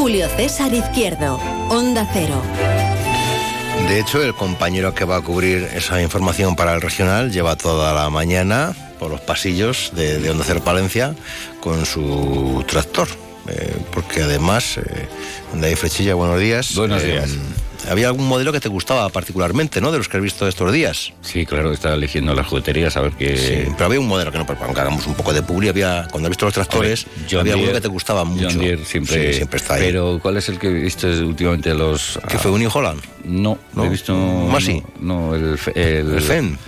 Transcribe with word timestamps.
Julio 0.00 0.30
César 0.34 0.72
Izquierdo. 0.72 1.38
Onda 1.68 2.08
Cero. 2.10 2.40
De 3.86 4.00
hecho, 4.00 4.22
el 4.22 4.34
compañero 4.34 4.94
que 4.94 5.04
va 5.04 5.16
a 5.16 5.20
cubrir 5.20 5.68
esa 5.74 6.00
información 6.00 6.56
para 6.56 6.72
el 6.72 6.80
regional 6.80 7.30
lleva 7.30 7.54
toda 7.54 7.92
la 7.92 8.08
mañana 8.08 8.74
por 8.98 9.10
los 9.10 9.20
pasillos 9.20 9.92
de, 9.94 10.18
de 10.18 10.30
Onda 10.30 10.44
Cero 10.46 10.62
Palencia 10.64 11.14
con 11.60 11.84
su 11.84 12.64
tractor. 12.66 13.08
Eh, 13.48 13.76
porque 13.92 14.22
además, 14.22 14.78
eh, 14.78 15.06
David 15.52 15.76
Frechilla, 15.76 16.14
buenos 16.14 16.40
días. 16.40 16.74
Buenos 16.76 17.02
Eh, 17.02 17.06
días. 17.08 17.30
Había 17.88 18.08
algún 18.08 18.26
modelo 18.28 18.52
que 18.52 18.60
te 18.60 18.68
gustaba 18.68 19.08
particularmente, 19.08 19.80
¿no? 19.80 19.92
De 19.92 19.98
los 19.98 20.08
que 20.08 20.16
has 20.16 20.22
visto 20.22 20.46
estos 20.48 20.72
días. 20.72 21.12
Sí, 21.22 21.46
claro, 21.46 21.72
estaba 21.72 21.94
eligiendo 21.94 22.34
las 22.34 22.46
jugueterías 22.46 22.96
a 22.96 23.00
ver 23.00 23.12
qué... 23.12 23.36
Sí, 23.36 23.70
pero 23.76 23.86
había 23.86 24.00
un 24.00 24.08
modelo 24.08 24.30
que 24.32 24.38
no, 24.38 24.46
para 24.46 24.58
que 24.72 24.80
hagamos 24.80 25.06
un 25.06 25.14
poco 25.14 25.32
de 25.32 25.42
publi, 25.42 25.68
había, 25.68 26.06
cuando 26.10 26.26
has 26.26 26.30
visto 26.30 26.46
los 26.46 26.54
tractores, 26.54 27.06
ver, 27.30 27.40
había 27.40 27.56
uno 27.56 27.66
Deere- 27.66 27.72
que 27.74 27.80
te 27.80 27.88
gustaba 27.88 28.24
mucho. 28.24 28.48
John 28.50 28.58
Deere 28.58 28.84
siempre, 28.84 29.28
Sí, 29.32 29.36
siempre 29.38 29.56
está 29.58 29.74
ahí. 29.74 29.82
Pero 29.82 30.18
¿cuál 30.22 30.36
es 30.36 30.48
el 30.48 30.58
que 30.58 30.68
he 30.68 30.72
visto 30.72 31.06
últimamente 31.08 31.74
los... 31.74 32.18
¿Qué 32.28 32.38
fue 32.38 32.50
un 32.50 32.60
New 32.60 32.70
Holland? 32.72 33.00
No, 33.24 33.58
¿No? 33.74 33.84
he 33.84 33.88
visto... 33.88 34.14
Masi. 34.14 34.82
No, 35.00 35.30
no, 35.30 35.34
el... 35.34 35.58
El, 35.74 36.14
El 36.14 36.20
Fen. 36.22 36.58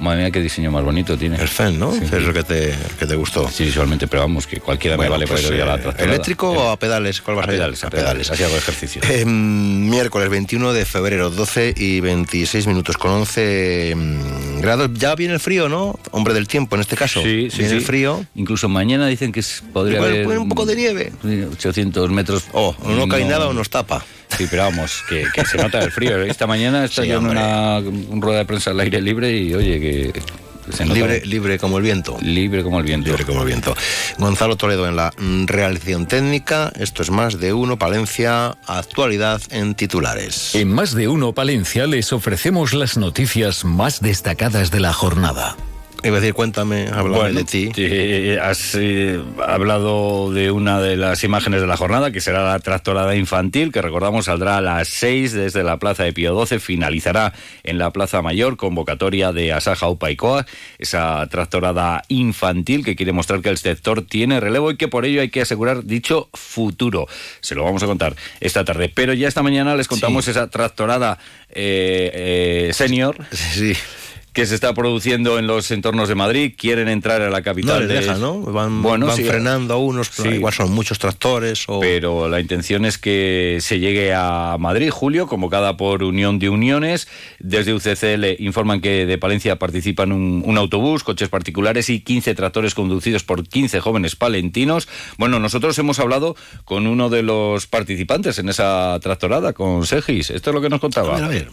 Madre 0.00 0.22
mía, 0.22 0.30
qué 0.30 0.40
diseño 0.40 0.70
más 0.70 0.84
bonito 0.84 1.16
tiene. 1.16 1.36
El 1.36 1.48
Fen, 1.48 1.78
¿no? 1.78 1.92
Sí. 1.92 2.00
Es 2.04 2.22
lo 2.22 2.32
que 2.32 2.42
te, 2.42 2.74
que 2.98 3.06
te 3.06 3.14
gustó. 3.14 3.48
Sí, 3.48 3.64
visualmente, 3.64 4.06
pero 4.06 4.22
vamos, 4.22 4.46
que 4.46 4.60
cualquiera 4.60 4.96
Bueno, 4.96 5.10
me 5.10 5.14
vale 5.16 5.26
pues, 5.26 5.42
para 5.42 5.56
ir 5.56 5.62
a 5.62 5.66
la 5.66 5.74
eh, 5.76 5.78
tractorada. 5.78 6.12
¿Eléctrico 6.12 6.50
o 6.50 6.70
a 6.70 6.78
pedales? 6.78 7.20
¿Cuál 7.20 7.36
vas 7.36 7.46
a 7.46 7.48
a 7.48 7.52
pedales, 7.52 7.84
a 7.84 7.90
pedales. 7.90 8.30
Así 8.30 8.42
hago 8.42 8.56
ejercicio. 8.56 9.02
Eh, 9.08 9.24
miércoles 9.24 10.28
21 10.28 10.72
de 10.72 10.84
febrero, 10.84 11.30
12 11.30 11.74
y 11.76 12.00
26 12.00 12.66
minutos 12.66 12.96
con 12.96 13.12
11 13.12 13.94
mm, 13.96 14.60
grados. 14.60 14.90
Ya 14.94 15.14
viene 15.14 15.34
el 15.34 15.40
frío, 15.40 15.68
¿no? 15.68 15.98
Hombre 16.10 16.34
del 16.34 16.48
tiempo 16.48 16.76
en 16.76 16.82
este 16.82 16.96
caso. 16.96 17.22
Sí, 17.22 17.48
sí, 17.50 17.58
Viene 17.58 17.70
sí. 17.70 17.76
el 17.76 17.82
frío. 17.82 18.24
Incluso 18.34 18.68
mañana 18.68 19.06
dicen 19.06 19.32
que 19.32 19.42
podría 19.72 19.98
haber... 19.98 20.26
un 20.38 20.48
poco 20.48 20.66
de 20.66 20.76
nieve. 20.76 21.12
sí, 21.22 21.42
800 21.42 22.10
metros. 22.10 22.44
O 22.52 22.76
o 22.82 22.90
no 22.92 23.08
cae 23.08 23.24
nada 23.24 23.48
o 23.48 23.52
nos 23.52 23.70
tapa. 23.70 24.04
Sí, 24.36 24.46
pero 24.50 24.64
vamos, 24.64 25.02
que, 25.08 25.26
que 25.34 25.44
se 25.46 25.56
nota 25.56 25.78
el 25.82 25.90
frío. 25.90 26.22
Esta 26.22 26.46
mañana 26.46 26.84
está 26.84 27.02
Sí, 27.02 27.08
yo 27.08 27.18
en 27.18 27.26
hombre. 27.26 27.40
una, 27.40 27.78
un 27.78 28.20
rueda 28.22 28.38
de 28.38 28.44
prensa 28.44 28.70
al 28.70 28.80
aire 28.80 29.00
libre 29.00 29.36
y 29.36 29.54
oye, 29.54 29.80
que 29.80 30.22
se 30.72 30.84
nota 30.84 30.94
Libre, 30.98 31.24
libre 31.24 31.58
como 31.58 31.78
el 31.78 31.84
viento. 31.84 32.18
libre 32.20 32.62
como 32.64 32.80
el 32.80 32.84
viento. 32.84 33.08
Libre 33.08 33.24
como 33.24 33.40
el 33.42 33.46
viento. 33.46 33.74
Gonzalo 34.18 34.56
Toledo 34.56 34.88
en 34.88 34.96
la 34.96 35.12
realización 35.46 36.06
técnica. 36.06 36.72
Esto 36.78 37.02
es 37.02 37.10
más 37.10 37.38
de 37.38 37.52
uno. 37.52 37.78
Palencia, 37.78 38.56
actualidad 38.66 39.40
en 39.50 39.74
titulares. 39.76 40.54
En 40.56 40.72
Más 40.72 40.92
de 40.94 41.06
Uno 41.08 41.32
Palencia 41.32 41.86
les 41.86 42.12
ofrecemos 42.12 42.74
las 42.74 42.96
noticias 42.96 43.64
más 43.64 44.00
destacadas 44.00 44.70
de 44.72 44.80
la 44.80 44.92
jornada. 44.92 45.56
Iba 46.04 46.18
a 46.18 46.20
decir, 46.20 46.34
cuéntame, 46.34 46.86
háblame 46.88 47.16
Bueno, 47.16 47.38
de 47.40 47.44
ti. 47.44 47.70
eh, 47.76 48.38
has 48.40 48.76
eh, 48.78 49.18
hablado 49.44 50.30
de 50.32 50.52
una 50.52 50.80
de 50.80 50.96
las 50.96 51.24
imágenes 51.24 51.60
de 51.62 51.66
la 51.66 51.76
jornada, 51.76 52.12
que 52.12 52.20
será 52.20 52.44
la 52.44 52.58
tractorada 52.60 53.16
infantil, 53.16 53.72
que 53.72 53.82
recordamos 53.82 54.26
saldrá 54.26 54.58
a 54.58 54.60
las 54.60 54.86
6 54.88 55.32
desde 55.32 55.64
la 55.64 55.78
Plaza 55.78 56.04
de 56.04 56.12
Pío 56.12 56.46
XII, 56.46 56.60
finalizará 56.60 57.32
en 57.64 57.78
la 57.78 57.90
Plaza 57.90 58.22
Mayor, 58.22 58.56
convocatoria 58.56 59.32
de 59.32 59.52
Asaja 59.52 59.88
Upa 59.88 60.10
y 60.10 60.16
Coa, 60.16 60.46
esa 60.78 61.26
tractorada 61.28 62.02
infantil 62.08 62.84
que 62.84 62.94
quiere 62.94 63.12
mostrar 63.12 63.40
que 63.40 63.48
el 63.48 63.58
sector 63.58 64.02
tiene 64.02 64.38
relevo 64.38 64.70
y 64.70 64.76
que 64.76 64.86
por 64.88 65.06
ello 65.06 65.22
hay 65.22 65.30
que 65.30 65.40
asegurar 65.40 65.84
dicho 65.84 66.28
futuro. 66.34 67.06
Se 67.40 67.56
lo 67.56 67.64
vamos 67.64 67.82
a 67.82 67.86
contar 67.86 68.14
esta 68.40 68.64
tarde. 68.64 68.92
Pero 68.94 69.12
ya 69.12 69.26
esta 69.26 69.42
mañana 69.42 69.74
les 69.74 69.88
contamos 69.88 70.26
Sí. 70.26 70.30
esa 70.30 70.48
tractorada 70.50 71.18
eh, 71.48 72.68
eh, 72.68 72.72
senior 72.74 73.16
Sí. 73.32 73.72
Que 74.36 74.44
se 74.46 74.54
está 74.54 74.74
produciendo 74.74 75.38
en 75.38 75.46
los 75.46 75.70
entornos 75.70 76.08
de 76.10 76.14
Madrid, 76.14 76.52
quieren 76.56 76.88
entrar 76.88 77.22
a 77.22 77.30
la 77.30 77.38
No 77.38 77.44
capital. 77.44 77.80
les 77.80 77.88
de- 77.88 77.94
deja, 78.00 78.14
¿no? 78.18 78.40
Van, 78.42 78.82
Bueno, 78.82 79.06
van 79.06 79.16
sí, 79.16 79.24
frenando 79.24 79.72
a 79.74 79.76
unos, 79.78 80.08
sí. 80.08 80.28
igual 80.28 80.52
son 80.52 80.72
muchos 80.72 80.98
tractores 80.98 81.64
o... 81.68 81.80
Pero 81.80 82.28
la 82.28 82.38
intención 82.38 82.84
es 82.84 82.98
que 82.98 83.56
se 83.62 83.78
llegue 83.80 84.12
a 84.14 84.56
Madrid, 84.60 84.90
Julio, 84.90 85.26
convocada 85.26 85.78
por 85.78 86.02
Unión 86.02 86.38
de 86.38 86.50
Uniones. 86.50 87.08
Desde 87.38 87.72
UCCL 87.72 88.36
informan 88.44 88.82
que 88.82 89.06
de 89.06 89.16
Palencia 89.16 89.56
participan 89.58 90.12
un, 90.12 90.42
un 90.44 90.58
autobús, 90.58 91.02
coches 91.02 91.30
particulares 91.30 91.88
y 91.88 92.00
15 92.00 92.34
tractores 92.34 92.74
conducidos 92.74 93.24
por 93.24 93.48
15 93.48 93.80
jóvenes 93.80 94.16
palentinos. 94.16 94.86
Bueno, 95.16 95.38
nosotros 95.40 95.78
hemos 95.78 95.98
hablado 95.98 96.36
con 96.66 96.86
uno 96.86 97.08
de 97.08 97.22
los 97.22 97.66
participantes 97.66 98.38
en 98.38 98.50
esa 98.50 98.98
tractorada, 99.00 99.54
con 99.54 99.86
Segis. 99.86 100.28
Esto 100.28 100.50
es 100.50 100.54
lo 100.54 100.60
que 100.60 100.68
nos 100.68 100.76
A 100.76 100.80
contaba. 100.82 101.14
ver, 101.14 101.24
a 101.24 101.28
ver. 101.28 101.48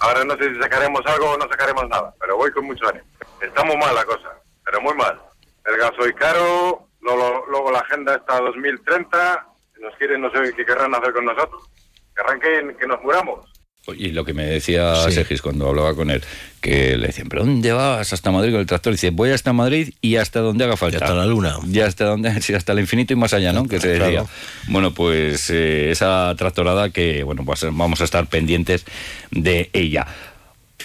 Ahora 0.00 0.24
no 0.24 0.36
sé 0.36 0.54
si 0.54 0.60
sacaremos 0.60 1.02
algo 1.06 1.30
o 1.30 1.36
no 1.36 1.48
sacaremos 1.48 1.88
nada, 1.88 2.14
pero 2.18 2.36
voy 2.36 2.50
con 2.52 2.64
mucho 2.64 2.88
ánimo. 2.88 3.04
Está 3.40 3.64
muy 3.64 3.76
mal 3.76 3.94
la 3.94 4.04
cosa, 4.04 4.30
pero 4.64 4.80
muy 4.80 4.94
mal. 4.94 5.20
El 5.66 5.76
gasoil 5.76 6.14
caro, 6.14 6.86
luego, 7.00 7.44
luego 7.48 7.70
la 7.70 7.80
agenda 7.80 8.14
está 8.14 8.36
a 8.36 8.40
2030, 8.40 9.46
nos 9.80 9.94
quieren, 9.96 10.22
no 10.22 10.30
sé 10.30 10.54
qué 10.54 10.64
querrán 10.64 10.94
hacer 10.94 11.12
con 11.12 11.24
nosotros. 11.26 11.62
Querrán 12.16 12.40
que, 12.40 12.76
que 12.78 12.86
nos 12.86 13.02
muramos. 13.02 13.49
Y 13.96 14.12
lo 14.12 14.24
que 14.24 14.34
me 14.34 14.44
decía 14.44 14.94
Sí. 15.06 15.12
Segis 15.12 15.42
cuando 15.42 15.68
hablaba 15.68 15.94
con 15.94 16.10
él, 16.10 16.22
que 16.60 16.96
le 16.96 17.08
decían, 17.08 17.28
¿pero 17.28 17.44
dónde 17.44 17.72
vas 17.72 18.12
hasta 18.12 18.30
Madrid 18.30 18.52
con 18.52 18.60
el 18.60 18.66
tractor? 18.66 18.92
Y 18.92 18.94
dice, 18.94 19.10
voy 19.10 19.30
hasta 19.30 19.52
Madrid 19.52 19.94
y 20.00 20.16
hasta 20.16 20.40
donde 20.40 20.64
haga 20.64 20.76
falta. 20.76 20.98
Ya 20.98 21.04
hasta 21.04 21.16
la 21.16 21.26
luna. 21.26 21.56
Ya 21.66 21.86
hasta 21.86 22.04
donde, 22.04 22.40
sí, 22.42 22.54
hasta 22.54 22.72
el 22.72 22.80
infinito 22.80 23.12
y 23.12 23.16
más 23.16 23.32
allá, 23.32 23.52
¿no? 23.52 23.66
Que 23.66 23.80
se 23.80 23.88
decía. 23.88 24.08
Claro. 24.08 24.28
Bueno, 24.68 24.92
pues 24.92 25.50
eh, 25.50 25.90
esa 25.90 26.32
tractorada 26.36 26.90
que, 26.90 27.22
bueno, 27.24 27.44
pues 27.44 27.64
vamos 27.72 28.00
a 28.00 28.04
estar 28.04 28.26
pendientes 28.26 28.84
de 29.30 29.70
ella. 29.72 30.06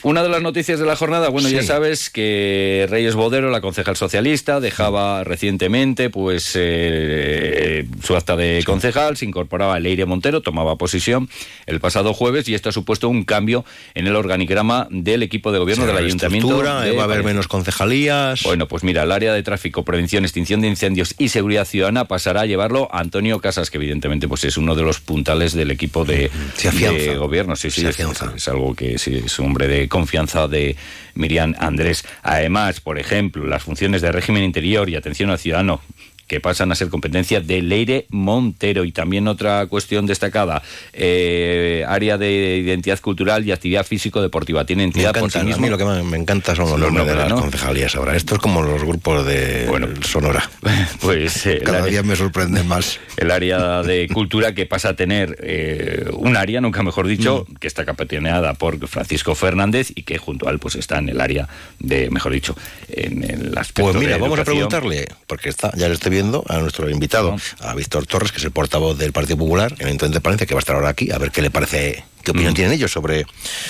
Una 0.06 0.22
de 0.22 0.30
las 0.30 0.44
noticias 0.44 0.80
de 0.80 0.86
la 0.86 0.96
jornada, 0.96 1.30
bueno, 1.30 1.50
Sí. 1.50 1.56
ya 1.56 1.64
sabes 1.64 2.12
que 2.12 2.86
Reyes 2.92 3.16
Bodero, 3.16 3.50
la 3.50 3.60
concejal 3.60 3.96
socialista, 3.96 4.60
dejaba 4.60 5.24
recientemente 5.24 6.12
pues 6.12 6.52
eh, 6.56 7.88
su 8.04 8.16
acta 8.16 8.36
de 8.36 8.62
concejal, 8.66 9.18
se 9.18 9.26
incorporaba 9.26 9.80
Leire 9.80 10.06
Montero, 10.06 10.42
tomaba 10.42 10.76
posición 10.78 11.28
el 11.66 11.80
pasado 11.80 12.14
jueves 12.14 12.48
y 12.48 12.54
esto 12.54 12.70
ha 12.70 12.72
supuesto 12.72 13.10
un 13.10 13.24
cambio 13.24 13.66
en 13.96 14.06
el 14.06 14.16
organigrama 14.16 14.88
del 14.92 15.24
equipo 15.24 15.52
de 15.52 15.58
gobierno 15.58 15.88
del 15.88 15.98
ayuntamiento. 15.98 16.62
de 16.62 16.90
eh, 16.92 16.96
va 16.96 17.02
a 17.02 17.06
haber 17.06 17.24
menos 17.24 17.48
concejalías. 17.48 18.44
Bueno, 18.44 18.68
pues 18.68 18.84
mira, 18.84 19.02
el 19.04 19.12
área 19.12 19.34
de 19.34 19.42
tráfico, 19.42 19.84
prevención, 19.84 20.24
extinción 20.24 20.62
de 20.62 20.68
incendios 20.68 21.16
y 21.18 21.30
seguridad 21.30 21.66
ciudadana 21.66 22.06
pasará 22.06 22.42
a 22.42 22.46
llevarlo 22.46 22.90
a 22.92 23.00
Antonio 23.00 23.40
Casas, 23.40 23.72
que 23.72 23.78
evidentemente 23.78 24.28
pues 24.28 24.44
es 24.44 24.56
uno 24.58 24.76
de 24.76 24.84
los 24.84 25.00
puntales 25.00 25.54
del 25.54 25.72
equipo 25.72 26.06
de, 26.06 26.30
de 26.62 27.16
gobierno. 27.16 27.56
Sí, 27.56 27.72
sí, 27.72 27.88
es, 27.88 27.98
es 28.00 28.48
algo 28.48 28.76
que 28.76 29.00
sí, 29.00 29.24
es 29.26 29.40
un 29.40 29.48
hombre 29.48 29.68
de 29.68 29.88
confianza 29.96 30.50
de 30.50 30.76
Miriam 31.14 31.56
Andrés. 31.58 32.04
Además, 32.22 32.82
por 32.82 33.00
ejemplo, 33.00 33.46
las 33.46 33.64
funciones 33.64 34.02
de 34.02 34.12
régimen 34.12 34.44
interior 34.44 34.90
y 34.90 34.98
atención 34.98 35.30
al 35.30 35.40
ciudadano 35.40 35.80
que 36.28 36.40
pasan 36.40 36.72
a 36.72 36.76
ser 36.76 36.90
competencia 36.90 37.40
de 37.42 37.62
Leire 37.62 38.06
Montero. 38.10 38.84
Y 38.86 38.92
también 38.92 39.28
otra 39.28 39.66
cuestión 39.68 40.06
destacada, 40.06 40.62
eh, 40.94 41.84
área 41.88 42.18
de 42.18 42.58
identidad 42.58 43.00
cultural 43.00 43.46
y 43.48 43.52
actividad 43.52 43.86
físico-deportiva. 43.86 44.66
Tiene 44.66 44.84
me 44.84 44.88
entidad 44.88 45.14
por 45.14 45.24
encanta, 45.30 45.56
a 45.56 45.58
mí 45.58 45.70
lo 45.70 45.78
que 45.78 45.86
me, 45.86 46.04
me 46.04 46.18
encanta 46.18 46.56
son 46.56 46.70
los 46.70 46.80
Los 46.80 46.92
nombres 46.92 47.16
de 47.16 47.22
las 47.24 47.30
¿no? 47.30 47.42
concejalías 47.42 47.96
ahora. 47.96 48.16
Esto 48.16 48.36
es 48.36 48.42
como 48.42 48.62
los 48.64 48.82
grupos 48.84 49.26
de 49.26 49.66
Bueno. 49.68 49.88
Sonora. 50.04 50.50
Pues 51.02 51.46
eh, 51.46 51.62
Cada 51.64 51.86
día 51.86 52.02
me 52.04 52.16
sorprende 52.16 52.64
más. 52.64 53.00
el 53.18 53.30
área 53.32 53.82
de 53.84 54.08
cultura 54.12 54.54
que 54.56 54.66
pasa 54.66 54.90
a 54.90 54.94
tener 54.96 55.38
eh, 55.42 56.06
un 56.14 56.36
área, 56.38 56.62
nunca 56.62 56.82
mejor 56.84 57.08
dicho, 57.08 57.46
Mm. 57.50 57.56
que 57.56 57.68
está 57.68 57.86
capitaneada 57.86 58.54
por 58.54 58.88
Francisco 58.88 59.36
Fernández 59.36 59.92
y 59.96 60.04
que 60.04 60.18
junto 60.18 60.48
a 60.48 60.52
él 60.52 60.60
pues 60.60 60.76
está 60.76 60.98
en 61.00 61.10
el 61.10 61.20
área 61.22 61.48
de, 61.80 62.10
mejor 62.10 62.32
dicho, 62.32 62.56
en 62.90 63.24
el 63.24 63.58
aspecto 63.58 63.92
Pues 63.92 63.96
mira, 63.98 64.14
de 64.16 64.22
vamos 64.22 64.40
a 64.40 64.44
preguntarle, 64.44 65.08
porque 65.28 65.50
está, 65.50 65.72
ya 65.76 65.88
le 65.88 65.94
estoy 65.96 66.12
viendo 66.16 66.44
a 66.48 66.58
nuestro 66.60 66.90
invitado, 66.90 67.36
a 67.60 67.76
Víctor 67.76 68.08
Torres, 68.08 68.32
que 68.32 68.38
es 68.38 68.44
el 68.46 68.52
portavoz 68.52 68.98
del 68.98 69.12
Partido 69.12 69.38
Popular, 69.38 69.72
en 69.74 69.82
el 69.82 69.88
Ayuntamiento 69.88 70.18
de 70.20 70.22
Palencia, 70.22 70.48
que 70.48 70.54
va 70.54 70.60
a 70.60 70.64
estar 70.66 70.76
ahora 70.76 70.90
aquí, 70.90 71.12
a 71.12 71.18
ver 71.18 71.30
qué 71.32 71.42
le 71.42 71.50
parece, 71.52 72.06
qué 72.24 72.32
opinión 72.32 72.54
Mm. 72.54 72.56
tienen 72.56 72.74
ellos 72.74 72.92
sobre 72.92 73.26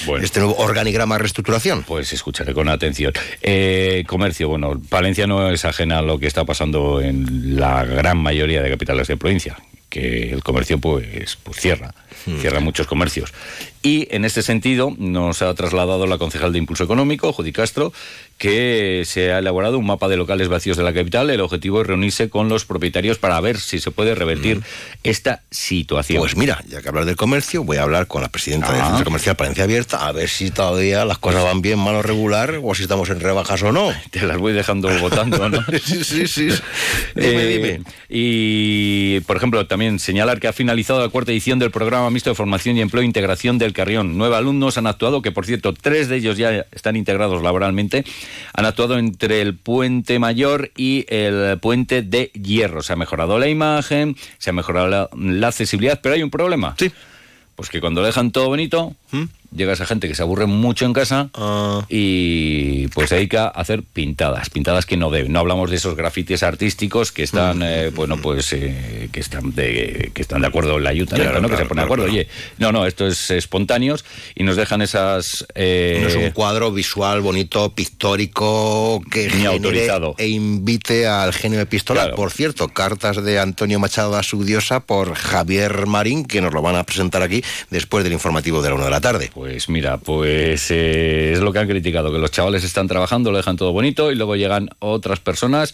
Bueno. 0.06 0.24
este 0.24 0.39
nuevo 0.39 0.56
organigrama 0.57 1.18
reestructuración. 1.18 1.83
Pues 1.83 2.13
escucharé 2.13 2.53
con 2.53 2.69
atención. 2.69 3.13
Eh, 3.42 4.03
comercio, 4.07 4.47
bueno, 4.47 4.80
Palencia 4.89 5.25
no 5.25 5.50
es 5.50 5.65
ajena 5.65 5.97
a 6.00 6.01
lo 6.03 6.19
que 6.19 6.27
está 6.27 6.45
pasando 6.45 7.01
en 7.01 7.57
la 7.57 7.83
gran 7.83 8.18
mayoría 8.19 8.62
de 8.62 8.69
capitales 8.69 9.07
de 9.07 9.18
provincia, 9.18 9.57
que 9.89 10.31
el 10.31 10.44
comercio 10.44 10.77
pues, 10.77 11.38
pues 11.41 11.57
cierra, 11.57 11.94
Hmm. 12.25 12.38
cierra 12.39 12.59
muchos 12.59 12.88
comercios. 12.88 13.33
Y 13.83 14.07
en 14.09 14.25
este 14.25 14.41
sentido 14.41 14.94
nos 14.97 15.41
ha 15.44 15.53
trasladado 15.53 16.07
la 16.07 16.17
concejal 16.17 16.51
de 16.51 16.57
Impulso 16.57 16.83
Económico, 16.83 17.31
Judy 17.33 17.51
Castro, 17.51 17.94
que 18.39 19.03
se 19.06 19.31
ha 19.31 19.38
elaborado 19.38 19.77
un 19.77 19.85
mapa 19.85 20.07
de 20.07 20.17
locales 20.17 20.47
vacíos 20.47 20.75
de 20.75 20.83
la 20.83 20.91
capital. 20.91 21.29
El 21.29 21.39
objetivo 21.39 21.81
es 21.81 21.88
reunirse 21.88 22.29
con 22.29 22.50
los 22.50 22.65
propietarios 22.65 23.19
para 23.19 23.39
ver 23.41 23.59
si 23.59 23.79
se 23.79 23.91
puede 23.91 24.15
revertir 24.15 24.62
esta 25.03 25.44
situación. 25.51 26.19
Pues 26.19 26.35
mira, 26.35 26.63
ya 26.67 26.81
que 26.81 26.89
hablar 26.89 27.06
del 27.06 27.15
comercio, 27.15 27.63
voy 27.63 27.77
a 27.77 27.83
hablar 27.83 28.07
con 28.07 28.23
la 28.23 28.29
presidenta 28.29 28.71
del 28.71 28.81
Ah. 28.81 28.88
Centro 28.88 29.06
Comercial 29.06 29.35
Palencia 29.35 29.63
Abierta 29.65 30.07
a 30.07 30.12
ver 30.12 30.29
si 30.29 30.50
todavía 30.50 31.06
las 31.06 31.19
cosas 31.19 31.44
van 31.44 31.62
bien, 31.62 31.77
mal 31.77 31.95
o 31.95 32.01
regular, 32.01 32.59
o 32.63 32.73
si 32.73 32.81
estamos 32.81 33.09
en 33.12 33.19
rebajas 33.19 33.62
o 33.62 33.71
no. 33.71 33.94
Te 34.09 34.23
las 34.23 34.38
voy 34.38 34.53
dejando 34.53 34.89
votando, 35.00 35.47
¿no? 35.47 35.63
sí, 35.83 36.03
sí, 36.03 36.27
sí. 36.27 36.47
Dime, 37.15 37.44
Eh, 37.44 37.47
dime. 37.77 37.81
Y, 38.09 39.19
por 39.21 39.38
ejemplo, 39.38 39.65
también 39.67 40.00
señalar 40.00 40.39
que 40.39 40.47
ha 40.47 40.53
finalizado 40.53 41.00
la 41.01 41.09
cuarta 41.09 41.31
edición 41.31 41.59
del 41.59 41.69
programa 41.71 42.05
mixto 42.10 42.30
de 42.30 42.36
formación 42.36 42.78
y 42.78 42.81
empleo 42.81 43.04
e 43.04 43.06
integración 43.06 43.57
del 43.57 43.74
Carrión. 43.74 44.18
Nueve 44.18 44.36
alumnos 44.36 44.78
han 44.78 44.88
actuado, 44.88 45.22
que 45.22 45.31
por 45.31 45.46
cierto, 45.46 45.74
tres 45.74 46.10
de 46.10 46.18
ellos 46.18 46.38
ya 46.38 46.66
están 46.72 46.96
integrados 46.96 47.42
laboralmente. 47.42 48.06
Han 48.54 48.66
actuado 48.66 48.98
entre 48.98 49.42
el 49.42 49.56
puente 49.56 50.19
mayor 50.19 50.72
y 50.75 51.06
el 51.10 51.60
puente 51.60 52.02
de 52.02 52.31
hierro. 52.34 52.81
Se 52.81 52.94
ha 52.94 52.96
mejorado 52.96 53.40
la 53.40 53.48
imagen, 53.48 54.16
se 54.38 54.50
ha 54.50 54.54
mejorado 54.54 54.88
la, 54.88 55.10
la 55.16 55.48
accesibilidad, 55.48 56.00
pero 56.02 56.16
hay 56.16 56.24
un 56.24 56.31
problema. 56.31 56.75
Sí. 56.78 56.92
Pues 57.56 57.69
que 57.69 57.80
cuando 57.80 58.04
dejan 58.04 58.31
todo 58.31 58.48
bonito, 58.48 58.96
llega 59.56 59.74
esa 59.74 59.86
gente 59.86 60.07
que 60.07 60.16
se 60.16 60.22
aburre 60.22 60.46
mucho 60.46 60.86
en 60.86 60.94
casa 60.94 61.30
Ah. 61.34 61.86
y 61.90 62.88
pues 62.90 63.10
se 63.10 63.16
dedica 63.16 63.46
a 63.46 63.62
hacer 63.62 63.84
pintadas, 63.84 64.50
pintadas 64.50 64.86
que 64.86 64.98
no 64.98 65.10
deben. 65.12 65.31
No 65.31 65.40
hablamos 65.40 65.69
de 65.69 65.78
esos 65.78 65.96
grafitis 65.96 66.44
artísticos 66.44 67.12
que 67.12 67.24
están, 67.24 67.62
eh, 67.63 67.92
bueno, 67.94 68.18
pues 68.22 68.52
eh, 68.54 69.10
que 69.12 69.19
están 69.19 69.54
de 69.56 70.12
que 70.13 70.22
están 70.22 70.42
de 70.42 70.48
acuerdo 70.48 70.78
en 70.78 70.84
la 70.84 70.92
Claro, 71.06 71.42
¿no? 71.42 71.50
que 71.50 71.57
se 71.57 71.66
pone 71.66 71.81
de 71.81 71.88
claro, 71.88 72.04
acuerdo. 72.04 72.06
Oye, 72.06 72.28
no, 72.57 72.72
no, 72.72 72.86
esto 72.86 73.06
es 73.07 73.30
espontáneos 73.31 74.06
y 74.34 74.44
nos 74.44 74.56
dejan 74.56 74.81
esas. 74.81 75.46
eh, 75.56 76.00
No 76.01 76.08
es 76.08 76.16
un 76.16 76.31
cuadro 76.31 76.72
visual, 76.72 77.22
bonito, 77.22 77.74
pictórico, 77.74 79.01
que 79.12 79.30
genere 79.30 79.48
autorizado. 79.48 80.16
e 80.18 80.28
invite 80.30 81.06
al 81.08 81.34
genio 81.34 81.60
epistolar. 81.60 82.06
Claro. 82.06 82.16
Por 82.16 82.31
cierto, 82.31 82.68
cartas 82.69 83.24
de 83.24 83.40
Antonio 83.40 83.80
Machado 83.80 84.16
a 84.18 84.24
su 84.24 84.44
diosa 84.44 84.80
por 84.80 85.13
Javier 85.16 85.86
Marín, 85.86 86.25
que 86.25 86.42
nos 86.42 86.54
lo 86.54 86.62
van 86.62 86.75
a 86.75 86.84
presentar 86.84 87.22
aquí 87.22 87.44
después 87.69 88.04
del 88.04 88.13
informativo 88.13 88.62
de 88.62 88.69
la 88.69 88.75
una 88.75 88.86
de 88.86 88.92
la 88.92 89.01
tarde. 89.01 89.31
Pues 89.34 89.44
mira, 89.69 89.97
pues 89.97 90.69
eh, 90.71 91.33
es 91.33 91.39
lo 91.39 91.51
que 91.53 91.59
han 91.59 91.68
criticado, 91.68 92.12
que 92.12 92.19
los 92.19 92.31
chavales 92.31 92.63
están 92.63 92.88
trabajando, 92.88 93.31
lo 93.31 93.38
dejan 93.38 93.57
todo 93.57 93.71
bonito 93.71 94.12
y 94.12 94.15
luego 94.15 94.36
llegan 94.36 94.69
otras 94.80 95.19
personas 95.19 95.74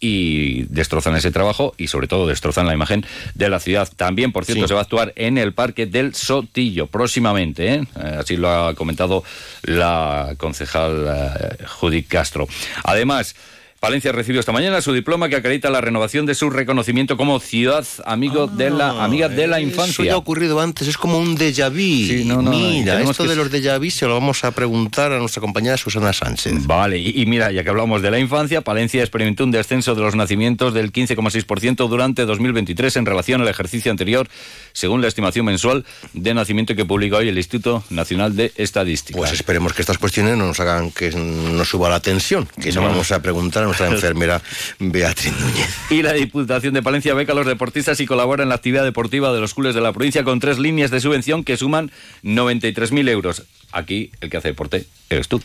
y 0.00 0.64
destrozan 0.64 1.14
ese 1.14 1.30
trabajo 1.30 1.74
y 1.78 1.86
sobre 1.86 2.08
todo 2.08 2.26
destrozan 2.26 2.66
la 2.66 2.74
imagen 2.74 3.06
de 3.34 3.48
la 3.48 3.60
ciudad. 3.60 3.88
También, 3.94 4.32
por 4.32 4.44
cierto, 4.44 4.64
Sí. 4.64 4.68
se 4.68 4.74
va 4.74 4.80
a 4.80 4.82
actuar 4.82 5.12
en 5.14 5.38
el 5.38 5.52
Parque 5.52 5.86
del 5.86 6.14
Sotillo 6.14 6.88
próximamente, 6.88 7.74
¿eh? 7.74 7.84
Eh, 7.96 8.16
así 8.18 8.36
lo 8.36 8.50
ha 8.50 8.74
comentado 8.74 9.22
la 9.62 10.34
concejal 10.38 11.06
eh, 11.08 11.64
Judith 11.68 12.08
Castro. 12.08 12.48
Además, 12.82 13.36
Palencia 13.82 14.12
recibió 14.12 14.38
esta 14.38 14.52
mañana 14.52 14.80
su 14.80 14.92
diploma 14.92 15.28
que 15.28 15.34
acredita 15.34 15.68
la 15.68 15.80
renovación 15.80 16.24
de 16.24 16.36
su 16.36 16.50
reconocimiento 16.50 17.16
como 17.16 17.40
ciudad 17.40 17.84
amigo 18.04 18.46
de 18.46 18.70
la 18.70 19.02
amiga 19.02 19.28
de 19.28 19.48
la 19.48 19.58
Eso 19.58 19.68
infancia. 19.70 20.04
ya 20.04 20.12
ha 20.12 20.18
ocurrido 20.18 20.60
antes, 20.60 20.86
es 20.86 20.96
como 20.96 21.18
un 21.18 21.36
déjà 21.36 21.68
vu. 21.68 22.06
Sí, 22.06 22.22
no, 22.24 22.40
no, 22.42 22.52
Mira, 22.52 23.00
esto 23.02 23.24
que- 23.24 23.30
de 23.30 23.34
los 23.34 23.50
déjà 23.50 23.80
vu 23.80 23.90
se 23.90 24.06
lo 24.06 24.14
vamos 24.14 24.44
a 24.44 24.52
preguntar 24.52 25.10
a 25.10 25.18
nuestra 25.18 25.40
compañera 25.40 25.76
Susana 25.76 26.12
Sánchez. 26.12 26.64
Vale, 26.64 26.96
y, 26.96 27.22
y 27.22 27.26
mira, 27.26 27.50
ya 27.50 27.64
que 27.64 27.70
hablamos 27.70 28.02
de 28.02 28.12
la 28.12 28.20
infancia, 28.20 28.60
Palencia 28.60 29.00
experimentó 29.02 29.42
un 29.42 29.50
descenso 29.50 29.96
de 29.96 30.02
los 30.02 30.14
nacimientos 30.14 30.72
del 30.74 30.92
15,6% 30.92 31.88
durante 31.88 32.24
2023 32.24 32.94
en 32.98 33.04
relación 33.06 33.40
al 33.40 33.48
ejercicio 33.48 33.90
anterior, 33.90 34.28
según 34.74 35.02
la 35.02 35.08
estimación 35.08 35.44
mensual 35.44 35.84
de 36.12 36.34
nacimiento 36.34 36.76
que 36.76 36.84
publica 36.84 37.16
hoy 37.16 37.26
el 37.30 37.36
Instituto 37.36 37.82
Nacional 37.90 38.36
de 38.36 38.52
Estadística. 38.54 39.18
Pues 39.18 39.32
esperemos 39.32 39.72
que 39.72 39.82
estas 39.82 39.98
cuestiones 39.98 40.38
no 40.38 40.46
nos 40.46 40.60
hagan 40.60 40.92
que 40.92 41.10
nos 41.10 41.68
suba 41.68 41.88
la 41.90 41.98
tensión, 41.98 42.48
que 42.62 42.70
No. 42.70 42.82
vamos 42.82 43.10
a 43.10 43.20
preguntar 43.20 43.64
a 43.64 43.71
nuestra 43.72 43.88
enfermera 43.88 44.42
Beatriz 44.78 45.32
Núñez. 45.40 45.68
Y 45.90 46.02
la 46.02 46.12
Diputación 46.12 46.74
de 46.74 46.82
Palencia 46.82 47.14
beca 47.14 47.32
a 47.32 47.34
los 47.34 47.46
deportistas 47.46 48.00
y 48.00 48.06
colabora 48.06 48.42
en 48.42 48.48
la 48.48 48.56
actividad 48.56 48.84
deportiva 48.84 49.32
de 49.32 49.40
los 49.40 49.54
clubes 49.54 49.74
de 49.74 49.80
la 49.80 49.92
provincia 49.92 50.24
con 50.24 50.40
tres 50.40 50.58
líneas 50.58 50.90
de 50.90 51.00
subvención 51.00 51.44
que 51.44 51.56
suman 51.56 51.90
93.000 52.22 53.08
euros. 53.08 53.42
Aquí 53.72 54.10
el 54.20 54.28
que 54.28 54.36
hace 54.36 54.48
deporte 54.48 54.86
eres 55.08 55.28
tú. 55.28 55.42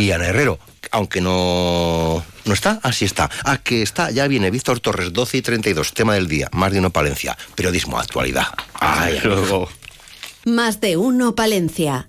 Y 0.00 0.10
Ana 0.10 0.26
Herrero, 0.26 0.58
aunque 0.90 1.20
no, 1.20 2.24
no 2.44 2.52
está, 2.52 2.80
así 2.82 3.04
está. 3.04 3.30
Ah, 3.44 3.58
que 3.58 3.82
está, 3.82 4.10
ya 4.10 4.26
viene 4.26 4.50
Víctor 4.50 4.80
Torres, 4.80 5.12
12 5.12 5.38
y 5.38 5.42
32, 5.42 5.94
tema 5.94 6.14
del 6.14 6.26
día, 6.26 6.48
más 6.52 6.72
de 6.72 6.80
uno 6.80 6.90
Palencia, 6.90 7.36
periodismo, 7.54 7.98
actualidad. 7.98 8.46
Ay, 8.74 9.20
Luego, 9.24 9.68
Más 10.44 10.80
de 10.80 10.96
uno 10.96 11.34
Palencia. 11.34 12.08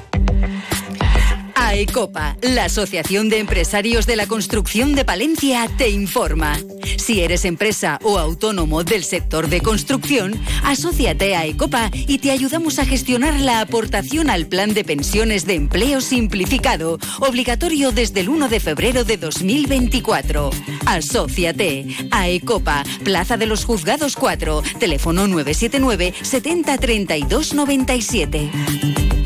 AECOPA, 1.71 2.35
la 2.41 2.65
Asociación 2.65 3.29
de 3.29 3.39
Empresarios 3.39 4.05
de 4.05 4.17
la 4.17 4.27
Construcción 4.27 4.93
de 4.93 5.05
Palencia, 5.05 5.69
te 5.77 5.89
informa. 5.89 6.59
Si 6.97 7.21
eres 7.21 7.45
empresa 7.45 7.97
o 8.03 8.19
autónomo 8.19 8.83
del 8.83 9.05
sector 9.05 9.47
de 9.47 9.61
construcción, 9.61 10.37
asóciate 10.65 11.33
a 11.33 11.39
AECOPA 11.39 11.89
y 11.93 12.17
te 12.17 12.31
ayudamos 12.31 12.77
a 12.77 12.85
gestionar 12.85 13.39
la 13.39 13.61
aportación 13.61 14.29
al 14.29 14.47
Plan 14.47 14.73
de 14.73 14.83
Pensiones 14.83 15.45
de 15.45 15.55
Empleo 15.55 16.01
Simplificado, 16.01 16.99
obligatorio 17.21 17.93
desde 17.93 18.19
el 18.19 18.27
1 18.27 18.49
de 18.49 18.59
febrero 18.59 19.05
de 19.05 19.15
2024. 19.15 20.49
Asóciate. 20.85 21.85
AECOPA, 22.11 22.83
Plaza 23.05 23.37
de 23.37 23.45
los 23.45 23.63
Juzgados 23.63 24.17
4, 24.17 24.61
teléfono 24.77 25.25
979 25.25 26.15
70 26.21 26.77
32 26.77 27.53
97. 27.53 29.20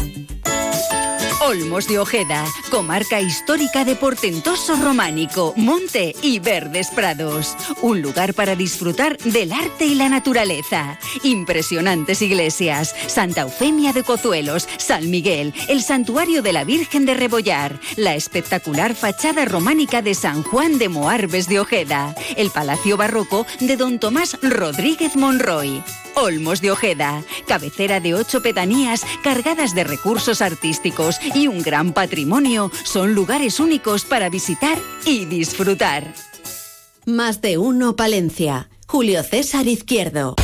Olmos 1.47 1.87
de 1.87 1.99
Ojeda, 1.99 2.43
comarca 2.71 3.21
histórica 3.21 3.85
de 3.85 3.95
portentoso 3.95 4.75
románico, 4.77 5.53
monte 5.55 6.15
y 6.23 6.39
verdes 6.39 6.89
prados. 6.89 7.55
Un 7.83 8.01
lugar 8.01 8.33
para 8.33 8.55
disfrutar 8.55 9.15
del 9.19 9.51
arte 9.51 9.85
y 9.85 9.93
la 9.93 10.09
naturaleza. 10.09 10.97
Impresionantes 11.21 12.23
iglesias, 12.23 12.95
Santa 13.05 13.41
Eufemia 13.41 13.93
de 13.93 14.01
Cozuelos, 14.01 14.67
San 14.77 15.11
Miguel, 15.11 15.53
el 15.67 15.83
santuario 15.83 16.41
de 16.41 16.51
la 16.51 16.63
Virgen 16.63 17.05
de 17.05 17.13
Rebollar, 17.13 17.79
la 17.95 18.15
espectacular 18.15 18.95
fachada 18.95 19.45
románica 19.45 20.01
de 20.01 20.15
San 20.15 20.41
Juan 20.41 20.79
de 20.79 20.89
Moarbes 20.89 21.47
de 21.47 21.59
Ojeda, 21.59 22.15
el 22.37 22.49
palacio 22.49 22.97
barroco 22.97 23.45
de 23.59 23.77
Don 23.77 23.99
Tomás 23.99 24.35
Rodríguez 24.41 25.15
Monroy. 25.15 25.83
Olmos 26.15 26.61
de 26.61 26.71
Ojeda, 26.71 27.23
cabecera 27.45 27.99
de 27.99 28.13
ocho 28.13 28.41
pedanías 28.41 29.05
cargadas 29.21 29.75
de 29.75 29.83
recursos 29.83 30.41
artísticos 30.41 31.19
y 31.35 31.47
un 31.47 31.61
gran 31.61 31.93
patrimonio, 31.93 32.71
son 32.83 33.13
lugares 33.13 33.59
únicos 33.59 34.05
para 34.05 34.29
visitar 34.29 34.79
y 35.05 35.25
disfrutar. 35.25 36.13
Más 37.05 37.41
de 37.41 37.59
uno 37.59 37.95
Palencia. 37.95 38.69
Julio 38.87 39.21
César 39.21 39.67
Izquierdo. 39.67 40.35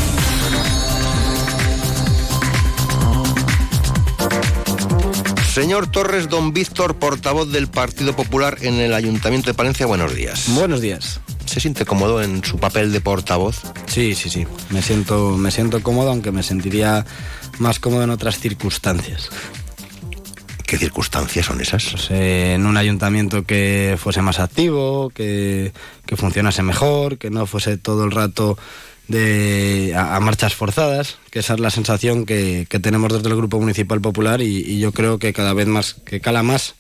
Señor 5.54 5.92
Torres, 5.92 6.30
don 6.30 6.54
Víctor, 6.54 6.96
portavoz 6.96 7.52
del 7.52 7.68
Partido 7.68 8.16
Popular 8.16 8.58
en 8.62 8.76
el 8.76 8.94
Ayuntamiento 8.94 9.50
de 9.50 9.54
Palencia, 9.54 9.86
buenos 9.86 10.16
días. 10.16 10.46
Buenos 10.56 10.80
días. 10.80 11.20
¿Se 11.46 11.60
siente 11.60 11.86
cómodo 11.86 12.22
en 12.22 12.42
su 12.44 12.58
papel 12.58 12.94
de 12.94 13.02
portavoz? 13.02 13.62
Sí, 13.88 14.16
sí, 14.16 14.30
sí. 14.30 14.48
Me 14.70 14.82
siento, 14.82 15.36
me 15.38 15.52
siento 15.52 15.84
cómodo, 15.84 16.10
aunque 16.10 16.32
me 16.32 16.44
sentiría 16.44 17.06
más 17.60 17.80
cómodo 17.80 18.04
en 18.04 18.12
otras 18.12 18.40
circunstancias. 18.40 19.30
¿Qué 20.72 20.78
circunstancias 20.78 21.48
son 21.48 21.60
esas? 21.60 21.86
Pues, 21.92 22.12
eh, 22.12 22.54
en 22.54 22.66
un 22.66 22.78
ayuntamiento 22.78 23.44
que 23.44 23.98
fuese 24.02 24.22
más 24.22 24.40
activo, 24.40 25.10
que, 25.10 25.74
que 26.06 26.16
funcionase 26.16 26.64
mejor, 26.64 27.18
que 27.18 27.30
no 27.30 27.46
fuese 27.46 27.76
todo 27.76 28.06
el 28.06 28.12
rato 28.12 28.58
de, 29.10 29.92
a, 29.94 30.16
a 30.16 30.20
marchas 30.22 30.56
forzadas, 30.56 31.18
que 31.30 31.40
esa 31.40 31.56
es 31.56 31.60
la 31.60 31.72
sensación 31.72 32.26
que, 32.26 32.68
que 32.70 32.80
tenemos 32.80 33.12
desde 33.12 33.28
el 33.28 33.36
Grupo 33.36 33.60
Municipal 33.60 34.00
Popular 34.00 34.40
y, 34.40 34.60
y 34.60 34.80
yo 34.80 34.94
creo 34.94 35.20
que 35.20 35.34
cada 35.34 35.54
vez 35.54 35.68
más, 35.68 35.96
que 36.06 36.22
cala 36.22 36.42
más 36.42 36.76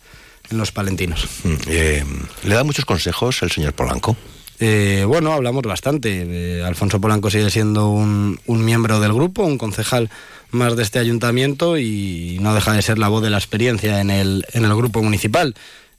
en 0.49 0.57
los 0.57 0.71
palentinos. 0.71 1.27
Mm, 1.43 1.53
eh, 1.67 2.05
¿Le 2.43 2.55
da 2.55 2.63
muchos 2.63 2.85
consejos 2.85 3.41
el 3.41 3.51
señor 3.51 3.73
Polanco? 3.73 4.15
Eh, 4.61 5.03
bueno, 5.05 5.33
hablamos 5.33 5.63
bastante. 5.63 6.63
Alfonso 6.63 7.01
Polanco 7.01 7.29
sigue 7.29 7.49
siendo 7.49 7.89
un, 7.89 8.39
un 8.45 8.63
miembro 8.63 9.01
del 9.01 9.11
grupo, 9.11 9.43
un 9.43 9.57
concejal 9.57 10.09
más 10.51 10.75
de 10.75 10.83
este 10.83 10.99
ayuntamiento 10.99 11.77
y 11.77 12.37
no 12.41 12.53
deja 12.53 12.73
de 12.73 12.81
ser 12.81 12.97
la 12.97 13.07
voz 13.07 13.23
de 13.23 13.29
la 13.29 13.37
experiencia 13.37 14.01
en 14.01 14.09
el, 14.09 14.45
en 14.53 14.65
el 14.65 14.75
grupo 14.75 15.01
municipal. 15.01 15.55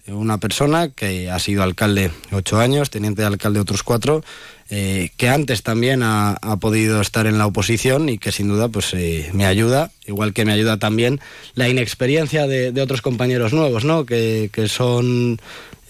una 0.06 0.38
persona 0.38 0.88
que 0.88 1.30
ha 1.30 1.38
sido 1.38 1.62
alcalde 1.62 2.10
ocho 2.32 2.58
años, 2.58 2.90
teniente 2.90 3.22
de 3.22 3.28
alcalde 3.28 3.60
otros 3.60 3.82
cuatro, 3.82 4.22
eh, 4.70 5.10
que 5.18 5.28
antes 5.28 5.62
también 5.62 6.02
ha, 6.02 6.38
podido 6.58 7.00
estar 7.00 7.26
en 7.26 7.36
la 7.36 7.46
oposición 7.46 8.08
y 8.08 8.18
que 8.18 8.32
sin 8.32 8.48
duda 8.48 8.68
pues 8.68 8.94
eh, 8.94 9.30
me 9.34 9.44
ayuda, 9.44 9.90
igual 10.06 10.32
que 10.32 10.44
me 10.44 10.52
ayuda 10.52 10.78
también 10.78 11.20
la 11.54 11.68
inexperiencia 11.68 12.46
de, 12.46 12.80
otros 12.80 13.02
compañeros 13.02 13.52
nuevos, 13.52 13.84
¿no? 13.84 14.06
que, 14.06 14.48
que 14.52 14.68
son 14.68 15.38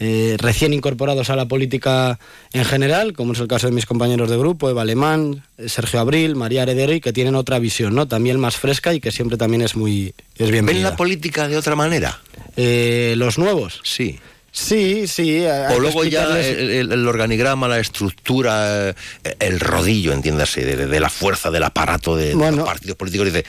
eh, 0.05 0.37
recién 0.39 0.73
incorporados 0.73 1.31
a 1.31 1.37
la 1.37 1.47
política 1.47 2.19
en 2.53 2.65
general, 2.65 3.13
como 3.13 3.35
es 3.35 3.41
el 3.41 3.47
caso 3.47 3.69
de 3.69 3.73
mis 3.73 3.87
compañeros 3.87 4.29
de 4.29 4.37
grupo, 4.37 4.69
Eva 4.69 4.83
Alemán, 4.83 5.45
Sergio 5.67 6.01
Abril, 6.01 6.35
María 6.35 6.63
Heredero, 6.63 6.93
y 6.93 7.01
que 7.01 7.13
tienen 7.13 7.37
otra 7.37 7.59
visión, 7.59 7.95
¿no? 7.95 8.09
También 8.09 8.41
más 8.41 8.57
fresca 8.57 8.93
y 8.93 9.01
que 9.01 9.13
siempre 9.13 9.37
también 9.37 9.63
es 9.63 9.77
muy 9.77 10.15
es 10.37 10.51
bienvenida. 10.51 10.85
¿Ven 10.85 10.91
la 10.91 10.97
política 10.97 11.47
de 11.47 11.57
otra 11.57 11.77
manera? 11.77 12.21
Eh, 12.57 13.15
¿Los 13.17 13.39
nuevos? 13.39 13.81
Sí. 13.85 14.19
Sí, 14.51 15.07
sí. 15.07 15.47
O 15.71 15.79
luego 15.79 16.05
ya 16.05 16.39
el, 16.39 17.09
organigrama, 17.09 17.69
la 17.69 17.79
estructura, 17.79 18.91
eh, 18.91 18.95
el 19.39 19.61
rodillo, 19.61 20.13
entiéndase, 20.13 20.65
de, 20.65 21.01
la 21.01 21.09
fuerza 21.09 21.51
del 21.51 21.63
aparato 21.63 22.17
de, 22.17 22.35
los 22.35 22.67
partidos 22.67 22.97
políticos, 22.97 23.27
dice, 23.29 23.47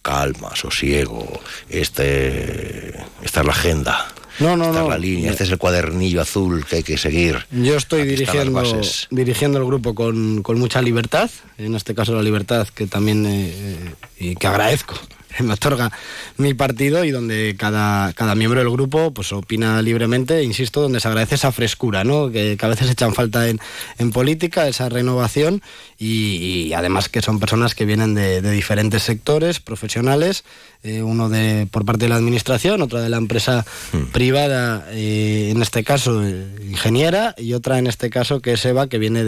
calma, 0.00 0.56
sosiego, 0.56 1.28
este, 1.68 2.94
esta 3.22 3.40
es 3.40 3.46
la 3.46 3.52
agenda. 3.52 4.08
No, 4.40 4.56
no, 4.56 4.72
no. 4.72 4.88
la 4.88 4.98
línea, 4.98 5.30
este 5.30 5.44
es 5.44 5.50
el 5.50 5.58
cuadernillo 5.58 6.20
azul 6.20 6.64
que 6.64 6.76
hay 6.76 6.82
que 6.82 6.96
seguir. 6.96 7.46
Yo 7.50 7.76
estoy 7.76 8.04
dirigiendo, 8.04 8.62
dirigiendo 9.10 9.58
el 9.58 9.64
grupo 9.64 9.94
con, 9.94 10.42
mucha 10.58 10.82
libertad, 10.82 11.30
en 11.58 11.74
este 11.74 11.94
caso 11.94 12.14
la 12.14 12.22
libertad 12.22 12.66
que 12.68 12.86
también 12.86 13.26
eh, 13.26 13.52
eh, 13.52 13.94
y 14.18 14.36
que 14.36 14.46
agradezco 14.46 14.94
me 15.40 15.52
otorga 15.52 15.90
mi 16.36 16.54
partido 16.54 17.04
y 17.04 17.10
donde 17.10 17.54
cada, 17.58 18.12
cada 18.12 18.34
miembro 18.34 18.60
del 18.60 18.70
grupo 18.70 19.12
pues 19.12 19.32
opina 19.32 19.80
libremente, 19.82 20.42
insisto, 20.42 20.80
donde 20.80 21.00
se 21.00 21.08
agradece 21.08 21.36
esa 21.36 21.52
frescura, 21.52 22.04
¿no? 22.04 22.30
que, 22.30 22.56
a 22.60 22.68
veces 22.68 22.90
echan 22.90 23.14
falta 23.14 23.48
en, 23.48 23.60
en 23.98 24.10
política, 24.10 24.68
esa 24.68 24.88
renovación 24.88 25.62
y, 25.98 26.72
además 26.72 27.08
que 27.08 27.20
son 27.20 27.38
personas 27.40 27.74
que 27.74 27.84
vienen 27.84 28.14
de, 28.14 28.40
diferentes 28.40 29.02
sectores 29.02 29.60
profesionales, 29.60 30.44
eh, 30.82 31.02
uno 31.02 31.28
de 31.28 31.68
por 31.70 31.84
parte 31.84 32.06
de 32.06 32.08
la 32.08 32.16
administración, 32.16 32.80
otra 32.80 33.02
de 33.02 33.10
la 33.10 33.18
empresa 33.18 33.66
hmm. 33.92 34.04
privada, 34.12 34.86
eh, 34.90 35.50
en 35.50 35.60
este 35.60 35.84
caso 35.84 36.24
eh, 36.24 36.46
ingeniera, 36.68 37.34
y 37.36 37.52
otra 37.52 37.78
en 37.78 37.86
este 37.86 38.08
caso 38.08 38.40
que 38.40 38.54
es 38.54 38.64
Eva, 38.64 38.88
que 38.88 38.98
viene 38.98 39.24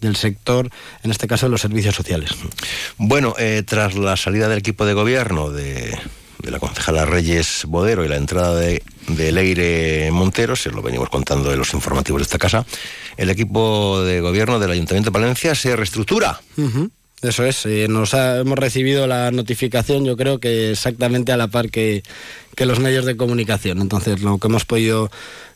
del 0.00 0.16
sector, 0.16 0.70
en 1.02 1.10
este 1.10 1.26
caso 1.26 1.46
de 1.46 1.50
los 1.50 1.60
servicios 1.60 1.94
sociales. 1.94 2.30
Bueno, 2.96 3.34
tras 3.66 3.94
la 3.94 4.16
salida 4.16 4.48
del 4.48 4.58
equipo 4.58 4.84
de 4.84 4.94
gobierno 4.94 5.50
de, 5.50 5.96
de 6.42 6.50
la 6.50 6.58
concejala 6.58 7.04
Reyes 7.04 7.64
Bodero 7.66 8.04
y 8.04 8.08
la 8.08 8.16
entrada 8.16 8.54
de, 8.56 8.82
Leire 9.08 10.10
Montero, 10.12 10.56
se 10.56 10.70
lo 10.70 10.82
venimos 10.82 11.08
contando 11.08 11.52
en 11.52 11.58
los 11.58 11.74
informativos 11.74 12.20
de 12.20 12.24
esta 12.24 12.38
casa, 12.38 12.64
el 13.16 13.30
equipo 13.30 14.02
de 14.02 14.20
gobierno 14.20 14.58
del 14.58 14.70
Ayuntamiento 14.70 15.10
de 15.10 15.12
Palencia 15.12 15.54
se 15.54 15.74
reestructura. 15.76 16.40
Eso 17.22 17.44
es, 17.44 17.66
eh, 17.66 17.86
nos 17.88 18.14
hemos 18.14 18.58
recibido 18.58 19.06
la 19.06 19.30
notificación 19.30 20.06
yo 20.06 20.16
creo 20.16 20.40
que 20.40 20.70
exactamente 20.70 21.32
a 21.32 21.36
la 21.36 21.48
par 21.48 21.70
que, 21.70 22.02
que 22.56 22.64
los 22.64 22.80
medios 22.80 23.04
de 23.04 23.16
comunicación. 23.16 23.80
Entonces 23.80 24.20
lo 24.22 24.38
que 24.38 24.46
hemos 24.46 24.64
podido 24.64 25.10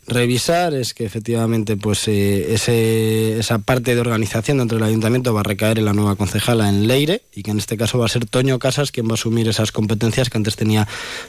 revisar 0.07 0.73
es 0.73 0.93
que 0.93 1.05
efectivamente 1.05 1.77
pues 1.77 2.07
eh, 2.07 3.37
esa 3.39 3.59
parte 3.59 3.95
de 3.95 4.01
organización 4.01 4.59
dentro 4.59 4.77
del 4.77 4.87
ayuntamiento 4.87 5.33
va 5.33 5.39
a 5.39 5.43
recaer 5.43 5.79
en 5.79 5.85
la 5.85 5.93
nueva 5.93 6.15
concejala 6.15 6.69
en 6.69 6.87
Leire 6.87 7.23
y 7.33 7.43
que 7.43 7.51
en 7.51 7.57
este 7.57 7.77
caso 7.77 7.97
va 7.97 8.05
a 8.05 8.09
ser 8.09 8.25
Toño 8.25 8.59
Casas 8.59 8.91
quien 8.91 9.07
va 9.07 9.11
a 9.11 9.13
asumir 9.15 9.47
esas 9.47 9.71
competencias 9.71 10.29
que 10.29 10.37
antes 10.37 10.55
tenía 10.55 10.87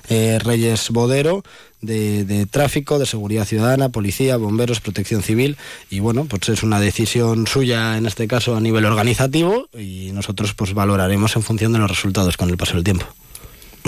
eh, 0.08 0.38
Reyes 0.42 0.90
Bodero 0.90 1.42
de, 1.80 2.46
tráfico, 2.50 2.98
de 2.98 3.06
seguridad 3.06 3.44
ciudadana, 3.44 3.90
policía, 3.90 4.36
bomberos, 4.36 4.80
protección 4.80 5.22
civil 5.22 5.56
y 5.90 6.00
bueno 6.00 6.24
pues 6.26 6.48
es 6.48 6.62
una 6.62 6.80
decisión 6.80 7.46
suya 7.46 7.96
en 7.96 8.06
este 8.06 8.28
caso 8.28 8.56
a 8.56 8.60
nivel 8.60 8.84
organizativo 8.84 9.68
y 9.72 10.10
nosotros 10.12 10.54
pues 10.54 10.74
valoraremos 10.74 11.36
en 11.36 11.42
función 11.42 11.72
de 11.72 11.78
los 11.78 11.90
resultados 11.90 12.36
con 12.36 12.50
el 12.50 12.56
paso 12.56 12.74
del 12.74 12.84
tiempo 12.84 13.06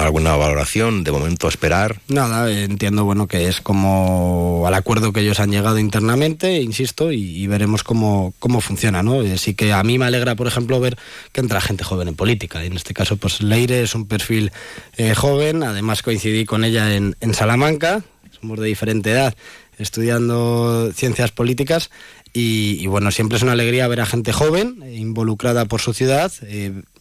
alguna 0.00 0.36
valoración, 0.36 1.04
de 1.04 1.12
momento 1.12 1.48
esperar. 1.48 2.00
Nada, 2.08 2.50
entiendo 2.50 3.04
bueno 3.04 3.26
que 3.26 3.48
es 3.48 3.60
como 3.60 4.64
al 4.66 4.74
acuerdo 4.74 5.12
que 5.12 5.20
ellos 5.20 5.40
han 5.40 5.50
llegado 5.50 5.78
internamente, 5.78 6.60
insisto, 6.60 7.12
y, 7.12 7.46
veremos 7.46 7.82
cómo, 7.82 8.34
cómo 8.38 8.60
funciona, 8.60 9.02
¿no? 9.02 9.22
Eh, 9.22 9.38
sí 9.38 9.54
que 9.54 9.72
a 9.72 9.82
mí 9.82 9.98
me 9.98 10.04
alegra, 10.04 10.34
por 10.34 10.46
ejemplo, 10.46 10.80
ver 10.80 10.98
que 11.32 11.40
entra 11.40 11.60
gente 11.60 11.84
joven 11.84 12.08
en 12.08 12.14
política. 12.14 12.64
En 12.64 12.74
este 12.74 12.94
caso, 12.94 13.16
pues 13.16 13.42
Leire 13.42 13.82
es 13.82 13.94
un 13.94 14.06
perfil 14.06 14.52
eh, 14.96 15.14
joven, 15.14 15.62
además 15.62 16.02
coincidí 16.02 16.44
con 16.44 16.64
ella 16.64 16.94
en, 16.94 17.14
Salamanca, 17.32 18.02
somos 18.40 18.58
de 18.58 18.66
diferente 18.66 19.10
edad, 19.10 19.34
estudiando 19.78 20.90
ciencias 20.94 21.30
políticas. 21.30 21.90
Y, 22.32 22.86
bueno, 22.86 23.10
siempre 23.10 23.36
es 23.36 23.42
una 23.42 23.52
alegría 23.52 23.88
ver 23.88 24.00
a 24.00 24.06
gente 24.06 24.32
joven, 24.32 24.82
eh, 24.84 24.94
involucrada 24.96 25.64
por 25.64 25.80
su 25.80 25.92
ciudad, 25.94 26.30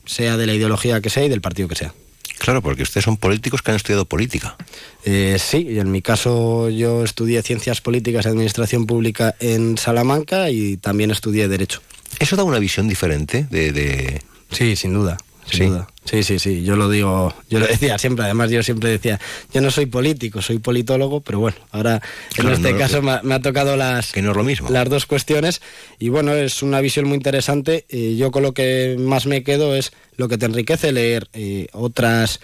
sea 0.06 0.38
de 0.38 0.48
la 0.48 0.54
ideología 0.54 1.02
que 1.02 1.10
sea 1.10 1.26
y 1.26 1.30
del 1.30 1.42
partido 1.42 1.68
que 1.68 1.76
sea. 1.76 1.94
Claro, 2.38 2.62
porque 2.62 2.84
ustedes 2.84 3.04
son 3.04 3.18
políticos 3.18 3.62
que 3.62 3.72
han 3.72 3.78
estudiado 3.78 4.06
política. 4.06 4.56
Eh, 5.04 5.38
sí, 5.40 5.80
en 5.80 5.92
mi 5.92 6.02
caso 6.02 6.70
yo 6.70 7.04
estudié 7.04 7.42
Ciencias 7.42 7.82
Políticas 7.82 8.26
y 8.26 8.30
Administración 8.30 8.86
Pública 8.86 9.36
en 9.40 9.78
Salamanca 9.78 10.50
y 10.50 10.78
también 10.78 11.12
estudié 11.12 11.48
Derecho. 11.48 11.82
¿Eso 12.20 12.36
da 12.36 12.44
una 12.44 12.60
visión 12.60 12.88
diferente 12.88 13.48
de... 13.50 14.22
Sí, 14.52 14.76
sin 14.76 14.94
duda. 14.94 15.18
Sin 15.50 15.70
duda. 15.70 15.88
Sí, 16.06 16.24
sí, 16.24 16.40
sí. 16.40 16.64
Yo 16.64 16.76
lo 16.76 16.90
digo, 16.90 17.34
yo 17.50 17.60
lo 17.60 17.68
decía 17.68 17.98
siempre. 17.98 18.26
Además, 18.26 18.50
yo 18.50 18.64
siempre 18.64 18.90
decía, 18.90 19.20
yo 19.54 19.62
no 19.62 19.72
soy 19.72 19.88
político, 19.88 20.42
soy 20.42 20.60
politólogo, 20.60 21.22
pero 21.22 21.40
bueno, 21.40 21.58
ahora 21.72 22.02
en 22.38 22.50
este 22.50 22.76
caso 22.78 23.02
me, 23.02 23.34
ha 23.34 23.42
tocado 23.42 23.76
las, 23.76 24.12
que 24.12 24.22
no 24.22 24.32
es 24.32 24.38
lo 24.38 24.44
mismo. 24.44 24.70
las 24.70 24.90
dos 24.90 25.06
cuestiones. 25.06 25.62
Y 26.00 26.10
bueno, 26.10 26.34
es 26.34 26.64
una 26.64 26.80
visión 26.82 27.08
muy 27.08 27.16
interesante. 27.16 27.86
Y 27.90 28.18
yo 28.18 28.32
con 28.32 28.44
lo 28.44 28.54
que 28.54 28.96
más 29.00 29.26
me 29.26 29.44
quedo 29.44 29.76
es 29.76 29.92
lo 30.16 30.28
que 30.28 30.38
te 30.38 30.46
enriquece 30.46 30.92
leer 30.92 31.28
eh, 31.34 31.68
otras 31.74 32.40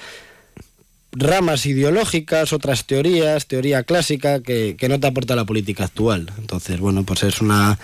ramas 1.14 1.66
ideológicas, 1.66 2.54
otras 2.54 2.86
teorías, 2.86 3.48
teoría 3.48 3.84
clásica 3.84 4.42
que, 4.42 4.76
que 4.78 4.90
no 4.90 5.00
te 5.00 5.08
aporta 5.08 5.36
la 5.36 5.46
política 5.46 5.86
actual. 5.86 6.32
Entonces, 6.38 6.80
bueno, 6.80 7.04
pues 7.04 7.24
es 7.24 7.40
una 7.40 7.78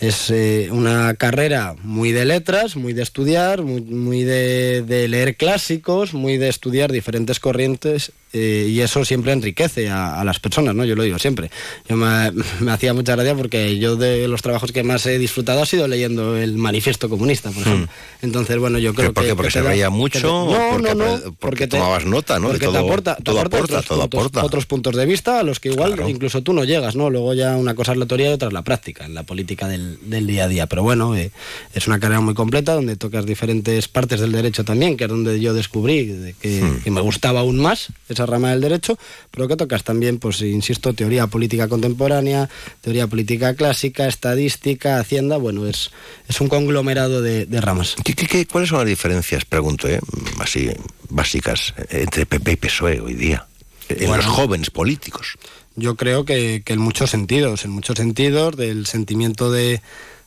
es 0.00 0.30
eh, 0.30 0.68
una 0.70 1.14
carrera 1.14 1.74
muy 1.82 2.12
de 2.12 2.24
letras, 2.24 2.76
muy 2.76 2.92
de 2.92 3.02
estudiar, 3.02 3.62
muy, 3.62 4.24
de, 4.24 5.06
leer 5.08 5.36
clásicos, 5.36 6.12
muy 6.12 6.36
de 6.36 6.48
estudiar 6.48 6.92
diferentes 6.92 7.40
corrientes 7.40 8.12
eh, 8.38 8.68
y 8.68 8.80
eso 8.80 9.02
siempre 9.04 9.32
enriquece 9.32 9.88
a, 9.88 10.22
las 10.24 10.40
personas, 10.40 10.74
¿no? 10.74 10.84
Yo 10.84 10.94
lo 10.94 11.04
digo 11.04 11.18
siempre. 11.18 11.50
Yo 11.88 11.96
me, 12.60 12.70
hacía 12.70 12.92
mucha 12.92 13.14
gracia 13.14 13.34
porque 13.34 13.78
yo 13.78 13.96
de 13.96 14.28
los 14.28 14.42
trabajos 14.42 14.72
que 14.72 14.82
más 14.82 15.06
he 15.06 15.18
disfrutado 15.18 15.62
ha 15.62 15.66
sido 15.66 15.88
leyendo 15.88 16.36
el 16.36 16.58
manifiesto 16.58 17.08
comunista, 17.08 17.50
por 17.50 17.62
ejemplo. 17.62 17.86
Hmm. 17.86 18.24
Entonces, 18.26 18.58
bueno, 18.58 18.78
yo 18.78 18.92
creo 18.92 19.14
que... 19.14 19.34
Porque 19.34 19.50
se 19.50 19.62
veía 19.62 19.88
mucho, 19.88 20.20
no, 20.20 20.70
porque, 20.72 20.94
no, 20.94 21.16
no, 21.16 21.34
porque, 21.38 21.66
tomabas 21.66 22.04
nota, 22.04 22.38
¿no? 22.38 22.48
Porque 22.48 22.68
te 22.68 22.76
aporta, 22.76 23.16
todo 23.16 23.40
aporta, 23.40 23.78
otros, 23.78 24.08
puntos, 24.08 24.44
otros 24.44 24.66
puntos 24.66 24.96
de 24.96 25.06
vista 25.06 25.40
a 25.40 25.42
los 25.42 25.58
que 25.60 25.70
igual 25.70 25.98
incluso 26.08 26.42
tú 26.42 26.52
no 26.52 26.64
llegas, 26.64 26.94
¿no? 26.94 27.08
Luego 27.08 27.32
ya 27.32 27.56
una 27.56 27.74
cosa 27.74 27.92
es 27.92 27.98
la 27.98 28.06
teoría 28.06 28.30
y 28.30 28.32
otra 28.34 28.48
es 28.48 28.54
la 28.54 28.62
práctica, 28.62 29.06
en 29.06 29.14
la 29.14 29.22
política 29.22 29.68
del, 29.68 30.26
día 30.26 30.44
a 30.44 30.48
día. 30.48 30.66
Pero 30.66 30.82
bueno, 30.82 31.16
eh, 31.16 31.30
es 31.72 31.86
una 31.86 31.98
carrera 31.98 32.20
muy 32.20 32.34
completa 32.34 32.74
donde 32.74 32.96
tocas 32.96 33.24
diferentes 33.24 33.88
partes 33.88 34.20
del 34.20 34.32
derecho 34.32 34.64
también, 34.64 34.96
que 34.96 35.04
es 35.04 35.10
donde 35.10 35.40
yo 35.40 35.54
descubrí 35.54 36.34
que, 36.40 36.62
hmm. 36.62 36.82
que 36.82 36.90
me 36.90 37.00
gustaba 37.00 37.40
aún 37.40 37.58
más 37.58 37.88
esa 38.08 38.25
rama 38.26 38.50
del 38.50 38.60
derecho, 38.60 38.98
pero 39.30 39.48
que 39.48 39.56
tocas 39.56 39.84
también, 39.84 40.18
pues 40.18 40.40
insisto, 40.42 40.92
teoría 40.92 41.26
política 41.26 41.68
contemporánea, 41.68 42.48
teoría 42.80 43.06
política 43.06 43.54
clásica, 43.54 44.06
estadística, 44.06 44.98
hacienda, 44.98 45.36
bueno, 45.36 45.66
es, 45.66 45.90
es 46.28 46.40
un 46.40 46.48
conglomerado 46.48 47.22
de, 47.22 47.46
ramas. 47.60 47.96
¿Qué, 48.04 48.46
cuáles 48.46 48.70
son 48.70 48.78
las 48.78 48.88
diferencias, 48.88 49.44
pregunto, 49.44 49.88
eh, 49.88 50.00
así 50.40 50.70
básicas, 51.08 51.74
entre 51.90 52.26
PP 52.26 52.52
y 52.52 52.56
PSOE 52.56 53.00
hoy 53.00 53.14
día? 53.14 53.46
En 53.88 54.10
los 54.10 54.26
jóvenes 54.26 54.70
políticos. 54.70 55.38
Yo 55.76 55.94
creo 55.94 56.24
que 56.24 56.62
en 56.66 56.78
muchos 56.78 57.10
sentidos, 57.10 57.64
en 57.64 57.70
muchos 57.70 57.96
sentidos, 57.96 58.56
del 58.56 58.86
sentimiento 58.86 59.52
de 59.52 59.80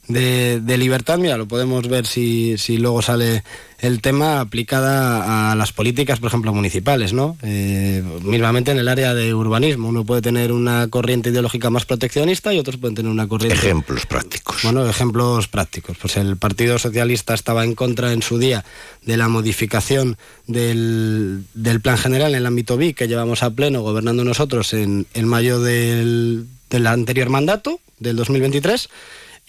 de, 0.10 0.78
libertad, 0.80 1.20
mira, 1.20 1.38
lo 1.38 1.48
podemos 1.48 1.88
ver 1.88 2.08
si, 2.08 2.58
si, 2.58 2.78
luego 2.80 3.04
sale 3.04 3.44
el 3.78 4.02
tema 4.02 4.40
aplicada 4.40 5.52
a 5.52 5.56
las 5.56 5.72
políticas, 5.72 6.20
por 6.20 6.30
ejemplo, 6.30 6.52
municipales, 6.52 7.14
¿no? 7.14 7.38
Eh, 7.44 8.04
mismamente 8.24 8.72
en 8.72 8.80
el 8.80 8.88
área 8.88 9.14
de 9.14 9.36
urbanismo, 9.36 9.88
uno 9.88 10.04
puede 10.06 10.24
tener 10.24 10.52
una 10.52 10.88
corriente 10.88 11.30
ideológica 11.30 11.70
más 11.70 11.86
proteccionista 11.86 12.52
y 12.52 12.58
otros 12.58 12.78
pueden 12.78 12.96
tener 12.96 13.12
una 13.12 13.28
corriente... 13.28 13.56
Ejemplos 13.56 14.08
prácticos. 14.08 14.64
Bueno, 14.64 14.88
ejemplos 14.90 15.48
prácticos. 15.48 15.98
Pues 16.02 16.18
el 16.18 16.38
Partido 16.38 16.80
Socialista 16.80 17.36
estaba 17.36 17.64
en 17.64 17.76
contra 17.76 18.12
en 18.12 18.24
su 18.24 18.40
día 18.40 18.66
de 19.04 19.16
la 19.16 19.28
modificación 19.28 20.18
del, 20.48 21.44
del 21.54 21.82
plan 21.82 22.00
general 22.00 22.32
en 22.32 22.40
el 22.40 22.46
ámbito 22.48 22.78
BIC 22.78 22.98
que 22.98 23.08
llevamos 23.08 23.44
a 23.44 23.52
pleno 23.52 23.84
gobernando 23.84 24.24
nosotros 24.24 24.74
en, 24.74 25.06
en 25.14 25.28
mayo 25.28 25.62
del, 25.62 26.48
del 26.72 26.88
anterior 26.88 27.30
mandato, 27.30 27.80
del 28.00 28.16
2023 28.16 28.90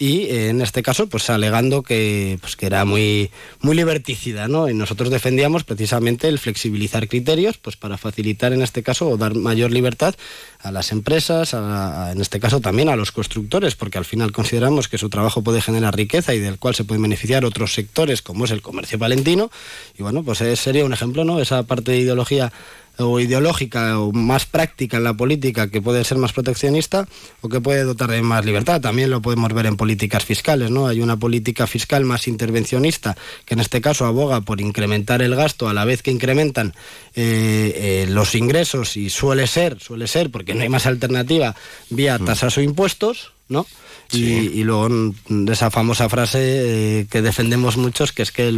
y 0.01 0.23
eh, 0.23 0.49
en 0.49 0.61
este 0.61 0.81
caso 0.81 1.05
pues 1.05 1.29
alegando 1.29 1.83
que, 1.83 2.39
pues, 2.41 2.55
que 2.55 2.65
era 2.65 2.85
muy, 2.85 3.29
muy 3.59 3.75
liberticida, 3.75 4.47
¿no? 4.47 4.67
Y 4.67 4.73
nosotros 4.73 5.11
defendíamos 5.11 5.63
precisamente 5.63 6.27
el 6.27 6.39
flexibilizar 6.39 7.07
criterios 7.07 7.59
pues 7.59 7.75
para 7.77 7.99
facilitar 7.99 8.51
en 8.51 8.63
este 8.63 8.81
caso 8.81 9.07
o 9.07 9.17
dar 9.17 9.35
mayor 9.35 9.69
libertad 9.69 10.15
a 10.63 10.71
las 10.71 10.91
empresas, 10.91 11.53
en 11.53 12.19
este 12.19 12.39
caso 12.39 12.61
también 12.61 12.89
a 12.89 12.95
los 12.95 13.11
constructores, 13.11 13.75
porque 13.75 13.99
al 13.99 14.05
final 14.05 14.31
consideramos 14.31 14.87
que 14.87 14.97
su 14.97 15.07
trabajo 15.07 15.43
puede 15.43 15.61
generar 15.61 15.95
riqueza 15.95 16.33
y 16.33 16.39
del 16.39 16.57
cual 16.57 16.73
se 16.73 16.83
pueden 16.83 17.03
beneficiar 17.03 17.45
otros 17.45 17.75
sectores 17.75 18.23
como 18.23 18.45
es 18.45 18.51
el 18.51 18.63
comercio 18.63 18.97
palentino. 18.97 19.51
Y 19.99 20.01
bueno, 20.01 20.23
pues 20.23 20.39
sería 20.59 20.83
un 20.83 20.93
ejemplo, 20.93 21.25
¿no? 21.25 21.39
Esa 21.39 21.61
parte 21.61 21.91
de 21.91 21.99
ideología 21.99 22.51
o 22.97 23.19
ideológica 23.19 23.99
o 23.99 24.11
más 24.11 24.45
práctica 24.45 24.97
en 24.97 25.03
la 25.03 25.13
política 25.13 25.69
que 25.69 25.81
puede 25.81 26.03
ser 26.03 26.17
más 26.17 26.33
proteccionista 26.33 27.07
o 27.41 27.49
que 27.49 27.61
puede 27.61 27.83
dotar 27.83 28.11
de 28.11 28.21
más 28.21 28.45
libertad. 28.45 28.81
También 28.81 29.09
lo 29.09 29.21
podemos 29.21 29.53
ver 29.53 29.65
en 29.65 29.77
políticas 29.77 30.25
fiscales, 30.25 30.71
¿no? 30.71 30.87
Hay 30.87 31.01
una 31.01 31.17
política 31.17 31.67
fiscal 31.67 32.05
más 32.05 32.27
intervencionista 32.27 33.15
que 33.45 33.53
en 33.53 33.59
este 33.59 33.81
caso 33.81 34.05
aboga 34.05 34.41
por 34.41 34.61
incrementar 34.61 35.21
el 35.21 35.35
gasto 35.35 35.69
a 35.69 35.73
la 35.73 35.85
vez 35.85 36.01
que 36.01 36.11
incrementan 36.11 36.73
eh, 37.15 37.73
eh, 37.75 38.05
los 38.09 38.35
ingresos 38.35 38.97
y 38.97 39.09
suele 39.09 39.47
ser, 39.47 39.79
suele 39.79 40.07
ser, 40.07 40.31
porque 40.31 40.53
no 40.53 40.61
hay 40.61 40.69
más 40.69 40.85
alternativa, 40.85 41.55
vía 41.89 42.17
mm. 42.17 42.25
tasas 42.25 42.57
o 42.57 42.61
impuestos, 42.61 43.33
¿no? 43.47 43.65
Y, 44.13 44.63
luego 44.63 45.13
de 45.29 45.53
esa 45.53 45.71
famosa 45.71 46.09
frase 46.09 46.39
eh, 46.41 47.07
que 47.09 47.21
defendemos 47.21 47.77
muchos, 47.77 48.11
que 48.11 48.23
es 48.23 48.31
que 48.31 48.47
el, 48.49 48.57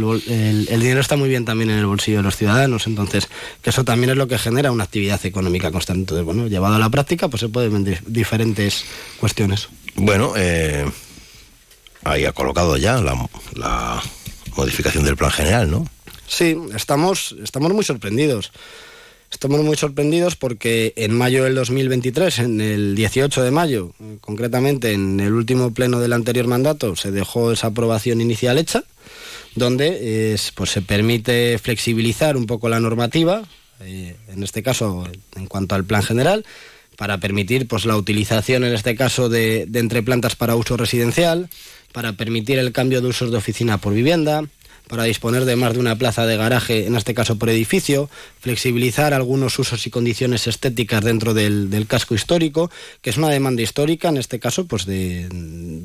dinero 0.68 1.00
está 1.00 1.16
muy 1.16 1.28
bien 1.28 1.44
también 1.44 1.70
en 1.70 1.78
el 1.78 1.86
bolsillo 1.86 2.18
de 2.18 2.22
los 2.24 2.36
ciudadanos, 2.36 2.86
entonces 2.86 3.28
que 3.62 3.70
eso 3.70 3.84
también 3.84 4.10
es 4.10 4.16
lo 4.16 4.26
que 4.26 4.38
genera 4.38 4.72
una 4.72 4.84
actividad 4.84 5.24
económica 5.24 5.70
constante. 5.70 6.00
Entonces, 6.00 6.24
bueno, 6.24 6.48
llevado 6.48 6.74
a 6.74 6.78
la 6.78 6.90
práctica, 6.90 7.28
pues 7.28 7.40
se 7.40 7.48
pueden 7.48 7.72
vender 7.72 8.02
diferentes 8.06 8.84
cuestiones. 9.18 9.68
Bueno, 9.94 10.32
eh, 10.36 10.84
ahí 12.04 12.24
ha 12.24 12.32
colocado 12.32 12.76
ya 12.76 13.00
la, 13.00 13.28
la 13.54 14.02
modificación 14.56 15.04
del 15.04 15.16
plan 15.16 15.30
general, 15.30 15.70
¿no? 15.70 15.86
Sí, 16.26 16.56
estamos, 16.74 17.36
estamos 17.42 17.72
muy 17.72 17.84
sorprendidos. 17.84 18.50
Estamos 19.34 19.64
muy 19.64 19.76
sorprendidos 19.76 20.36
porque 20.36 20.92
en 20.96 21.12
mayo 21.12 21.42
del 21.42 21.56
2023, 21.56 22.38
en 22.38 22.60
el 22.60 22.94
18 22.94 23.42
de 23.42 23.50
mayo, 23.50 23.92
concretamente 24.20 24.92
en 24.92 25.18
el 25.18 25.32
último 25.32 25.74
pleno 25.74 25.98
del 25.98 26.12
anterior 26.12 26.46
mandato, 26.46 26.94
se 26.94 27.10
dejó 27.10 27.50
esa 27.50 27.66
aprobación 27.66 28.20
inicial 28.20 28.58
hecha, 28.58 28.84
donde 29.56 30.38
pues, 30.54 30.70
se 30.70 30.82
permite 30.82 31.58
flexibilizar 31.58 32.36
un 32.36 32.46
poco 32.46 32.68
la 32.68 32.78
normativa, 32.78 33.42
eh, 33.80 34.14
en 34.28 34.44
este 34.44 34.62
caso 34.62 35.04
en 35.34 35.46
cuanto 35.46 35.74
al 35.74 35.84
plan 35.84 36.04
general, 36.04 36.46
para 36.96 37.18
permitir 37.18 37.66
pues, 37.66 37.86
la 37.86 37.96
utilización, 37.96 38.62
en 38.62 38.72
este 38.72 38.94
caso, 38.94 39.28
de, 39.28 39.66
de 39.66 39.80
entreplantas 39.80 40.36
para 40.36 40.54
uso 40.54 40.76
residencial, 40.76 41.50
para 41.92 42.12
permitir 42.12 42.60
el 42.60 42.70
cambio 42.70 43.02
de 43.02 43.08
usos 43.08 43.32
de 43.32 43.38
oficina 43.38 43.78
por 43.78 43.94
vivienda, 43.94 44.44
para 44.88 45.04
disponer 45.04 45.44
de 45.44 45.56
más 45.56 45.72
de 45.72 45.78
una 45.78 45.96
plaza 45.96 46.26
de 46.26 46.36
garaje, 46.36 46.86
en 46.86 46.94
este 46.94 47.14
caso 47.14 47.36
por 47.36 47.48
edificio, 47.48 48.10
flexibilizar 48.40 49.14
algunos 49.14 49.58
usos 49.58 49.86
y 49.86 49.90
condiciones 49.90 50.46
estéticas 50.46 51.02
dentro 51.02 51.32
del, 51.32 51.86
casco 51.88 52.14
histórico, 52.14 52.70
que 53.00 53.10
es 53.10 53.16
una 53.16 53.28
demanda 53.28 53.62
histórica, 53.62 54.08
en 54.08 54.18
este 54.18 54.38
caso, 54.38 54.66
pues 54.66 54.84
de, 54.84 55.28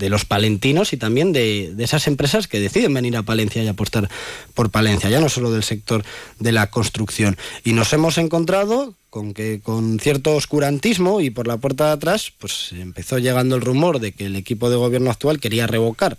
los 0.09 0.25
palentinos 0.25 0.91
y 0.91 0.97
también 0.97 1.31
de, 1.31 1.73
esas 1.79 2.07
empresas 2.07 2.47
que 2.47 2.59
deciden 2.59 2.93
venir 2.93 3.15
a 3.15 3.23
Palencia 3.23 3.63
y 3.63 3.67
apostar 3.67 4.09
por 4.53 4.69
Palencia, 4.69 5.09
ya 5.09 5.21
no 5.21 5.29
solo 5.29 5.51
del 5.51 5.63
sector 5.63 6.03
de 6.39 6.51
la 6.51 6.69
construcción. 6.69 7.37
Y 7.63 7.73
nos 7.73 7.93
hemos 7.93 8.17
encontrado 8.17 8.95
con 9.09 9.33
que 9.33 9.59
con 9.61 9.99
cierto 9.99 10.35
oscurantismo 10.35 11.21
y 11.21 11.29
por 11.29 11.47
la 11.47 11.57
puerta 11.57 11.87
de 11.87 11.93
atrás, 11.93 12.31
pues 12.37 12.73
empezó 12.73 13.17
llegando 13.17 13.55
el 13.55 13.61
rumor 13.61 13.99
de 13.99 14.11
que 14.11 14.25
el 14.25 14.35
equipo 14.35 14.69
de 14.69 14.75
gobierno 14.75 15.09
actual 15.09 15.39
quería 15.39 15.65
revocar 15.65 16.17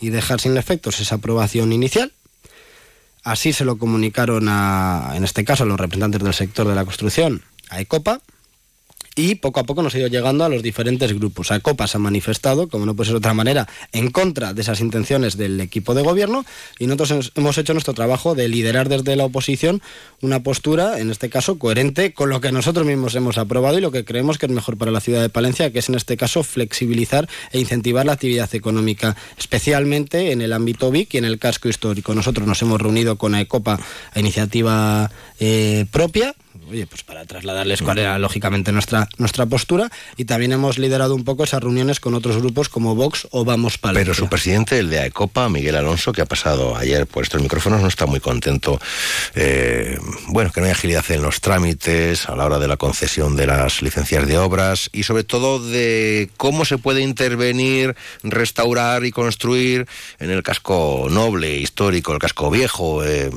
y 0.00 0.10
dejar 0.10 0.40
sin 0.40 0.56
efectos 0.56 1.00
esa 1.00 1.16
aprobación 1.16 1.72
inicial. 1.72 2.12
Así 3.22 3.52
se 3.52 3.64
lo 3.64 3.76
comunicaron 3.76 4.46
a, 4.48 5.12
en 5.14 5.24
este 5.24 5.44
caso, 5.44 5.64
a 5.64 5.66
los 5.66 5.80
representantes 5.80 6.22
del 6.22 6.34
sector 6.34 6.68
de 6.68 6.74
la 6.74 6.84
construcción, 6.84 7.42
a 7.70 7.80
ECOPA, 7.80 8.20
y 9.16 9.36
poco 9.36 9.60
a 9.60 9.64
poco 9.64 9.82
nos 9.82 9.94
ha 9.94 9.98
ido 9.98 10.08
llegando 10.08 10.44
a 10.44 10.48
los 10.48 10.62
diferentes 10.62 11.12
grupos. 11.14 11.50
A 11.50 11.60
Copa 11.60 11.86
se 11.86 11.96
ha 11.96 12.00
manifestado, 12.00 12.68
como 12.68 12.84
no 12.86 12.94
puede 12.94 13.06
ser 13.06 13.14
de 13.14 13.18
otra 13.18 13.34
manera, 13.34 13.66
en 13.92 14.10
contra 14.10 14.52
de 14.52 14.60
esas 14.60 14.80
intenciones 14.80 15.36
del 15.36 15.60
equipo 15.60 15.94
de 15.94 16.02
gobierno 16.02 16.44
y 16.78 16.86
nosotros 16.86 17.32
hemos 17.34 17.56
hecho 17.58 17.72
nuestro 17.72 17.94
trabajo 17.94 18.34
de 18.34 18.48
liderar 18.48 18.88
desde 18.90 19.16
la 19.16 19.24
oposición 19.24 19.80
una 20.20 20.42
postura, 20.42 21.00
en 21.00 21.10
este 21.10 21.30
caso, 21.30 21.58
coherente 21.58 22.12
con 22.12 22.28
lo 22.28 22.40
que 22.40 22.52
nosotros 22.52 22.86
mismos 22.86 23.14
hemos 23.14 23.38
aprobado 23.38 23.78
y 23.78 23.80
lo 23.80 23.90
que 23.90 24.04
creemos 24.04 24.36
que 24.38 24.46
es 24.46 24.52
mejor 24.52 24.76
para 24.76 24.90
la 24.90 25.00
ciudad 25.00 25.22
de 25.22 25.30
Palencia, 25.30 25.72
que 25.72 25.78
es 25.78 25.88
en 25.88 25.94
este 25.94 26.16
caso 26.18 26.42
flexibilizar 26.42 27.28
e 27.52 27.58
incentivar 27.58 28.04
la 28.04 28.12
actividad 28.12 28.54
económica, 28.54 29.16
especialmente 29.38 30.32
en 30.32 30.42
el 30.42 30.52
ámbito 30.52 30.90
BIC 30.90 31.14
y 31.14 31.18
en 31.18 31.24
el 31.24 31.38
casco 31.38 31.70
histórico. 31.70 32.14
Nosotros 32.14 32.46
nos 32.46 32.60
hemos 32.60 32.80
reunido 32.80 33.16
con 33.16 33.34
AECOPA 33.34 33.80
a 34.12 34.20
iniciativa 34.20 35.10
eh, 35.40 35.86
propia 35.90 36.34
oye, 36.68 36.86
pues 36.86 37.02
para 37.02 37.24
trasladarles 37.24 37.82
cuál 37.82 37.98
era 37.98 38.18
lógicamente 38.18 38.72
nuestra, 38.72 39.08
nuestra 39.18 39.46
postura 39.46 39.90
y 40.16 40.24
también 40.24 40.52
hemos 40.52 40.78
liderado 40.78 41.14
un 41.14 41.24
poco 41.24 41.44
esas 41.44 41.62
reuniones 41.62 42.00
con 42.00 42.14
otros 42.14 42.38
grupos 42.38 42.68
como 42.68 42.94
Vox 42.94 43.28
o 43.30 43.44
Vamos 43.44 43.78
Palencia. 43.78 44.04
Pero 44.04 44.14
su 44.14 44.28
presidente, 44.28 44.78
el 44.78 44.90
de 44.90 45.00
AECOPA, 45.00 45.48
Miguel 45.48 45.76
Alonso, 45.76 46.12
que 46.12 46.22
ha 46.22 46.26
pasado 46.26 46.76
ayer 46.76 47.06
por 47.06 47.22
estos 47.22 47.40
micrófonos, 47.40 47.80
no 47.80 47.88
está 47.88 48.06
muy 48.06 48.20
contento. 48.20 48.80
Eh, 49.34 49.98
bueno, 50.28 50.50
que 50.52 50.60
no 50.60 50.66
hay 50.66 50.72
agilidad 50.72 51.04
en 51.10 51.22
los 51.22 51.40
trámites 51.40 52.28
a 52.28 52.36
la 52.36 52.44
hora 52.44 52.58
de 52.58 52.68
la 52.68 52.76
concesión 52.76 53.36
de 53.36 53.46
las 53.46 53.82
licencias 53.82 54.26
de 54.26 54.38
obras 54.38 54.90
y 54.92 55.04
sobre 55.04 55.24
todo 55.24 55.60
de 55.60 56.30
cómo 56.36 56.64
se 56.64 56.78
puede 56.78 57.02
intervenir, 57.02 57.94
restaurar 58.22 59.04
y 59.04 59.12
construir 59.12 59.86
en 60.18 60.30
el 60.30 60.42
casco 60.42 61.06
noble, 61.10 61.56
histórico, 61.56 62.12
el 62.12 62.18
casco 62.18 62.50
viejo, 62.50 63.04
eh, 63.04 63.30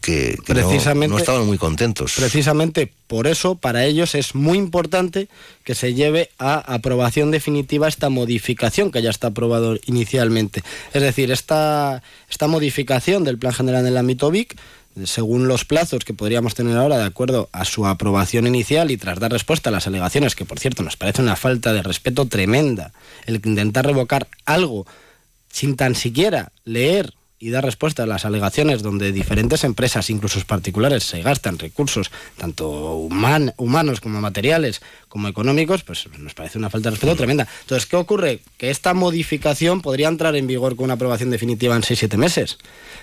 que, 0.00 0.38
precisamente, 0.46 1.08
no, 1.08 1.14
no 1.14 1.18
estaban 1.18 1.46
muy 1.46 1.58
contentos. 1.58 2.14
Precisamente 2.16 2.59
por 3.06 3.26
eso 3.26 3.56
para 3.56 3.84
ellos 3.84 4.14
es 4.14 4.34
muy 4.34 4.58
importante 4.58 5.28
que 5.64 5.74
se 5.74 5.94
lleve 5.94 6.30
a 6.38 6.58
aprobación 6.74 7.30
definitiva 7.30 7.88
esta 7.88 8.08
modificación 8.08 8.90
que 8.90 9.02
ya 9.02 9.10
está 9.10 9.28
aprobado 9.28 9.78
inicialmente. 9.86 10.62
Es 10.92 11.02
decir, 11.02 11.30
esta, 11.32 12.02
esta 12.28 12.46
modificación 12.48 13.24
del 13.24 13.38
Plan 13.38 13.52
General 13.52 13.80
en 13.80 13.88
el 13.88 13.96
ámbito 13.96 14.30
BIC 14.30 14.56
según 15.04 15.48
los 15.48 15.64
plazos 15.64 16.04
que 16.04 16.14
podríamos 16.14 16.54
tener 16.54 16.76
ahora 16.76 16.98
de 16.98 17.04
acuerdo 17.04 17.48
a 17.52 17.64
su 17.64 17.86
aprobación 17.86 18.46
inicial 18.46 18.90
y 18.90 18.96
tras 18.96 19.20
dar 19.20 19.32
respuesta 19.32 19.70
a 19.70 19.72
las 19.72 19.86
alegaciones, 19.86 20.34
que 20.34 20.44
por 20.44 20.58
cierto 20.58 20.82
nos 20.82 20.96
parece 20.96 21.22
una 21.22 21.36
falta 21.36 21.72
de 21.72 21.82
respeto 21.82 22.26
tremenda, 22.26 22.92
el 23.26 23.36
intentar 23.36 23.86
revocar 23.86 24.28
algo 24.44 24.86
sin 25.50 25.76
tan 25.76 25.94
siquiera 25.94 26.52
leer 26.64 27.14
y 27.42 27.48
dar 27.48 27.64
respuesta 27.64 28.02
a 28.02 28.06
las 28.06 28.26
alegaciones 28.26 28.82
donde 28.82 29.12
diferentes 29.12 29.64
empresas, 29.64 30.10
incluso 30.10 30.38
particulares, 30.44 31.04
se 31.04 31.22
gastan 31.22 31.58
recursos, 31.58 32.10
tanto 32.36 32.92
humanos 32.96 34.00
como 34.00 34.20
materiales, 34.20 34.82
como 35.10 35.26
económicos, 35.28 35.82
pues 35.82 36.08
nos 36.18 36.34
parece 36.34 36.56
una 36.56 36.70
falta 36.70 36.88
de 36.88 36.92
respeto 36.92 37.16
tremenda. 37.16 37.46
Entonces, 37.62 37.86
¿qué 37.86 37.96
ocurre? 37.96 38.40
Que 38.56 38.70
esta 38.70 38.94
modificación 38.94 39.82
podría 39.82 40.06
entrar 40.06 40.36
en 40.36 40.46
vigor 40.46 40.76
con 40.76 40.84
una 40.84 40.94
aprobación 40.94 41.30
definitiva 41.30 41.74
en 41.74 41.82
6-7 41.82 42.16
meses. 42.16 42.58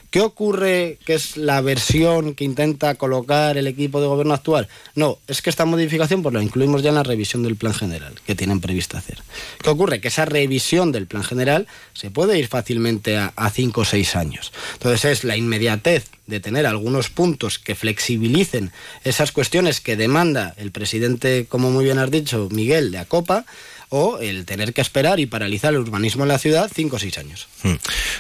¿Qué 0.09 0.21
ocurre 0.21 0.99
que 1.05 1.15
es 1.15 1.35
la 1.35 1.59
versión 1.59 2.33
que 2.33 2.45
intenta 2.45 2.95
colocar 2.95 3.57
el 3.57 3.67
equipo 3.67 3.99
de 3.99 4.07
gobierno 4.07 4.33
actual? 4.33 4.69
No, 4.95 5.19
es 5.27 5.41
que 5.41 5.49
esta 5.49 5.65
modificación 5.65 6.23
pues 6.23 6.33
la 6.33 6.41
incluimos 6.41 6.81
ya 6.81 6.89
en 6.89 6.95
la 6.95 7.03
revisión 7.03 7.43
del 7.43 7.57
plan 7.57 7.73
general 7.73 8.15
que 8.25 8.33
tienen 8.33 8.61
previsto 8.61 8.97
hacer. 8.97 9.21
¿Qué 9.61 9.69
ocurre? 9.69 9.99
Que 9.99 10.07
esa 10.07 10.23
revisión 10.23 10.93
del 10.93 11.07
plan 11.07 11.25
general 11.25 11.67
se 11.93 12.09
puede 12.09 12.39
ir 12.39 12.47
fácilmente 12.47 13.17
a, 13.17 13.33
a 13.35 13.49
cinco 13.49 13.81
o 13.81 13.85
seis 13.85 14.15
años. 14.15 14.53
Entonces 14.75 15.03
es 15.03 15.23
la 15.25 15.35
inmediatez 15.35 16.05
de 16.27 16.39
tener 16.39 16.65
algunos 16.65 17.09
puntos 17.09 17.57
que 17.57 17.73
flexibilicen 17.75 18.71
esas 19.03 19.31
cuestiones 19.31 19.81
que 19.81 19.95
demanda 19.95 20.53
el 20.57 20.71
presidente, 20.71 21.45
como 21.49 21.71
muy 21.71 21.85
bien 21.85 21.96
has 21.97 22.11
dicho, 22.11 22.47
Miguel, 22.51 22.91
de 22.91 22.99
Acopa, 22.99 23.45
o 23.89 24.19
el 24.19 24.45
tener 24.45 24.73
que 24.73 24.81
esperar 24.81 25.19
y 25.19 25.25
paralizar 25.25 25.73
el 25.73 25.79
urbanismo 25.79 26.23
en 26.23 26.29
la 26.29 26.39
ciudad 26.39 26.69
cinco 26.73 26.97
o 26.97 26.99
seis 26.99 27.17
años. 27.17 27.47
Hmm. 27.63 27.75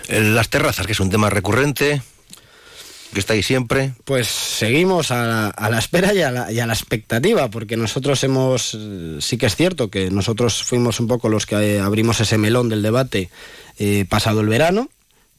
Eh, 0.07 0.21
las 0.21 0.49
terrazas, 0.49 0.85
que 0.85 0.93
es 0.93 0.99
un 0.99 1.09
tema 1.09 1.29
recurrente, 1.29 2.01
que 3.13 3.19
está 3.19 3.33
ahí 3.33 3.43
siempre. 3.43 3.93
Pues 4.05 4.27
seguimos 4.27 5.11
a 5.11 5.53
la, 5.57 5.79
espera 5.79 6.13
y 6.13 6.21
a 6.21 6.31
la, 6.31 6.73
expectativa, 6.73 7.49
porque 7.49 7.77
nosotros 7.77 8.23
hemos, 8.23 8.77
sí 9.19 9.37
que 9.37 9.45
es 9.45 9.55
cierto 9.55 9.89
que 9.89 10.09
nosotros 10.11 10.63
fuimos 10.63 10.99
un 10.99 11.07
poco 11.07 11.29
los 11.29 11.45
que 11.45 11.79
abrimos 11.79 12.19
ese 12.19 12.37
melón 12.37 12.69
del 12.69 12.81
debate 12.81 13.29
eh, 13.79 14.05
pasado 14.09 14.41
el 14.41 14.47
verano, 14.47 14.89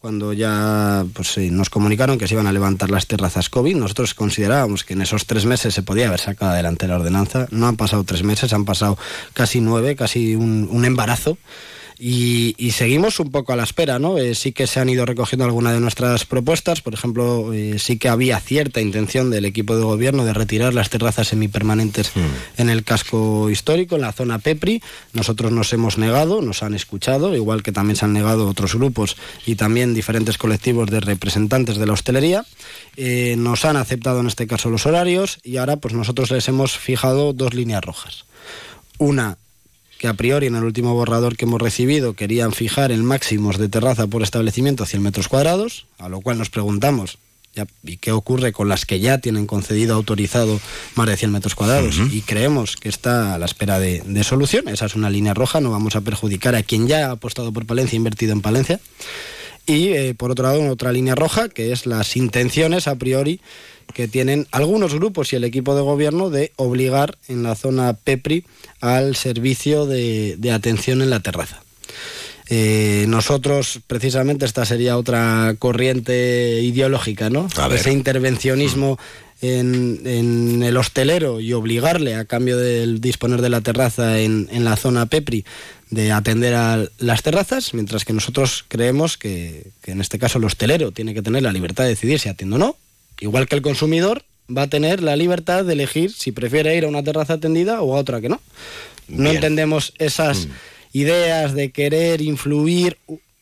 cuando 0.01 0.33
ya 0.33 1.05
pues, 1.13 1.37
nos 1.51 1.71
comunicaron 1.71 2.19
que 2.19 2.29
se 2.29 2.35
iban 2.35 2.47
a 2.47 2.53
levantar 2.53 2.91
las 2.91 3.07
terrazas 3.07 3.49
COVID, 3.49 3.77
nosotros 3.77 4.15
considerábamos 4.15 4.85
que 4.85 4.95
en 4.95 5.03
esos 5.03 5.27
tres 5.27 5.45
meses 5.45 5.75
se 5.75 5.83
podía 5.83 6.09
haber 6.09 6.21
sacado 6.21 6.53
adelante 6.53 6.87
la 6.87 6.97
ordenanza. 6.97 7.47
No 7.51 7.67
han 7.67 7.77
pasado 7.77 8.05
tres 8.05 8.23
meses, 8.23 8.53
han 8.53 8.65
pasado 8.65 8.97
casi 9.33 9.61
nueve, 9.61 9.97
casi 9.97 10.37
un, 10.37 10.85
embarazo. 10.85 11.37
Y, 12.01 12.55
seguimos 12.71 13.19
un 13.19 13.33
poco 13.33 13.53
a 13.53 13.57
la 13.57 13.65
espera, 13.65 13.99
¿no? 13.99 14.19
Eh, 14.19 14.37
sí 14.37 14.53
que 14.53 14.69
se 14.69 14.79
han 14.79 14.89
ido 14.89 15.05
recogiendo 15.05 15.45
algunas 15.45 15.73
de 15.73 15.81
nuestras 15.81 16.25
propuestas, 16.25 16.81
por 16.81 16.95
ejemplo, 16.95 17.53
eh, 17.53 17.79
sí 17.79 17.99
que 17.99 18.09
había 18.09 18.39
cierta 18.39 18.81
intención 18.81 19.31
del 19.31 19.45
equipo 19.45 19.77
de 19.77 19.83
gobierno 19.83 20.25
de 20.25 20.33
retirar 20.33 20.75
las 20.75 20.91
terrazas 20.91 21.29
semipermanentes 21.29 22.13
mm. 22.15 22.61
en 22.61 22.71
el 22.71 22.85
casco 22.85 23.51
histórico, 23.51 23.97
en 23.97 24.03
la 24.03 24.13
zona 24.13 24.39
Pepri. 24.39 24.81
Nosotros 25.13 25.51
nos 25.51 25.73
hemos 25.73 25.99
negado, 25.99 26.41
nos 26.41 26.63
han 26.63 26.75
escuchado, 26.75 27.35
igual 27.35 27.65
que 27.65 27.73
también 27.73 27.97
se 27.97 28.05
han 28.05 28.13
negado 28.13 28.49
otros 28.49 28.77
grupos 28.77 29.17
y 29.45 29.57
también 29.57 29.93
diferentes 29.93 30.39
colectivos 30.39 30.89
de 30.91 31.01
representantes 31.01 31.79
de 31.79 31.87
la 31.87 31.95
hostelería. 31.95 32.45
Eh, 32.97 33.35
nos 33.39 33.65
han 33.65 33.77
aceptado 33.77 34.21
en 34.21 34.29
este 34.29 34.47
caso 34.47 34.71
los 34.71 34.87
horarios 34.87 35.41
y 35.43 35.57
ahora 35.57 35.79
pues 35.79 35.95
nosotros 35.95 36.31
les 36.31 36.47
hemos 36.47 36.79
fijado 36.79 37.33
dos 37.33 37.55
líneas 37.55 37.85
rojas. 37.85 38.25
Una 38.99 39.39
que 39.99 40.09
a 40.09 40.15
priori 40.15 40.47
en 40.47 40.55
el 40.55 40.65
último 40.65 40.95
borrador 40.95 41.37
que 41.37 41.45
hemos 41.45 41.61
recibido 41.61 42.15
querían 42.15 42.53
fijar 42.53 42.93
en 42.93 43.05
máximos 43.05 43.59
de 43.59 43.69
terraza 43.69 44.07
por 44.07 44.23
establecimiento 44.23 44.85
a 44.85 44.87
100 44.87 45.03
metros 45.03 45.29
cuadrados, 45.29 45.87
a 45.99 46.09
lo 46.09 46.21
cual 46.21 46.39
nos 46.39 46.51
preguntamos, 46.51 47.19
¿y 47.83 47.97
qué 47.97 48.13
ocurre 48.13 48.53
con 48.53 48.69
las 48.69 48.87
que 48.87 49.01
ya 49.01 49.19
tienen 49.19 49.47
concedido 49.47 49.95
autorizado 49.95 50.61
más 50.95 51.09
de 51.09 51.17
100 51.17 51.33
metros 51.33 51.55
cuadrados? 51.55 51.99
Y 52.13 52.23
creemos 52.23 52.77
que 52.77 52.89
está 52.89 53.35
a 53.35 53.39
la 53.39 53.47
espera 53.47 53.79
de, 53.81 54.25
solución. 54.25 54.69
Esa 54.69 54.87
es 54.87 54.95
una 54.95 55.11
línea 55.11 55.35
roja, 55.35 55.61
no 55.61 55.71
vamos 55.71 55.97
a 55.97 56.01
perjudicar 56.01 56.55
a 56.55 56.63
quien 56.63 56.87
ya 56.87 57.09
ha 57.09 57.13
apostado 57.13 57.53
por 57.53 57.67
Palencia, 57.67 57.97
invertido 57.97 58.33
en 58.33 58.41
Palencia. 58.41 58.81
Y 59.67 59.89
eh, 59.89 60.15
por 60.15 60.31
otro 60.31 60.45
lado, 60.45 60.67
otra 60.71 60.93
línea 60.93 61.15
roja, 61.15 61.49
que 61.49 61.73
es 61.73 61.85
las 61.85 62.17
intenciones 62.17 62.89
a 62.89 62.95
priori 62.97 63.41
que 63.94 64.09
tienen 64.09 64.46
algunos 64.51 64.94
grupos 64.94 65.33
y 65.33 65.37
el 65.37 65.44
equipo 65.44 65.74
de 65.74 65.83
gobierno 65.83 66.31
de 66.31 66.53
obligar 66.57 67.18
en 67.29 67.42
la 67.42 67.55
zona 67.55 67.92
PEPRI 67.94 68.44
al 68.81 69.16
servicio 69.16 69.87
de, 69.87 70.38
atención 70.53 71.03
en 71.03 71.11
la 71.11 71.20
terraza. 71.20 71.62
Eh, 72.51 73.05
nosotros, 73.09 73.81
precisamente, 73.87 74.46
esta 74.46 74.64
sería 74.64 74.96
otra 74.96 75.55
corriente 75.59 76.61
ideológica, 76.62 77.29
¿no? 77.29 77.48
Ese 77.70 77.92
intervencionismo 77.92 78.98
en, 79.40 80.62
el 80.62 80.77
hostelero 80.77 81.40
y 81.40 81.53
obligarle, 81.53 82.14
a 82.14 82.24
cambio 82.24 82.57
de 82.57 82.98
disponer 82.98 83.42
de 83.42 83.51
la 83.51 83.61
terraza 83.61 84.18
en, 84.18 84.48
en 84.51 84.64
la 84.64 84.77
zona 84.77 85.07
PEPRI, 85.07 85.44
de 85.90 86.12
atender 86.12 86.55
a 86.55 86.87
las 86.98 87.22
terrazas, 87.22 87.74
mientras 87.74 88.05
que 88.05 88.12
nosotros 88.12 88.64
creemos 88.68 89.16
que, 89.16 89.70
que, 89.83 89.92
en 89.92 90.01
este 90.01 90.18
caso 90.18 90.38
el 90.38 90.44
hostelero 90.44 90.92
tiene 90.92 91.14
que 91.14 91.22
tener 91.22 91.42
la 91.42 91.53
libertad 91.53 91.85
de 91.85 91.90
decidir 91.90 92.18
si 92.20 92.29
atiende 92.29 92.57
o 92.57 92.59
no, 92.59 92.77
igual 93.21 93.47
que 93.47 93.57
el 93.57 93.63
consumidor 93.63 94.23
va 94.55 94.63
a 94.63 94.69
tener 94.69 95.03
la 95.03 95.17
libertad 95.17 95.65
de 95.65 95.75
elegir 95.75 96.13
si 96.13 96.33
prefiere 96.33 96.77
ir 96.77 96.85
a 96.85 96.89
una 96.89 97.03
terraza 97.03 97.35
atendida 97.35 97.83
o 97.83 97.97
a 97.97 98.01
otra 98.01 98.21
que 98.21 98.29
no. 98.29 98.41
No 99.09 99.31
entendemos 99.31 99.95
esas 99.99 100.47
mm. 100.47 100.51
ideas 100.93 101.55
de 101.55 101.71
querer 101.71 102.21
influir, 102.21 102.99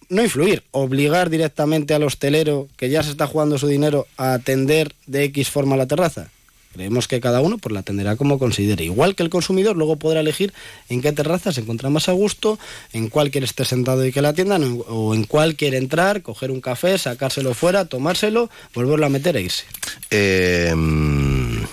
no 0.08 0.22
influir, 0.22 0.62
obligar 0.70 1.30
directamente 1.30 1.94
al 1.94 2.04
hostelero 2.04 2.68
que 2.76 2.88
ya 2.88 3.02
se 3.02 3.10
está 3.10 3.26
jugando 3.26 3.58
su 3.58 3.66
dinero 3.66 4.06
a 4.16 4.34
atender 4.34 4.94
de 5.06 5.24
X 5.24 5.50
forma 5.50 5.76
la 5.76 5.86
terraza. 5.86 6.30
Creemos 6.76 7.08
que 7.08 7.22
cada 7.22 7.40
uno 7.40 7.56
pues, 7.56 7.72
la 7.72 7.80
atenderá 7.80 8.16
como 8.16 8.38
considere. 8.38 8.84
Igual 8.84 9.14
que 9.14 9.22
el 9.22 9.30
consumidor 9.30 9.76
luego 9.76 9.96
podrá 9.96 10.20
elegir 10.20 10.52
en 10.90 11.00
qué 11.00 11.10
terraza 11.12 11.50
se 11.50 11.62
encuentra 11.62 11.88
más 11.88 12.10
a 12.10 12.12
gusto, 12.12 12.58
en 12.92 13.08
cuál 13.08 13.30
quiere 13.30 13.46
estar 13.46 13.64
sentado 13.64 14.04
y 14.04 14.12
que 14.12 14.20
la 14.20 14.28
atiendan, 14.28 14.82
o 14.86 15.14
en 15.14 15.24
cuál 15.24 15.56
quiere 15.56 15.78
entrar, 15.78 16.20
coger 16.20 16.50
un 16.50 16.60
café, 16.60 16.98
sacárselo 16.98 17.54
fuera, 17.54 17.86
tomárselo, 17.86 18.50
volverlo 18.74 19.06
a 19.06 19.08
meter 19.08 19.38
e 19.38 19.42
irse. 19.42 19.64
Em, 20.10 21.64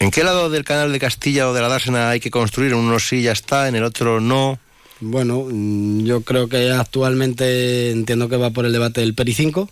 ¿En 0.00 0.10
qué 0.10 0.24
lado 0.24 0.50
del 0.50 0.64
canal 0.64 0.90
de 0.90 0.98
Castilla 0.98 1.48
o 1.48 1.54
de 1.54 1.60
la 1.60 1.68
Dársena 1.68 2.10
hay 2.10 2.18
que 2.18 2.32
construir? 2.32 2.72
En 2.72 2.78
uno 2.78 2.98
sí 2.98 3.22
ya 3.22 3.32
está, 3.32 3.68
en 3.68 3.76
el 3.76 3.84
otro 3.84 4.20
no. 4.20 4.58
Bueno, 4.98 5.46
mm, 5.48 6.04
yo 6.04 6.22
creo 6.22 6.48
que 6.48 6.72
actualmente 6.72 7.92
entiendo 7.92 8.28
que 8.28 8.36
va 8.36 8.50
por 8.50 8.66
el 8.66 8.72
debate 8.72 9.00
del 9.00 9.14
PERI 9.14 9.32
5. 9.32 9.70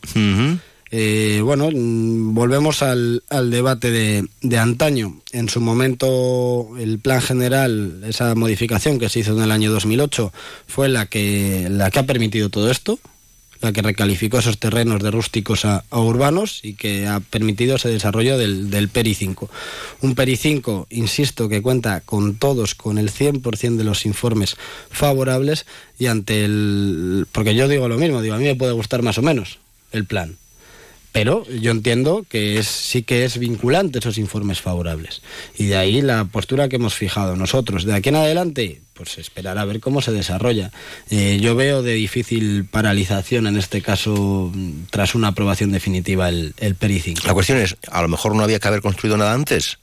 Eh, 0.90 1.40
bueno, 1.44 1.70
mm, 1.72 2.35
volvemos 2.35 2.83
al, 2.83 3.22
debate 3.51 3.90
de, 3.90 4.59
antaño. 4.59 5.20
En 5.33 5.48
su 5.48 5.61
momento, 5.61 6.77
el 6.79 6.98
plan 6.98 7.20
general, 7.20 8.03
esa 8.07 8.35
modificación 8.35 8.98
que 8.98 9.09
se 9.09 9.20
hizo 9.20 9.37
en 9.37 9.42
el 9.42 9.53
año 9.53 9.70
2008, 9.70 10.33
fue 10.66 10.88
la 10.88 11.07
que, 11.07 11.68
la 11.70 11.90
que 11.90 11.98
ha 11.98 12.07
permitido 12.07 12.48
todo 12.48 12.70
esto, 12.70 12.98
la 13.61 13.72
que 13.72 13.83
recalificó 13.83 14.38
esos 14.38 14.59
terrenos 14.59 15.03
de 15.03 15.11
rústicos 15.11 15.64
a, 15.64 15.85
urbanos 15.90 16.61
y 16.62 16.74
que 16.74 17.07
ha 17.07 17.20
permitido 17.20 17.77
ese 17.77 17.88
desarrollo 17.88 18.38
del, 18.38 18.70
del, 18.70 18.88
PERI 18.88 19.14
5. 19.14 19.51
Un 20.03 20.14
PERI 20.14 20.37
5, 20.37 20.87
insisto, 20.90 21.48
que 21.48 21.61
cuenta 21.61 22.01
con 22.01 22.37
todos, 22.37 22.74
con 22.74 22.96
el 22.98 23.11
100% 23.11 23.77
de 23.77 23.85
los 23.85 24.07
informes 24.07 24.57
favorables 24.90 25.66
y 25.98 26.07
ante 26.07 26.44
el... 26.44 27.27
Porque 27.33 27.55
yo 27.55 27.68
digo 27.68 27.88
lo 27.88 27.98
mismo, 27.98 28.22
digo, 28.22 28.37
a 28.37 28.38
mí 28.38 28.44
me 28.44 28.55
puede 28.55 28.72
gustar 28.72 29.03
más 29.03 29.18
o 29.18 29.22
menos 29.22 29.59
el 29.90 30.05
plan 30.05 30.37
pero 31.12 31.44
yo 31.49 31.71
entiendo 31.71 32.25
que 32.29 32.59
es, 32.59 32.66
sí 32.66 33.03
que 33.03 33.25
es 33.25 33.38
vinculante 33.38 33.99
esos 33.99 34.18
informes 34.18 34.61
favorables. 34.61 35.23
Y 35.57 35.66
de 35.66 35.77
ahí 35.77 36.03
la 36.03 36.25
postura 36.27 36.68
que 36.68 36.77
hemos 36.77 36.94
fijado 36.94 37.37
nosotros. 37.37 37.85
De 37.85 37.94
aquí 37.94 38.11
en 38.11 38.16
adelante, 38.16 38.83
pues 38.94 39.18
esperar 39.18 39.59
a 39.59 39.64
ver 39.64 39.81
cómo 39.81 40.03
se 40.03 40.12
desarrolla. 40.12 40.71
Eh, 41.11 41.38
yo 41.40 41.55
veo 41.55 41.83
de 41.83 41.94
difícil 41.94 42.66
paralización 42.66 43.47
en 43.47 43.57
este 43.57 43.81
caso 43.81 44.53
tras 44.90 45.14
una 45.14 45.29
aprobación 45.29 45.73
definitiva 45.73 46.29
el, 46.29 46.55
el 46.59 46.75
PERI 46.75 47.14
La 47.25 47.35
cuestión 47.35 47.59
es, 47.59 47.77
a 47.90 48.03
lo 48.03 48.09
mejor 48.09 48.35
no 48.35 48.42
había 48.42 48.59
que 48.59 48.68
haber 48.68 48.83
construido 48.83 49.16
nada 49.16 49.35
antes. 49.35 49.79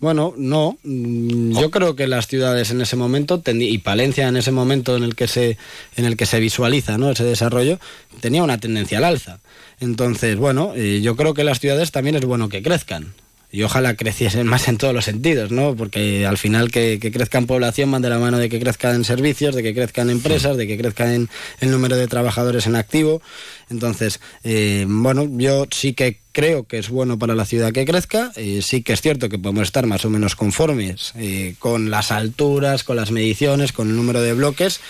Bueno, 0.00 0.32
no. 0.36 0.78
Mm, 0.84 1.58
yo 1.58 1.70
creo 1.70 1.96
que 1.96 2.06
las 2.06 2.28
ciudades 2.28 2.70
en 2.70 2.80
ese 2.80 2.96
momento 2.96 3.42
y 3.46 3.78
Palencia 3.78 4.28
en 4.28 4.36
ese 4.36 4.52
momento 4.52 4.96
en 4.96 5.02
el 5.02 5.16
que 5.16 5.26
se 5.26 5.58
en 5.96 6.04
el 6.04 6.16
que 6.16 6.26
se 6.26 6.38
visualiza, 6.38 6.98
¿no? 6.98 7.10
ese 7.10 7.24
desarrollo 7.24 7.78
tenía 8.20 8.42
una 8.42 8.58
tendencia 8.58 8.98
al 8.98 9.04
alza. 9.04 9.40
Entonces, 9.80 10.36
bueno, 10.36 10.72
eh, 10.74 11.00
yo 11.02 11.16
creo 11.16 11.34
que 11.34 11.44
las 11.44 11.60
ciudades 11.60 11.90
también 11.90 12.16
es 12.16 12.24
bueno 12.24 12.48
que 12.48 12.62
crezcan. 12.62 13.12
Y 13.50 13.62
ojalá 13.62 13.94
creciesen 13.94 14.46
más 14.46 14.68
en 14.68 14.76
todos 14.76 14.92
los 14.92 15.06
sentidos, 15.06 15.50
¿no? 15.50 15.74
Porque 15.74 16.26
al 16.26 16.36
final 16.36 16.70
que, 16.70 16.98
crezca 17.00 17.38
en 17.38 17.46
población 17.46 17.90
van 17.90 18.02
de 18.02 18.10
la 18.10 18.18
mano 18.18 18.36
de 18.36 18.50
que 18.50 18.60
crezcan 18.60 19.04
servicios, 19.04 19.54
de 19.54 19.62
que 19.62 19.74
crezcan 19.74 20.10
empresas, 20.10 20.58
de 20.58 20.66
que 20.66 20.76
crezcan 20.76 21.12
en 21.12 21.28
el 21.60 21.70
número 21.70 21.96
de 21.96 22.06
trabajadores 22.08 22.66
en 22.66 22.76
activo. 22.76 23.22
Entonces, 23.70 24.20
eh, 24.44 24.84
bueno, 24.86 25.26
yo 25.30 25.66
sí 25.70 25.94
que 25.94 26.20
creo 26.32 26.64
que 26.64 26.78
es 26.78 26.90
bueno 26.90 27.18
para 27.18 27.34
la 27.34 27.46
ciudad 27.46 27.72
que 27.72 27.86
crezca. 27.86 28.32
Eh, 28.36 28.60
sí 28.62 28.82
que 28.82 28.92
es 28.92 29.00
cierto 29.00 29.30
que 29.30 29.38
podemos 29.38 29.62
estar 29.62 29.86
más 29.86 30.04
o 30.04 30.10
menos 30.10 30.36
conformes 30.36 31.14
con 31.58 31.90
las 31.90 32.12
alturas, 32.12 32.84
con 32.84 32.96
las 32.96 33.10
mediciones, 33.10 33.72
con 33.72 33.88
el 33.88 33.96
número 33.96 34.20
de 34.20 34.34
bloques, 34.34 34.80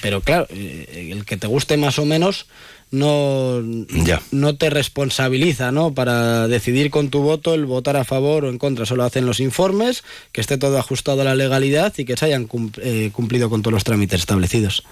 pero 0.00 0.20
claro, 0.20 0.46
el 0.50 1.24
que 1.24 1.36
te 1.36 1.46
guste 1.46 1.76
más 1.76 1.98
o 1.98 2.04
menos 2.04 2.46
no, 2.90 3.62
no 4.30 4.56
te 4.56 4.70
responsabiliza 4.70 5.72
¿no? 5.72 5.92
para 5.92 6.48
decidir 6.48 6.90
con 6.90 7.10
tu 7.10 7.20
voto 7.20 7.54
el 7.54 7.66
votar 7.66 7.96
a 7.96 8.04
favor 8.04 8.44
o 8.44 8.48
en 8.48 8.58
contra. 8.58 8.86
Solo 8.86 9.04
hacen 9.04 9.26
los 9.26 9.40
informes, 9.40 10.04
que 10.32 10.40
esté 10.40 10.58
todo 10.58 10.78
ajustado 10.78 11.22
a 11.22 11.24
la 11.24 11.34
legalidad 11.34 11.92
y 11.96 12.04
que 12.04 12.16
se 12.16 12.26
hayan 12.26 12.48
eh, 12.82 13.10
cumplido 13.12 13.50
con 13.50 13.62
todos 13.62 13.72
los 13.72 13.84
trámites 13.84 14.20
establecidos. 14.20 14.84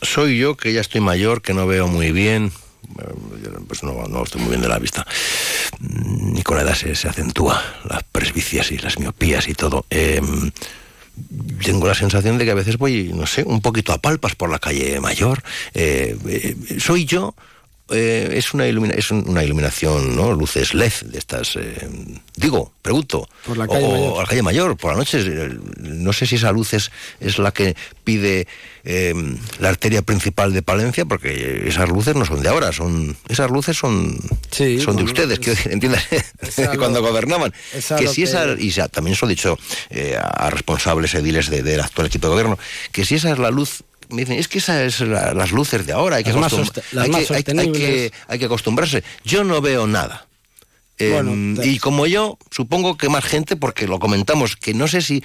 Soy 0.00 0.38
yo 0.38 0.56
que 0.56 0.72
ya 0.72 0.80
estoy 0.80 1.00
mayor, 1.00 1.42
que 1.42 1.54
no 1.54 1.66
veo 1.66 1.86
muy 1.86 2.10
bien, 2.10 2.52
pues 3.68 3.82
no, 3.82 4.06
no, 4.08 4.24
estoy 4.24 4.40
muy 4.40 4.50
bien 4.50 4.62
de 4.62 4.68
la 4.68 4.78
vista. 4.78 5.06
Ni 5.78 6.42
con 6.42 6.56
la 6.56 6.64
edad 6.64 6.74
se, 6.74 6.90
acentúa 6.90 7.62
las 7.88 8.02
presbicias 8.04 8.72
y 8.72 8.78
las 8.78 8.98
miopías 8.98 9.48
y 9.48 9.54
todo. 9.54 9.86
Em, 9.90 10.50
tengo 11.64 11.86
la 11.86 11.94
sensación 11.94 12.38
de 12.38 12.44
que 12.44 12.50
a 12.50 12.54
veces 12.54 12.78
voy, 12.78 13.12
no 13.14 13.26
sé, 13.26 13.42
un 13.44 13.60
poquito 13.60 13.92
a 13.92 13.98
palpas 13.98 14.34
por 14.34 14.50
la 14.50 14.58
calle 14.58 15.00
mayor. 15.00 15.42
Eh, 15.74 16.16
eh, 16.26 16.56
soy 16.78 17.04
yo. 17.04 17.34
Eh, 17.92 18.30
es, 18.34 18.54
una 18.54 18.66
es 18.66 19.10
una 19.10 19.44
iluminación, 19.44 20.16
¿no? 20.16 20.32
Luces 20.32 20.74
LED 20.74 20.92
de 21.06 21.18
estas. 21.18 21.58
digo, 22.36 22.72
pregunto. 22.82 23.28
Por 23.44 23.56
la 23.56 23.68
calle 23.68 23.88
mayor. 23.88 24.12
O 24.12 24.20
la 24.20 24.26
calle 24.26 24.42
mayor, 24.42 24.76
por 24.76 24.92
la 24.92 24.98
noche. 24.98 25.24
No 25.78 26.12
sé 26.12 26.26
si 26.26 26.36
esa 26.36 26.52
luz 26.52 26.74
es, 26.74 26.90
es 27.20 27.38
la 27.38 27.52
que 27.52 27.76
pide 28.04 28.46
la 28.84 29.68
arteria 29.68 30.02
principal 30.02 30.52
de 30.52 30.62
Palencia, 30.62 31.04
porque 31.04 31.64
esas 31.66 31.88
luces 31.88 32.16
no 32.16 32.24
son 32.24 32.42
de 32.42 32.48
ahora, 32.48 32.72
son 32.72 33.16
esas 33.28 33.50
luces 33.50 33.76
son, 33.76 34.18
son 34.50 34.96
de 34.96 35.02
ustedes, 35.04 35.38
quiero 35.38 35.54
decir, 35.54 35.72
entiendas, 35.72 36.04
cuando 36.78 37.00
gobernaban. 37.00 37.52
que 37.98 38.08
si 38.08 38.24
esa, 38.24 38.46
y 38.58 38.72
también 38.90 39.16
se 39.16 39.24
lo 39.24 39.30
he 39.30 39.34
dicho 39.34 39.56
a 40.18 40.50
responsables 40.50 41.14
ediles 41.14 41.48
del 41.48 41.80
actual 41.80 42.08
equipo 42.08 42.26
de 42.26 42.32
gobierno, 42.32 42.58
que 42.90 43.04
si 43.04 43.14
esa 43.16 43.30
es 43.30 43.38
la 43.38 43.50
luz 43.50 43.84
me 44.12 44.22
dicen, 44.22 44.38
es 44.38 44.48
que 44.48 44.58
esas 44.58 44.94
son 44.94 45.12
las 45.12 45.52
luces 45.52 45.86
de 45.86 45.92
ahora, 45.92 46.16
hay 46.16 46.24
que, 46.24 48.12
hay 48.28 48.38
que 48.38 48.44
acostumbrarse. 48.44 49.02
Yo 49.24 49.44
no 49.44 49.60
veo 49.60 49.86
nada. 49.86 50.26
Em, 50.98 51.56
y 51.62 51.78
como 51.78 52.06
yo, 52.06 52.38
supongo 52.50 52.96
que 52.96 53.08
más 53.08 53.24
gente, 53.24 53.56
porque 53.56 53.86
lo 53.86 53.98
comentamos, 53.98 54.56
que 54.56 54.74
no 54.74 54.86
sé 54.86 55.02
si, 55.02 55.22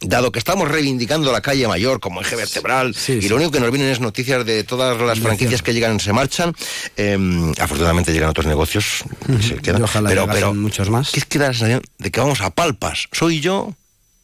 dado 0.00 0.32
que 0.32 0.38
estamos 0.38 0.68
reivindicando 0.68 1.32
la 1.32 1.40
calle 1.40 1.66
mayor 1.68 2.00
como 2.00 2.20
eje 2.20 2.36
vertebral, 2.36 2.94
y 3.08 3.28
lo 3.28 3.36
único 3.36 3.52
que 3.52 3.60
nos 3.60 3.70
vienen 3.70 3.90
es 3.90 4.00
noticias 4.00 4.44
de 4.44 4.64
todas 4.64 5.00
las 5.00 5.20
franquicias 5.20 5.62
que 5.62 5.72
llegan 5.72 6.00
se 6.00 6.12
marchan, 6.12 6.52
em, 6.96 7.52
afortunadamente 7.58 8.12
llegan 8.12 8.30
otros 8.30 8.46
negocios, 8.46 9.04
se 9.40 9.56
quedan, 9.56 9.84
pero, 10.06 10.26
pero 10.26 10.52
muchos 10.52 10.90
más. 10.90 11.10
¿Qué 11.10 11.20
es 11.20 11.26
que 11.26 11.38
da 11.38 11.48
la 11.48 11.52
sensación 11.52 11.82
de 11.98 12.10
que 12.10 12.20
vamos 12.20 12.40
a 12.40 12.50
palpas? 12.50 13.08
Soy 13.12 13.40
yo 13.40 13.74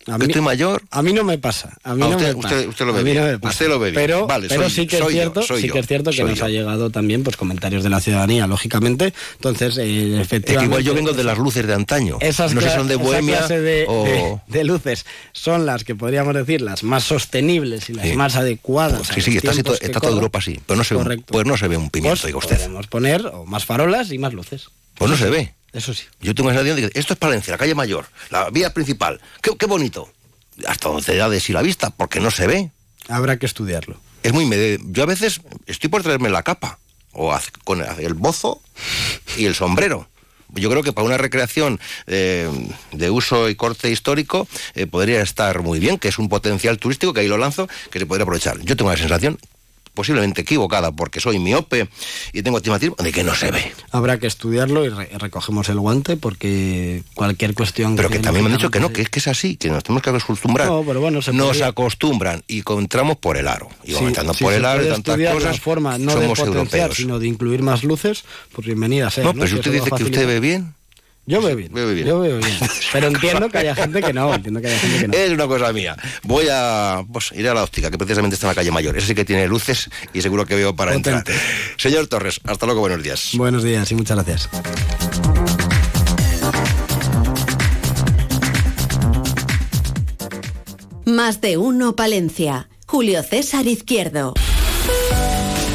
A 0.07 0.17
mí, 0.17 0.25
estoy 0.27 0.41
mayor. 0.41 0.83
A 0.91 1.03
mí 1.03 1.13
no 1.13 1.25
me 1.25 1.37
pasa. 1.39 1.77
A 1.85 1.95
mí 1.95 2.03
Ah, 2.03 2.09
no 2.09 2.17
usted, 2.17 2.35
me 2.35 2.43
pasa. 2.43 2.55
usted, 2.57 2.69
usted 2.69 2.87
lo 2.87 2.93
ve 2.95 3.01
A 3.01 3.03
mí 3.03 3.11
no 3.15 3.21
bien. 3.21 3.33
me 3.33 3.39
pasa. 3.39 3.53
Usted 3.53 3.69
lo 3.69 3.79
ve 3.79 3.91
bien. 3.91 4.03
Pero, 4.03 4.27
Vale, 4.27 4.49
pero 4.49 4.63
soy- 4.63 4.71
sí 4.71 4.87
que 4.87 4.97
soy 4.99 5.05
yo, 5.15 5.21
cierto, 5.21 5.43
sí 5.43 5.69
que 5.71 5.79
es 5.79 5.87
cierto 5.87 6.11
que 6.11 6.17
soy 6.17 6.31
nos 6.31 6.39
yo. 6.39 6.45
ha 6.47 6.49
llegado 6.49 6.91
también 6.91 7.23
pues 7.23 7.37
comentarios 7.37 7.83
de 7.85 7.91
la 7.91 8.01
ciudadanía, 8.01 8.47
lógicamente. 8.47 9.13
Entonces, 9.35 9.77
eh, 9.79 10.15
Es 10.15 10.21
efectivamente. 10.23 10.57
que 10.59 10.65
igual 10.65 10.83
yo 10.83 10.95
vengo 10.95 11.13
de 11.13 11.23
las 11.23 11.37
luces 11.39 11.67
de 11.67 11.75
antaño. 11.75 12.17
Esas 12.21 12.55
no 12.55 12.61
sé 12.63 12.71
si 12.71 12.77
son 12.77 12.89
de 12.89 12.97
Bohemia 12.97 13.39
clase 13.39 13.61
de, 13.61 13.85
o... 13.89 14.05
de- 14.05 14.41
de 14.49 14.65
luces 14.65 15.05
son 15.33 15.67
las 15.67 15.85
que 15.85 15.95
podríamos 15.95 16.35
decir 16.35 16.63
las 16.63 16.83
más 16.83 17.05
sostenibles 17.05 17.91
y 17.91 17.93
las 17.93 18.07
Sí. 18.09 18.15
más 18.17 18.37
adecuadas. 18.37 19.09
Pues 19.13 19.25
sí, 19.25 19.31
sí, 19.33 19.37
está, 19.37 19.53
está 19.53 20.01
toda. 20.01 20.13
Europa 20.13 20.39
así. 20.39 20.59
Pero 20.67 20.79
no 20.79 20.85
se 20.85 20.95
ve, 20.95 20.99
un- 20.99 21.05
Correcto. 21.05 21.27
pues 21.33 21.47
no 21.47 21.57
se 21.57 21.69
ve 21.69 21.77
un 21.77 21.91
pimiento, 21.91 22.17
Pues 22.21 22.27
diga 22.27 22.39
usted. 22.39 22.57
podemos 22.57 22.87
poner 22.87 23.27
o 23.27 23.45
más 23.47 23.65
farolas 23.67 24.11
y 24.13 24.19
más 24.19 24.33
luces. 24.33 24.69
Pues 24.97 25.11
no 25.11 25.17
se 25.17 25.31
ve. 25.31 25.55
Eso 25.73 25.95
sí. 25.95 26.05
Yo 26.21 26.35
tengo 26.35 26.51
la 26.51 26.57
sensación 26.57 26.77
de 26.77 26.91
que 26.91 26.99
esto 26.99 27.13
es 27.15 27.19
Palencia, 27.19 27.53
la 27.53 27.59
calle 27.59 27.75
mayor, 27.75 28.07
la 28.31 28.51
vía 28.51 28.75
principal. 28.75 29.21
Qué, 29.43 29.57
qué 29.57 29.67
bonito. 29.67 30.13
Hasta 30.67 30.89
donde 30.89 31.17
da 31.17 31.29
de 31.29 31.41
sí 31.41 31.53
la 31.53 31.63
vista, 31.63 31.91
porque 31.91 32.21
no 32.21 32.31
se 32.31 32.47
ve. 32.47 32.71
Habrá 33.09 33.39
que 33.39 33.47
estudiarlo. 33.47 34.01
Es 34.23 34.33
muy... 34.33 34.49
Yo 34.87 35.03
a 35.03 35.07
veces 35.07 35.41
estoy 35.67 35.89
por 35.89 36.03
traerme 36.03 36.29
la 36.29 36.43
capa, 36.43 36.79
o 37.13 37.37
con 37.65 37.83
el 37.83 38.15
bozo 38.15 38.61
y 39.37 39.47
el 39.47 39.55
sombrero. 39.55 40.09
Yo 40.55 40.69
creo 40.69 40.83
que 40.83 40.93
para 40.93 41.07
una 41.07 41.17
recreación 41.17 41.79
eh, 42.07 42.51
de 42.93 43.11
uso 43.11 43.49
y 43.49 43.55
corte 43.55 43.91
histórico 43.91 44.49
eh, 44.75 44.87
podría 44.87 45.23
estar 45.23 45.63
muy 45.63 45.79
bien, 45.79 45.99
que 45.99 46.09
es 46.09 46.19
un 46.19 46.29
potencial 46.29 46.79
turístico 46.79 47.13
que 47.13 47.21
ahí 47.21 47.29
lo 47.29 47.39
lanzo, 47.39 47.69
que 47.91 48.01
se 48.01 48.07
podría 48.07 48.25
aprovechar. 48.25 48.59
Yo 48.61 48.77
tengo 48.77 48.91
la 48.91 48.97
sensación, 48.97 49.39
posiblemente 49.95 50.43
equivocada, 50.43 50.93
porque 50.93 51.21
soy 51.21 51.39
miope 51.39 51.89
y 52.33 52.43
tengo 52.43 52.57
astigmatismo, 52.59 52.97
de 52.99 53.13
que 53.13 53.25
no 53.25 53.35
se 53.35 53.51
ve. 53.51 53.73
Habrá 53.91 54.19
que 54.19 54.27
estudiarlo 54.27 54.85
y 54.85 54.89
re- 54.89 55.11
recogemos 55.19 55.69
el 55.69 55.79
guante 55.81 56.17
porque 56.17 57.03
cualquier 57.15 57.55
cuestión 57.55 57.97
Pero 57.97 58.09
que 58.09 58.19
también 58.19 58.45
me 58.45 58.51
han 58.51 58.57
dicho 58.57 58.71
que 58.71 58.81
no, 58.81 58.93
que 58.93 59.03
es, 59.03 59.09
que 59.11 59.19
es 59.19 59.29
así, 59.29 59.57
que 59.57 59.69
nos 59.69 59.83
tenemos 59.83 60.03
que 60.03 60.11
acostumbrar. 60.11 60.67
No, 60.69 60.83
pero 60.87 61.01
bueno, 61.01 61.21
se 61.23 61.33
nos 61.33 61.49
podría- 61.49 61.67
acostumbran 61.69 62.43
y 62.49 62.63
entramos 62.79 63.17
por 63.17 63.37
el 63.37 63.49
aro. 63.49 63.69
Y 63.85 63.93
Sí, 63.95 64.05
entrando 64.05 64.33
si 64.35 64.45
por 64.45 64.53
el 64.53 64.65
aro 64.65 64.85
y 64.85 64.89
tantas 64.89 65.19
cosas. 65.35 65.61
forma 65.61 65.99
no 65.99 66.13
somos 66.13 66.39
de 66.39 66.45
potenciar, 66.45 66.57
europeos. 66.83 66.97
sino 66.97 67.19
de 67.19 67.27
incluir 67.27 67.63
más 67.63 67.85
luces, 67.85 68.25
pues 68.53 68.67
bienvenida 68.67 69.11
sea. 69.11 69.25
no, 69.25 69.35
pero 69.35 69.47
si 69.47 69.55
Que 69.55 69.59
usted 69.61 69.73
dice 69.73 69.91
que 69.97 70.05
usted 70.05 70.27
ve 70.27 70.41
bien, 70.41 70.75
Yo 71.31 71.41
veo 71.41 71.55
bien. 71.55 71.73
Bebe 71.73 71.95
bien. 71.95 72.09
Yo 72.09 72.19
veo 72.19 72.39
bien. 72.39 72.59
Pero 72.93 73.07
entiendo 73.07 73.49
que 73.49 73.59
haya 73.59 73.75
gente 73.77 74.03
que 74.03 74.13
no. 74.13 74.35
Entiendo 74.35 74.61
que 74.61 74.67
haya 74.67 74.79
gente 74.81 74.99
que 74.99 75.09
no. 75.09 75.15
es 75.15 75.31
una 75.31 75.47
cosa 75.47 75.73
mía. 75.73 75.97
Voy 76.25 76.49
a 76.51 77.05
pues, 77.13 77.31
ir 77.33 77.49
a 77.49 77.55
la 77.55 77.63
óptica, 77.63 77.89
que 77.89 77.97
precisamente 77.97 78.35
está 78.35 78.49
en 78.49 78.51
la 78.51 78.55
calle 78.57 78.73
mayor. 78.73 78.97
Ese 78.99 79.07
sí 79.07 79.15
que 79.15 79.25
tiene 79.25 79.47
luces 79.47 79.89
y 80.13 80.23
seguro 80.23 80.45
que 80.45 80.57
veo 80.57 80.75
para 80.75 80.91
Potente. 80.91 81.11
entrar. 81.19 81.39
Señor 81.77 82.09
Torres, 82.09 82.41
hasta 82.43 82.67
luego, 82.67 82.81
buenos 82.81 83.01
días. 83.05 83.31
Buenos 83.35 83.63
días 83.63 83.89
y 83.93 83.95
muchas 83.95 84.17
gracias. 84.17 84.49
Más 91.05 91.41
de 91.41 91.59
uno 91.59 91.95
Palencia. 91.95 92.69
Julio 92.87 93.23
César 93.23 93.69
Izquierdo. 93.69 94.35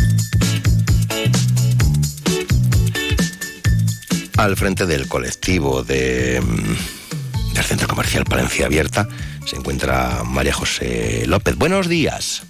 Al 4.37 4.57
frente 4.57 4.87
del 4.87 5.09
colectivo 5.09 5.83
de, 5.83 6.41
mm, 6.41 7.55
del 7.55 7.65
Centro 7.65 7.89
Comercial 7.89 8.25
Palencia 8.25 8.67
Abierta 8.67 9.09
se 9.47 9.57
encuentra 9.57 10.23
María 10.25 10.53
José 10.53 11.25
López. 11.27 11.57
Buenos 11.57 11.89
días. 11.89 12.43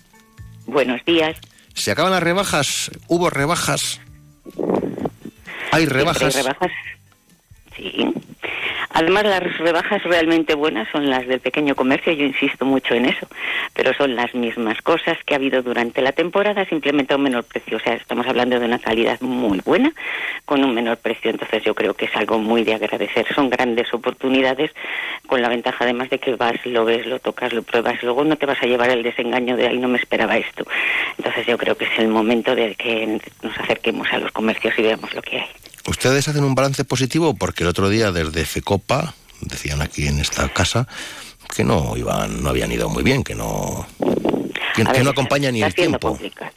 Buenos 0.67 1.05
días. 1.05 1.37
¿Se 1.75 1.91
acaban 1.91 2.13
las 2.13 2.23
rebajas? 2.23 2.91
¿Hubo 3.09 3.31
rebajas? 3.31 4.01
¿Hay 5.73 5.87
rebajas? 5.87 6.33
Siempre 6.33 6.39
hay 6.41 6.55
rebajas. 6.55 7.00
Además, 8.93 9.25
las 9.25 9.59
rebajas 9.59 10.03
realmente 10.03 10.55
buenas 10.55 10.89
son 10.91 11.09
las 11.09 11.27
del 11.27 11.41
pequeño 11.41 11.75
comercio, 11.75 12.13
yo 12.13 12.25
insisto 12.25 12.65
mucho 12.65 12.95
en 12.95 13.07
eso, 13.07 13.27
pero 13.73 13.95
son 13.95 14.17
las 14.17 14.35
mismas 14.35 14.83
cosas 14.83 15.17
que 15.25 15.35
ha 15.35 15.37
habido 15.37 15.63
durante 15.63 16.03
la 16.03 16.13
temporada, 16.13 16.65
simplemente 16.65 17.15
a 17.15 17.17
un 17.17 17.23
menor 17.23 17.45
precio. 17.45 17.77
O 17.77 17.81
sea, 17.81 17.95
estamos 17.95 18.27
hablando 18.27 18.59
de 18.59 18.67
una 18.67 18.79
calidad 18.79 19.21
muy 19.21 19.61
buena 19.65 19.93
con 20.45 20.65
un 20.65 20.75
menor 20.75 20.99
precio, 20.99 21.31
entonces 21.31 21.63
yo 21.63 21.75
creo 21.75 21.95
que 21.95 22.07
es 22.07 22.17
algo 22.17 22.39
muy 22.39 22.65
de 22.65 22.75
agradecer. 22.75 23.27
Son 23.35 23.49
grandes 23.49 23.93
oportunidades, 23.95 24.73
con 25.27 25.41
la 25.41 25.49
ventaja 25.49 25.85
además 25.85 26.11
de 26.11 26.19
que 26.19 26.35
vas, 26.35 26.65
lo 26.67 26.85
ves, 26.85 27.07
lo 27.07 27.21
tocas, 27.21 27.53
lo 27.53 27.63
pruebas, 27.63 28.03
luego 28.03 28.25
no 28.25 28.37
te 28.37 28.47
vas 28.47 28.61
a 28.63 28.67
llevar 28.67 28.91
el 28.91 29.03
desengaño 29.03 29.57
de 29.57 29.69
ahí 29.69 29.79
no 29.79 29.89
me 29.89 29.99
esperaba 29.99 30.37
esto. 30.37 30.65
Entonces 31.17 31.47
yo 31.47 31.57
creo 31.57 31.77
que 31.77 31.85
es 31.85 31.99
el 31.99 32.09
momento 32.09 32.55
de 32.55 32.75
que 32.75 33.21
nos 33.43 33.59
acerquemos 33.59 34.13
a 34.13 34.19
los 34.19 34.33
comercios 34.33 34.75
y 34.79 34.83
veamos 34.83 35.15
lo 35.15 35.23
que 35.23 35.39
hay. 35.39 35.60
¿Ustedes 35.91 36.29
hacen 36.29 36.45
un 36.45 36.55
balance 36.55 36.85
positivo? 36.85 37.35
Porque 37.35 37.65
el 37.65 37.69
otro 37.69 37.89
día 37.89 38.13
desde 38.13 38.45
FECOPA, 38.45 39.13
decían 39.41 39.83
aquí 39.83 40.07
en 40.07 40.21
esta 40.21 40.49
casa, 40.49 40.87
que 41.55 41.65
no 41.65 41.97
iban, 41.97 42.45
no 42.45 42.49
habían 42.51 42.71
ido 42.71 42.89
muy 42.89 43.03
bien, 43.03 43.25
que 43.25 43.35
no, 43.35 43.85
que, 44.77 44.83
A 44.83 44.85
que 44.87 44.93
ver, 44.93 45.03
no 45.05 45.11
está- 45.11 45.11
acompaña 45.11 45.51
ni 45.51 45.59
está 45.59 45.67
el 45.67 45.75
siendo 45.75 45.99
tiempo. 45.99 46.09
complicado. 46.11 46.53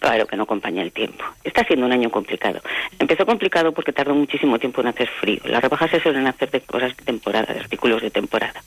Claro 0.00 0.26
que 0.26 0.36
no 0.36 0.42
acompaña 0.42 0.82
el 0.82 0.92
tiempo. 0.92 1.24
Está 1.42 1.64
siendo 1.64 1.86
un 1.86 1.92
año 1.92 2.10
complicado. 2.10 2.60
Empezó 2.98 3.24
complicado 3.24 3.72
porque 3.72 3.92
tardó 3.92 4.14
muchísimo 4.14 4.58
tiempo 4.58 4.82
en 4.82 4.88
hacer 4.88 5.08
frío. 5.08 5.40
Las 5.46 5.62
rebajas 5.62 5.90
se 5.90 6.00
suelen 6.00 6.26
hacer 6.26 6.50
de 6.50 6.60
cosas 6.60 6.94
de 6.94 7.04
temporada, 7.04 7.52
de 7.54 7.60
artículos 7.60 8.02
de 8.02 8.10
temporada. 8.10 8.62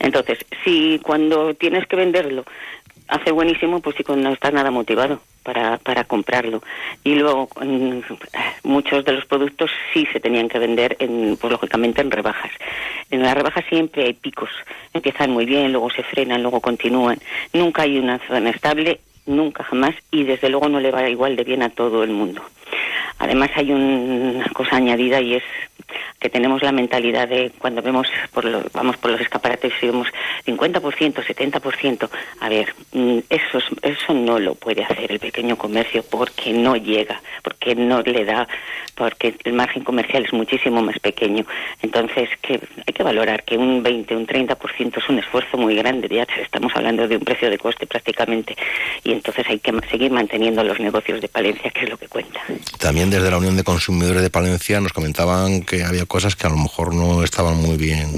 Entonces, 0.00 0.38
si 0.62 1.00
cuando 1.02 1.54
tienes 1.54 1.86
que 1.88 1.96
venderlo 1.96 2.44
hace 3.10 3.32
buenísimo, 3.32 3.80
pues 3.80 3.96
sí, 3.96 4.04
no 4.16 4.32
estás 4.32 4.52
nada 4.52 4.70
motivado 4.70 5.20
para, 5.42 5.78
para 5.78 6.04
comprarlo. 6.04 6.62
Y 7.04 7.14
luego, 7.16 7.48
mm, 7.60 8.00
muchos 8.64 9.04
de 9.04 9.12
los 9.12 9.26
productos 9.26 9.70
sí 9.92 10.06
se 10.12 10.20
tenían 10.20 10.48
que 10.48 10.58
vender, 10.58 10.96
en, 11.00 11.36
pues 11.36 11.50
lógicamente, 11.50 12.00
en 12.00 12.10
rebajas. 12.10 12.52
En 13.10 13.22
las 13.22 13.34
rebajas 13.34 13.64
siempre 13.68 14.04
hay 14.04 14.14
picos. 14.14 14.50
Empiezan 14.94 15.30
muy 15.30 15.44
bien, 15.44 15.72
luego 15.72 15.90
se 15.90 16.02
frenan, 16.02 16.42
luego 16.42 16.60
continúan. 16.60 17.18
Nunca 17.52 17.82
hay 17.82 17.98
una 17.98 18.18
zona 18.26 18.50
estable, 18.50 19.00
nunca 19.26 19.64
jamás, 19.64 19.94
y 20.10 20.24
desde 20.24 20.48
luego 20.48 20.68
no 20.68 20.80
le 20.80 20.90
va 20.90 21.08
igual 21.08 21.36
de 21.36 21.44
bien 21.44 21.62
a 21.62 21.70
todo 21.70 22.04
el 22.04 22.10
mundo. 22.10 22.42
Además 23.18 23.50
hay 23.54 23.70
una 23.72 24.48
cosa 24.50 24.76
añadida 24.76 25.20
y 25.20 25.34
es 25.34 25.42
que 26.18 26.28
tenemos 26.30 26.62
la 26.62 26.72
mentalidad 26.72 27.28
de 27.28 27.50
cuando 27.58 27.82
vemos 27.82 28.06
por 28.32 28.70
vamos 28.72 28.96
por 28.98 29.10
los 29.12 29.20
escaparates 29.20 29.72
y 29.82 29.86
vemos 29.86 30.08
50%, 30.46 31.22
70%, 31.22 32.08
a 32.40 32.48
ver, 32.48 32.74
mm, 32.92 33.18
eso, 33.28 33.58
es- 33.58 33.64
eso 33.82 34.14
no 34.14 34.38
lo 34.38 34.54
puede 34.54 34.84
hacer 34.84 35.10
el 35.12 35.18
pequeño 35.18 35.56
comercio 35.56 36.02
porque 36.10 36.52
no 36.52 36.76
llega, 36.76 37.20
porque 37.42 37.74
no 37.74 38.00
le 38.02 38.24
da, 38.24 38.46
porque 39.00 39.34
el 39.44 39.54
margen 39.54 39.82
comercial 39.82 40.26
es 40.26 40.32
muchísimo 40.34 40.82
más 40.82 40.98
pequeño. 40.98 41.46
Entonces, 41.80 42.28
que 42.42 42.60
hay 42.86 42.92
que 42.92 43.02
valorar 43.02 43.44
que 43.44 43.56
un 43.56 43.82
20, 43.82 44.14
un 44.14 44.26
30% 44.26 44.98
es 44.98 45.08
un 45.08 45.18
esfuerzo 45.18 45.56
muy 45.56 45.74
grande, 45.74 46.06
ya 46.10 46.26
estamos 46.42 46.70
hablando 46.76 47.08
de 47.08 47.16
un 47.16 47.24
precio 47.24 47.48
de 47.48 47.56
coste 47.56 47.86
prácticamente, 47.86 48.54
y 49.02 49.12
entonces 49.12 49.46
hay 49.48 49.58
que 49.58 49.72
seguir 49.90 50.12
manteniendo 50.12 50.62
los 50.62 50.78
negocios 50.78 51.22
de 51.22 51.28
Palencia, 51.28 51.70
que 51.70 51.84
es 51.84 51.88
lo 51.88 51.96
que 51.96 52.08
cuenta. 52.08 52.42
También 52.78 53.08
desde 53.08 53.30
la 53.30 53.38
Unión 53.38 53.56
de 53.56 53.64
Consumidores 53.64 54.20
de 54.20 54.28
Palencia 54.28 54.82
nos 54.82 54.92
comentaban 54.92 55.62
que 55.62 55.82
había 55.82 56.04
cosas 56.04 56.36
que 56.36 56.46
a 56.46 56.50
lo 56.50 56.58
mejor 56.58 56.94
no 56.94 57.24
estaban 57.24 57.56
muy 57.56 57.78
bien 57.78 58.10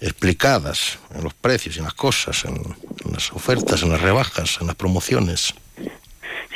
explicadas 0.00 1.00
en 1.12 1.24
los 1.24 1.34
precios 1.34 1.78
en 1.78 1.82
las 1.82 1.94
cosas, 1.94 2.44
en, 2.44 2.54
en 2.54 3.12
las 3.12 3.32
ofertas, 3.32 3.82
en 3.82 3.90
las 3.90 4.00
rebajas, 4.00 4.58
en 4.60 4.68
las 4.68 4.76
promociones. 4.76 5.52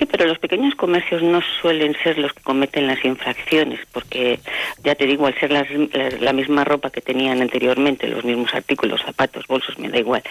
Sí, 0.00 0.06
pero 0.06 0.24
los 0.24 0.38
pequeños 0.38 0.74
comercios 0.76 1.22
no 1.22 1.42
suelen 1.60 1.94
ser 2.02 2.16
los 2.16 2.32
que 2.32 2.42
cometen 2.42 2.86
las 2.86 3.04
infracciones, 3.04 3.80
porque 3.92 4.40
ya 4.82 4.94
te 4.94 5.04
digo, 5.04 5.26
al 5.26 5.38
ser 5.38 5.52
las- 5.52 5.68
la, 5.70 6.08
la 6.20 6.32
misma 6.32 6.64
ropa 6.64 6.88
que 6.88 7.02
tenían 7.02 7.42
anteriormente, 7.42 8.08
los 8.08 8.24
mismos 8.24 8.54
artículos, 8.54 9.02
zapatos, 9.02 9.46
bolsos, 9.46 9.78
me 9.78 9.90
da 9.90 9.98
igual. 9.98 10.22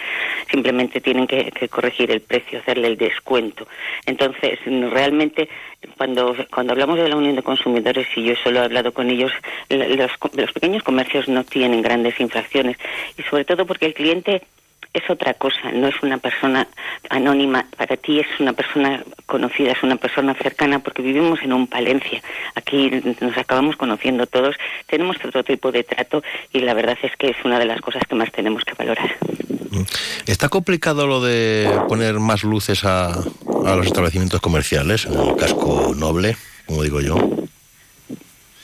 Simplemente 0.50 1.00
tienen 1.00 1.28
que, 1.28 1.52
que 1.52 1.68
corregir 1.68 2.10
el 2.10 2.20
precio, 2.20 2.58
hacerle 2.58 2.88
el 2.88 2.96
descuento. 2.96 3.68
Entonces, 4.06 4.58
realmente, 4.66 5.48
cuando, 5.96 6.34
cuando 6.52 6.72
hablamos 6.72 6.98
de 6.98 7.08
la 7.08 7.14
Unión 7.14 7.36
de 7.36 7.42
Consumidores, 7.44 8.08
y 8.16 8.24
yo 8.24 8.34
solo 8.42 8.58
he 8.60 8.64
hablado 8.64 8.92
con 8.92 9.08
ellos, 9.08 9.30
los, 9.68 10.10
los 10.34 10.52
pequeños 10.52 10.82
comercios 10.82 11.28
no 11.28 11.44
tienen 11.44 11.80
grandes 11.80 12.18
infracciones. 12.18 12.76
Y 13.16 13.22
sobre 13.22 13.44
todo 13.44 13.64
porque 13.66 13.86
el 13.86 13.94
cliente 13.94 14.42
es 14.92 15.08
otra 15.08 15.34
cosa, 15.34 15.70
no 15.72 15.86
es 15.86 15.94
una 16.02 16.18
persona 16.18 16.66
anónima, 17.08 17.66
para 17.76 17.96
ti 17.96 18.20
es 18.20 18.26
una 18.40 18.52
persona 18.52 19.04
conocida, 19.26 19.72
es 19.72 19.82
una 19.82 19.96
persona 19.96 20.34
cercana, 20.34 20.80
porque 20.80 21.02
vivimos 21.02 21.40
en 21.42 21.52
un 21.52 21.66
Palencia, 21.66 22.22
aquí 22.54 22.90
nos 23.20 23.36
acabamos 23.38 23.76
conociendo 23.76 24.26
todos, 24.26 24.56
tenemos 24.86 25.16
otro 25.24 25.44
tipo 25.44 25.70
de 25.70 25.84
trato 25.84 26.22
y 26.52 26.60
la 26.60 26.74
verdad 26.74 26.98
es 27.02 27.16
que 27.16 27.28
es 27.28 27.36
una 27.44 27.58
de 27.58 27.66
las 27.66 27.80
cosas 27.80 28.02
que 28.08 28.14
más 28.16 28.32
tenemos 28.32 28.64
que 28.64 28.74
valorar. 28.74 29.16
¿Está 30.26 30.48
complicado 30.48 31.06
lo 31.06 31.22
de 31.22 31.70
poner 31.88 32.18
más 32.18 32.42
luces 32.42 32.84
a, 32.84 33.12
a 33.12 33.76
los 33.76 33.86
establecimientos 33.86 34.40
comerciales, 34.40 35.06
en 35.06 35.14
el 35.14 35.36
casco 35.36 35.94
noble, 35.96 36.36
como 36.66 36.82
digo 36.82 37.00
yo? 37.00 37.16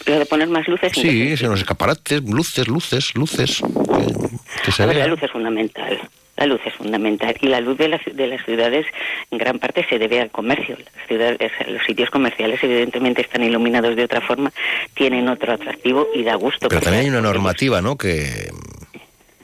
Lo 0.06 0.18
de 0.18 0.26
poner 0.26 0.48
más 0.48 0.66
luces... 0.68 0.96
¿en 0.96 1.02
qué 1.02 1.36
Sí, 1.36 1.44
en 1.44 1.50
los 1.50 1.60
escaparates, 1.60 2.22
luces, 2.22 2.68
luces, 2.68 3.14
luces. 3.14 3.60
Que, 3.60 4.64
que 4.64 4.72
se 4.72 4.82
A 4.82 4.86
ver, 4.86 4.96
la 4.96 5.06
luz 5.08 5.22
es 5.22 5.30
fundamental. 5.30 6.00
La 6.36 6.46
luz 6.46 6.60
es 6.66 6.74
fundamental 6.74 7.34
y 7.40 7.46
la 7.46 7.60
luz 7.60 7.78
de 7.78 7.88
las, 7.88 8.02
de 8.04 8.26
las 8.26 8.44
ciudades 8.44 8.86
en 9.30 9.38
gran 9.38 9.58
parte 9.58 9.86
se 9.88 9.98
debe 9.98 10.20
al 10.20 10.30
comercio. 10.30 10.76
Las 10.76 11.06
ciudades, 11.08 11.50
los 11.66 11.82
sitios 11.84 12.10
comerciales 12.10 12.62
evidentemente 12.62 13.22
están 13.22 13.42
iluminados 13.42 13.96
de 13.96 14.04
otra 14.04 14.20
forma, 14.20 14.52
tienen 14.94 15.28
otro 15.28 15.54
atractivo 15.54 16.08
y 16.14 16.22
da 16.24 16.34
gusto. 16.34 16.68
Pero 16.68 16.82
también 16.82 17.04
hay 17.04 17.08
una 17.08 17.22
normativa, 17.22 17.80
¿no?, 17.80 17.96
que 17.96 18.50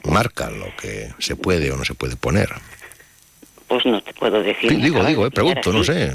marca 0.04 0.50
lo 0.50 0.66
que 0.76 1.08
se 1.18 1.34
puede 1.34 1.70
o 1.70 1.76
no 1.76 1.84
se 1.84 1.94
puede 1.94 2.16
poner. 2.16 2.50
Pues 3.68 3.86
no 3.86 4.02
te 4.02 4.12
puedo 4.12 4.42
decir. 4.42 4.70
Sí, 4.70 4.76
digo, 4.76 5.02
digo, 5.04 5.26
eh, 5.26 5.30
pregunto, 5.30 5.72
no 5.72 5.82
sé. 5.82 6.14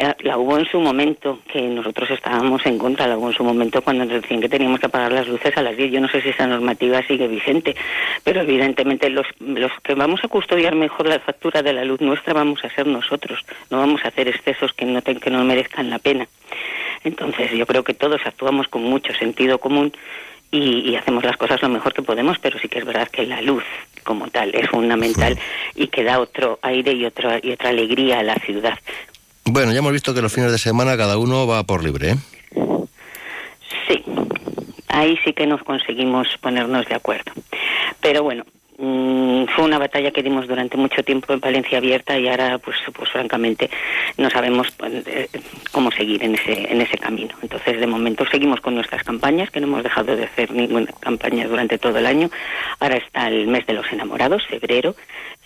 Eh, 0.00 0.14
La 0.20 0.38
hubo 0.38 0.56
en 0.56 0.64
su 0.66 0.78
momento, 0.80 1.40
que 1.52 1.60
nosotros 1.60 2.08
estábamos 2.12 2.64
en 2.66 2.78
contra, 2.78 3.08
la 3.08 3.16
hubo 3.18 3.28
en 3.30 3.34
su 3.36 3.42
momento 3.42 3.82
cuando 3.82 4.04
nos 4.04 4.22
decían 4.22 4.40
que 4.40 4.48
teníamos 4.48 4.78
que 4.78 4.86
apagar 4.86 5.10
las 5.10 5.26
luces 5.26 5.56
a 5.56 5.62
las 5.62 5.76
10. 5.76 5.90
Yo 5.90 6.00
no 6.00 6.08
sé 6.08 6.22
si 6.22 6.28
esa 6.28 6.46
normativa 6.46 7.02
sigue 7.02 7.26
vigente, 7.26 7.74
pero 8.22 8.42
evidentemente 8.42 9.10
los, 9.10 9.26
los 9.40 9.72
que 9.82 9.94
vamos 9.94 10.20
a 10.22 10.28
custodiar 10.28 10.74
mejor 10.76 11.08
la 11.08 11.18
factura 11.18 11.62
de 11.62 11.72
la 11.72 11.84
luz 11.84 12.00
nuestra 12.00 12.32
vamos 12.32 12.64
a 12.64 12.70
ser 12.70 12.86
nosotros. 12.86 13.40
No 13.70 13.78
vamos 13.78 14.04
a 14.04 14.08
hacer 14.08 14.28
excesos 14.28 14.72
que 14.72 14.84
no, 14.84 15.02
te- 15.02 15.16
que 15.16 15.30
no 15.30 15.42
merezcan 15.44 15.90
la 15.90 15.98
pena. 15.98 16.28
Entonces 17.04 17.50
yo 17.52 17.66
creo 17.66 17.82
que 17.82 17.94
todos 17.94 18.20
actuamos 18.24 18.68
con 18.68 18.82
mucho 18.82 19.12
sentido 19.14 19.58
común 19.58 19.92
y, 20.50 20.90
y 20.90 20.96
hacemos 20.96 21.24
las 21.24 21.36
cosas 21.36 21.60
lo 21.60 21.68
mejor 21.68 21.92
que 21.92 22.02
podemos, 22.02 22.38
pero 22.38 22.58
sí 22.58 22.68
que 22.68 22.78
es 22.78 22.84
verdad 22.84 23.08
que 23.08 23.26
la 23.26 23.42
luz 23.42 23.64
como 24.04 24.28
tal 24.28 24.54
es 24.54 24.66
fundamental 24.70 25.36
y 25.74 25.88
que 25.88 26.02
da 26.02 26.18
otro 26.18 26.58
aire 26.62 26.92
y, 26.92 27.04
otro, 27.04 27.30
y 27.42 27.52
otra 27.52 27.68
alegría 27.68 28.20
a 28.20 28.22
la 28.22 28.34
ciudad. 28.36 28.78
Bueno, 29.50 29.72
ya 29.72 29.78
hemos 29.78 29.92
visto 29.92 30.14
que 30.14 30.22
los 30.22 30.32
fines 30.32 30.52
de 30.52 30.58
semana 30.58 30.96
cada 30.96 31.16
uno 31.18 31.46
va 31.46 31.62
por 31.64 31.82
libre, 31.82 32.10
¿eh? 32.10 32.16
Sí, 33.88 34.02
ahí 34.88 35.18
sí 35.24 35.32
que 35.32 35.46
nos 35.46 35.62
conseguimos 35.62 36.28
ponernos 36.40 36.86
de 36.86 36.94
acuerdo. 36.94 37.32
Pero 38.00 38.22
bueno, 38.22 38.44
mm, 38.78 39.44
fue 39.54 39.64
una 39.64 39.78
batalla 39.78 40.10
que 40.10 40.22
dimos 40.22 40.46
durante 40.46 40.76
mucho 40.76 41.02
tiempo 41.02 41.32
en 41.32 41.40
Palencia 41.40 41.78
Abierta 41.78 42.18
y 42.18 42.28
ahora, 42.28 42.58
pues, 42.58 42.76
pues 42.92 43.10
francamente, 43.10 43.70
no 44.18 44.28
sabemos 44.28 44.68
eh, 44.82 45.28
cómo 45.72 45.90
seguir 45.92 46.22
en 46.24 46.34
ese, 46.34 46.70
en 46.70 46.80
ese 46.82 46.98
camino. 46.98 47.34
Entonces, 47.42 47.80
de 47.80 47.86
momento 47.86 48.26
seguimos 48.30 48.60
con 48.60 48.74
nuestras 48.74 49.02
campañas, 49.02 49.50
que 49.50 49.60
no 49.60 49.66
hemos 49.66 49.82
dejado 49.82 50.14
de 50.14 50.24
hacer 50.24 50.50
ninguna 50.52 50.90
campaña 51.00 51.46
durante 51.48 51.78
todo 51.78 51.96
el 51.98 52.06
año. 52.06 52.30
Ahora 52.80 52.96
está 52.96 53.28
el 53.28 53.46
mes 53.46 53.66
de 53.66 53.72
los 53.74 53.90
enamorados, 53.92 54.46
febrero. 54.46 54.94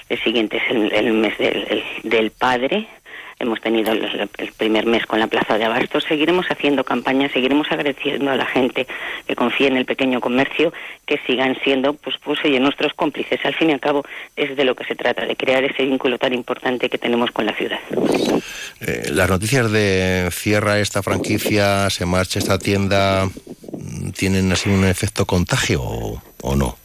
El 0.09 0.21
siguiente 0.23 0.57
es 0.59 0.71
el, 0.71 0.93
el 0.93 1.13
mes 1.13 1.39
del, 1.39 1.57
el- 1.71 1.85
del 2.11 2.31
padre. 2.33 2.87
Hemos 3.43 3.61
tenido 3.61 3.91
el, 3.91 4.29
primer 4.57 4.87
mes 4.87 5.05
con 5.05 5.19
la 5.19 5.27
Plaza 5.27 5.59
de 5.59 5.65
Abastos. 5.65 6.05
Seguiremos 6.05 6.47
haciendo 6.49 6.85
campañas, 6.85 7.33
seguiremos 7.33 7.67
agradeciendo 7.73 8.31
a 8.31 8.37
la 8.37 8.47
gente 8.47 8.87
que 9.27 9.35
confía 9.35 9.67
en 9.67 9.77
el 9.77 9.85
pequeño 9.85 10.21
comercio, 10.21 10.73
que 11.07 11.19
sigan 11.27 11.59
siendo, 11.65 11.93
pues, 11.95 12.15
pues 12.23 12.39
oye, 12.45 12.61
nuestros 12.61 12.95
cómplices. 12.95 13.45
Al 13.45 13.55
fin 13.55 13.71
y 13.71 13.73
al 13.73 13.81
cabo, 13.81 14.05
es 14.37 14.57
de 14.57 14.65
lo 14.65 14.77
que 14.77 14.85
se 14.85 14.95
trata, 14.95 15.27
de 15.27 15.35
crear 15.35 15.65
ese 15.65 15.85
vínculo 15.85 16.19
tan 16.19 16.33
importante 16.33 16.89
que 16.89 16.99
tenemos 16.99 17.33
con 17.33 17.45
la 17.45 17.55
ciudad. 17.55 17.81
Eh, 18.81 19.11
Las 19.11 19.29
noticias 19.29 19.73
de 19.73 20.29
cierra 20.31 20.79
esta 20.79 21.03
franquicia, 21.03 21.91
se 21.91 22.07
marcha 22.07 22.39
esta 22.39 22.61
tienda, 22.61 23.29
¿tienen 24.17 24.53
así 24.53 24.69
un 24.69 24.85
efecto 24.85 25.27
contagio 25.27 25.83
o, 25.83 26.23
o 26.43 26.55
no? 26.55 26.77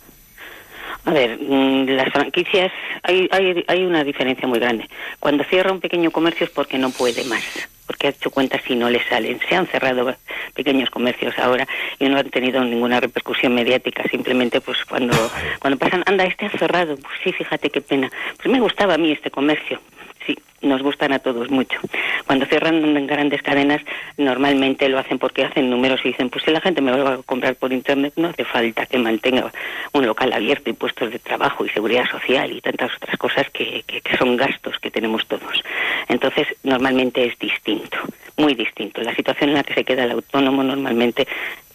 A 1.08 1.13
ver, 1.13 1.39
mm, 1.39 1.86
las 1.91 2.12
franquicias, 2.12 2.70
hay, 3.02 3.30
hay, 3.32 3.63
hay 3.70 3.86
una 3.86 4.04
diferencia 4.04 4.46
muy 4.46 4.60
grande. 4.60 4.89
Cuando 5.22 5.46
cierra 5.46 5.72
un 5.72 5.80
pequeño 5.80 6.12
comercio 6.12 6.46
es 6.46 6.50
porque 6.50 6.78
no 6.78 6.89
puede 6.89 7.24
más, 7.24 7.46
porque 7.86 8.08
ha 8.08 8.10
hecho 8.10 8.30
cuentas 8.30 8.62
y 8.67 8.76
no 8.76 8.89
le 8.89 9.02
salen. 9.08 9.39
Se 9.48 9.56
han 9.56 9.67
cerrado 9.67 10.13
pequeños 10.54 10.89
comercios 10.89 11.34
ahora 11.39 11.65
y 11.98 12.10
no 12.10 12.17
han 12.17 12.30
tenido 12.30 12.62
ninguna 12.62 13.00
repercusión 13.00 13.56
mediática. 13.56 14.04
Simplemente, 14.12 14.60
pues 14.60 14.84
cuando, 14.84 15.15
cuando 15.60 15.80
pasan, 15.80 16.04
anda, 16.08 16.26
este 16.26 16.48
ha 16.48 16.50
cerrado. 16.50 16.98
Pues 16.98 17.13
sí, 17.24 17.32
fíjate 17.32 17.70
qué 17.70 17.80
pena. 17.80 18.12
Pues 18.36 18.52
me 18.52 18.60
gustaba 18.60 18.96
a 18.96 18.98
mí 18.98 19.13
este 19.13 19.32
comercio. 19.32 19.80
Sí, 20.28 20.38
nos 20.62 20.82
gustan 20.84 21.13
a 21.13 21.20
todos 21.20 21.50
mucho. 21.50 21.80
Cuando 22.26 22.46
cierran 22.48 23.08
grandes 23.08 23.42
cadenas, 23.42 23.82
normalmente 24.18 24.90
lo 24.90 25.00
hacen 25.00 25.18
porque 25.20 25.46
hacen 25.46 25.70
números 25.70 26.02
y 26.04 26.10
dicen, 26.10 26.30
pues 26.30 26.44
si 26.44 26.52
la 26.52 26.60
gente 26.60 26.82
me 26.82 26.92
va 26.92 27.13
a 27.13 27.18
comprar 27.24 27.56
por 27.56 27.72
internet, 27.72 28.12
no 28.18 28.28
hace 28.28 28.44
falta 28.44 28.86
que 28.86 28.98
mantenga 28.98 29.52
un 29.94 30.06
local 30.06 30.34
abierto 30.34 30.70
y 30.70 30.74
puestos 30.74 31.12
de 31.12 31.20
trabajo 31.20 31.66
y 31.66 31.70
seguridad 31.70 32.10
social 32.12 32.52
y 32.52 32.60
tantas 32.60 32.92
otras 32.98 33.16
cosas 33.18 33.50
que, 33.52 33.84
que- 33.88 34.02
que 34.02 34.18
son 34.18 34.36
gastos 34.36 34.78
que 34.80 34.92
tenemos 34.92 35.26
todos. 35.28 35.63
Entonces, 36.10 36.46
normalmente 36.63 37.26
es 37.26 37.40
distinto, 37.40 37.98
muy 38.36 38.54
distinto. 38.54 39.02
La 39.02 39.16
situación 39.16 39.52
en 39.52 39.56
la 39.56 39.63
que 39.63 39.76
se 39.76 39.86
queda 39.86 40.04
el 40.04 40.12
autónomo 40.12 40.62
normalmente 40.62 41.26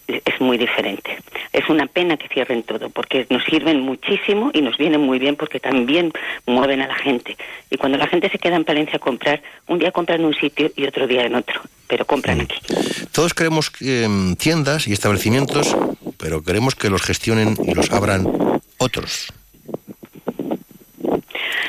es 0.09 0.41
muy 0.41 0.59
diferente. 0.59 1.19
Es 1.53 1.69
una 1.69 1.87
pena 1.87 2.17
que 2.17 2.29
cierren 2.29 2.63
todo, 2.63 2.91
porque 2.91 3.27
nos 3.31 3.45
sirven 3.45 3.81
muchísimo 3.81 4.51
y 4.53 4.63
nos 4.63 4.77
vienen 4.77 5.01
muy 5.01 5.19
bien 5.19 5.37
porque 5.37 5.61
también 5.61 6.13
mueven 6.47 6.81
a 6.83 6.89
la 6.89 6.95
gente. 6.95 7.37
Y 7.71 7.77
cuando 7.77 7.99
la 7.99 8.07
gente 8.07 8.29
se 8.31 8.39
queda 8.39 8.57
en 8.57 8.65
Palencia 8.65 8.97
a 8.97 8.99
comprar, 8.99 9.43
un 9.67 9.79
día 9.79 9.93
compran 9.93 10.21
en 10.21 10.27
un 10.27 10.35
sitio 10.35 10.71
y 10.77 10.87
otro 10.87 11.07
día 11.07 11.25
en 11.25 11.35
otro, 11.35 11.61
pero 11.87 12.05
compran 12.05 12.41
aquí. 12.41 12.57
Todos 13.13 13.35
queremos 13.35 13.71
que, 13.71 14.05
em, 14.05 14.37
tiendas 14.37 14.87
y 14.89 14.93
establecimientos, 14.93 15.77
pero 16.19 16.43
queremos 16.43 16.75
que 16.75 16.91
los 16.91 17.03
gestionen 17.03 17.57
y 17.65 17.75
los 17.75 17.91
abran 17.91 18.27
otros. 18.79 19.33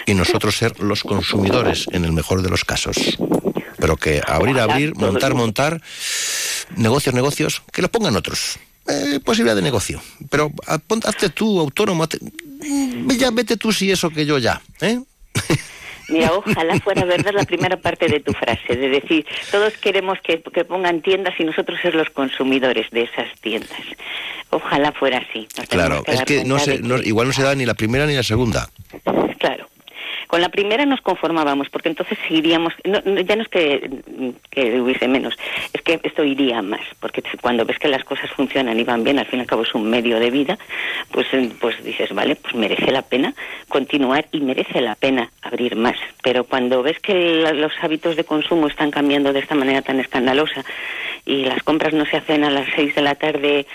Y 0.05 0.13
nosotros 0.15 0.57
ser 0.57 0.79
los 0.79 1.03
consumidores 1.03 1.87
en 1.91 2.03
el 2.03 2.11
mejor 2.11 2.41
de 2.41 2.49
los 2.49 2.65
casos. 2.65 3.17
Pero 3.83 3.97
que 3.97 4.21
abrir, 4.25 4.55
Ojalá 4.55 4.73
abrir, 4.75 4.95
montar, 4.95 5.33
montar, 5.33 5.81
negocios, 6.77 7.13
negocios, 7.13 7.61
que 7.73 7.81
lo 7.81 7.89
pongan 7.91 8.15
otros. 8.15 8.57
Eh, 8.87 9.19
posibilidad 9.21 9.57
de 9.57 9.61
negocio. 9.61 10.01
Pero 10.29 10.53
hazte 11.05 11.27
tú, 11.29 11.59
autónomo, 11.59 12.01
hazte- 12.05 12.19
mm, 12.21 13.11
ya 13.17 13.29
vete 13.31 13.57
tú 13.57 13.73
si 13.73 13.91
eso 13.91 14.09
que 14.09 14.25
yo 14.25 14.37
ya. 14.37 14.61
¿eh? 14.79 15.01
Mira, 16.07 16.31
ojalá 16.31 16.79
fuera 16.79 17.03
verdad 17.03 17.33
la 17.33 17.43
primera 17.43 17.75
parte 17.75 18.07
de 18.07 18.21
tu 18.21 18.31
frase, 18.31 18.73
de 18.73 18.87
decir, 18.87 19.25
todos 19.51 19.73
queremos 19.81 20.17
que, 20.23 20.41
que 20.41 20.63
pongan 20.63 21.01
tiendas 21.01 21.33
y 21.37 21.43
nosotros 21.43 21.77
ser 21.81 21.93
los 21.93 22.09
consumidores 22.09 22.89
de 22.91 23.01
esas 23.01 23.27
tiendas. 23.41 23.71
Ojalá 24.49 24.93
fuera 24.93 25.17
así. 25.29 25.45
Nos 25.57 25.67
Claro, 25.67 26.03
es 26.07 26.21
que 26.23 26.45
no 26.45 26.57
se, 26.57 26.79
no- 26.79 27.01
igual 27.01 27.27
no 27.27 27.33
se 27.33 27.43
da 27.43 27.53
ni 27.53 27.65
la 27.65 27.73
primera 27.73 28.05
ni 28.05 28.15
la 28.15 28.23
segunda. 28.23 28.69
Claro. 29.39 29.67
Con 30.27 30.41
la 30.41 30.49
primera 30.49 30.85
nos 30.85 31.01
conformábamos, 31.01 31.69
porque 31.69 31.89
entonces 31.89 32.17
seguiríamos, 32.27 32.73
no, 32.83 33.01
no, 33.05 33.21
ya 33.21 33.35
no 33.35 33.43
es 33.43 33.49
que, 33.49 33.89
hubiese 34.81 35.07
menos, 35.07 35.35
es 35.73 35.81
que 35.81 35.99
esto 36.03 36.23
iría 36.23 36.61
más, 36.61 36.81
porque 36.99 37.23
cuando 37.41 37.65
ves 37.65 37.79
que 37.79 37.87
las 37.87 38.03
cosas 38.03 38.29
funcionan 38.31 38.79
y 38.79 38.83
van 38.83 39.03
bien, 39.03 39.19
al 39.19 39.25
fin 39.25 39.39
y 39.39 39.41
al 39.41 39.47
cabo 39.47 39.63
es 39.63 39.73
un 39.75 39.89
medio 39.89 40.19
de 40.19 40.31
vida, 40.31 40.57
pues, 41.11 41.27
pues 41.59 41.83
dices, 41.83 42.13
vale, 42.13 42.35
pues 42.35 42.55
merece 42.55 42.91
la 42.91 43.01
pena 43.01 43.33
continuar 43.67 44.25
y 44.31 44.39
merece 44.41 44.81
la 44.81 44.95
pena 44.95 45.29
abrir 45.41 45.75
más. 45.75 45.97
Pero 46.23 46.45
cuando 46.45 46.83
ves 46.83 46.99
que 46.99 47.13
la- 47.13 47.53
los 47.53 47.71
hábitos 47.81 48.15
de 48.15 48.23
consumo 48.23 48.67
están 48.67 48.91
cambiando 48.91 49.33
de 49.33 49.39
esta 49.39 49.55
manera 49.55 49.81
tan 49.81 49.99
escandalosa 49.99 50.63
y 51.25 51.45
las 51.45 51.61
compras 51.63 51.93
no 51.93 52.05
se 52.05 52.17
hacen 52.17 52.43
a 52.43 52.49
las 52.49 52.67
seis 52.75 52.93
de 52.95 53.01
la 53.01 53.15
tarde 53.15 53.65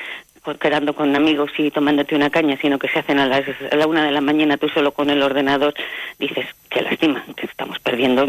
con- 0.43 0.59
quedando 0.59 0.95
con 0.95 1.15
amigos 1.15 1.51
y 1.59 1.71
tomándote 1.71 2.15
una 2.15 2.31
caña, 2.31 2.59
sino 2.61 2.79
que 2.79 2.89
se 2.89 2.99
hacen 3.01 3.19
a, 3.19 3.27
las, 3.27 3.45
a 3.71 3.77
la 3.77 3.87
una 3.87 4.05
de 4.05 4.13
la 4.13 4.21
mañana 4.21 4.57
tú 4.57 4.69
solo 4.69 4.93
con 4.93 5.11
el 5.11 5.23
ordenador, 5.23 5.75
dices, 6.19 6.47
qué 6.71 6.83
lástima, 6.83 7.25
que 7.37 7.47
estamos 7.47 7.79
perdiendo 7.81 8.27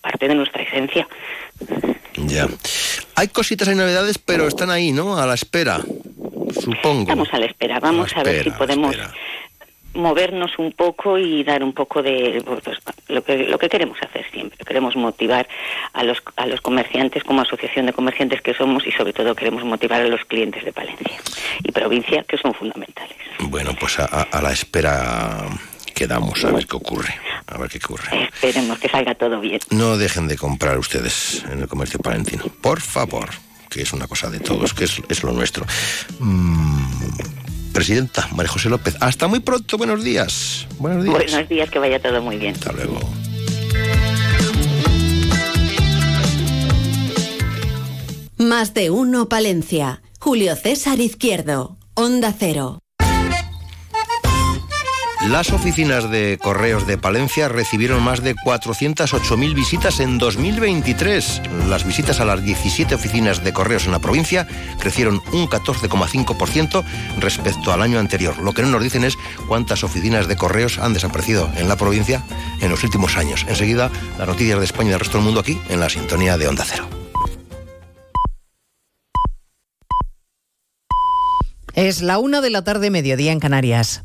parte 0.00 0.28
de 0.28 0.34
nuestra 0.34 0.62
esencia. 0.62 1.06
Ya. 2.16 2.46
Hay 3.14 3.28
cositas, 3.28 3.68
hay 3.68 3.74
novedades, 3.74 4.18
pero 4.18 4.46
están 4.48 4.70
ahí, 4.70 4.92
¿no? 4.92 5.18
A 5.18 5.26
la 5.26 5.34
espera, 5.34 5.80
supongo. 6.60 7.02
Estamos 7.02 7.32
a 7.32 7.38
la 7.38 7.46
espera, 7.46 7.80
vamos 7.80 8.16
a, 8.16 8.22
ver 8.22 8.42
si 8.42 8.48
espera, 8.48 8.50
a 8.50 8.52
la 8.52 8.58
podemos 8.58 8.90
espera. 8.94 9.14
Movernos 9.98 10.58
un 10.58 10.72
poco 10.72 11.18
y 11.18 11.44
dar 11.44 11.62
un 11.62 11.72
poco 11.72 12.02
de 12.02 12.42
pues, 12.44 12.78
lo 13.08 13.22
que 13.22 13.38
lo 13.38 13.58
que 13.58 13.68
queremos 13.68 13.98
hacer 14.02 14.24
siempre. 14.30 14.58
Queremos 14.64 14.96
motivar 14.96 15.46
a 15.92 16.04
los, 16.04 16.22
a 16.36 16.46
los 16.46 16.60
comerciantes 16.60 17.24
como 17.24 17.42
asociación 17.42 17.86
de 17.86 17.92
comerciantes 17.92 18.40
que 18.40 18.54
somos 18.54 18.86
y 18.86 18.92
sobre 18.92 19.12
todo 19.12 19.34
queremos 19.34 19.64
motivar 19.64 20.00
a 20.00 20.08
los 20.08 20.24
clientes 20.24 20.64
de 20.64 20.72
Palencia 20.72 21.18
y 21.62 21.72
provincia 21.72 22.24
que 22.24 22.38
son 22.38 22.54
fundamentales. 22.54 23.16
Bueno, 23.40 23.72
pues 23.78 23.98
a, 23.98 24.04
a 24.04 24.42
la 24.42 24.52
espera 24.52 25.46
quedamos 25.94 26.44
a 26.44 26.52
ver 26.52 26.66
qué 26.66 26.76
ocurre. 26.76 27.14
A 27.46 27.58
ver 27.58 27.68
qué 27.68 27.78
ocurre. 27.78 28.28
Esperemos 28.32 28.78
que 28.78 28.88
salga 28.88 29.14
todo 29.14 29.40
bien. 29.40 29.58
No 29.70 29.96
dejen 29.96 30.28
de 30.28 30.36
comprar 30.36 30.78
ustedes 30.78 31.44
en 31.50 31.60
el 31.60 31.68
comercio 31.68 31.98
palentino. 31.98 32.44
Por 32.60 32.80
favor, 32.80 33.30
que 33.68 33.82
es 33.82 33.92
una 33.92 34.06
cosa 34.06 34.30
de 34.30 34.38
todos, 34.38 34.74
que 34.74 34.84
es, 34.84 35.02
es 35.08 35.22
lo 35.24 35.32
nuestro. 35.32 35.66
Mm, 36.20 36.82
presidenta 37.78 38.28
María 38.34 38.50
José 38.50 38.68
López, 38.68 38.96
hasta 38.98 39.28
muy 39.28 39.38
pronto. 39.38 39.78
Buenos 39.78 40.02
días. 40.02 40.66
Buenos 40.80 41.04
días. 41.04 41.16
Buenos 41.16 41.48
días, 41.48 41.70
que 41.70 41.78
vaya 41.78 42.00
todo 42.00 42.20
muy 42.20 42.36
bien. 42.36 42.54
Hasta 42.54 42.72
luego. 42.72 42.98
Más 48.36 48.74
de 48.74 48.90
uno 48.90 49.28
Palencia. 49.28 50.02
Julio 50.18 50.56
César 50.56 50.98
Izquierdo. 50.98 51.76
Onda 51.94 52.34
Cero. 52.36 52.80
Las 55.26 55.50
oficinas 55.50 56.08
de 56.10 56.38
correos 56.40 56.86
de 56.86 56.96
Palencia 56.96 57.48
recibieron 57.48 58.02
más 58.04 58.22
de 58.22 58.36
408.000 58.36 59.52
visitas 59.52 59.98
en 59.98 60.16
2023. 60.16 61.42
Las 61.68 61.84
visitas 61.84 62.20
a 62.20 62.24
las 62.24 62.42
17 62.44 62.94
oficinas 62.94 63.42
de 63.42 63.52
correos 63.52 63.86
en 63.86 63.92
la 63.92 63.98
provincia 63.98 64.46
crecieron 64.78 65.20
un 65.32 65.48
14,5% 65.48 66.84
respecto 67.18 67.72
al 67.72 67.82
año 67.82 67.98
anterior. 67.98 68.38
Lo 68.38 68.52
que 68.52 68.62
no 68.62 68.68
nos 68.68 68.82
dicen 68.82 69.02
es 69.02 69.18
cuántas 69.48 69.82
oficinas 69.82 70.28
de 70.28 70.36
correos 70.36 70.78
han 70.78 70.94
desaparecido 70.94 71.50
en 71.56 71.68
la 71.68 71.74
provincia 71.74 72.22
en 72.60 72.70
los 72.70 72.84
últimos 72.84 73.16
años. 73.16 73.44
Enseguida, 73.48 73.90
las 74.18 74.28
noticias 74.28 74.60
de 74.60 74.64
España 74.66 74.90
y 74.90 74.92
del 74.92 75.00
resto 75.00 75.18
del 75.18 75.24
mundo 75.24 75.40
aquí 75.40 75.60
en 75.68 75.80
la 75.80 75.88
sintonía 75.88 76.38
de 76.38 76.46
Onda 76.46 76.64
Cero. 76.64 76.88
Es 81.74 82.02
la 82.02 82.18
una 82.18 82.40
de 82.40 82.50
la 82.50 82.62
tarde, 82.62 82.90
mediodía 82.90 83.32
en 83.32 83.40
Canarias. 83.40 84.04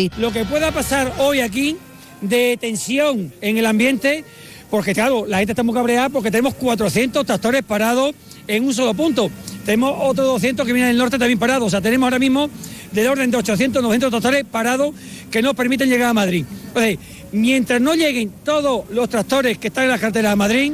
Lo 0.17 0.31
que 0.31 0.45
pueda 0.45 0.71
pasar 0.71 1.13
hoy 1.17 1.41
aquí 1.41 1.77
de 2.21 2.57
tensión 2.59 3.33
en 3.41 3.57
el 3.57 3.65
ambiente, 3.65 4.23
porque 4.69 4.93
claro, 4.93 5.25
la 5.27 5.39
gente 5.39 5.51
está 5.51 5.63
muy 5.63 5.73
cabreada 5.73 6.09
porque 6.09 6.31
tenemos 6.31 6.53
400 6.55 7.25
tractores 7.25 7.63
parados 7.63 8.13
en 8.47 8.65
un 8.65 8.73
solo 8.73 8.93
punto. 8.93 9.29
Tenemos 9.65 9.93
otros 9.99 10.27
200 10.27 10.65
que 10.65 10.73
vienen 10.73 10.91
del 10.91 10.97
norte 10.97 11.19
también 11.19 11.39
parados. 11.39 11.67
O 11.67 11.69
sea, 11.69 11.81
tenemos 11.81 12.07
ahora 12.07 12.19
mismo 12.19 12.49
del 12.91 13.07
orden 13.07 13.31
de 13.31 13.37
800, 13.37 13.81
900 13.81 14.09
tractores 14.09 14.45
parados 14.49 14.93
que 15.29 15.41
nos 15.41 15.53
permiten 15.55 15.89
llegar 15.89 16.09
a 16.09 16.13
Madrid. 16.13 16.45
Entonces, 16.67 16.99
mientras 17.31 17.81
no 17.81 17.93
lleguen 17.95 18.31
todos 18.43 18.89
los 18.89 19.09
tractores 19.09 19.57
que 19.57 19.67
están 19.67 19.85
en 19.85 19.91
la 19.91 19.97
carretera 19.97 20.31
de 20.31 20.35
Madrid, 20.35 20.73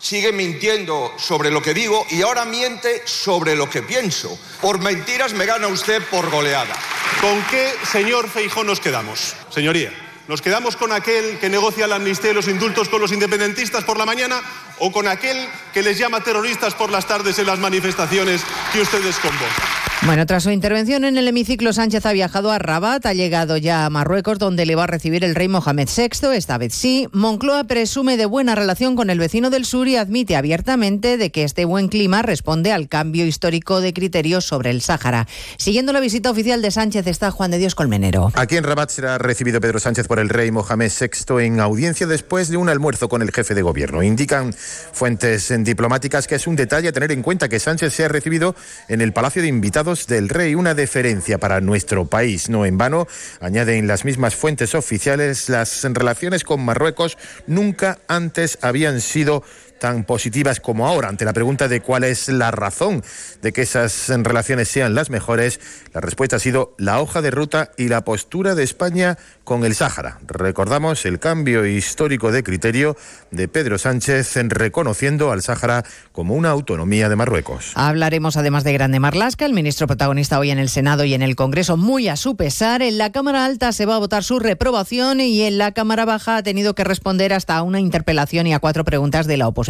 sigue 0.00 0.32
mintiendo 0.32 1.14
sobre 1.18 1.50
lo 1.50 1.62
que 1.62 1.74
digo 1.74 2.04
y 2.10 2.22
ahora 2.22 2.44
miente 2.44 3.02
sobre 3.04 3.54
lo 3.54 3.70
que 3.70 3.82
pienso. 3.82 4.36
Por 4.60 4.80
mentiras 4.80 5.34
me 5.34 5.46
gana 5.46 5.68
usted 5.68 6.02
por 6.10 6.30
goleada. 6.30 6.74
¿Con 7.20 7.40
qué, 7.44 7.72
señor 7.92 8.28
Feijó, 8.28 8.64
nos 8.64 8.80
quedamos? 8.80 9.36
Señoría, 9.50 9.92
¿nos 10.28 10.42
quedamos 10.42 10.76
con 10.76 10.92
aquel 10.92 11.38
que 11.38 11.48
negocia 11.48 11.86
la 11.86 11.96
amnistía 11.96 12.30
y 12.30 12.34
los 12.34 12.48
indultos 12.48 12.88
con 12.88 13.00
los 13.00 13.12
independentistas 13.12 13.84
por 13.84 13.98
la 13.98 14.06
mañana 14.06 14.40
o 14.78 14.90
con 14.92 15.08
aquel 15.08 15.36
que 15.72 15.82
les 15.82 15.98
llama 15.98 16.22
terroristas 16.22 16.74
por 16.74 16.90
las 16.90 17.06
tardes 17.06 17.38
en 17.38 17.46
las 17.46 17.58
manifestaciones 17.58 18.42
que 18.72 18.80
ustedes 18.80 19.16
convocan? 19.18 19.80
Bueno, 20.02 20.24
tras 20.24 20.44
su 20.44 20.50
intervención 20.50 21.04
en 21.04 21.18
el 21.18 21.28
hemiciclo, 21.28 21.74
Sánchez 21.74 22.06
ha 22.06 22.12
viajado 22.12 22.50
a 22.50 22.58
Rabat, 22.58 23.04
ha 23.04 23.12
llegado 23.12 23.58
ya 23.58 23.84
a 23.84 23.90
Marruecos, 23.90 24.38
donde 24.38 24.64
le 24.64 24.74
va 24.74 24.84
a 24.84 24.86
recibir 24.86 25.24
el 25.24 25.34
rey 25.34 25.46
Mohamed 25.46 25.90
VI, 25.94 26.28
esta 26.34 26.56
vez 26.56 26.72
sí. 26.72 27.06
Moncloa 27.12 27.64
presume 27.64 28.16
de 28.16 28.24
buena 28.24 28.54
relación 28.54 28.96
con 28.96 29.10
el 29.10 29.18
vecino 29.18 29.50
del 29.50 29.66
sur 29.66 29.86
y 29.88 29.96
admite 29.96 30.36
abiertamente 30.36 31.18
de 31.18 31.30
que 31.30 31.44
este 31.44 31.66
buen 31.66 31.88
clima 31.88 32.22
responde 32.22 32.72
al 32.72 32.88
cambio 32.88 33.26
histórico 33.26 33.82
de 33.82 33.92
criterios 33.92 34.46
sobre 34.46 34.70
el 34.70 34.80
Sáhara. 34.80 35.28
Siguiendo 35.58 35.92
la 35.92 36.00
visita 36.00 36.30
oficial 36.30 36.62
de 36.62 36.70
Sánchez 36.70 37.06
está 37.06 37.30
Juan 37.30 37.50
de 37.50 37.58
Dios 37.58 37.74
Colmenero. 37.74 38.32
Aquí 38.36 38.56
en 38.56 38.64
Rabat 38.64 38.88
será 38.88 39.18
recibido 39.18 39.60
Pedro 39.60 39.80
Sánchez 39.80 40.08
por 40.08 40.18
el 40.20 40.28
rey 40.28 40.50
Mohamed 40.50 40.90
VI 40.90 41.44
en 41.44 41.60
audiencia 41.60 42.06
después 42.06 42.48
de 42.48 42.56
un 42.56 42.68
almuerzo 42.68 43.08
con 43.08 43.22
el 43.22 43.32
jefe 43.32 43.54
de 43.54 43.62
gobierno. 43.62 44.02
Indican 44.02 44.52
fuentes 44.52 45.52
diplomáticas 45.64 46.26
que 46.26 46.36
es 46.36 46.46
un 46.46 46.56
detalle 46.56 46.88
a 46.88 46.92
tener 46.92 47.12
en 47.12 47.22
cuenta 47.22 47.48
que 47.48 47.58
Sánchez 47.58 47.92
sea 47.92 48.08
recibido 48.08 48.54
en 48.88 49.00
el 49.00 49.12
Palacio 49.12 49.42
de 49.42 49.48
Invitados 49.48 50.06
del 50.06 50.28
Rey, 50.28 50.54
una 50.54 50.74
deferencia 50.74 51.38
para 51.38 51.60
nuestro 51.60 52.04
país. 52.04 52.48
No 52.48 52.66
en 52.66 52.78
vano, 52.78 53.06
añaden 53.40 53.86
las 53.86 54.04
mismas 54.04 54.34
fuentes 54.34 54.74
oficiales, 54.74 55.48
las 55.48 55.82
relaciones 55.82 56.44
con 56.44 56.64
Marruecos 56.64 57.18
nunca 57.46 57.98
antes 58.08 58.58
habían 58.62 59.00
sido 59.00 59.42
tan 59.80 60.04
positivas 60.04 60.60
como 60.60 60.86
ahora. 60.86 61.08
Ante 61.08 61.24
la 61.24 61.32
pregunta 61.32 61.66
de 61.66 61.80
cuál 61.80 62.04
es 62.04 62.28
la 62.28 62.52
razón 62.52 63.02
de 63.42 63.52
que 63.52 63.62
esas 63.62 64.08
relaciones 64.08 64.68
sean 64.68 64.94
las 64.94 65.10
mejores, 65.10 65.58
la 65.92 66.00
respuesta 66.00 66.36
ha 66.36 66.38
sido 66.38 66.74
la 66.78 67.00
hoja 67.00 67.22
de 67.22 67.32
ruta 67.32 67.72
y 67.76 67.88
la 67.88 68.04
postura 68.04 68.54
de 68.54 68.62
España 68.62 69.18
con 69.42 69.64
el 69.64 69.74
Sáhara. 69.74 70.20
Recordamos 70.28 71.04
el 71.06 71.18
cambio 71.18 71.66
histórico 71.66 72.30
de 72.30 72.44
criterio 72.44 72.96
de 73.32 73.48
Pedro 73.48 73.78
Sánchez 73.78 74.36
en 74.36 74.50
reconociendo 74.50 75.32
al 75.32 75.42
Sáhara 75.42 75.82
como 76.12 76.34
una 76.34 76.50
autonomía 76.50 77.08
de 77.08 77.16
Marruecos. 77.16 77.72
Hablaremos 77.74 78.36
además 78.36 78.62
de 78.62 78.74
Grande 78.74 79.00
Marlasca, 79.00 79.46
el 79.46 79.54
ministro 79.54 79.86
protagonista 79.86 80.38
hoy 80.38 80.50
en 80.50 80.58
el 80.58 80.68
Senado 80.68 81.04
y 81.04 81.14
en 81.14 81.22
el 81.22 81.34
Congreso, 81.34 81.76
muy 81.76 82.08
a 82.08 82.16
su 82.16 82.36
pesar. 82.36 82.82
En 82.82 82.98
la 82.98 83.10
Cámara 83.10 83.46
Alta 83.46 83.72
se 83.72 83.86
va 83.86 83.96
a 83.96 83.98
votar 83.98 84.22
su 84.22 84.38
reprobación 84.38 85.20
y 85.20 85.40
en 85.40 85.56
la 85.56 85.72
Cámara 85.72 86.04
Baja 86.04 86.36
ha 86.36 86.42
tenido 86.42 86.74
que 86.74 86.84
responder 86.84 87.32
hasta 87.32 87.56
a 87.56 87.62
una 87.62 87.80
interpelación 87.80 88.46
y 88.46 88.52
a 88.52 88.58
cuatro 88.58 88.84
preguntas 88.84 89.26
de 89.26 89.38
la 89.38 89.48
oposición 89.48 89.69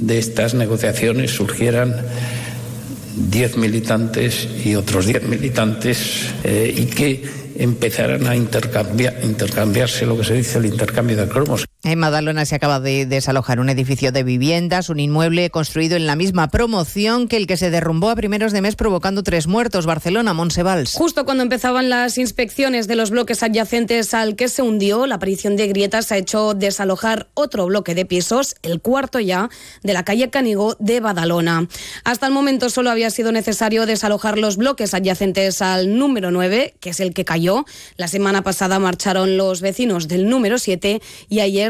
de 0.00 0.18
estas 0.18 0.54
negociaciones 0.54 1.30
surgieran 1.30 1.94
10 3.16 3.56
militantes 3.56 4.48
y 4.64 4.74
otros 4.74 5.06
10 5.06 5.24
militantes 5.24 6.26
eh, 6.44 6.74
y 6.76 6.86
que 6.86 7.22
empezaran 7.58 8.26
a 8.26 8.34
intercambiar, 8.34 9.18
intercambiarse 9.22 10.06
lo 10.06 10.16
que 10.16 10.24
se 10.24 10.34
dice 10.34 10.58
el 10.58 10.66
intercambio 10.66 11.16
de 11.16 11.28
cromos. 11.28 11.66
En 11.82 11.98
Madalona 11.98 12.44
se 12.44 12.54
acaba 12.54 12.78
de 12.78 13.06
desalojar 13.06 13.58
un 13.58 13.70
edificio 13.70 14.12
de 14.12 14.22
viviendas, 14.22 14.90
un 14.90 15.00
inmueble 15.00 15.48
construido 15.48 15.96
en 15.96 16.06
la 16.06 16.14
misma 16.14 16.48
promoción 16.48 17.26
que 17.26 17.38
el 17.38 17.46
que 17.46 17.56
se 17.56 17.70
derrumbó 17.70 18.10
a 18.10 18.16
primeros 18.16 18.52
de 18.52 18.60
mes 18.60 18.76
provocando 18.76 19.22
tres 19.22 19.46
muertos, 19.46 19.86
Barcelona, 19.86 20.34
Monsevals. 20.34 20.92
Justo 20.92 21.24
cuando 21.24 21.42
empezaban 21.42 21.88
las 21.88 22.18
inspecciones 22.18 22.86
de 22.86 22.96
los 22.96 23.08
bloques 23.10 23.42
adyacentes 23.42 24.12
al 24.12 24.36
que 24.36 24.48
se 24.48 24.60
hundió, 24.60 25.06
la 25.06 25.14
aparición 25.14 25.56
de 25.56 25.68
grietas 25.68 26.12
ha 26.12 26.18
hecho 26.18 26.52
desalojar 26.52 27.28
otro 27.32 27.64
bloque 27.64 27.94
de 27.94 28.04
pisos, 28.04 28.56
el 28.62 28.82
cuarto 28.82 29.18
ya, 29.18 29.48
de 29.82 29.94
la 29.94 30.04
calle 30.04 30.28
Canigó 30.28 30.76
de 30.80 31.00
Badalona. 31.00 31.66
Hasta 32.04 32.26
el 32.26 32.34
momento 32.34 32.68
solo 32.68 32.90
había 32.90 33.08
sido 33.08 33.32
necesario 33.32 33.86
desalojar 33.86 34.36
los 34.36 34.58
bloques 34.58 34.92
adyacentes 34.92 35.62
al 35.62 35.96
número 35.96 36.30
9, 36.30 36.74
que 36.78 36.90
es 36.90 37.00
el 37.00 37.14
que 37.14 37.24
cayó. 37.24 37.64
La 37.96 38.06
semana 38.06 38.42
pasada 38.42 38.78
marcharon 38.78 39.38
los 39.38 39.62
vecinos 39.62 40.08
del 40.08 40.28
número 40.28 40.58
7 40.58 41.00
y 41.30 41.40
ayer 41.40 41.69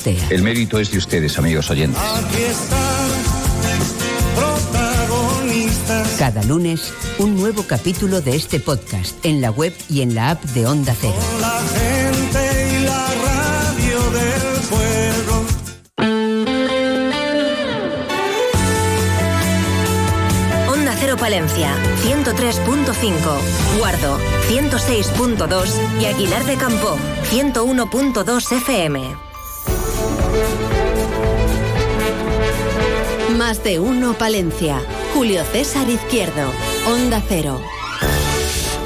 El 0.05 0.41
mérito 0.41 0.79
es 0.79 0.89
de 0.91 0.97
ustedes, 0.97 1.37
amigos 1.37 1.69
oyentes. 1.69 2.01
Cada 6.17 6.41
lunes, 6.43 6.91
un 7.19 7.35
nuevo 7.35 7.63
capítulo 7.67 8.19
de 8.21 8.35
este 8.35 8.59
podcast 8.59 9.23
en 9.23 9.41
la 9.41 9.51
web 9.51 9.73
y 9.89 10.01
en 10.01 10.15
la 10.15 10.31
app 10.31 10.43
de 10.43 10.65
Onda 10.65 10.95
Cero. 10.99 11.13
La 11.39 11.61
gente 11.77 12.79
y 12.79 12.83
la 12.83 13.07
radio 13.27 13.99
del 14.11 14.41
pueblo. 14.69 15.45
Onda 20.71 20.95
Cero 20.99 21.15
Palencia, 21.19 21.75
103.5, 22.03 23.77
Guardo, 23.77 24.17
106.2 24.49 26.01
y 26.01 26.05
Aguilar 26.05 26.43
de 26.45 26.55
Campo, 26.55 26.97
101.2 27.29 28.51
FM. 28.57 29.30
Más 33.37 33.63
de 33.63 33.79
uno 33.79 34.13
Palencia. 34.13 34.79
Julio 35.13 35.43
César 35.45 35.89
Izquierdo. 35.89 36.51
Onda 36.87 37.21
Cero. 37.27 37.61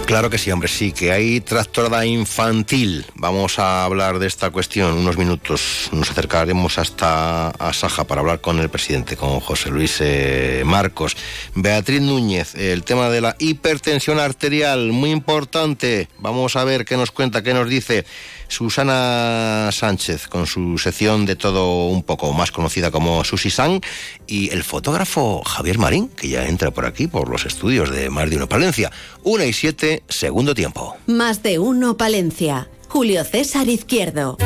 Claro 0.05 0.29
que 0.29 0.37
sí, 0.37 0.51
hombre, 0.51 0.67
sí, 0.67 0.91
que 0.91 1.11
hay 1.11 1.41
tractorada 1.41 2.05
infantil. 2.05 3.07
Vamos 3.15 3.57
a 3.57 3.83
hablar 3.83 4.19
de 4.19 4.27
esta 4.27 4.51
cuestión 4.51 4.93
unos 4.93 5.17
minutos. 5.17 5.89
Nos 5.91 6.11
acercaremos 6.11 6.77
hasta 6.77 7.49
a 7.49 7.73
Saja 7.73 8.03
para 8.03 8.21
hablar 8.21 8.39
con 8.39 8.59
el 8.59 8.69
presidente, 8.69 9.17
con 9.17 9.39
José 9.39 9.71
Luis 9.71 9.97
eh, 10.01 10.61
Marcos. 10.63 11.17
Beatriz 11.55 12.01
Núñez, 12.01 12.53
el 12.53 12.83
tema 12.83 13.09
de 13.09 13.21
la 13.21 13.35
hipertensión 13.39 14.19
arterial, 14.19 14.91
muy 14.91 15.09
importante. 15.09 16.07
Vamos 16.19 16.55
a 16.55 16.63
ver 16.63 16.85
qué 16.85 16.97
nos 16.97 17.09
cuenta, 17.09 17.41
qué 17.41 17.55
nos 17.55 17.67
dice 17.67 18.05
Susana 18.47 19.69
Sánchez 19.71 20.27
con 20.27 20.47
su 20.47 20.77
sección 20.77 21.25
de 21.25 21.35
todo 21.35 21.87
un 21.87 22.03
poco 22.03 22.31
más 22.33 22.51
conocida 22.51 22.91
como 22.91 23.23
Susi 23.23 23.49
San 23.49 23.81
y 24.27 24.51
el 24.51 24.63
fotógrafo 24.63 25.43
Javier 25.43 25.77
Marín, 25.77 26.09
que 26.09 26.29
ya 26.29 26.47
entra 26.47 26.71
por 26.71 26.85
aquí 26.85 27.07
por 27.07 27.29
los 27.29 27.45
estudios 27.45 27.89
de 27.89 28.09
Más 28.09 28.29
de 28.29 28.37
Uno 28.37 28.47
Palencia. 28.49 28.91
Una 29.23 29.45
y 29.45 29.53
siete, 29.53 30.03
segundo 30.09 30.53
tiempo. 30.53 30.95
Más 31.07 31.43
de 31.43 31.59
uno 31.59 31.97
Palencia. 31.97 32.67
Julio 32.95 33.25
César 33.25 33.67
Izquierdo. 33.67 34.37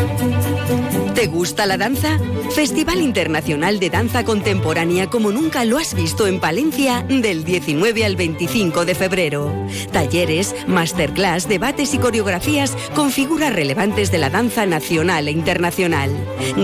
¿Te 1.14 1.28
gusta 1.28 1.68
la 1.68 1.78
danza? 1.78 2.18
Festival 2.56 3.02
Internacional 3.02 3.80
de 3.80 3.90
Danza 3.90 4.24
Contemporánea 4.24 5.08
como 5.08 5.32
nunca 5.32 5.66
lo 5.66 5.78
has 5.78 5.94
visto 5.94 6.26
en 6.28 6.40
Palencia 6.40 7.06
del 7.08 7.44
19 7.44 8.06
al 8.06 8.16
25 8.16 8.86
de 8.86 8.96
febrero. 8.96 9.54
Talleres, 9.92 10.56
masterclass, 10.66 11.48
debates 11.48 11.94
y 11.94 12.00
coreografías 12.00 12.76
con 12.96 13.12
figuras 13.12 13.54
relevantes 13.54 14.12
de 14.12 14.18
la 14.18 14.30
danza 14.30 14.66
nacional 14.66 15.28
e 15.28 15.32
internacional. 15.32 16.10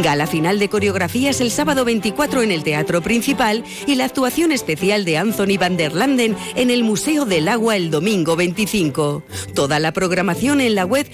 Gala 0.02 0.26
final 0.26 0.58
de 0.58 0.70
coreografías 0.70 1.40
el 1.42 1.52
sábado 1.52 1.86
24 1.86 2.42
en 2.42 2.52
el 2.52 2.64
Teatro 2.64 3.02
Principal 3.02 3.64
y 3.86 3.96
la 3.96 4.06
actuación 4.06 4.52
especial 4.52 5.06
de 5.06 5.18
Anthony 5.18 5.58
van 5.60 5.78
der 5.78 5.94
Landen 5.94 6.36
en 6.56 6.72
el 6.72 6.84
Museo 6.84 7.26
del 7.26 7.48
Agua 7.48 7.76
el 7.76 7.92
domingo 7.92 8.36
25. 8.36 9.24
Toda 9.54 9.80
la 9.80 9.92
programación 9.92 10.62
en 10.62 10.76
la 10.76 10.86
web 10.86 11.08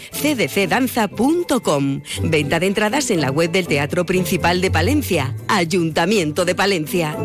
cdcdanza.com. 0.68 2.02
Venta 2.24 2.60
de 2.60 2.68
entradas 2.68 3.12
en 3.12 3.22
la 3.22 3.32
web 3.32 3.52
del 3.52 3.68
Teatro 3.68 4.06
Principal 4.06 4.62
de 4.62 4.72
Palencia, 4.72 5.36
Ayuntamiento 5.48 6.46
de 6.46 6.56
Palencia. 6.56 7.18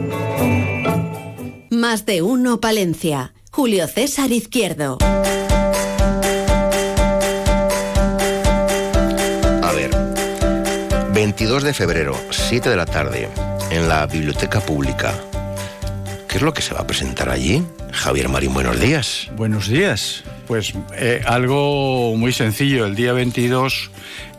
Más 1.71 2.07
de 2.07 2.23
uno 2.23 2.61
Palencia. 2.61 3.35
Julio 3.51 3.87
César 3.89 4.33
Izquierdo. 4.33 4.99
A 9.63 9.73
ver, 9.73 9.91
22 11.13 11.63
de 11.63 11.75
febrero, 11.75 12.17
7 12.31 12.69
de 12.69 12.77
la 12.77 12.87
tarde, 12.87 13.29
en 13.71 13.89
la 13.89 14.07
Biblioteca 14.07 14.61
Pública. 14.61 15.15
¿Qué 16.37 16.41
es 16.41 16.45
lo 16.45 16.53
que 16.53 16.61
se 16.61 16.75
va 16.75 16.81
a 16.81 16.87
presentar 16.87 17.31
allí? 17.31 17.63
Javier 17.93 18.29
Marín, 18.29 18.53
buenos 18.53 18.79
días. 18.79 19.31
Buenos 19.37 19.69
días. 19.69 20.23
Pues 20.47 20.75
eh, 20.95 21.23
algo 21.25 22.15
muy 22.15 22.31
sencillo. 22.31 22.85
El 22.85 22.95
día 22.95 23.15
22, 23.15 23.91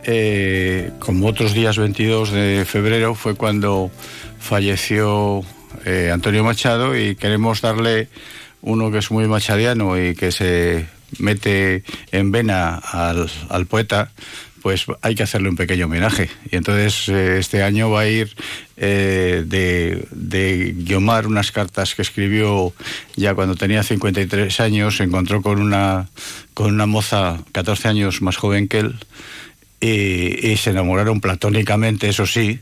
eh, 0.04 0.92
como 1.00 1.26
otros 1.26 1.54
días 1.54 1.76
22 1.76 2.30
de 2.30 2.64
febrero, 2.64 3.16
fue 3.16 3.34
cuando 3.34 3.90
falleció 4.38 5.42
eh, 5.84 6.10
Antonio 6.12 6.44
Machado 6.44 6.96
y 6.96 7.16
queremos 7.16 7.62
darle 7.62 8.06
uno 8.62 8.92
que 8.92 8.98
es 8.98 9.10
muy 9.10 9.26
machadiano 9.26 10.00
y 10.00 10.14
que 10.14 10.30
se 10.30 10.86
mete 11.18 11.84
en 12.12 12.30
vena 12.32 12.76
al, 12.76 13.66
poeta, 13.66 14.10
pues 14.62 14.86
hay 15.02 15.14
que 15.14 15.22
hacerle 15.22 15.48
un 15.48 15.56
pequeño 15.56 15.86
homenaje. 15.86 16.30
Y 16.50 16.56
entonces 16.56 17.08
eh, 17.08 17.38
este 17.38 17.62
año 17.62 17.90
va 17.90 18.00
a 18.00 18.08
ir 18.08 18.34
eh, 18.76 19.44
de, 19.46 20.06
de 20.10 20.74
Guiomar 20.76 21.26
unas 21.26 21.52
cartas 21.52 21.94
que 21.94 22.02
escribió 22.02 22.72
ya 23.16 23.34
cuando 23.34 23.54
tenía 23.54 23.82
53 23.82 24.60
años, 24.60 24.96
se 24.96 25.04
encontró 25.04 25.42
con 25.42 25.60
una, 25.60 26.08
con 26.54 26.74
una 26.74 26.86
moza 26.86 27.38
14 27.52 27.88
años 27.88 28.22
más 28.22 28.36
joven 28.36 28.68
que 28.68 28.80
él 28.80 28.96
y, 29.80 30.48
y 30.48 30.56
se 30.56 30.70
enamoraron 30.70 31.20
platónicamente, 31.20 32.08
eso 32.08 32.26
sí, 32.26 32.60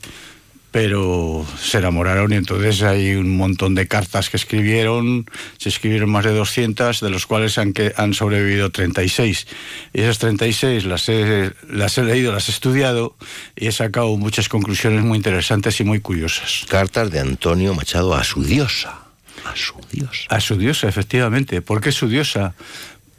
pero 0.71 1.47
se 1.59 1.79
enamoraron 1.79 2.33
y 2.33 2.37
entonces 2.37 2.83
hay 2.83 3.14
un 3.14 3.37
montón 3.37 3.75
de 3.75 3.89
cartas 3.89 4.29
que 4.29 4.37
escribieron, 4.37 5.27
se 5.59 5.69
escribieron 5.69 6.11
más 6.11 6.25
de 6.25 6.33
200, 6.33 7.01
de 7.01 7.11
los 7.11 7.27
cuales 7.27 7.57
han, 7.59 7.73
que, 7.73 7.93
han 7.97 8.14
sobrevivido 8.14 8.71
36. 8.71 9.47
Y 9.93 10.01
esas 10.03 10.19
36 10.19 10.85
las 10.85 11.09
he, 11.09 11.53
las 11.71 11.97
he 11.99 12.03
leído, 12.03 12.33
las 12.33 12.49
he 12.49 12.53
estudiado 12.53 13.17
y 13.57 13.69
he 13.69 13.73
sacado 13.73 14.17
muchas 14.17 14.49
conclusiones 14.49 15.03
muy 15.03 15.17
interesantes 15.17 15.81
y 15.81 15.85
muy 15.85 16.01
curiosas. 16.01 16.67
Cartas 16.69 17.11
de 17.11 17.21
Antonio 17.21 17.75
Machado 17.75 18.14
a 18.14 18.25
su 18.25 18.43
diosa. 18.43 19.01
A 19.45 19.55
su 19.55 19.75
diosa. 19.93 20.27
A 20.29 20.41
su 20.41 20.57
diosa, 20.57 20.89
efectivamente. 20.89 21.62
¿Por 21.62 21.81
qué 21.81 21.93
su 21.93 22.09
diosa? 22.09 22.55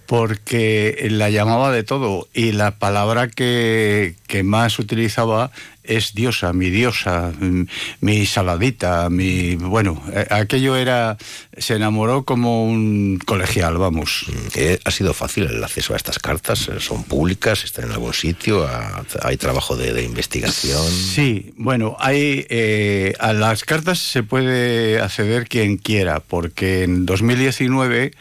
Porque 0.08 1.08
la 1.12 1.30
llamaba 1.30 1.72
de 1.72 1.84
todo 1.84 2.28
y 2.34 2.54
la 2.54 2.72
palabra 2.72 3.28
que, 3.28 4.16
que 4.28 4.42
más 4.44 4.80
utilizaba 4.80 5.52
es 5.84 6.14
diosa, 6.14 6.52
mi 6.52 6.70
diosa, 6.70 7.32
mm, 7.40 7.62
mi 8.02 8.26
saladita, 8.26 9.10
mi... 9.10 9.56
Bueno, 9.56 10.02
eh, 10.14 10.26
aquello 10.32 10.76
era... 10.76 11.18
Se 11.58 11.76
enamoró 11.76 12.24
como 12.24 12.66
un 12.66 13.20
colegial, 13.26 13.78
vamos. 13.78 14.26
Eh, 14.56 14.80
¿Ha 14.84 14.92
sido 14.92 15.14
fácil 15.14 15.46
el 15.46 15.64
acceso 15.64 15.94
a 15.94 15.98
estas 15.98 16.20
cartas? 16.20 16.68
Eh, 16.68 16.80
¿Son 16.80 17.04
públicas? 17.04 17.64
¿Están 17.64 17.86
en 17.86 17.92
algún 17.92 18.14
sitio? 18.14 18.68
¿Ha- 18.68 19.04
¿Hay 19.24 19.38
trabajo 19.38 19.76
de, 19.78 19.94
de 19.94 20.04
investigación? 20.04 20.86
Sí, 20.92 21.54
bueno, 21.58 21.96
hay 22.00 22.46
eh, 22.50 23.14
a 23.20 23.32
las 23.34 23.64
cartas 23.64 24.00
se 24.00 24.24
puede 24.24 25.00
acceder 25.02 25.48
quien 25.48 25.78
quiera, 25.78 26.20
porque 26.20 26.84
en 26.84 27.06
2019 27.06 28.12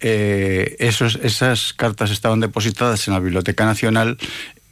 eh, 0.00 0.76
esos, 0.78 1.16
esas 1.22 1.72
cartas 1.72 2.10
estaban 2.10 2.40
depositadas 2.40 3.06
en 3.08 3.14
la 3.14 3.20
Biblioteca 3.20 3.64
Nacional 3.64 4.18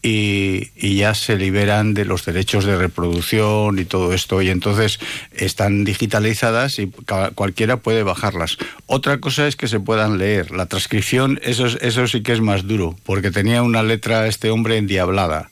y, 0.06 0.96
ya 0.98 1.14
se 1.14 1.36
liberan 1.38 1.94
de 1.94 2.04
los 2.04 2.26
derechos 2.26 2.66
de 2.66 2.76
reproducción 2.76 3.78
y 3.78 3.86
todo 3.86 4.12
esto 4.12 4.42
y 4.42 4.50
entonces 4.50 4.98
están 5.32 5.84
digitalizadas 5.84 6.78
y 6.78 6.90
cualquiera 7.34 7.78
puede 7.78 8.02
bajarlas. 8.02 8.58
Otra 8.84 9.18
cosa 9.18 9.46
es 9.48 9.56
que 9.56 9.66
se 9.66 9.80
puedan 9.80 10.18
leer. 10.18 10.50
La 10.50 10.66
transcripción, 10.66 11.40
eso, 11.42 11.64
es- 11.64 11.78
eso 11.80 12.06
sí 12.06 12.22
que 12.22 12.34
es 12.34 12.42
más 12.42 12.66
duro, 12.66 12.96
porque 13.04 13.30
tenía 13.30 13.62
una 13.62 13.82
letra 13.82 14.26
este 14.26 14.50
hombre 14.50 14.76
endiablada. 14.76 15.48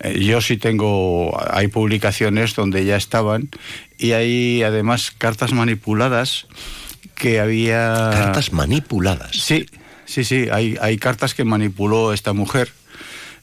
Eh, 0.00 0.20
yo 0.24 0.40
sí 0.40 0.56
tengo, 0.56 1.40
hay 1.52 1.68
publicaciones 1.68 2.56
donde 2.56 2.84
ya 2.84 2.96
estaban 2.96 3.48
y 3.96 4.10
hay 4.10 4.64
además 4.64 5.12
cartas 5.16 5.52
manipuladas 5.52 6.48
que 7.14 7.40
había... 7.40 8.10
Cartas 8.12 8.52
manipuladas. 8.52 9.32
Sí, 9.32 9.66
sí, 10.04 10.24
sí, 10.24 10.48
hay, 10.50 10.76
hay 10.80 10.98
cartas 10.98 11.34
que 11.34 11.44
manipuló 11.44 12.12
esta 12.12 12.32
mujer 12.32 12.72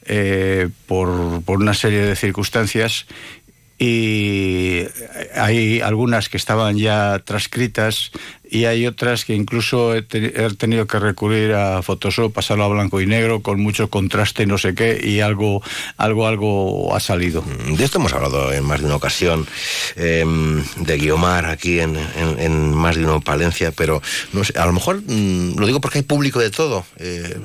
eh, 0.06 0.70
por, 0.88 1.44
por 1.44 1.60
una 1.60 1.74
serie 1.74 2.02
de 2.02 2.16
circunstancias 2.16 3.06
y 3.78 4.84
hay 5.36 5.82
algunas 5.82 6.30
que 6.30 6.38
estaban 6.38 6.78
ya 6.78 7.20
transcritas 7.26 8.12
y 8.54 8.66
hay 8.66 8.86
otras 8.86 9.24
que 9.26 9.34
incluso 9.34 9.96
he, 9.96 10.02
te- 10.02 10.46
he 10.46 10.50
tenido 10.56 10.86
que 10.86 11.00
recurrir 11.00 11.54
a 11.54 11.82
Photoshop, 11.82 12.34
pasarlo 12.34 12.66
a 12.66 12.68
blanco 12.68 13.00
y 13.02 13.06
negro 13.08 13.42
con 13.42 13.60
mucho 13.62 13.90
contraste, 13.90 14.46
no 14.46 14.58
sé 14.58 14.76
qué, 14.76 15.00
y 15.04 15.22
algo, 15.22 15.64
algo, 15.98 16.28
algo 16.28 16.94
ha 16.96 17.00
salido. 17.00 17.44
De 17.78 17.84
esto 17.84 17.98
hemos 17.98 18.12
hablado 18.14 18.52
en 18.52 18.64
más 18.66 18.82
de 18.82 18.88
una 18.88 18.98
ocasión, 18.98 19.48
eh, 19.96 20.26
de 20.76 20.98
Guiomar 20.98 21.46
aquí 21.46 21.80
en, 21.80 21.96
en- 21.96 22.40
en 22.40 22.74
más 22.76 22.98
de 22.98 23.06
una 23.06 23.22
Palencia, 23.22 23.72
pero 23.72 24.02
no 24.34 24.44
sé, 24.44 24.54
a 24.60 24.66
lo 24.66 24.74
mejor 24.74 25.02
mm, 25.08 25.58
lo 25.58 25.66
digo 25.66 25.80
porque 25.80 26.00
hay 26.00 26.04
público 26.04 26.40
de 26.40 26.52
todo. 26.52 26.86
Eh, 26.98 27.38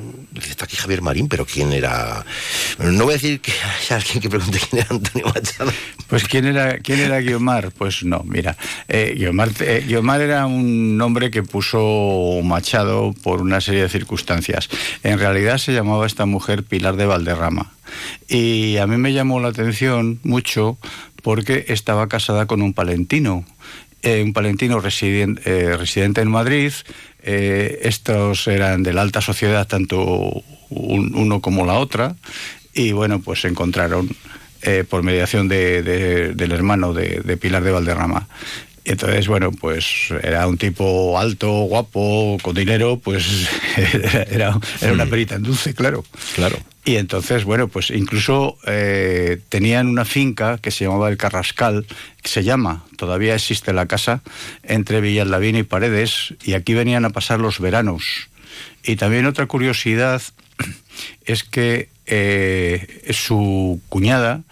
está 0.49 0.65
aquí 0.65 0.77
Javier 0.77 1.03
Marín, 1.03 1.29
pero 1.29 1.47
¿quién 1.47 1.73
era? 1.73 2.25
No 2.79 3.05
voy 3.05 3.13
a 3.15 3.17
decir 3.17 3.41
que 3.41 3.53
haya 3.53 3.97
alguien 3.97 4.21
que 4.21 4.29
pregunte 4.29 4.59
quién 4.69 4.83
era 4.83 4.89
Antonio 4.91 5.27
Machado. 5.33 5.71
Pues 6.09 6.25
¿quién 6.25 6.47
era, 6.47 6.79
quién 6.79 6.99
era 7.01 7.21
Guiomar? 7.21 7.71
Pues 7.73 8.03
no, 8.05 8.23
mira, 8.25 8.57
eh, 8.89 9.15
Guiomar, 9.17 9.51
eh, 9.61 9.85
Guiomar 9.87 10.21
era 10.21 10.47
un 10.47 10.96
nombre 10.97 11.31
que 11.31 11.43
puso 11.43 12.41
Machado 12.43 13.15
por 13.23 13.41
una 13.43 13.61
serie 13.61 13.83
de 13.83 13.89
circunstancias. 13.89 14.69
En 15.03 15.19
realidad 15.19 15.59
se 15.59 15.73
llamaba 15.73 16.07
esta 16.07 16.27
mujer 16.27 16.63
Pilar 16.65 16.97
de 16.97 17.07
Valderrama. 17.07 17.73
Y 18.29 18.77
a 18.79 18.87
mí 18.87 18.97
me 18.97 19.13
llamó 19.13 19.41
la 19.41 19.49
atención 19.49 20.19
mucho 20.23 20.79
porque 21.23 21.65
estaba 21.69 22.09
casada 22.09 22.47
con 22.47 22.63
un 22.63 22.73
palentino. 22.73 23.45
eh, 24.03 24.23
un 24.23 24.33
palentino 24.33 24.77
eh, 24.79 25.77
residente 25.77 26.21
en 26.21 26.31
Madrid. 26.31 26.73
eh, 27.29 27.81
estos 27.83 28.47
eran 28.47 28.85
de 28.85 28.93
la 28.93 29.03
alta 29.03 29.21
sociedad, 29.21 29.67
tanto 29.67 30.45
un- 30.71 31.13
uno 31.17 31.41
como 31.41 31.67
la 31.67 31.75
otra. 31.75 32.15
Y 32.73 32.93
bueno, 32.93 33.21
pues 33.21 33.41
se 33.41 33.49
encontraron 33.49 34.09
por 34.89 35.03
mediación 35.03 35.49
de- 35.49 35.83
de- 35.83 36.35
del 36.35 36.53
hermano 36.53 36.93
de 36.93 37.37
Pilar 37.37 37.65
de 37.65 37.73
Valderrama. 37.73 38.29
Y 38.87 38.93
entonces, 38.93 39.27
bueno, 39.27 39.51
pues 39.51 40.11
era 40.23 40.47
un 40.47 40.59
tipo 40.59 41.19
alto, 41.19 41.51
guapo, 41.63 42.39
con 42.41 42.55
dinero, 42.55 43.01
pues 43.03 43.49
era, 44.31 44.61
era 44.81 44.93
una 44.93 45.07
perita 45.07 45.35
en 45.35 45.43
dulce, 45.43 45.75
claro. 45.75 46.05
Claro. 46.37 46.57
Y 46.85 46.95
entonces, 46.95 47.43
bueno, 47.43 47.67
pues 47.67 47.91
incluso 47.91 48.59
eh, 48.65 49.41
tenían 49.49 49.89
una 49.89 50.05
finca 50.05 50.59
que 50.59 50.71
se 50.71 50.85
llamaba 50.85 51.09
El 51.09 51.17
Carrascal, 51.17 51.85
que 52.23 52.29
se 52.29 52.45
llama, 52.45 52.85
todavía 52.97 53.35
existe 53.35 53.73
la 53.73 53.87
casa, 53.87 54.23
entre 54.63 55.01
Villaldavín 55.01 55.57
y 55.57 55.65
Paredes, 55.65 56.35
y 56.45 56.53
aquí 56.53 56.75
venían 56.75 57.05
a 57.05 57.11
pasar 57.11 57.41
los 57.41 57.59
veranos. 57.59 58.29
Y 58.85 58.95
también 58.95 59.27
otra 59.27 59.47
curiosidad 59.47 60.23
es 61.25 61.43
que 61.43 61.89
eh, 62.07 63.03
su 63.11 63.81
cuñada 63.89 64.43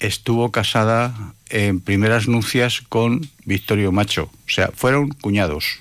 estuvo 0.00 0.50
casada 0.50 1.14
en 1.48 1.80
primeras 1.80 2.26
nupcias 2.26 2.80
con 2.80 3.30
Victorio 3.48 3.90
Macho. 3.90 4.24
O 4.24 4.50
sea, 4.50 4.70
fueron 4.74 5.08
cuñados. 5.08 5.80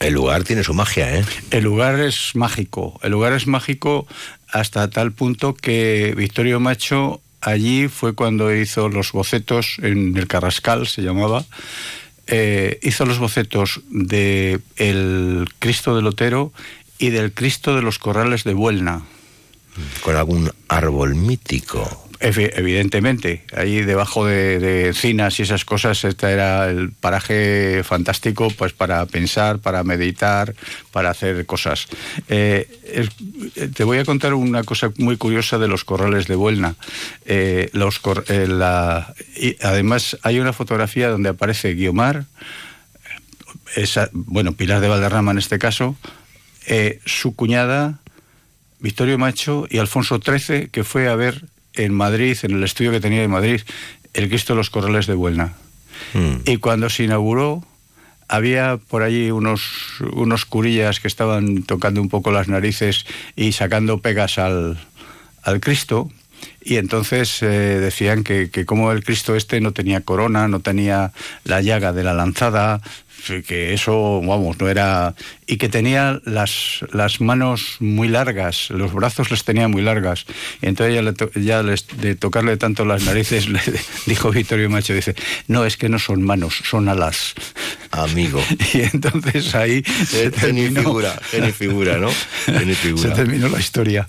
El 0.00 0.14
lugar 0.14 0.42
tiene 0.42 0.64
su 0.64 0.74
magia, 0.74 1.16
¿eh? 1.16 1.24
El 1.52 1.62
lugar 1.64 2.00
es 2.00 2.34
mágico. 2.34 2.98
El 3.02 3.12
lugar 3.12 3.32
es 3.32 3.46
mágico 3.46 4.06
hasta 4.48 4.90
tal 4.90 5.12
punto 5.12 5.54
que 5.54 6.12
Victorio 6.16 6.58
Macho 6.58 7.22
allí 7.40 7.88
fue 7.88 8.14
cuando 8.14 8.54
hizo 8.54 8.88
los 8.88 9.12
bocetos 9.12 9.76
en 9.80 10.16
el 10.16 10.26
Carrascal, 10.26 10.86
se 10.88 11.02
llamaba. 11.02 11.44
eh, 12.26 12.78
hizo 12.82 13.04
los 13.04 13.18
bocetos 13.18 13.80
de 13.90 14.60
el 14.76 15.48
Cristo 15.58 15.94
del 15.96 16.06
Otero 16.06 16.52
y 16.98 17.10
del 17.10 17.32
Cristo 17.32 17.74
de 17.74 17.82
los 17.82 17.98
Corrales 17.98 18.44
de 18.44 18.54
Buelna. 18.54 19.02
Con 20.02 20.16
algún 20.16 20.50
árbol 20.68 21.14
mítico. 21.14 22.01
Evi- 22.22 22.50
Evidentemente, 22.54 23.44
ahí 23.54 23.82
debajo 23.82 24.26
de, 24.26 24.58
de 24.60 24.86
encinas 24.88 25.38
y 25.38 25.42
esas 25.42 25.64
cosas, 25.64 26.04
este 26.04 26.30
era 26.30 26.70
el 26.70 26.92
paraje 26.92 27.82
fantástico 27.84 28.48
pues 28.56 28.72
para 28.72 29.04
pensar, 29.06 29.58
para 29.58 29.82
meditar, 29.82 30.54
para 30.92 31.10
hacer 31.10 31.44
cosas. 31.46 31.88
Eh, 32.28 32.68
es- 32.84 33.72
te 33.74 33.84
voy 33.84 33.98
a 33.98 34.04
contar 34.04 34.34
una 34.34 34.62
cosa 34.62 34.92
muy 34.98 35.16
curiosa 35.16 35.58
de 35.58 35.66
los 35.68 35.84
corrales 35.84 36.26
de 36.28 36.36
Buelna. 36.36 36.76
Eh, 37.26 37.70
los 37.72 37.98
cor- 37.98 38.24
eh, 38.28 38.46
la- 38.46 39.12
además 39.60 40.16
hay 40.22 40.38
una 40.38 40.52
fotografía 40.52 41.08
donde 41.08 41.30
aparece 41.30 41.74
Guiomar, 41.74 42.24
esa, 43.74 44.10
bueno, 44.12 44.52
Pilar 44.52 44.80
de 44.80 44.88
Valderrama 44.88 45.32
en 45.32 45.38
este 45.38 45.58
caso, 45.58 45.96
eh, 46.66 47.00
su 47.04 47.34
cuñada, 47.34 47.98
Victorio 48.80 49.18
Macho 49.18 49.66
y 49.70 49.78
Alfonso 49.78 50.20
XIII, 50.24 50.68
que 50.68 50.84
fue 50.84 51.08
a 51.08 51.14
ver 51.16 51.46
en 51.74 51.94
Madrid, 51.94 52.36
en 52.42 52.52
el 52.52 52.64
estudio 52.64 52.90
que 52.90 53.00
tenía 53.00 53.22
en 53.22 53.30
Madrid, 53.30 53.60
el 54.14 54.28
Cristo 54.28 54.52
de 54.52 54.58
los 54.58 54.70
Corrales 54.70 55.06
de 55.06 55.14
Buelna. 55.14 55.54
Y 56.44 56.56
cuando 56.58 56.90
se 56.90 57.04
inauguró, 57.04 57.64
había 58.28 58.78
por 58.88 59.02
allí 59.02 59.30
unos, 59.30 59.62
unos 60.12 60.44
curillas 60.46 61.00
que 61.00 61.08
estaban 61.08 61.62
tocando 61.62 62.00
un 62.00 62.08
poco 62.08 62.32
las 62.32 62.48
narices 62.48 63.06
y 63.36 63.52
sacando 63.52 63.98
pegas 63.98 64.38
al, 64.38 64.78
al 65.42 65.60
Cristo. 65.60 66.10
Y 66.60 66.76
entonces 66.76 67.42
eh, 67.42 67.46
decían 67.46 68.24
que, 68.24 68.50
que 68.50 68.64
como 68.64 68.90
el 68.90 69.04
Cristo 69.04 69.36
este 69.36 69.60
no 69.60 69.72
tenía 69.72 70.00
corona, 70.00 70.48
no 70.48 70.60
tenía 70.60 71.12
la 71.44 71.60
llaga 71.60 71.92
de 71.92 72.04
la 72.04 72.14
lanzada, 72.14 72.80
que 73.46 73.72
eso, 73.74 74.20
vamos, 74.20 74.58
no 74.58 74.68
era... 74.68 75.14
Y 75.46 75.56
que 75.58 75.68
tenía 75.68 76.20
las, 76.24 76.80
las 76.92 77.20
manos 77.20 77.76
muy 77.80 78.08
largas, 78.08 78.70
los 78.70 78.92
brazos 78.94 79.30
les 79.30 79.44
tenía 79.44 79.68
muy 79.68 79.82
largas. 79.82 80.24
Y 80.62 80.66
entonces 80.66 80.94
ya, 80.94 81.02
le 81.02 81.12
to- 81.12 81.30
ya 81.34 81.62
les- 81.62 81.86
de 82.00 82.14
tocarle 82.14 82.56
tanto 82.56 82.84
las 82.84 83.04
narices, 83.04 83.48
le 83.48 83.60
dijo 84.06 84.30
Vittorio 84.30 84.70
Macho, 84.70 84.94
dice, 84.94 85.14
no, 85.48 85.64
es 85.66 85.76
que 85.76 85.88
no 85.88 85.98
son 85.98 86.22
manos, 86.22 86.62
son 86.64 86.88
alas. 86.88 87.34
Amigo. 87.90 88.42
Y 88.74 88.80
entonces 88.80 89.54
ahí 89.54 89.82
se 90.08 90.30
terminó, 90.30 90.80
figura, 90.82 91.14
genio 91.30 91.48
y 91.50 91.52
figura, 91.52 91.98
¿no? 91.98 92.08
Y 92.10 92.74
figura. 92.74 93.02
se 93.02 93.10
terminó 93.10 93.48
la 93.48 93.58
historia. 93.60 94.08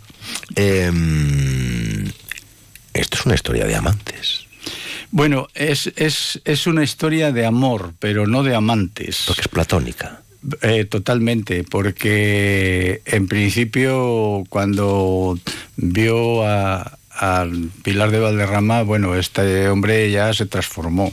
Em, 0.55 2.05
esto 2.93 3.17
es 3.17 3.25
una 3.25 3.35
historia 3.35 3.65
de 3.65 3.75
amantes. 3.75 4.45
Bueno, 5.13 5.47
es, 5.53 5.93
es, 5.95 6.41
es 6.43 6.65
una 6.65 6.81
historia 6.83 7.31
de 7.31 7.45
amor, 7.45 7.93
pero 7.99 8.25
no 8.25 8.41
de 8.41 8.55
amantes. 8.55 9.25
Porque 9.27 9.41
es 9.41 9.47
platónica. 9.47 10.23
Eh, 10.63 10.85
totalmente, 10.85 11.63
porque 11.63 13.03
en 13.05 13.27
principio 13.27 14.43
cuando 14.49 15.37
vio 15.75 16.43
a, 16.47 16.97
a 17.11 17.47
Pilar 17.83 18.09
de 18.09 18.21
Valderrama, 18.21 18.81
bueno, 18.81 19.13
este 19.13 19.69
hombre 19.69 20.09
ya 20.09 20.33
se 20.33 20.47
transformó. 20.47 21.11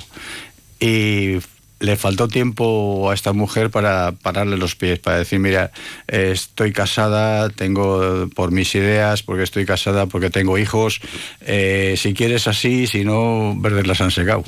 Y 0.81 1.37
le 1.81 1.97
faltó 1.97 2.29
tiempo 2.29 3.11
a 3.11 3.15
esta 3.15 3.33
mujer 3.33 3.71
para 3.71 4.13
pararle 4.13 4.57
los 4.59 4.77
pies, 4.77 4.99
para 4.99 5.19
decir, 5.19 5.39
mira, 5.39 5.73
estoy 6.07 6.73
casada, 6.73 7.49
tengo 7.49 8.29
por 8.35 8.51
mis 8.53 8.75
ideas, 8.75 9.23
porque 9.23 9.43
estoy 9.45 9.65
casada, 9.65 10.07
porque 10.07 10.31
tengo 10.31 10.59
hijos, 10.59 11.01
eh, 11.41 11.95
si 11.97 12.13
quieres 12.15 12.47
así, 12.47 12.87
si 12.87 13.05
no, 13.05 13.55
verdes 13.59 13.87
las 13.87 14.01
han 14.03 14.11
secado. 14.11 14.45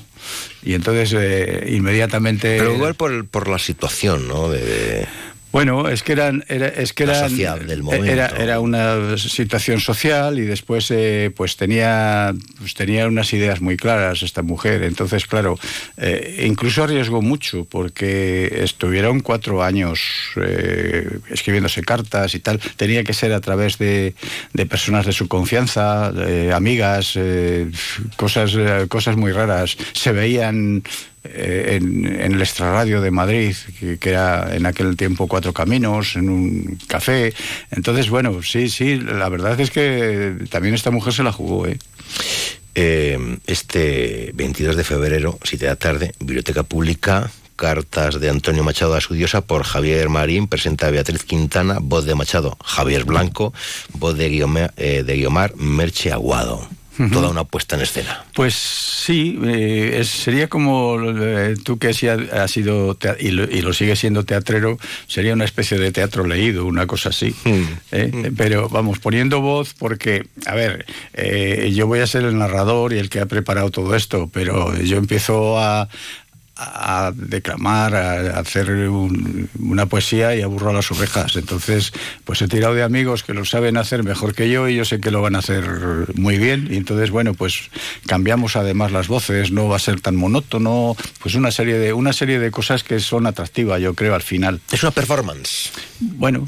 Y 0.63 0.75
entonces 0.75 1.15
eh, 1.19 1.73
inmediatamente... 1.75 2.59
Pero 2.59 2.75
igual 2.75 2.95
por, 2.95 3.27
por 3.27 3.49
la 3.49 3.59
situación, 3.59 4.29
¿no? 4.29 4.49
De- 4.49 5.07
Bueno, 5.53 5.89
es 5.89 6.03
que 6.03 6.13
eran, 6.13 6.45
era, 6.49 6.69
es 6.69 6.93
que 6.93 7.05
eran, 7.05 7.37
del 7.67 7.83
momento. 7.83 8.07
era, 8.07 8.29
era 8.29 8.61
una 8.61 9.17
situación 9.19 9.81
social 9.81 10.39
y 10.39 10.43
después 10.43 10.91
eh, 10.91 11.31
pues 11.37 11.57
tenía 11.57 12.35
pues 12.59 12.75
tenía 12.75 13.07
unas 13.07 13.33
ideas 13.33 13.61
muy 13.61 13.77
claras 13.77 14.23
esta 14.23 14.43
mujer. 14.43 14.83
Entonces, 14.83 15.27
claro, 15.27 15.59
eh, 15.99 16.45
incluso 16.47 16.85
arriesgó 16.85 17.23
mucho 17.23 17.65
porque 17.65 18.61
estuvieron 18.63 19.21
cuatro 19.21 19.63
años 19.63 20.01
eh, 20.37 21.19
escribiéndose 21.31 21.83
cartas 21.83 22.35
y 22.35 22.41
tal. 22.41 22.59
Tenía 22.77 23.05
que 23.05 23.13
ser 23.13 23.33
a 23.33 23.41
través 23.41 23.79
de, 23.79 24.15
de 24.53 24.67
personas 24.67 25.07
de 25.07 25.13
su 25.13 25.29
confianza, 25.29 26.13
amigas, 26.55 27.13
eh, 27.17 27.71
cosas 28.17 28.55
eh, 28.57 28.87
cosas 28.89 29.17
muy 29.17 29.33
raras. 29.33 29.77
Se 29.93 30.13
veían 30.13 30.83
eh, 30.83 31.12
en, 31.25 32.05
en 32.05 32.33
el 32.33 32.41
extrarradio 32.41 33.01
de 33.01 33.11
Madrid, 33.11 33.55
que, 33.79 33.99
era 34.09 34.55
en 34.55 34.67
aquel 34.67 34.97
tiempo 34.97 35.29
Cuatro 35.29 35.53
Caminos, 35.53 36.17
en 36.17 36.29
un 36.29 36.79
café. 36.87 37.33
Entonces, 37.71 38.11
bueno, 38.11 38.43
sí, 38.43 38.69
sí, 38.69 38.97
la 38.97 39.29
verdad 39.29 39.59
es 39.61 39.71
que 39.71 40.37
también 40.51 40.75
esta 40.75 40.91
mujer 40.91 41.13
se 41.13 41.23
la 41.23 41.33
jugó, 41.33 41.67
¿eh? 41.67 41.79
Eh, 42.75 43.39
este 43.47 44.31
22 44.35 44.77
de 44.77 44.85
febrero, 44.85 45.39
7 45.43 45.65
de 45.65 45.71
la 45.71 45.77
tarde, 45.77 46.15
Biblioteca 46.21 46.63
Pública, 46.63 47.31
cartas 47.55 48.19
de 48.19 48.31
Antonio 48.31 48.65
Machado 48.65 48.95
a 48.95 49.01
su 49.01 49.15
diosa 49.15 49.43
por 49.43 49.63
Javier 49.63 50.09
Marín, 50.09 50.49
presenta 50.49 50.87
a 50.87 50.91
Beatriz 50.91 51.23
Quintana, 51.25 51.79
voz 51.81 52.07
de 52.07 52.15
Machado, 52.15 52.57
Javier 52.65 53.05
Blanco, 53.05 53.53
voz 53.93 54.17
de 54.17 54.27
eh, 54.77 55.03
de 55.05 55.17
Guiomar 55.17 55.55
Merche 55.57 56.13
Aguado. 56.13 56.67
Toda 57.13 57.31
una 57.31 57.45
puesta 57.45 57.77
en 57.77 57.83
escena. 57.83 58.25
Pues 58.35 58.55
sí, 58.55 59.39
eh, 59.45 59.97
es- 60.01 60.09
sería 60.11 60.49
como 60.49 60.99
eh, 61.19 61.55
tú 61.65 61.79
que 61.79 61.95
sí 61.95 62.07
ha- 62.09 62.19
has 62.43 62.51
sido 62.51 62.97
y 63.19 63.31
lo, 63.31 63.45
y 63.45 63.63
lo 63.63 63.73
sigues 63.73 63.99
siendo 63.99 64.25
teatrero, 64.25 64.79
sería 65.07 65.33
una 65.33 65.45
especie 65.47 65.79
de 65.79 65.91
teatro 65.91 66.27
leído, 66.27 66.67
una 66.67 66.87
cosa 66.87 67.09
así. 67.09 67.35
¿eh? 67.93 68.31
Pero 68.37 68.69
vamos, 68.69 68.99
poniendo 68.99 69.41
voz, 69.41 69.75
porque, 69.79 70.27
a 70.47 70.55
ver, 70.55 70.85
yo 71.73 71.87
voy 71.87 72.01
a 72.01 72.07
ser 72.07 72.25
el 72.25 72.37
narrador 72.39 72.93
y 72.93 72.99
el 72.99 73.09
que 73.09 73.21
ha 73.21 73.27
preparado 73.27 73.71
todo 73.71 73.95
esto, 73.97 74.29
pero 74.33 74.77
yo 74.81 74.99
empiezo 74.99 75.59
a 75.59 75.89
a 76.65 77.13
declamar, 77.15 77.95
a 77.95 78.39
hacer 78.39 78.71
un- 78.89 79.49
una 79.59 79.87
poesía 79.87 80.35
y 80.37 80.43
aburro 80.43 80.71
a 80.71 80.73
las 80.73 80.91
ovejas. 80.91 81.37
Entonces, 81.37 81.93
pues 82.25 82.41
he 82.43 82.49
tirado 82.49 82.75
de 82.75 82.83
amigos 82.83 83.23
que 83.23 83.35
lo 83.35 83.45
saben 83.45 83.77
hacer 83.77 84.03
mejor 84.05 84.35
que 84.35 84.51
yo 84.51 84.69
y 84.69 84.77
yo 84.77 84.85
sé 84.85 85.01
que 85.01 85.11
lo 85.11 85.23
van 85.23 85.35
a 85.35 85.39
hacer 85.41 85.65
muy 86.15 86.39
bien. 86.39 86.69
Y 86.71 86.77
entonces, 86.77 87.11
bueno, 87.11 87.35
pues 87.35 87.71
cambiamos 88.07 88.57
además 88.57 88.93
las 88.93 89.09
voces, 89.09 89.51
no 89.53 89.69
va 89.69 89.77
a 89.77 89.81
ser 89.81 90.01
tan 90.01 90.17
monótono, 90.17 90.97
pues 91.21 91.35
una 91.35 91.51
serie 91.51 91.79
de, 91.79 91.93
una 91.93 92.13
serie 92.13 92.39
de 92.39 92.51
cosas 92.51 92.85
que 92.85 93.01
son 93.01 93.27
atractivas, 93.27 93.81
yo 93.81 93.95
creo, 93.95 94.15
al 94.15 94.23
final. 94.23 94.61
Es 94.71 94.83
una 94.83 94.93
performance. 94.93 95.71
Bueno, 96.01 96.45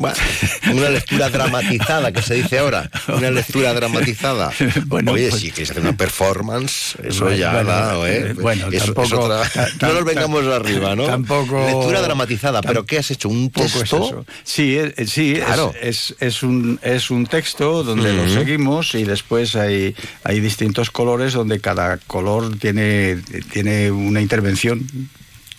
Una 0.72 0.88
lectura 0.90 1.28
dramatizada, 1.30 2.10
que 2.12 2.22
se 2.22 2.34
dice 2.34 2.58
ahora. 2.58 2.90
Una 3.08 3.30
lectura 3.30 3.72
dramatizada. 3.74 4.50
Bueno, 4.86 5.12
Oye, 5.12 5.28
pues- 5.30 5.40
si 5.42 5.50
quieres 5.50 5.70
hacer 5.70 5.82
una 5.82 5.96
performance, 5.96 6.96
eso 7.02 7.24
Bueno, 7.24 7.36
ya 7.36 7.52
bueno, 7.52 7.68
da, 7.70 8.10
¿eh? 8.10 8.32
bueno, 8.34 8.66
Eso- 8.68 8.76
es 8.76 8.84
tampoco- 8.94 9.20
otra- 9.20 9.48
ta- 9.48 9.68
no 9.68 9.78
ta- 9.78 9.92
nos 10.04 10.14
vengamos 10.14 10.46
arriba, 10.46 10.94
¿no? 10.96 11.04
tampoco- 11.06 11.64
Lectura 11.66 12.00
dramatizada, 12.02 12.60
pero 12.62 12.84
¿qué 12.84 12.98
has 12.98 13.10
hecho? 13.10 13.28
¿Un 13.28 13.50
poco 13.50 13.66
es 13.66 13.72
texto? 13.72 14.04
eso. 14.06 14.26
Sí, 14.42 14.76
eh, 14.76 14.94
eh, 14.96 15.06
sí 15.06 15.34
Claro. 15.44 15.72
es, 15.80 16.14
es, 16.20 16.42
un, 16.42 16.78
es 16.82 17.10
un 17.10 17.26
texto 17.26 17.82
donde 17.84 18.12
lo 18.12 18.28
seguimos 18.28 18.94
y 18.94 19.04
después 19.04 19.56
hay, 19.56 19.94
hay 20.24 20.40
distintos 20.40 20.90
colores 20.90 21.32
donde 21.32 21.60
cada 21.60 21.98
color 21.98 22.56
tiene, 22.58 23.18
tiene 23.52 23.90
una 23.90 24.20
intervención. 24.20 24.86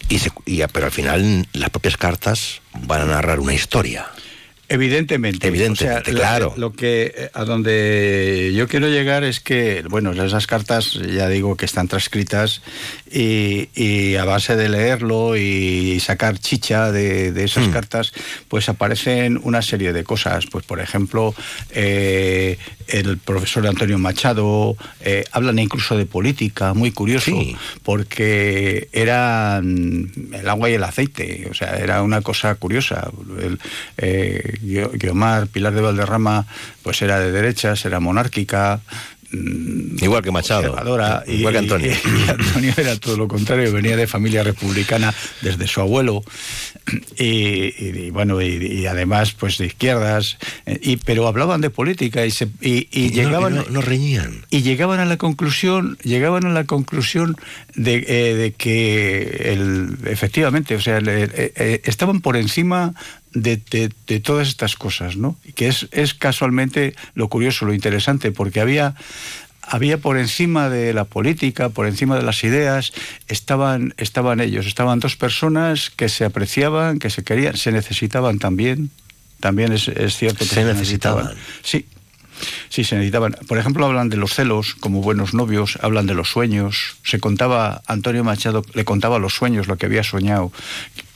Y 0.08 0.20
se- 0.20 0.32
y- 0.46 0.62
pero 0.72 0.86
al 0.86 0.92
final 0.92 1.48
las 1.54 1.70
propias 1.72 1.98
cartas 1.98 2.62
van 2.86 3.02
a 3.02 3.06
narrar 3.06 3.40
una 3.40 3.54
historia. 3.56 4.06
Evidentemente, 4.68 5.48
Evidentemente, 5.48 6.02
O 6.02 6.04
sea, 6.06 6.14
la- 6.14 6.20
claro. 6.20 6.54
Lo 6.58 6.74
que 6.74 7.14
eh, 7.16 7.30
a 7.34 7.46
donde 7.46 8.52
yo 8.56 8.68
quiero 8.68 8.88
llegar 8.88 9.24
es 9.24 9.40
que, 9.40 9.84
bueno, 9.90 10.12
esas 10.12 10.48
cartas 10.48 10.94
ya 10.94 11.30
digo 11.30 11.56
que 11.56 11.66
están 11.66 11.88
transcritas 11.88 12.62
y, 13.12 13.70
y 13.76 14.16
a 14.16 14.26
base 14.26 14.56
de 14.56 14.70
leerlo 14.70 15.38
y 15.38 16.00
sacar 16.00 16.40
chicha 16.40 16.92
de, 16.92 17.32
de 17.32 17.44
esas 17.44 17.68
cartas, 17.68 18.12
pues 18.48 18.68
aparecen 18.70 19.40
una 19.44 19.62
serie 19.62 19.94
de 19.94 20.04
cosas. 20.04 20.46
Pues 20.48 20.66
por 20.66 20.80
ejemplo, 20.80 21.36
eh, 21.72 22.58
el 22.88 23.18
profesor 23.18 23.66
Antonio 23.68 23.98
Machado 23.98 24.76
eh, 25.02 25.24
hablan 25.32 25.60
incluso 25.60 25.98
de 25.98 26.06
política, 26.06 26.74
muy 26.74 26.92
curioso, 26.92 27.32
porque 27.84 28.90
eran 28.92 30.12
el 30.34 30.50
agua 30.50 30.70
y 30.70 30.74
el 30.74 30.84
aceite, 30.84 31.48
o 31.50 31.54
sea, 31.54 31.78
era 31.78 32.02
una 32.02 32.22
cosa 32.22 32.56
curiosa. 32.56 33.10
El, 33.42 33.60
eh, 33.98 34.58
Guio- 34.62 34.92
Guiomar, 34.94 35.48
Pilar 35.48 35.74
de 35.74 35.82
Valderrama, 35.82 36.46
pues 36.84 37.02
era 37.02 37.20
de 37.20 37.32
derechas, 37.32 37.86
era 37.86 38.00
monárquica. 38.00 38.82
Mm, 39.40 40.04
Igual 40.04 40.22
que 40.24 40.32
Machado. 40.32 40.76
y- 41.28 41.34
Igual 41.36 41.54
que 41.54 41.60
Antonio. 41.60 41.92
y 41.92 42.30
Antonio 42.30 42.74
era 42.78 42.96
todo 42.98 43.18
lo 43.18 43.28
contrario, 43.28 43.72
venía 43.72 43.96
de 43.98 44.08
familia 44.08 44.44
republicana 44.44 45.14
desde 45.42 45.68
su 45.68 45.82
abuelo 45.82 46.24
y, 47.18 48.10
bueno 48.12 48.42
y, 48.42 48.86
además 48.86 49.34
pues 49.34 49.58
de 49.58 49.66
izquierdas 49.68 50.38
y 50.82 50.98
pero 50.98 51.28
hablaban 51.28 51.62
de 51.62 51.70
política 51.70 52.26
y 52.26 52.32
se 52.32 52.46
no- 52.46 52.52
llegaban 52.62 53.56
no- 53.56 53.66
no 53.70 53.82
reñían. 53.82 54.46
y 54.50 54.62
llegaban 54.62 55.00
a 55.00 55.06
la 55.06 55.18
conclusión 55.18 55.98
llegaban 56.04 56.46
a 56.46 56.50
la 56.50 56.66
conclusión 56.66 57.36
de, 57.76 58.06
eh, 58.08 58.36
de 58.36 58.52
que 58.54 59.52
el, 59.54 59.98
efectivamente 60.06 60.76
o 60.76 60.82
sea 60.82 61.00
le- 61.02 61.24
eh, 61.24 61.54
eh, 61.56 61.82
estaban 61.86 62.22
por 62.22 62.38
encima 62.38 62.94
de, 63.36 63.58
de- 63.58 63.92
de 64.08 64.20
todas 64.20 64.48
estas 64.48 64.76
cosas 64.76 65.16
no 65.18 65.38
que 65.54 65.68
es, 65.68 65.88
es 65.92 66.14
casualmente 66.16 66.96
lo 67.14 67.28
curioso 67.30 67.66
lo 67.66 67.74
interesante 67.74 68.32
porque 68.32 68.60
había 68.62 68.96
había 69.68 69.98
por 69.98 70.18
encima 70.20 70.70
de 70.70 70.94
la 70.94 71.06
política, 71.06 71.70
por 71.70 71.88
encima 71.88 72.16
de 72.18 72.22
las 72.22 72.44
ideas, 72.44 72.94
estaban, 73.28 73.96
estaban 73.98 74.40
ellos, 74.40 74.68
estaban 74.68 75.00
dos 75.00 75.16
personas 75.16 75.90
que 75.90 76.08
se 76.08 76.24
apreciaban, 76.24 77.00
que 77.00 77.10
se 77.10 77.24
querían, 77.24 77.58
se 77.58 77.72
necesitaban 77.72 78.38
también. 78.38 78.92
También 79.40 79.72
es, 79.74 79.88
es 79.88 80.18
cierto 80.18 80.46
que 80.46 80.54
Se 80.54 80.64
necesitaban. 80.64 81.32
Sí, 81.64 81.88
sí, 82.70 82.84
se 82.84 82.94
necesitaban. 82.96 83.36
Por 83.48 83.58
ejemplo, 83.58 83.84
hablan 83.88 84.10
de 84.10 84.18
los 84.18 84.36
celos 84.36 84.76
como 84.76 85.02
buenos 85.02 85.34
novios, 85.34 85.80
hablan 85.82 86.06
de 86.06 86.14
los 86.14 86.30
sueños. 86.30 86.98
Se 87.04 87.20
contaba, 87.20 87.82
Antonio 87.88 88.24
Machado 88.24 88.64
le 88.76 88.86
contaba 88.86 89.18
los 89.18 89.34
sueños, 89.34 89.66
lo 89.68 89.78
que 89.78 89.88
había 89.88 90.04
soñado. 90.04 90.52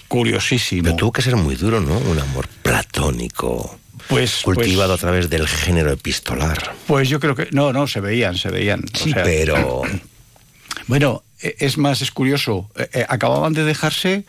Curiosísimo. 0.10 0.84
Pero 0.84 0.96
tuvo 0.98 1.12
que 1.14 1.22
ser 1.22 1.38
muy 1.38 1.56
duro, 1.56 1.80
¿no? 1.80 1.98
Un 1.98 2.20
amor 2.20 2.48
platónico. 2.62 3.80
Pues, 4.10 4.42
cultivado 4.44 4.90
pues- 4.94 5.00
a 5.00 5.02
través 5.02 5.30
del 5.30 5.48
género 5.48 5.92
epistolar. 5.92 6.74
Pues 6.88 7.08
yo 7.10 7.20
creo 7.20 7.36
que. 7.36 7.48
No, 7.52 7.72
no, 7.72 7.88
se 7.88 8.00
veían, 8.02 8.36
se 8.36 8.50
veían. 8.50 8.84
O 8.94 8.98
Sí, 8.98 9.12
sea, 9.14 9.24
pero 9.24 9.84
Bueno, 10.88 11.24
eh, 11.42 11.56
es 11.60 11.78
más, 11.78 12.02
es 12.02 12.12
curioso. 12.12 12.70
eh, 12.76 12.90
eh, 12.94 13.06
acababan 13.08 13.54
de 13.54 13.64
dejarse 13.64 14.26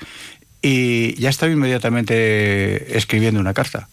y 0.63 1.15
ya 1.15 1.31
estaba 1.31 1.51
inmediatamente 1.51 2.97
escribiendo 2.99 3.41
una 3.41 3.55
carta. 3.55 3.89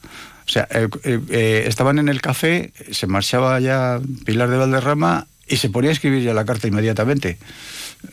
O 0.45 0.49
sea, 0.49 0.67
eh, 0.71 1.63
estaban 1.67 1.99
en 1.99 2.09
el 2.09 2.21
café, 2.21 2.71
se 2.91 3.07
marchaba 3.07 3.59
ya 3.59 3.99
Pilar 4.25 4.49
de 4.49 4.57
Valderrama 4.57 5.27
y 5.47 5.57
se 5.57 5.69
ponía 5.69 5.89
a 5.89 5.93
escribir 5.93 6.23
ya 6.23 6.33
la 6.33 6.45
carta 6.45 6.67
inmediatamente. 6.67 7.38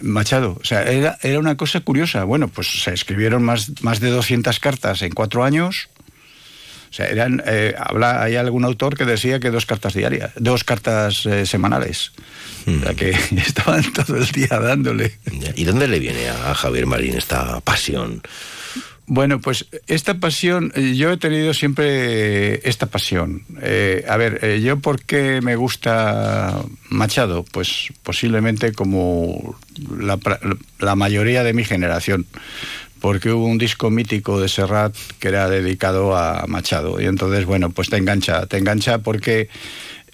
Machado, 0.00 0.58
o 0.60 0.64
sea, 0.64 0.82
era, 0.82 1.18
era 1.22 1.38
una 1.38 1.56
cosa 1.56 1.80
curiosa. 1.80 2.24
Bueno, 2.24 2.48
pues 2.48 2.82
se 2.82 2.92
escribieron 2.92 3.42
más, 3.42 3.82
más 3.82 4.00
de 4.00 4.10
200 4.10 4.58
cartas 4.60 5.02
en 5.02 5.12
cuatro 5.12 5.44
años. 5.44 5.88
O 6.90 6.96
sea, 6.96 7.06
eran, 7.06 7.42
eh, 7.46 7.74
habla, 7.76 8.22
hay 8.22 8.36
algún 8.36 8.64
autor 8.64 8.96
que 8.96 9.04
decía 9.04 9.40
que 9.40 9.50
dos 9.50 9.66
cartas 9.66 9.94
diarias, 9.94 10.30
dos 10.36 10.62
cartas 10.62 11.26
eh, 11.26 11.44
semanales. 11.44 12.12
O 12.66 12.84
sea, 12.84 12.94
que 12.94 13.10
estaban 13.36 13.92
todo 13.92 14.16
el 14.16 14.26
día 14.30 14.58
dándole. 14.60 15.18
¿y 15.56 15.64
dónde 15.64 15.88
le 15.88 15.98
viene 15.98 16.28
a 16.28 16.54
Javier 16.54 16.86
Marín 16.86 17.16
esta 17.16 17.60
pasión? 17.60 18.22
Bueno, 19.06 19.40
pues 19.40 19.66
esta 19.86 20.14
pasión, 20.14 20.72
eh, 20.74 20.94
yo 20.96 21.12
he 21.12 21.18
tenido 21.18 21.52
siempre 21.52 22.66
esta 22.66 22.86
pasión. 22.86 23.42
Eh, 23.60 24.04
a 24.08 24.16
ver, 24.16 24.40
eh, 24.42 24.62
yo 24.62 24.78
por 24.78 25.02
qué 25.02 25.40
me 25.42 25.56
gusta 25.56 26.62
Machado, 26.88 27.44
pues 27.52 27.92
posiblemente 28.02 28.72
como 28.72 29.56
la, 29.98 30.18
la 30.78 30.96
mayoría 30.96 31.44
de 31.44 31.52
mi 31.52 31.64
generación, 31.64 32.26
porque 33.00 33.30
hubo 33.30 33.44
un 33.44 33.58
disco 33.58 33.90
mítico 33.90 34.40
de 34.40 34.48
Serrat 34.48 34.96
que 35.18 35.28
era 35.28 35.50
dedicado 35.50 36.16
a 36.16 36.46
Machado 36.48 36.98
y 36.98 37.04
entonces, 37.04 37.44
bueno, 37.44 37.68
pues 37.68 37.90
te 37.90 37.98
engancha, 37.98 38.46
te 38.46 38.56
engancha 38.56 38.98
porque 38.98 39.50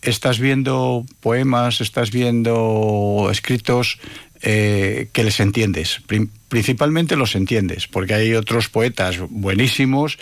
estás 0.02 0.38
viendo 0.38 1.04
poemas, 1.20 1.80
estás 1.80 2.10
viendo 2.10 3.28
escritos 3.30 3.98
eh, 4.42 5.08
que 5.12 5.24
les 5.24 5.40
entiendes. 5.40 6.00
Principalmente 6.48 7.16
los 7.16 7.34
entiendes, 7.34 7.86
porque 7.86 8.14
hay 8.14 8.34
otros 8.34 8.68
poetas 8.68 9.18
buenísimos 9.28 10.18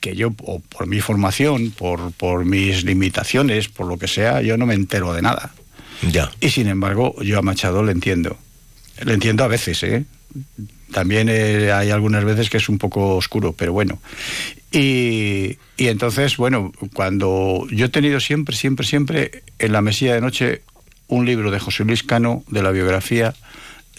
que 0.00 0.16
yo, 0.16 0.34
o 0.42 0.60
por 0.60 0.86
mi 0.86 1.00
formación, 1.00 1.70
por, 1.70 2.12
por 2.12 2.44
mis 2.44 2.84
limitaciones, 2.84 3.68
por 3.68 3.86
lo 3.86 3.98
que 3.98 4.08
sea, 4.08 4.42
yo 4.42 4.56
no 4.56 4.66
me 4.66 4.74
entero 4.74 5.14
de 5.14 5.22
nada. 5.22 5.54
Ya. 6.10 6.30
Y 6.40 6.50
sin 6.50 6.68
embargo, 6.68 7.14
yo 7.22 7.38
a 7.38 7.42
Machado 7.42 7.82
le 7.82 7.92
entiendo. 7.92 8.36
Le 9.02 9.14
entiendo 9.14 9.44
a 9.44 9.48
veces, 9.48 9.82
¿eh? 9.82 10.04
También 10.92 11.28
eh, 11.28 11.72
hay 11.72 11.90
algunas 11.90 12.24
veces 12.24 12.50
que 12.50 12.58
es 12.58 12.68
un 12.68 12.78
poco 12.78 13.16
oscuro, 13.16 13.52
pero 13.52 13.72
bueno. 13.72 13.98
Y, 14.74 15.56
y 15.76 15.86
entonces, 15.86 16.36
bueno, 16.36 16.72
cuando 16.92 17.66
yo 17.70 17.86
he 17.86 17.88
tenido 17.88 18.18
siempre, 18.18 18.56
siempre, 18.56 18.84
siempre 18.84 19.44
en 19.60 19.72
la 19.72 19.80
mesilla 19.80 20.14
de 20.14 20.20
noche 20.20 20.62
un 21.06 21.26
libro 21.26 21.50
de 21.50 21.60
José 21.60 21.84
Luis 21.84 22.02
Cano 22.02 22.42
de 22.48 22.62
la 22.62 22.72
biografía, 22.72 23.34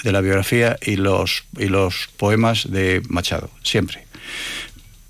de 0.03 0.11
la 0.11 0.21
biografía 0.21 0.78
y 0.82 0.97
los 0.97 1.45
y 1.57 1.67
los 1.67 2.09
poemas 2.17 2.69
de 2.69 3.01
Machado, 3.07 3.49
siempre. 3.63 4.05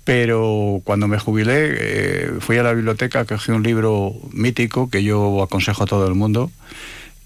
Pero 0.04 0.80
cuando 0.84 1.08
me 1.08 1.18
jubilé, 1.18 1.74
eh, 1.76 2.30
fui 2.38 2.58
a 2.58 2.62
la 2.62 2.72
biblioteca, 2.72 3.24
cogí 3.24 3.50
un 3.50 3.64
libro 3.64 4.14
mítico 4.30 4.88
que 4.88 5.02
yo 5.02 5.42
aconsejo 5.42 5.82
a 5.82 5.86
todo 5.86 6.06
el 6.06 6.14
mundo, 6.14 6.52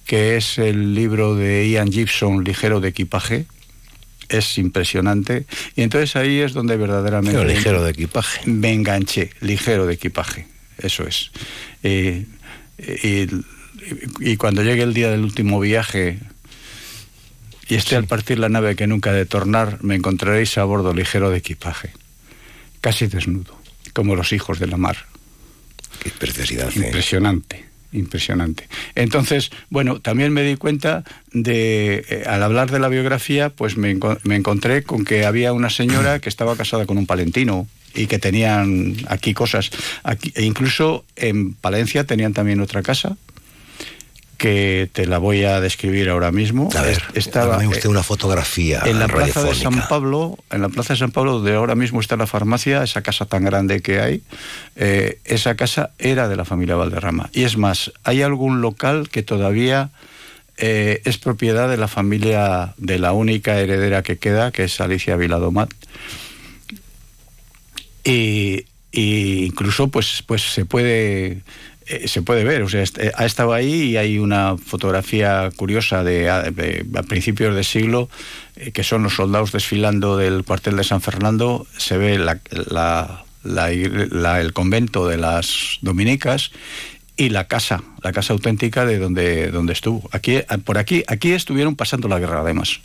que 0.07 0.39
es 0.39 0.57
el 0.57 0.95
libro 0.95 1.35
de 1.35 1.69
Ian 1.69 1.93
Gibson, 1.93 2.43
Ligero 2.43 2.81
de 2.81 2.89
equipaje. 2.89 3.45
Es 4.31 4.59
impresionante. 4.59 5.47
Y 5.77 5.83
entonces 5.83 6.17
ahí 6.17 6.39
es 6.39 6.53
donde 6.53 6.77
verdaderamente... 6.77 7.39
Pero 7.39 7.49
ligero 7.49 7.83
de 7.83 7.91
equipaje. 7.91 8.49
Me 8.49 8.73
enganché, 8.73 9.31
ligero 9.41 9.87
de 9.87 9.95
equipaje, 9.95 10.47
eso 10.79 11.07
es. 11.07 11.33
Eh, 11.83 12.27
y, 12.79 13.27
y 14.21 14.37
cuando 14.37 14.63
llegue 14.63 14.83
el 14.83 14.95
día 14.95 15.11
del 15.11 15.23
último 15.23 15.61
viaje 15.61 16.19
y 17.69 17.75
esté 17.75 17.97
al 17.97 18.07
partir 18.07 18.39
la 18.39 18.49
nave 18.49 18.77
que 18.77 18.87
nunca 18.87 19.11
ha 19.11 19.15
de 19.15 19.27
tornar, 19.27 19.79
me 19.83 19.95
encontraréis 19.95 20.59
a 20.59 20.65
bordo 20.65 20.93
ligero 20.93 21.31
de 21.31 21.39
equipaje, 21.39 21.91
casi 22.81 23.07
desnudo, 23.07 23.59
como 23.93 24.17
los 24.17 24.33
hijos 24.33 24.59
de 24.59 24.67
la 24.67 24.77
mar. 24.77 25.07
Qué 26.03 26.11
preciosidad. 26.11 26.71
¿eh? 27.57 27.70
Impresionante. 27.93 28.69
Entonces, 28.95 29.51
bueno, 29.69 30.01
también 30.01 30.33
me 30.33 30.43
di 30.43 30.57
cuenta 30.57 31.05
de, 31.33 32.05
eh, 32.09 32.25
al 32.27 32.43
hablar 32.43 32.71
de 32.71 32.79
la 32.79 32.89
biografía, 32.89 33.51
pues 33.51 33.77
me, 33.77 33.99
me 34.23 34.37
encontré 34.37 34.85
con 34.85 35.05
que 35.05 35.27
había 35.27 35.53
una 35.53 35.71
señora 35.71 36.21
que 36.21 36.29
estaba 36.29 36.57
casada 36.57 36.87
con 36.87 36.99
un 36.99 37.07
palentino 37.07 37.67
y 37.95 38.07
que 38.07 38.19
tenían 38.19 38.97
aquí 39.09 39.35
cosas. 39.35 39.71
Aquí, 40.05 40.33
e 40.37 40.45
incluso 40.45 41.05
en 41.17 41.55
Palencia 41.55 42.05
tenían 42.05 42.33
también 42.33 42.61
otra 42.61 42.83
casa 42.83 43.17
que 44.41 44.89
te 44.91 45.05
la 45.07 45.19
voy 45.19 45.45
a 45.45 45.61
describir 45.61 46.09
ahora 46.09 46.33
mismo. 46.33 46.71
A 46.75 46.81
ver, 46.81 47.03
Es- 47.13 47.27
estaba 47.27 47.59
usted 47.59 47.91
una 47.91 48.03
fotografía 48.03 48.81
en 48.87 48.99
la 48.99 49.07
plaza 49.07 49.43
de 49.45 49.55
San. 49.55 49.87
Pablo, 49.87 50.39
en 50.51 50.63
la 50.63 50.71
plaza 50.71 50.95
de 50.95 50.99
San 50.99 51.11
Pablo, 51.11 51.35
donde 51.35 51.55
ahora 51.55 51.75
mismo 51.75 52.01
está 52.01 52.17
la 52.17 52.27
farmacia, 52.27 52.83
esa 52.83 53.03
casa 53.03 53.27
tan 53.27 53.45
grande 53.45 53.83
que 53.83 54.01
hay, 54.01 54.23
eh, 54.77 55.19
esa 55.27 55.57
casa 55.57 55.91
era 55.99 56.27
de 56.27 56.37
la 56.37 56.47
familia 56.47 56.75
Valderrama. 56.77 57.29
Y 57.35 57.45
es 57.45 57.59
más, 57.59 57.93
hay 58.03 58.23
algún 58.23 58.63
local 58.63 59.11
que 59.11 59.23
todavía 59.23 59.91
eh, 60.57 61.03
es 61.05 61.19
propiedad 61.19 61.69
de 61.69 61.77
la 61.77 61.87
familia, 61.89 62.73
de 62.79 62.99
la 62.99 63.13
única 63.13 63.59
heredera 63.61 64.03
que 64.03 64.17
queda, 64.17 64.53
que 64.53 64.65
es 64.65 64.81
Alicia 64.81 65.17
Viladomat. 65.17 65.71
Y, 68.05 68.65
y 68.91 69.45
incluso 69.45 69.89
pues, 69.89 70.25
pues 70.27 70.43
se 70.43 70.65
puede 70.65 71.43
eh, 71.91 72.09
se 72.09 72.23
puede 72.23 72.45
ver, 72.45 72.63
o 72.63 72.69
sea, 72.69 72.83
est- 72.83 72.99
eh, 72.99 73.13
ha 73.17 73.27
estado 73.27 73.53
ahí 73.53 73.91
y 73.91 73.97
hay 73.97 74.19
una 74.19 74.57
fotografía 74.57 75.51
curiosa 75.57 76.03
de 76.05 76.31
a, 76.31 76.45
principios 77.09 77.55
de 77.55 77.65
siglo 77.65 78.09
eh, 78.57 78.71
que 78.73 78.85
son 78.85 79.03
los 79.03 79.15
soldados 79.15 79.53
desfilando 79.53 80.17
del 80.17 80.45
cuartel 80.45 80.77
de 80.77 80.85
San 80.85 81.01
Fernando, 81.01 81.67
se 81.77 81.99
ve 81.99 82.19
la, 82.19 82.41
la- 82.71 83.25
la 83.43 84.41
el 84.41 84.53
convento 84.53 85.09
de 85.09 85.17
las 85.17 85.79
dominicas 85.81 86.51
y 87.17 87.31
la 87.31 87.49
casa, 87.49 87.83
la 88.03 88.13
casa 88.13 88.33
auténtica 88.35 88.85
de 88.87 88.99
donde, 88.99 89.51
donde 89.51 89.73
estuvo. 89.73 90.09
Aquí, 90.13 90.39
por 90.65 90.79
aquí, 90.79 91.05
aquí 91.07 91.33
estuvieron 91.33 91.75
pasando 91.77 92.07
la 92.09 92.19
guerra 92.19 92.41
además. 92.41 92.81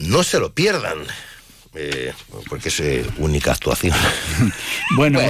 No 0.00 0.22
se 0.22 0.38
lo 0.40 0.52
pierdan. 0.52 0.98
Eh, 1.74 2.12
porque 2.48 2.68
es 2.68 2.80
eh, 2.80 3.04
única 3.18 3.52
actuación. 3.52 3.94
Bueno, 4.96 5.20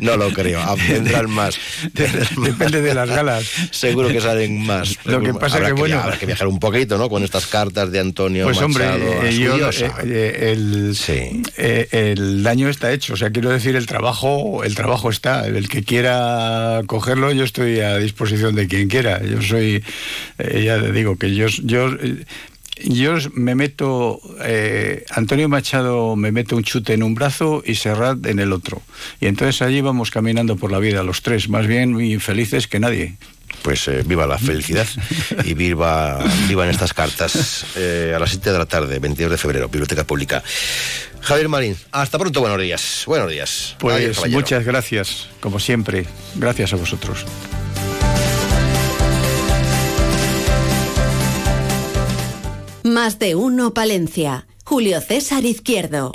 no 0.00 0.16
lo 0.16 0.32
creo. 0.32 0.58
Vendrán 0.88 1.28
más. 1.30 1.54
Depende 1.92 2.80
de 2.80 2.94
las 2.94 3.06
galas. 3.10 3.44
Seguro 3.70 4.08
que 4.08 4.22
salen 4.22 4.64
más. 4.64 4.96
Lo 5.04 5.20
que 5.20 5.34
pasa 5.34 5.56
Habrá 5.56 5.68
que, 5.68 5.74
bueno- 5.74 6.00
habrá 6.00 6.18
que 6.18 6.24
viajar 6.24 6.46
un 6.48 6.58
poquito, 6.58 6.96
¿no? 6.96 7.10
Con 7.10 7.22
estas 7.22 7.46
cartas 7.46 7.92
de 7.92 8.00
Antonio 8.00 8.44
Pues 8.44 8.56
hombre, 8.62 8.86
Machado 8.86 9.22
eh, 9.24 9.34
yo, 9.36 9.54
el, 10.46 10.96
el 11.92 12.42
daño 12.42 12.70
está 12.70 12.90
hecho. 12.90 13.12
O 13.12 13.16
sea, 13.18 13.30
quiero 13.30 13.50
decir, 13.50 13.76
el 13.76 13.84
trabajo, 13.86 14.64
el 14.64 14.74
trabajo 14.74 15.10
está. 15.10 15.46
El 15.46 15.68
que 15.68 15.84
quiera 15.84 16.80
cogerlo, 16.86 17.30
yo 17.32 17.44
estoy 17.44 17.80
a 17.80 17.98
disposición 17.98 18.54
de 18.54 18.66
quien 18.66 18.88
quiera. 18.88 19.22
Yo 19.22 19.42
soy, 19.42 19.84
ya 20.38 20.78
digo 20.78 21.16
que 21.16 21.34
yo, 21.34 21.48
yo, 21.48 21.90
yo 22.84 23.14
me 23.34 23.54
meto, 23.54 24.20
eh, 24.42 25.04
Antonio 25.10 25.48
Machado 25.48 26.16
me 26.16 26.32
mete 26.32 26.54
un 26.54 26.62
chute 26.62 26.94
en 26.94 27.02
un 27.02 27.14
brazo 27.14 27.62
y 27.64 27.74
Serrat 27.74 28.24
en 28.26 28.38
el 28.38 28.52
otro. 28.52 28.82
Y 29.20 29.26
entonces 29.26 29.62
allí 29.62 29.80
vamos 29.80 30.10
caminando 30.10 30.56
por 30.56 30.72
la 30.72 30.78
vida, 30.78 31.02
los 31.02 31.22
tres, 31.22 31.48
más 31.48 31.66
bien 31.66 31.92
muy 31.92 32.12
infelices 32.12 32.66
que 32.66 32.80
nadie. 32.80 33.16
Pues 33.62 33.86
eh, 33.86 34.02
viva 34.04 34.26
la 34.26 34.38
felicidad 34.38 34.86
y 35.44 35.54
viva, 35.54 36.18
vivan 36.48 36.68
estas 36.68 36.94
cartas 36.94 37.66
eh, 37.76 38.12
a 38.14 38.18
las 38.18 38.30
7 38.30 38.50
de 38.50 38.58
la 38.58 38.66
tarde, 38.66 38.98
22 38.98 39.30
de 39.30 39.38
febrero, 39.38 39.68
Biblioteca 39.68 40.04
Pública. 40.04 40.42
Javier 41.20 41.48
Marín, 41.48 41.76
hasta 41.92 42.18
pronto, 42.18 42.40
buenos 42.40 42.60
días. 42.60 43.04
Buenos 43.06 43.30
días. 43.30 43.76
Pues 43.78 44.28
muchas 44.30 44.64
gracias, 44.64 45.28
como 45.40 45.60
siempre. 45.60 46.06
Gracias 46.34 46.72
a 46.72 46.76
vosotros. 46.76 47.24
Más 52.92 53.18
de 53.18 53.34
uno 53.34 53.72
Palencia. 53.72 54.46
Julio 54.66 55.00
César 55.00 55.46
Izquierdo. 55.46 56.12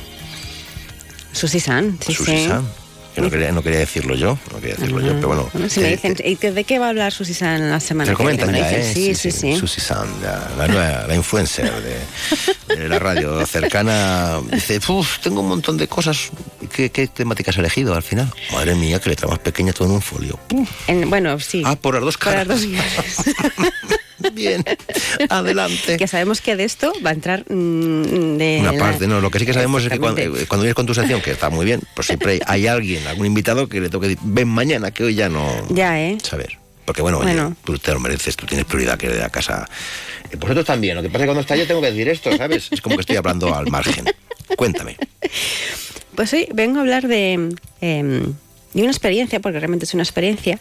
Susi 1.33 1.59
San, 1.59 1.97
sí, 2.05 2.13
Susi 2.13 2.37
sí. 2.37 2.47
San. 2.47 2.86
Que 3.17 3.21
no 3.23 3.31
quería, 3.31 3.51
no 3.51 3.63
quería 3.63 3.79
decirlo 3.79 4.13
yo, 4.13 4.37
no 4.53 4.59
quería 4.59 4.75
decirlo 4.75 4.99
yo, 5.01 5.15
pero 5.15 5.27
bueno. 5.29 5.49
Bueno, 5.51 5.69
si 5.69 5.79
me 5.79 5.89
dicen, 5.89 6.15
¿y 6.23 6.35
de 6.35 6.63
qué 6.65 6.77
va 6.77 6.85
a 6.85 6.89
hablar 6.89 7.11
Susi 7.11 7.33
San 7.33 7.67
la 7.67 7.79
semana 7.79 8.11
Te 8.11 8.15
que 8.15 8.21
viene? 8.23 8.37
comentan 8.43 8.51
Me 8.51 8.59
ya, 8.71 8.77
dicen, 8.77 8.91
¿eh? 8.91 9.15
Sí, 9.15 9.15
sí, 9.15 9.31
sí. 9.31 9.57
Susi 9.57 9.81
San, 9.81 10.05
la, 10.21 10.47
la 10.55 10.67
nueva, 10.67 11.07
la 11.07 11.15
influencer 11.15 11.71
de, 11.81 12.75
de 12.75 12.87
la 12.87 12.99
radio 12.99 13.43
cercana. 13.47 14.39
Dice, 14.51 14.79
"Uf, 14.87 15.17
tengo 15.17 15.41
un 15.41 15.47
montón 15.47 15.77
de 15.77 15.87
cosas. 15.87 16.29
¿Qué, 16.71 16.91
¿Qué 16.91 17.07
temática 17.07 17.49
has 17.49 17.57
elegido 17.57 17.95
al 17.95 18.03
final? 18.03 18.31
Madre 18.53 18.75
mía, 18.75 18.99
que 18.99 19.09
letra 19.09 19.27
más 19.27 19.39
pequeña 19.39 19.73
todo 19.73 19.87
en 19.87 19.95
un 19.95 20.01
folio. 20.03 20.37
En- 20.85 21.09
bueno, 21.09 21.39
sí. 21.39 21.63
Ah, 21.65 21.75
por 21.75 21.95
las 21.95 22.03
dos 22.03 22.17
Por 22.19 22.33
las 22.33 22.45
caras. 22.45 22.61
Bien, 24.33 24.63
adelante. 25.29 25.97
Que 25.97 26.07
sabemos 26.07 26.41
que 26.41 26.55
de 26.55 26.63
esto 26.63 26.93
va 27.05 27.11
a 27.11 27.13
entrar 27.13 27.41
mm, 27.51 28.37
de 28.37 28.57
Una 28.61 28.71
la- 28.73 28.79
parte, 28.79 29.07
no. 29.07 29.21
Lo 29.21 29.31
que 29.31 29.39
sí 29.39 29.45
que 29.45 29.53
sabemos 29.53 29.83
es 29.83 29.89
que 29.89 29.99
cuando, 29.99 30.21
vienes 30.21 30.73
con 30.75 30.85
tu 30.85 30.93
sección, 30.93 31.21
que 31.21 31.31
está 31.31 31.49
muy 31.49 31.65
bien, 31.65 31.81
pues 31.95 32.07
siempre 32.07 32.39
hay, 32.45 32.67
alguien, 32.67 33.05
algún 33.07 33.25
invitado 33.25 33.67
que 33.69 33.79
le 33.81 33.89
toque 33.89 34.09
decir, 34.09 34.23
ven 34.23 34.47
mañana, 34.47 34.91
que 34.91 35.03
hoy 35.03 35.15
ya 35.15 35.29
no. 35.29 35.45
Ya, 35.69 35.99
¿eh? 35.99 36.17
Saber. 36.23 36.57
Porque 36.85 37.01
bueno, 37.01 37.17
oye, 37.19 37.33
Bueno. 37.33 37.55
tú 37.65 37.77
te 37.77 37.91
lo 37.93 37.99
mereces, 37.99 38.35
tú 38.37 38.45
tienes 38.45 38.65
prioridad 38.65 38.97
que 38.97 39.07
ir 39.07 39.21
a 39.21 39.29
casa. 39.29 39.67
Eh, 40.31 40.37
Vosotros 40.37 40.65
también, 40.65 40.95
lo 40.95 41.01
que 41.01 41.09
pasa 41.09 41.19
es 41.19 41.23
que 41.23 41.27
cuando 41.27 41.41
está 41.41 41.55
yo 41.57 41.67
tengo 41.67 41.81
que 41.81 41.87
decir 41.91 42.07
esto, 42.07 42.35
¿sabes? 42.37 42.67
Es 42.71 42.79
como 42.81 42.95
que 42.95 43.01
estoy 43.01 43.17
hablando 43.17 43.53
al 43.53 43.67
margen. 43.69 44.05
Cuéntame. 44.55 44.95
Pues 46.15 46.31
hoy 46.33 46.47
vengo 46.53 46.77
a 46.77 46.81
hablar 46.81 47.07
de, 47.07 47.49
em, 47.81 48.33
y 48.73 48.81
una 48.81 48.91
experiencia, 48.91 49.39
porque 49.41 49.59
realmente 49.59 49.83
es 49.85 49.93
una 49.93 50.03
experiencia, 50.03 50.59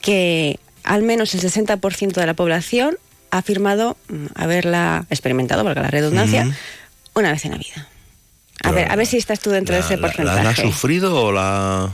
que 0.00 0.58
al 0.86 1.02
menos 1.02 1.34
el 1.34 1.40
60% 1.42 2.12
de 2.14 2.26
la 2.26 2.34
población 2.34 2.96
ha 3.30 3.38
afirmado 3.38 3.96
mm, 4.08 4.26
haberla 4.34 5.04
experimentado, 5.10 5.62
valga 5.64 5.82
la 5.82 5.90
redundancia, 5.90 6.56
una 7.14 7.32
vez 7.32 7.44
en 7.44 7.50
la 7.52 7.58
vida. 7.58 7.88
A 8.62 8.70
ver, 8.72 8.90
a 8.90 8.96
ver 8.96 9.06
si 9.06 9.18
estás 9.18 9.40
tú 9.40 9.50
dentro 9.50 9.74
de 9.74 9.82
ese 9.82 9.96
¿La, 9.96 10.02
la- 10.02 10.08
porcentaje. 10.08 10.42
la 10.44 10.50
ha 10.50 10.56
sufrido 10.56 11.14
o 11.24 11.32
la.? 11.32 11.92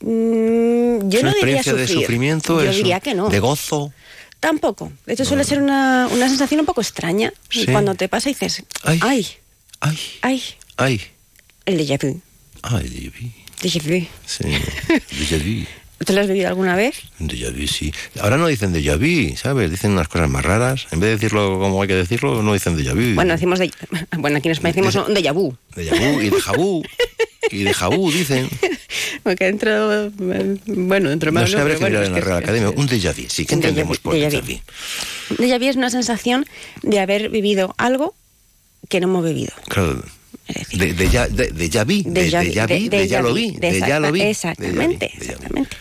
Mm, 0.00 1.08
yo 1.08 1.18
¿Es 1.18 1.24
no 1.24 1.30
una 1.30 1.38
diría 1.40 1.56
experiencia 1.56 1.74
de 1.74 1.88
sufrimiento? 1.88 2.62
Yo 2.62 2.70
¿Es 2.70 2.76
diría 2.76 3.00
que 3.00 3.14
no. 3.14 3.28
¿De 3.28 3.40
gozo? 3.40 3.92
Tampoco. 4.40 4.92
De 5.06 5.14
hecho, 5.14 5.24
suele 5.24 5.44
ser 5.44 5.60
una, 5.62 6.08
una 6.10 6.28
sensación 6.28 6.60
un 6.60 6.66
poco 6.66 6.80
extraña. 6.80 7.32
Sí. 7.50 7.66
Cuando 7.66 7.94
te 7.94 8.08
pasa 8.08 8.28
y 8.30 8.34
dices, 8.34 8.62
Ay. 8.82 8.98
ay, 9.02 9.26
ay, 9.80 9.98
ay, 10.22 10.42
Ay. 10.76 11.00
el 11.66 11.78
déjà 11.78 11.98
vu. 12.00 12.20
Ay, 12.62 12.88
déjà 12.88 13.10
vu. 13.10 13.30
Déjà 13.62 13.82
vu. 13.82 14.06
Sí. 14.26 14.44
déjà 15.18 15.38
vu. 15.38 15.66
¿Tú 16.04 16.12
lo 16.12 16.20
has 16.20 16.26
vivido 16.26 16.48
alguna 16.48 16.74
vez? 16.76 16.96
Déjà 17.18 17.50
vu, 17.52 17.66
sí. 17.66 17.92
Ahora 18.20 18.36
no 18.36 18.46
dicen 18.48 18.72
déjà 18.72 18.96
vu, 18.96 19.36
¿sabes? 19.36 19.70
Dicen 19.70 19.92
unas 19.92 20.08
cosas 20.08 20.28
más 20.28 20.44
raras. 20.44 20.86
En 20.90 21.00
vez 21.00 21.10
de 21.10 21.16
decirlo 21.16 21.58
como 21.58 21.80
hay 21.82 21.88
que 21.88 21.94
decirlo, 21.94 22.42
no 22.42 22.52
dicen 22.54 22.76
déjà 22.76 22.94
vu. 22.94 23.14
Bueno, 23.14 23.32
decimos 23.34 23.58
de, 23.58 23.70
bueno, 24.18 24.38
aquí 24.38 24.48
en 24.48 24.52
España 24.52 24.74
decimos 24.74 24.94
un 24.96 25.14
déjà 25.14 25.32
vu. 25.32 25.56
Déjà 25.76 25.94
vu 25.94 26.20
y 26.20 26.30
déjà 26.30 26.52
vu. 26.56 26.82
Y 27.50 27.64
déjà 27.64 27.88
vu, 27.88 28.10
dicen. 28.10 28.48
Porque 29.22 29.44
dentro, 29.46 30.10
bueno, 30.66 31.10
dentro 31.10 31.30
No 31.32 31.40
más. 31.40 31.50
sé, 31.50 31.58
habría 31.58 31.76
pero 31.76 31.86
que 31.86 31.90
mirar 31.90 32.04
en 32.04 32.12
la 32.12 32.20
Real 32.20 32.38
Academia. 32.38 32.70
Un 32.70 32.88
déjà 32.88 33.12
vu, 33.14 33.24
sí. 33.28 33.46
¿Qué 33.46 33.54
entendemos 33.54 33.98
por 33.98 34.14
déjà 34.14 34.40
vu? 34.40 34.58
Déjà 35.38 35.58
vu 35.58 35.64
es 35.68 35.76
una 35.76 35.90
sensación 35.90 36.46
de 36.82 36.98
haber 37.00 37.28
vivido 37.30 37.74
algo 37.78 38.14
que 38.88 39.00
no 39.00 39.06
hemos 39.08 39.24
vivido. 39.24 39.52
Claro. 39.68 40.02
De, 40.72 40.92
de 40.94 41.08
ya, 41.08 41.28
de, 41.28 41.48
de 41.48 41.68
ya 41.70 41.84
vi, 41.84 42.02
de, 42.02 42.30
ya 42.30 42.40
vi, 42.66 42.88
de, 42.88 43.08
ya 43.08 43.22
lo 43.22 43.32
vi, 43.34 43.50
de 43.52 43.80
ya 43.80 44.00
lo 44.00 44.12
vi. 44.12 44.22
Exactamente, 44.22 45.10
exactamente. 45.16 45.76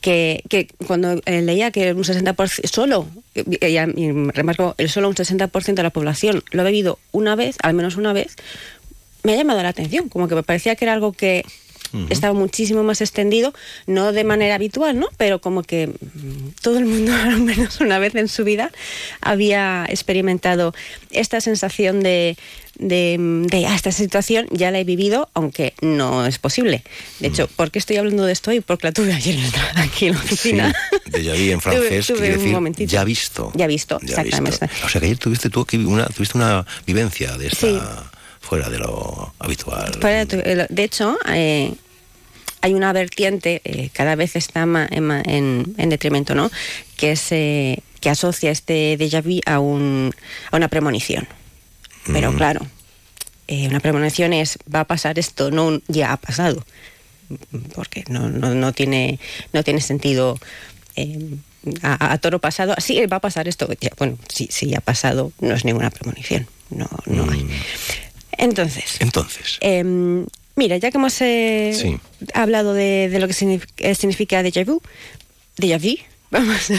Que, 0.00 0.42
que 0.48 0.66
cuando 0.86 1.20
eh, 1.26 1.42
leía 1.42 1.70
que 1.70 1.92
un 1.92 2.02
60%, 2.02 2.66
solo, 2.68 3.06
y, 3.34 3.40
y- 3.64 4.12
remarco, 4.32 4.74
el 4.78 4.90
solo 4.90 5.08
un 5.08 5.14
60% 5.14 5.74
de 5.74 5.82
la 5.82 5.90
población 5.90 6.42
lo 6.50 6.62
ha 6.62 6.64
vivido 6.64 6.98
una 7.12 7.36
vez, 7.36 7.56
al 7.62 7.74
menos 7.74 7.96
una 7.96 8.12
vez, 8.12 8.34
me 9.22 9.34
ha 9.34 9.36
llamado 9.36 9.62
la 9.62 9.68
atención, 9.68 10.08
como 10.08 10.26
que 10.26 10.34
me 10.34 10.42
parecía 10.42 10.74
que 10.74 10.84
era 10.84 10.92
algo 10.94 11.12
que 11.12 11.44
estaba 12.10 12.32
muchísimo 12.34 12.82
más 12.82 13.00
extendido, 13.00 13.52
no 13.86 14.12
de 14.12 14.24
manera 14.24 14.54
habitual, 14.54 14.98
¿no? 14.98 15.08
Pero 15.16 15.40
como 15.40 15.62
que 15.62 15.88
mm, 15.88 16.48
todo 16.62 16.78
el 16.78 16.86
mundo, 16.86 17.12
al 17.22 17.40
menos 17.40 17.80
una 17.80 17.98
vez 17.98 18.14
en 18.14 18.28
su 18.28 18.44
vida, 18.44 18.70
había 19.20 19.86
experimentado 19.88 20.74
esta 21.10 21.40
sensación 21.40 22.00
de, 22.02 22.36
de, 22.78 23.16
mm, 23.18 23.46
de, 23.46 23.66
"Ah, 23.66 23.74
esta 23.74 23.92
situación 23.92 24.46
ya 24.50 24.70
la 24.70 24.78
he 24.80 24.84
vivido, 24.84 25.28
aunque 25.34 25.74
no 25.80 26.26
es 26.26 26.38
posible. 26.38 26.82
De 27.20 27.28
hecho, 27.28 27.46
¿por 27.48 27.70
qué 27.70 27.78
estoy 27.78 27.96
hablando 27.96 28.24
de 28.24 28.32
esto 28.32 28.50
hoy? 28.50 28.60
Porque 28.60 28.86
la 28.88 28.92
tuve 28.92 29.12
ayer 29.12 29.38
aquí 29.74 30.06
en 30.06 30.14
la 30.14 30.20
oficina. 30.20 30.74
Déjà 31.10 31.34
vu 31.34 31.50
en 31.52 31.60
Tuve- 31.60 31.60
francés 31.60 32.06
tuve 32.06 32.18
quiere 32.18 32.32
un 32.34 32.38
decir 32.38 32.52
momentito. 32.54 32.90
ya 32.92 33.04
visto. 33.04 33.52
Ya 33.54 33.66
visto, 33.66 33.98
Ya 34.02 34.06
exactamente. 34.22 34.66
visto. 34.66 34.86
O 34.86 34.88
sea 34.88 35.00
que 35.00 35.06
ayer 35.06 35.18
tuviste 35.18 35.50
tú 35.50 35.60
aquí 35.60 35.76
una, 35.76 36.06
tuviste 36.06 36.38
una 36.38 36.64
vivencia 36.86 37.36
de 37.36 37.48
esta 37.48 37.66
Sí. 37.66 37.78
fuera 38.40 38.68
de 38.70 38.78
lo 38.78 39.34
habitual. 39.38 39.92
De 40.00 40.26
tu- 40.26 40.74
De 40.74 40.84
hecho, 40.84 41.16
eh, 41.28 41.74
hay 42.62 42.74
una 42.74 42.92
vertiente, 42.92 43.60
eh, 43.64 43.90
cada 43.92 44.14
vez 44.16 44.34
está 44.36 44.64
ma- 44.66 44.88
en, 44.90 45.04
ma- 45.04 45.22
en- 45.24 45.74
en 45.78 45.88
detrimento, 45.90 46.34
¿no? 46.34 46.50
Que 46.96 47.12
es 47.12 47.26
eh, 47.32 47.80
que 48.00 48.08
asocia 48.10 48.50
este 48.50 48.96
déjà 48.98 49.20
vu 49.22 49.40
a, 49.46 49.58
un, 49.60 50.12
a 50.50 50.56
una 50.56 50.68
premonición. 50.68 51.28
Pero 52.12 52.34
claro, 52.34 52.66
eh, 53.46 53.68
una 53.68 53.78
premonición 53.80 54.32
es 54.32 54.58
va 54.72 54.80
a 54.80 54.84
pasar 54.86 55.18
esto, 55.18 55.50
no 55.50 55.80
ya 55.88 56.12
ha 56.12 56.16
pasado. 56.16 56.64
Porque 57.74 58.04
no, 58.08 58.28
no, 58.28 58.54
no 58.54 58.72
tiene, 58.72 59.18
no 59.52 59.62
tiene 59.62 59.80
sentido. 59.80 60.38
eh, 60.96 61.36
a, 61.82 62.12
a 62.12 62.18
toro 62.18 62.40
pasado, 62.40 62.74
sí, 62.78 63.06
va 63.06 63.18
a 63.18 63.20
pasar 63.20 63.46
esto. 63.46 63.68
Ya, 63.80 63.90
bueno, 63.96 64.18
sí, 64.28 64.48
sí, 64.50 64.74
ha 64.74 64.80
pasado, 64.80 65.32
no 65.40 65.54
es 65.54 65.64
ninguna 65.64 65.90
premonición. 65.90 66.48
No, 66.70 66.88
no 67.06 67.30
hay. 67.30 67.46
Entonces, 68.36 68.96
Entonces, 68.98 69.58
Em, 69.60 70.26
mira, 70.56 70.76
ya 70.76 70.90
que 70.90 70.98
hemos 70.98 71.20
eh, 71.20 71.72
Sí. 71.74 71.96
hablado 72.34 72.74
de, 72.74 73.08
de 73.08 73.18
lo 73.18 73.26
que 73.26 73.34
significa, 73.34 73.72
eh, 73.88 73.94
significa 73.94 74.42
déjà 74.42 74.64
vu, 74.64 74.80
déjà 75.58 75.78
vu, 75.78 75.96
vamos 76.30 76.70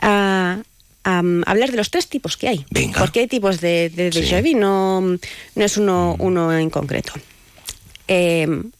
a, 0.00 0.58
a, 1.04 1.22
mm, 1.22 1.42
hablar 1.46 1.70
de 1.70 1.76
los 1.76 1.90
tres 1.90 2.08
tipos 2.08 2.36
que 2.36 2.48
hay. 2.48 2.64
Venga. 2.70 2.98
Porque 3.00 3.20
hay 3.20 3.26
tipos 3.28 3.60
de, 3.60 3.90
de 3.90 4.10
Sí. 4.12 4.20
déjà 4.20 4.40
vu, 4.42 4.58
no, 4.58 5.00
no 5.00 5.64
es 5.64 5.76
uno, 5.76 6.16
uno 6.18 6.56
en 6.56 6.70
concreto. 6.70 7.12
Em, 8.08 8.70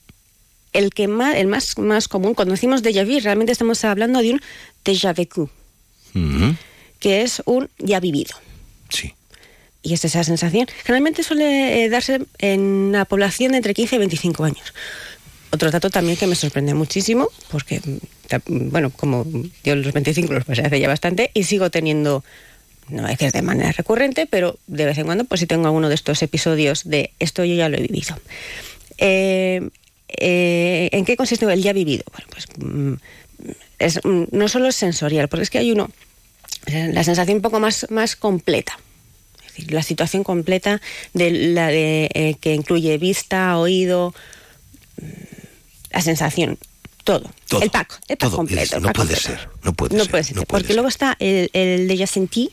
el 0.72 0.90
que 0.92 1.06
más, 1.08 1.36
el 1.36 1.46
más, 1.46 1.78
más 1.78 2.08
común, 2.08 2.34
cuando 2.34 2.52
decimos 2.54 2.82
déjà 2.82 3.04
vu, 3.04 3.20
realmente 3.20 3.52
estamos 3.52 3.84
hablando 3.84 4.20
de 4.20 4.32
un 4.34 4.40
déjà 4.84 5.14
vécu, 5.14 5.48
que 7.00 7.22
es 7.22 7.42
un 7.46 7.68
ya 7.78 8.00
vivido. 8.00 8.34
Sí. 8.88 9.14
Y 9.84 9.92
es 9.92 10.04
esa 10.04 10.24
sensación. 10.24 10.66
Generalmente 10.82 11.22
suele 11.22 11.84
eh, 11.84 11.88
darse 11.90 12.22
en 12.38 12.90
la 12.90 13.04
población 13.04 13.52
de 13.52 13.58
entre 13.58 13.74
15 13.74 13.96
y 13.96 13.98
25 13.98 14.44
años. 14.44 14.74
Otro 15.54 15.70
dato 15.70 15.88
también 15.88 16.16
que 16.16 16.26
me 16.26 16.34
sorprende 16.34 16.74
muchísimo, 16.74 17.28
porque, 17.48 17.80
bueno, 18.46 18.90
como 18.90 19.24
yo 19.62 19.76
los 19.76 19.92
25 19.92 20.32
los 20.32 20.44
pasé 20.44 20.62
hace 20.62 20.80
ya 20.80 20.88
bastante 20.88 21.30
y 21.32 21.44
sigo 21.44 21.70
teniendo, 21.70 22.24
no 22.88 23.02
voy 23.02 23.10
a 23.10 23.12
decir 23.12 23.30
de 23.30 23.42
manera 23.42 23.70
recurrente, 23.70 24.26
pero 24.26 24.58
de 24.66 24.84
vez 24.84 24.98
en 24.98 25.04
cuando, 25.04 25.26
pues 25.26 25.38
si 25.40 25.46
tengo 25.46 25.66
alguno 25.66 25.88
de 25.88 25.94
estos 25.94 26.20
episodios 26.24 26.82
de 26.82 27.12
esto 27.20 27.44
yo 27.44 27.54
ya 27.54 27.68
lo 27.68 27.76
he 27.76 27.82
vivido. 27.82 28.16
Eh, 28.98 29.68
eh, 30.08 30.88
¿En 30.90 31.04
qué 31.04 31.16
consiste 31.16 31.44
el 31.44 31.62
ya 31.62 31.72
vivido? 31.72 32.02
Bueno, 32.10 32.26
pues 32.30 32.46
mm, 32.58 34.08
mm, 34.08 34.26
no 34.32 34.48
solo 34.48 34.66
es 34.66 34.74
sensorial, 34.74 35.28
porque 35.28 35.44
es 35.44 35.50
que 35.50 35.58
hay 35.58 35.70
uno, 35.70 35.88
la 36.66 37.04
sensación 37.04 37.36
un 37.36 37.42
poco 37.42 37.60
más, 37.60 37.86
más 37.90 38.16
completa. 38.16 38.76
Decir, 39.56 39.72
la 39.72 39.82
situación 39.82 40.24
completa 40.24 40.80
de 41.12 41.30
la 41.30 41.68
de, 41.68 42.10
eh, 42.14 42.34
que 42.40 42.54
incluye 42.54 42.98
vista, 42.98 43.56
oído, 43.58 44.14
mm, 45.00 45.04
la 45.92 46.00
sensación, 46.00 46.58
todo. 47.04 47.30
Todo, 47.48 47.62
el 47.62 47.70
pack, 47.70 48.00
el 48.08 48.16
pack 48.16 48.30
todo. 48.30 48.36
completo. 48.36 48.76
El 48.76 48.82
no 48.82 48.88
pack 48.88 48.96
puede 48.96 49.14
completo. 49.14 49.40
ser, 49.40 49.48
no 49.62 49.72
puede 49.74 49.96
No 49.96 50.02
ser, 50.04 50.10
puede 50.10 50.24
ser, 50.24 50.36
no 50.36 50.42
puede 50.42 50.60
porque 50.62 50.74
luego 50.74 50.88
está 50.88 51.16
el, 51.20 51.50
el 51.52 51.88
déjà 51.88 52.06
senti, 52.06 52.50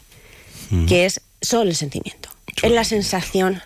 Mm. 0.69 0.85
que 0.85 1.05
es 1.05 1.19
solo 1.41 1.69
el 1.69 1.75
sentimiento. 1.75 2.29
es 2.63 2.71
la 2.71 2.83
sensación. 2.85 3.61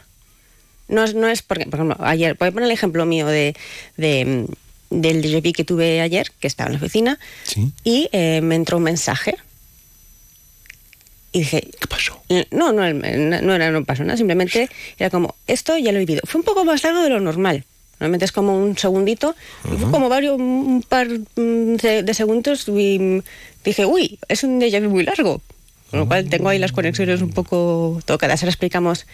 No 0.88 1.04
es, 1.04 1.14
no 1.14 1.28
es 1.28 1.42
porque, 1.42 1.66
por 1.66 1.80
ejemplo, 1.80 1.98
ayer, 2.06 2.36
voy 2.40 2.48
a 2.48 2.52
poner 2.52 2.68
el 2.68 2.72
ejemplo 2.72 3.06
mío 3.06 3.28
de, 3.28 3.56
de, 3.98 4.46
mm, 4.92 5.02
del 5.02 5.22
déjà 5.24 5.52
que 5.54 5.64
tuve 5.64 6.02
ayer, 6.02 6.32
que 6.40 6.48
estaba 6.48 6.68
en 6.70 6.74
la 6.74 6.80
oficina, 6.80 7.20
y 7.84 8.08
eh, 8.12 8.40
me 8.42 8.56
entró 8.56 8.78
un 8.78 8.84
mensaje. 8.84 9.36
Y 11.36 11.40
dije... 11.40 11.68
¿Qué 11.82 11.88
pasó? 11.88 12.18
No, 12.52 12.72
no, 12.72 12.94
no, 12.94 13.42
no 13.42 13.56
era, 13.56 13.70
no 13.70 13.84
pasó 13.84 14.04
nada, 14.06 14.16
simplemente 14.16 14.70
era 14.98 15.10
como, 15.10 15.36
esto 15.48 15.78
ya 15.78 15.92
lo 15.92 15.98
he 15.98 16.06
vivido. 16.06 16.22
Fue 16.24 16.40
un 16.40 16.46
poco 16.46 16.64
más 16.64 16.82
largo 16.84 17.02
de 17.04 17.10
lo 17.10 17.20
normal. 17.20 17.66
Normalmente 18.00 18.24
es 18.24 18.32
como 18.32 18.58
un 18.58 18.78
segundito, 18.78 19.36
fue 19.64 19.92
como 19.92 20.08
varios, 20.08 20.38
un 20.40 20.82
par 20.88 21.08
mm, 21.10 21.76
de, 21.76 22.04
de 22.04 22.14
segundos 22.14 22.68
y 22.70 23.00
mm, 23.00 23.22
dije, 23.66 23.86
uy, 23.86 24.18
es 24.30 24.44
un 24.46 24.62
déjà 24.62 24.80
vu 24.82 24.90
muy 24.90 25.04
largo. 25.04 25.42
Con 25.92 26.00
lo 26.00 26.08
cual 26.08 26.30
tengo 26.30 26.48
ahí 26.48 26.58
las 26.60 26.72
conexiones 26.72 27.22
un 27.22 27.32
poco 27.32 28.00
tocadas. 28.06 28.42
Ahora 28.42 28.52
explicamos 28.52 29.06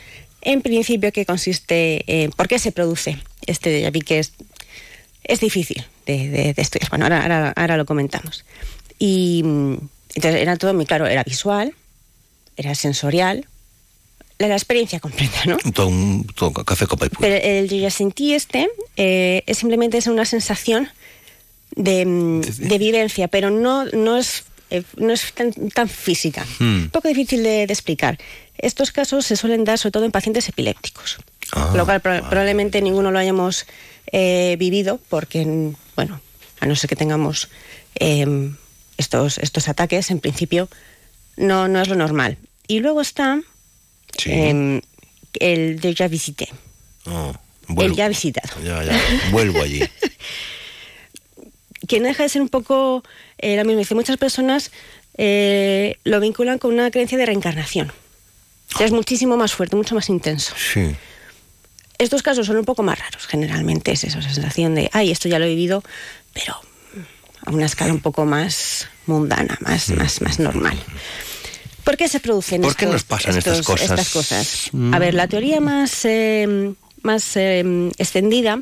en 0.42 0.62
principio 0.62 1.12
qué 1.12 1.26
consiste, 1.26 2.04
eh, 2.08 2.30
por 2.36 2.48
qué 2.48 2.60
se 2.60 2.72
produce 2.72 3.18
este 3.48 3.70
déjà 3.82 3.92
vu, 3.92 4.02
que 4.06 4.20
es, 4.20 4.34
es 5.24 5.40
difícil 5.40 5.84
de, 6.06 6.30
de- 6.30 6.54
de 6.54 6.62
estudiar. 6.62 6.90
Bueno, 6.92 7.06
ahora, 7.06 7.22
ahora, 7.24 7.54
ahora 7.56 7.78
lo 7.78 7.86
comentamos. 7.86 8.46
Y 9.00 9.42
mm, 9.44 9.74
entonces 10.16 10.42
era 10.42 10.56
todo 10.58 10.74
muy 10.74 10.86
claro, 10.86 11.08
era 11.08 11.24
visual, 11.24 11.74
era 12.58 12.76
sensorial, 12.76 13.46
la, 14.40 14.48
la 14.48 14.56
experiencia 14.56 15.00
completa, 15.00 15.42
¿no? 15.46 15.58
Todo 15.74 15.88
un 15.88 16.26
todo 16.36 16.52
café 16.54 16.88
copa 16.88 17.06
y 17.06 17.10
puro. 17.10 17.22
Pero 17.22 17.36
el 17.44 17.70
déjà 17.70 17.90
senti 17.92 18.34
este 18.34 18.70
eh, 18.98 19.44
es 19.46 19.58
simplemente 19.60 19.98
es 19.98 20.08
una 20.08 20.26
sensación 20.26 20.90
de, 21.76 22.06
mm, 22.06 22.42
de 22.42 22.78
vivencia, 22.78 23.28
pero 23.28 23.50
no, 23.52 23.86
no 23.86 24.18
es, 24.18 24.44
eh, 24.70 24.84
no 24.98 25.14
es 25.14 25.32
tan, 25.34 25.52
tan 25.70 25.88
física. 25.88 26.46
Hmm. 26.60 26.84
Un 26.84 26.90
poco 26.90 27.08
difícil 27.08 27.44
de, 27.44 27.68
de 27.68 27.74
explicar. 27.74 28.18
Estos 28.58 28.92
casos 28.92 29.26
se 29.26 29.36
suelen 29.36 29.64
dar 29.64 29.78
sobre 29.78 29.92
todo 29.94 30.06
en 30.06 30.12
pacientes 30.12 30.48
epilépticos, 30.50 31.18
Ah, 31.54 31.74
lo 31.76 31.84
cual 31.86 32.00
pro- 32.00 32.22
probablemente 32.30 32.82
ninguno 32.82 33.12
lo 33.12 33.20
hayamos 33.20 33.66
eh, 34.12 34.56
vivido 34.58 35.00
porque, 35.10 35.44
bueno, 35.98 36.22
a 36.62 36.66
no 36.66 36.76
ser 36.78 36.90
que 36.90 36.96
tengamos 36.96 37.50
eh, 38.00 38.52
estos, 38.98 39.38
estos 39.40 39.68
ataques, 39.68 40.12
en 40.12 40.20
principio 40.20 40.70
no, 41.38 41.68
no 41.68 41.82
es 41.82 41.88
lo 41.88 41.96
normal. 41.96 42.38
Y 42.68 42.80
luego 42.80 43.02
está 43.02 43.42
eh, 44.26 44.82
el 45.40 45.82
déjà 45.82 46.10
visité. 46.10 46.50
Oh, 47.06 47.34
El 47.78 47.96
ya 47.96 48.08
visitado. 48.08 48.62
Ya, 48.64 48.84
ya. 48.84 49.00
Vuelvo 49.32 49.62
allí. 49.62 49.82
Que 51.88 52.00
no 52.00 52.08
deja 52.08 52.24
de 52.24 52.30
ser 52.30 52.44
un 52.44 52.48
poco 52.48 53.04
eh, 53.40 53.58
lo 53.58 53.66
mismo. 53.66 53.80
Dice, 53.80 53.96
muchas 53.96 54.16
personas 54.16 54.72
eh, 55.18 55.98
lo 56.04 56.20
vinculan 56.20 56.60
con 56.60 56.72
una 56.72 56.92
creencia 56.92 57.18
de 57.18 57.26
reencarnación. 57.26 57.92
Es 58.80 58.92
muchísimo 58.92 59.36
más 59.36 59.54
fuerte, 59.54 59.76
mucho 59.76 59.96
más 59.96 60.08
intenso. 60.08 60.54
Sí. 60.56 60.96
Estos 61.98 62.22
casos 62.22 62.48
son 62.48 62.58
un 62.58 62.66
poco 62.66 62.84
más 62.84 62.98
raros, 62.98 63.28
generalmente 63.28 63.92
es 63.92 64.04
esa 64.04 64.22
sensación 64.22 64.74
de, 64.76 64.90
ay, 64.94 65.12
esto 65.12 65.28
ya 65.28 65.38
lo 65.38 65.46
he 65.46 65.50
vivido, 65.50 65.84
pero 66.34 66.56
a 67.46 67.52
una 67.52 67.66
escala 67.66 67.94
un 67.94 68.00
poco 68.00 68.26
más 68.26 68.88
mundana, 69.12 69.58
más, 69.62 69.90
más, 69.90 70.22
más 70.22 70.40
normal. 70.40 70.78
¿Por 71.84 71.98
qué 71.98 72.08
se 72.08 72.20
producen 72.20 72.62
¿Por 72.62 72.76
qué 72.76 72.86
nos 72.86 73.04
pasan 73.04 73.38
estas 73.38 73.62
cosas? 73.64 73.90
estas 73.90 74.10
cosas? 74.10 74.70
Mm. 74.72 74.94
A 74.94 75.00
ver, 75.00 75.14
la 75.14 75.28
teoría 75.28 75.60
más, 75.60 76.06
eh, 76.06 76.74
más 77.02 77.36
eh, 77.36 77.64
extendida 77.98 78.62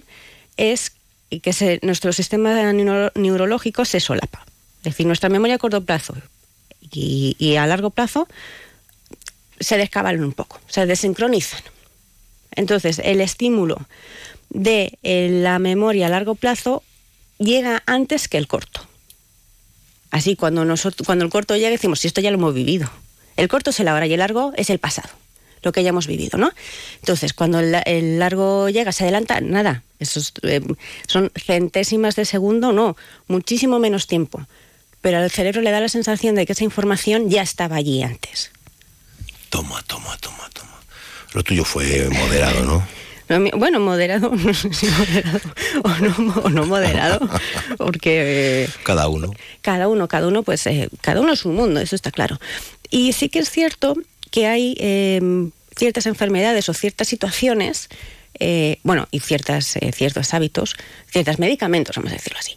es 0.58 0.94
que 1.44 1.54
se- 1.54 1.80
nuestro 1.84 2.12
sistema 2.14 2.72
neuro- 2.74 3.12
neurológico 3.16 3.86
se 3.86 4.00
solapa. 4.00 4.46
Es 4.80 4.84
decir, 4.94 5.06
nuestra 5.06 5.30
memoria 5.30 5.56
a 5.56 5.58
corto 5.60 5.84
plazo 5.84 6.16
y, 6.92 7.36
y 7.38 7.58
a 7.58 7.68
largo 7.68 7.90
plazo 7.90 8.28
se 9.60 9.78
descabalan 9.78 10.24
un 10.24 10.32
poco, 10.34 10.60
se 10.68 10.86
desincronizan. 10.86 11.62
Entonces, 12.56 13.00
el 13.04 13.20
estímulo 13.22 13.78
de 14.50 14.98
eh, 15.04 15.30
la 15.44 15.60
memoria 15.60 16.08
a 16.08 16.10
largo 16.10 16.36
plazo 16.36 16.82
llega 17.38 17.84
antes 17.86 18.28
que 18.28 18.38
el 18.38 18.48
corto. 18.48 18.88
Así, 20.12 20.36
cuando, 20.36 20.66
nosotros, 20.66 21.06
cuando 21.06 21.26
el 21.26 21.32
corto 21.32 21.56
llega, 21.56 21.70
decimos, 21.70 22.00
si 22.00 22.08
esto 22.08 22.22
ya 22.22 22.32
lo 22.32 22.38
hemos 22.38 22.54
vivido. 22.54 22.90
El 23.38 23.48
corto 23.48 23.70
es 23.70 23.80
el 23.80 23.88
ahora 23.88 24.08
y 24.08 24.14
el 24.14 24.20
largo 24.20 24.54
es 24.58 24.70
el 24.70 24.80
pasado, 24.80 25.10
lo 25.62 25.72
que 25.72 25.84
ya 25.84 25.90
hemos 25.90 26.08
vivido, 26.08 26.38
¿no? 26.38 26.52
Entonces, 27.02 27.34
cuando 27.34 27.60
el, 27.60 27.76
el 27.86 28.20
largo 28.20 28.70
llega, 28.70 28.92
se 28.92 29.04
adelanta, 29.04 29.40
nada. 29.40 29.84
Esos, 30.00 30.34
eh, 30.44 30.62
son 31.08 31.32
centésimas 31.36 32.16
de 32.16 32.26
segundo, 32.26 32.72
no, 32.74 32.98
muchísimo 33.28 33.80
menos 33.80 34.08
tiempo. 34.08 34.46
Pero 35.02 35.20
al 35.20 35.32
cerebro 35.32 35.62
le 35.62 35.72
da 35.72 35.80
la 35.80 35.90
sensación 35.90 36.36
de 36.36 36.46
que 36.46 36.54
esa 36.54 36.64
información 36.64 37.30
ya 37.30 37.42
estaba 37.42 37.78
allí 37.78 38.04
antes. 38.04 38.52
Toma, 39.50 39.82
toma, 39.84 40.18
toma, 40.18 40.50
toma. 40.54 40.80
Lo 41.34 41.44
tuyo 41.44 41.64
fue 41.64 42.10
moderado, 42.10 42.66
¿no? 42.66 42.88
Bueno, 43.58 43.80
moderado, 43.80 44.32
no 44.36 44.54
sé 44.54 44.74
si 44.74 44.88
moderado 44.88 45.40
o 45.84 45.90
no, 46.00 46.34
o 46.44 46.50
no 46.50 46.66
moderado, 46.66 47.20
porque 47.78 48.64
eh, 48.64 48.70
Cada 48.84 49.08
uno. 49.08 49.32
cada 49.62 49.88
uno, 49.88 50.08
cada 50.08 50.28
uno, 50.28 50.44
pues 50.44 50.66
eh, 50.68 50.90
cada 51.02 51.22
uno 51.22 51.34
es 51.34 51.46
un 51.46 51.56
mundo, 51.56 51.80
eso 51.80 51.96
está 51.96 52.12
claro. 52.12 52.40
Y 52.90 53.14
sí 53.14 53.30
que 53.30 53.40
es 53.40 53.50
cierto 53.52 53.96
que 54.32 54.48
hay 54.48 54.76
eh, 54.80 55.22
ciertas 55.78 56.08
enfermedades 56.08 56.70
o 56.70 56.74
ciertas 56.74 57.08
situaciones, 57.08 57.90
eh, 58.40 58.80
bueno, 58.84 59.08
y 59.12 59.20
ciertas, 59.20 59.76
eh, 59.76 59.92
ciertos 59.94 60.34
hábitos, 60.34 60.76
ciertos 61.12 61.38
medicamentos, 61.40 61.96
vamos 61.96 62.12
a 62.12 62.16
decirlo 62.16 62.40
así, 62.40 62.56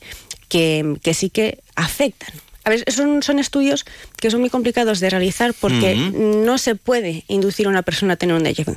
que, 0.48 0.96
que 1.02 1.12
sí 1.14 1.28
que 1.30 1.58
afectan. 1.76 2.30
A 2.64 2.70
ver, 2.70 2.84
son, 2.92 3.22
son 3.22 3.38
estudios 3.40 3.84
que 4.16 4.30
son 4.30 4.40
muy 4.40 4.48
complicados 4.48 5.00
de 5.00 5.10
realizar 5.10 5.52
porque 5.52 5.94
Ujú. 5.96 6.44
no 6.44 6.58
se 6.58 6.76
puede 6.76 7.24
inducir 7.28 7.66
a 7.66 7.68
una 7.70 7.82
persona 7.82 8.14
a 8.14 8.16
tener 8.16 8.36
un 8.36 8.44
déjà 8.44 8.64
vu. 8.64 8.76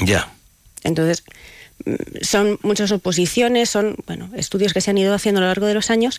Ya. 0.00 0.32
Entonces, 0.84 1.24
son 2.22 2.58
muchas 2.62 2.90
oposiciones, 2.92 3.70
son 3.70 3.96
bueno, 4.06 4.30
estudios 4.36 4.72
que 4.72 4.80
se 4.80 4.90
han 4.90 4.98
ido 4.98 5.14
haciendo 5.14 5.40
a 5.40 5.42
lo 5.42 5.48
largo 5.48 5.66
de 5.66 5.74
los 5.74 5.90
años, 5.90 6.18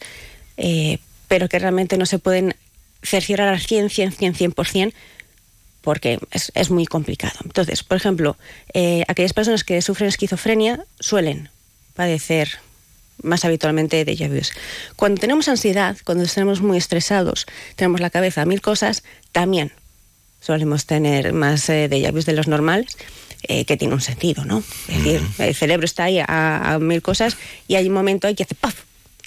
eh, 0.58 1.00
pero 1.28 1.50
que 1.50 1.60
realmente 1.60 1.98
no 1.98 2.06
se 2.06 2.20
pueden 2.20 2.56
cerciorar 3.04 3.50
al 3.50 3.60
100, 3.60 3.90
100, 3.90 4.12
100, 4.14 4.34
100%, 4.34 4.94
porque 5.82 6.20
es, 6.32 6.52
es 6.56 6.70
muy 6.70 6.86
complicado. 6.86 7.40
Entonces, 7.44 7.84
por 7.84 7.98
ejemplo, 7.98 8.38
eh, 8.74 9.04
aquellas 9.08 9.34
personas 9.34 9.64
que 9.64 9.82
sufren 9.82 10.10
esquizofrenia 10.10 10.84
suelen 11.00 11.50
padecer 11.94 12.60
más 13.22 13.44
habitualmente 13.44 14.06
de 14.06 14.30
vus. 14.30 14.54
Cuando 14.96 15.20
tenemos 15.20 15.50
ansiedad, 15.50 15.98
cuando 16.06 16.24
estamos 16.24 16.62
muy 16.62 16.78
estresados, 16.78 17.46
tenemos 17.76 18.00
la 18.00 18.10
cabeza 18.10 18.42
a 18.42 18.46
mil 18.46 18.62
cosas, 18.62 19.04
también 19.32 19.72
solemos 20.42 20.86
tener 20.86 21.34
más 21.34 21.70
eh, 21.70 21.90
de 21.90 22.34
los 22.34 22.48
normales, 22.48 22.98
eh, 23.44 23.66
que 23.66 23.78
tiene 23.78 23.94
un 23.94 24.02
sentido, 24.02 24.46
¿no? 24.46 24.64
Es 24.88 25.04
decir, 25.04 25.22
el 25.40 25.56
cerebro 25.56 25.86
está 25.86 26.06
ahí 26.06 26.20
a, 26.20 26.74
a 26.74 26.80
mil 26.80 27.02
cosas 27.02 27.38
y 27.68 27.76
hay 27.76 27.88
un 27.88 27.94
momento 27.94 28.28
ahí 28.28 28.36
que 28.36 28.44
hace 28.44 28.56
¡paf! 28.56 28.76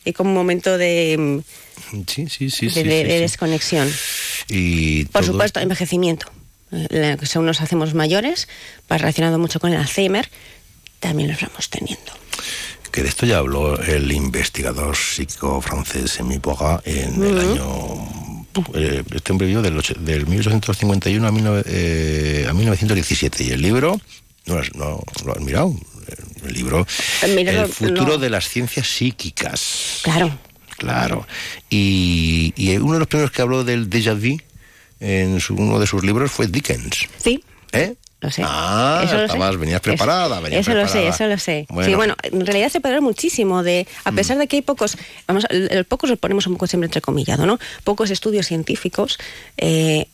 Y 0.05 0.13
como 0.13 0.31
un 0.31 0.37
momento 0.37 0.79
de, 0.79 1.43
Sí, 2.07 2.27
sí, 2.29 2.51
sí. 2.51 2.67
de- 2.67 2.73
sí, 2.73 2.83
de- 2.83 3.05
desconexión. 3.21 3.91
Y 4.49 5.05
Por 5.07 5.23
todo- 5.23 5.33
supuesto, 5.33 5.61
envejecimiento. 5.61 6.27
Eh, 6.73 6.87
la- 6.91 7.27
Según 7.27 7.47
nos 7.47 7.61
hacemos 7.61 7.95
mayores, 7.95 8.49
va 8.91 8.99
relacionado 8.99 9.39
mucho 9.39 9.61
con 9.61 9.73
el 9.73 9.79
Alzheimer, 9.79 10.29
también 11.01 11.31
los 11.31 11.41
vamos 11.41 11.69
teniendo. 11.71 12.13
Que 12.91 13.03
de 13.03 13.09
esto 13.09 13.25
ya 13.27 13.39
habló 13.39 13.81
el 13.81 14.11
investigador 14.13 14.97
psico 14.97 15.61
francés 15.63 16.19
Emi 16.21 16.39
Poga 16.39 16.83
en 16.85 17.23
el 17.23 17.39
año. 17.39 18.09
Eh, 18.75 19.03
Este 19.15 19.33
hombre 19.33 19.47
vivió 19.47 19.63
del, 19.63 19.81
del 20.01 20.27
1851 20.27 21.27
a, 21.27 21.31
19 21.31 21.63
eh, 21.67 22.47
a 22.49 22.53
1917. 22.53 23.45
Y 23.45 23.51
el 23.51 23.63
libro, 23.63 24.01
no, 24.47 24.55
lo 24.55 24.61
has- 24.61 24.75
no 24.75 25.03
lo 25.25 25.33
has 25.33 25.41
mirado, 25.41 25.75
el 26.47 26.53
libro, 26.55 26.87
Míralo, 27.35 27.63
El 27.63 27.69
futuro 27.69 28.07
no. 28.15 28.19
de 28.19 28.31
las 28.31 28.49
ciencias 28.49 28.87
psíquicas. 28.89 30.01
Claro. 30.03 30.37
Claro. 30.79 31.27
Y, 31.71 32.53
y 32.57 32.77
uno 32.79 32.95
de 32.95 32.99
los 33.01 33.09
primeros 33.09 33.31
que 33.31 33.43
habló 33.43 33.63
del 33.63 33.89
déjà 33.89 34.15
vu 34.15 34.37
en 35.01 35.39
su- 35.41 35.55
uno 35.55 35.79
de 35.79 35.87
sus 35.87 36.03
libros 36.05 36.31
fue 36.33 36.47
Dickens. 36.49 37.07
Sí. 37.23 37.43
¿Eh? 37.73 37.95
Lo 38.23 38.31
sé. 38.31 38.43
Ah, 38.47 39.03
Eso 39.05 39.15
lo 39.15 39.19
sé. 39.19 39.25
estabas, 39.27 39.59
venías 39.59 39.81
preparada. 39.81 40.37
Eso, 40.37 40.43
venías 40.45 40.69
eso 40.69 40.75
lo 40.75 40.89
sé, 40.89 41.09
eso 41.09 41.27
lo 41.27 41.39
sé. 41.39 41.67
Bueno. 41.69 41.89
Mm. 41.89 41.91
Sí, 41.91 41.97
bueno, 41.97 42.17
en 42.23 42.47
realidad 42.47 42.71
se 42.71 42.79
hablar 42.79 43.01
muchísimo 43.01 43.65
de, 43.65 43.89
a 44.05 44.13
pesar 44.13 44.39
de 44.39 44.47
que 44.47 44.57
hay 44.57 44.63
pocos, 44.63 44.97
vamos, 45.27 45.45
el, 45.51 45.69
el 45.73 45.85
pocos 45.85 46.09
lo 46.09 46.17
ponemos 46.17 46.47
un 46.47 46.53
poco 46.55 46.69
siempre 46.69 46.87
entrecomillado, 46.87 47.47
¿no? 47.47 47.59
Pocos 47.83 48.11
estudios 48.11 48.47
científicos, 48.47 49.19
eh, 49.57 50.07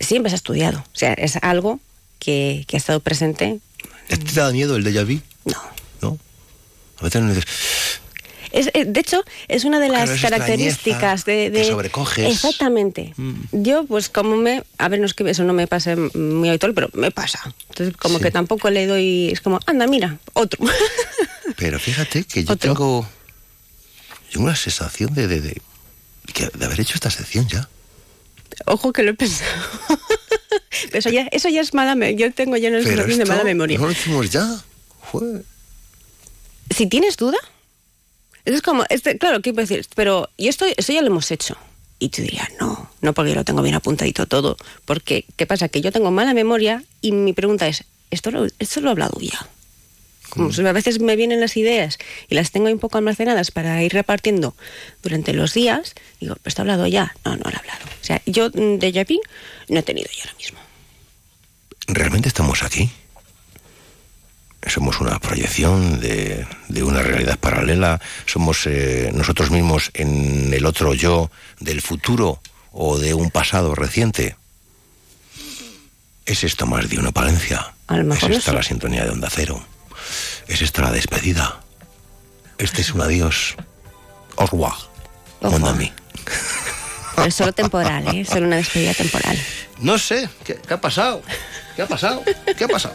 siempre 0.00 0.30
se 0.30 0.36
ha 0.36 0.40
estudiado. 0.40 0.78
O 0.78 0.96
sea, 0.98 1.12
es 1.12 1.36
algo 1.42 1.80
que, 2.18 2.64
que 2.66 2.76
ha 2.76 2.78
estado 2.78 3.00
presente. 3.00 3.60
¿Te 4.08 4.16
da 4.32 4.50
miedo 4.52 4.76
el 4.76 4.84
déjà 4.84 5.04
vu? 5.04 5.20
No. 5.44 5.60
¿No? 6.00 6.18
A 6.98 7.04
veces 7.04 7.20
no 7.20 7.28
dices, 7.34 7.44
Es, 8.56 8.70
eh, 8.74 8.84
de 8.86 9.00
hecho, 9.00 9.22
es 9.48 9.64
una 9.64 9.78
de 9.80 9.88
las 9.88 10.20
características 10.20 11.24
de, 11.24 11.50
de- 11.50 11.60
te 11.60 11.64
sobrecoges. 11.68 12.32
Exactamente. 12.34 13.14
Yo, 13.52 13.84
pues, 13.86 14.08
como 14.08 14.36
me. 14.36 14.64
A 14.78 14.88
ver, 14.88 14.98
no 15.00 15.06
es 15.06 15.14
que 15.14 15.28
eso 15.30 15.44
no 15.44 15.52
me 15.52 15.66
pase 15.66 15.94
muy 15.96 16.48
habitual, 16.48 16.72
pero 16.74 16.88
me 16.94 17.10
pasa. 17.10 17.54
Entonces, 17.70 17.96
como 17.96 18.18
Sí. 18.18 18.24
que 18.24 18.30
tampoco 18.30 18.70
le 18.70 18.86
doy. 18.86 19.28
Es 19.32 19.40
como, 19.40 19.60
anda, 19.66 19.86
mira, 19.86 20.18
otro. 20.32 20.64
pero 21.56 21.78
fíjate 21.78 22.24
que 22.24 22.44
yo 22.44 22.52
Otro. 22.54 22.72
tengo, 22.74 23.08
tengo 24.32 24.44
una 24.46 24.56
sensación 24.56 25.14
de, 25.14 25.28
de, 25.28 25.40
de, 25.40 25.60
de 26.54 26.64
haber 26.64 26.80
hecho 26.80 26.94
esta 26.94 27.10
sección 27.10 27.46
ya. 27.48 27.68
Ojo 28.66 28.92
que 28.92 29.02
lo 29.02 29.10
he 29.10 29.14
pensado. 29.14 29.50
Eso 30.92 31.10
ya, 31.10 31.26
eso 31.32 31.48
ya 31.48 31.60
es 31.62 31.72
mala 31.74 31.94
memoria. 31.94 32.26
Yo 32.28 32.34
tengo 32.34 32.56
ya 32.56 32.68
una 32.68 32.82
sensación 32.82 33.18
de 33.18 33.24
mala 33.24 33.44
memoria. 33.44 33.78
no 33.78 33.86
lo 33.86 33.92
hicimos 33.92 34.30
ya. 34.30 34.46
Fue- 35.10 35.42
Si 36.74 36.86
tienes 36.86 37.16
duda, 37.16 37.38
es 38.54 38.62
como, 38.62 38.84
este, 38.88 39.18
claro, 39.18 39.42
¿qué 39.42 39.52
puedo 39.52 39.66
decir? 39.66 39.84
Pero, 39.94 40.30
y 40.36 40.48
esto, 40.48 40.64
esto 40.76 40.92
ya 40.92 41.02
lo 41.02 41.08
hemos 41.08 41.30
hecho. 41.30 41.56
Y 41.98 42.10
tú 42.10 42.22
dirías, 42.22 42.48
no, 42.60 42.90
no 43.00 43.12
porque 43.12 43.30
yo 43.30 43.36
lo 43.36 43.44
tengo 43.44 43.62
bien 43.62 43.74
apuntadito 43.74 44.26
todo. 44.26 44.56
Porque, 44.84 45.24
¿qué 45.36 45.46
pasa? 45.46 45.68
Que 45.68 45.80
yo 45.80 45.92
tengo 45.92 46.10
mala 46.10 46.34
memoria 46.34 46.84
y 47.00 47.12
mi 47.12 47.32
pregunta 47.32 47.66
es, 47.66 47.84
¿esto 48.10 48.30
lo, 48.30 48.46
esto 48.58 48.80
lo 48.80 48.88
he 48.88 48.90
hablado 48.92 49.18
ya? 49.20 49.48
Como 50.30 50.52
si 50.52 50.66
a 50.66 50.72
veces 50.72 51.00
me 51.00 51.16
vienen 51.16 51.40
las 51.40 51.56
ideas 51.56 51.98
y 52.28 52.34
las 52.34 52.50
tengo 52.50 52.68
un 52.68 52.78
poco 52.78 52.98
almacenadas 52.98 53.50
para 53.50 53.82
ir 53.82 53.92
repartiendo 53.92 54.54
durante 55.02 55.32
los 55.32 55.54
días, 55.54 55.94
digo, 56.20 56.34
¿pero 56.34 56.48
esto 56.48 56.60
he 56.60 56.64
hablado 56.64 56.86
ya? 56.86 57.14
No, 57.24 57.36
no 57.36 57.44
lo 57.44 57.50
he 57.50 57.56
hablado. 57.56 57.86
O 57.86 58.04
sea, 58.04 58.20
yo 58.26 58.50
mm, 58.50 58.78
de 58.78 58.92
Yapi 58.92 59.20
no 59.68 59.78
he 59.80 59.82
tenido 59.82 60.08
yo 60.12 60.24
ahora 60.24 60.36
mismo. 60.36 60.58
¿Realmente 61.86 62.28
estamos 62.28 62.62
aquí? 62.62 62.90
Somos 64.66 65.00
una 65.00 65.18
proyección 65.20 66.00
de, 66.00 66.46
de 66.68 66.82
una 66.82 67.02
realidad 67.02 67.38
paralela. 67.38 68.00
Somos 68.26 68.66
eh, 68.66 69.10
nosotros 69.14 69.50
mismos 69.50 69.90
en 69.94 70.52
el 70.52 70.66
otro 70.66 70.92
yo 70.92 71.30
del 71.60 71.80
futuro 71.80 72.40
o 72.72 72.98
de 72.98 73.14
un 73.14 73.30
pasado 73.30 73.74
reciente. 73.74 74.36
¿Es 76.26 76.42
esto 76.42 76.66
más 76.66 76.88
de 76.88 76.98
una 76.98 77.12
palencia? 77.12 77.74
A 77.86 77.96
lo 77.96 78.12
¿Es 78.12 78.22
no 78.22 78.28
esta 78.34 78.50
sé. 78.50 78.56
la 78.56 78.62
sintonía 78.62 79.04
de 79.04 79.10
Onda 79.10 79.28
Cero? 79.30 79.64
¿Es 80.48 80.60
esta 80.60 80.82
la 80.82 80.90
despedida? 80.90 81.60
Este 82.58 82.80
es 82.82 82.92
un 82.92 83.00
adiós. 83.02 83.54
Au 84.36 84.46
revoir. 84.46 84.74
Mon 85.42 85.64
ami. 85.64 85.92
Pero 87.14 87.28
es 87.28 87.34
solo 87.34 87.52
temporal, 87.52 88.08
¿eh? 88.08 88.24
Solo 88.24 88.46
una 88.46 88.56
despedida 88.56 88.92
temporal. 88.94 89.38
No 89.78 89.96
sé, 89.98 90.28
¿qué, 90.44 90.56
qué 90.56 90.74
ha 90.74 90.80
pasado? 90.80 91.22
¿Qué 91.76 91.82
ha 91.82 91.86
pasado? 91.86 92.22
¿Qué 92.56 92.64
ha 92.64 92.68
pasado? 92.68 92.94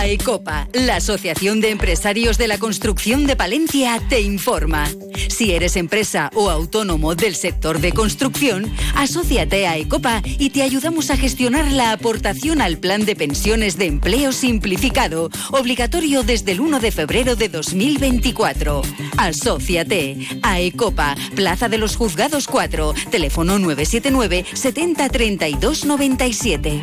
AECOPA, 0.00 0.66
la 0.72 0.96
Asociación 0.96 1.60
de 1.60 1.68
Empresarios 1.68 2.38
de 2.38 2.48
la 2.48 2.56
Construcción 2.56 3.26
de 3.26 3.36
Palencia, 3.36 4.00
te 4.08 4.22
informa. 4.22 4.88
Si 5.28 5.52
eres 5.52 5.76
empresa 5.76 6.30
o 6.34 6.48
autónomo 6.48 7.14
del 7.14 7.34
sector 7.34 7.80
de 7.80 7.92
construcción, 7.92 8.72
asóciate 8.94 9.66
a 9.66 9.72
AECOPA 9.72 10.22
y 10.24 10.50
te 10.50 10.62
ayudamos 10.62 11.10
a 11.10 11.18
gestionar 11.18 11.70
la 11.70 11.92
aportación 11.92 12.62
al 12.62 12.78
Plan 12.78 13.04
de 13.04 13.14
Pensiones 13.14 13.76
de 13.76 13.86
Empleo 13.86 14.32
Simplificado, 14.32 15.28
obligatorio 15.50 16.22
desde 16.22 16.52
el 16.52 16.62
1 16.62 16.80
de 16.80 16.92
febrero 16.92 17.36
de 17.36 17.50
2024. 17.50 18.80
Asóciate. 19.18 20.16
AECOPA, 20.42 21.14
Plaza 21.34 21.68
de 21.68 21.76
los 21.76 21.96
Juzgados 21.96 22.46
4, 22.46 22.94
teléfono 23.10 23.58
979 23.58 24.46
70 24.54 25.08
32 25.10 25.84
97. 25.84 26.82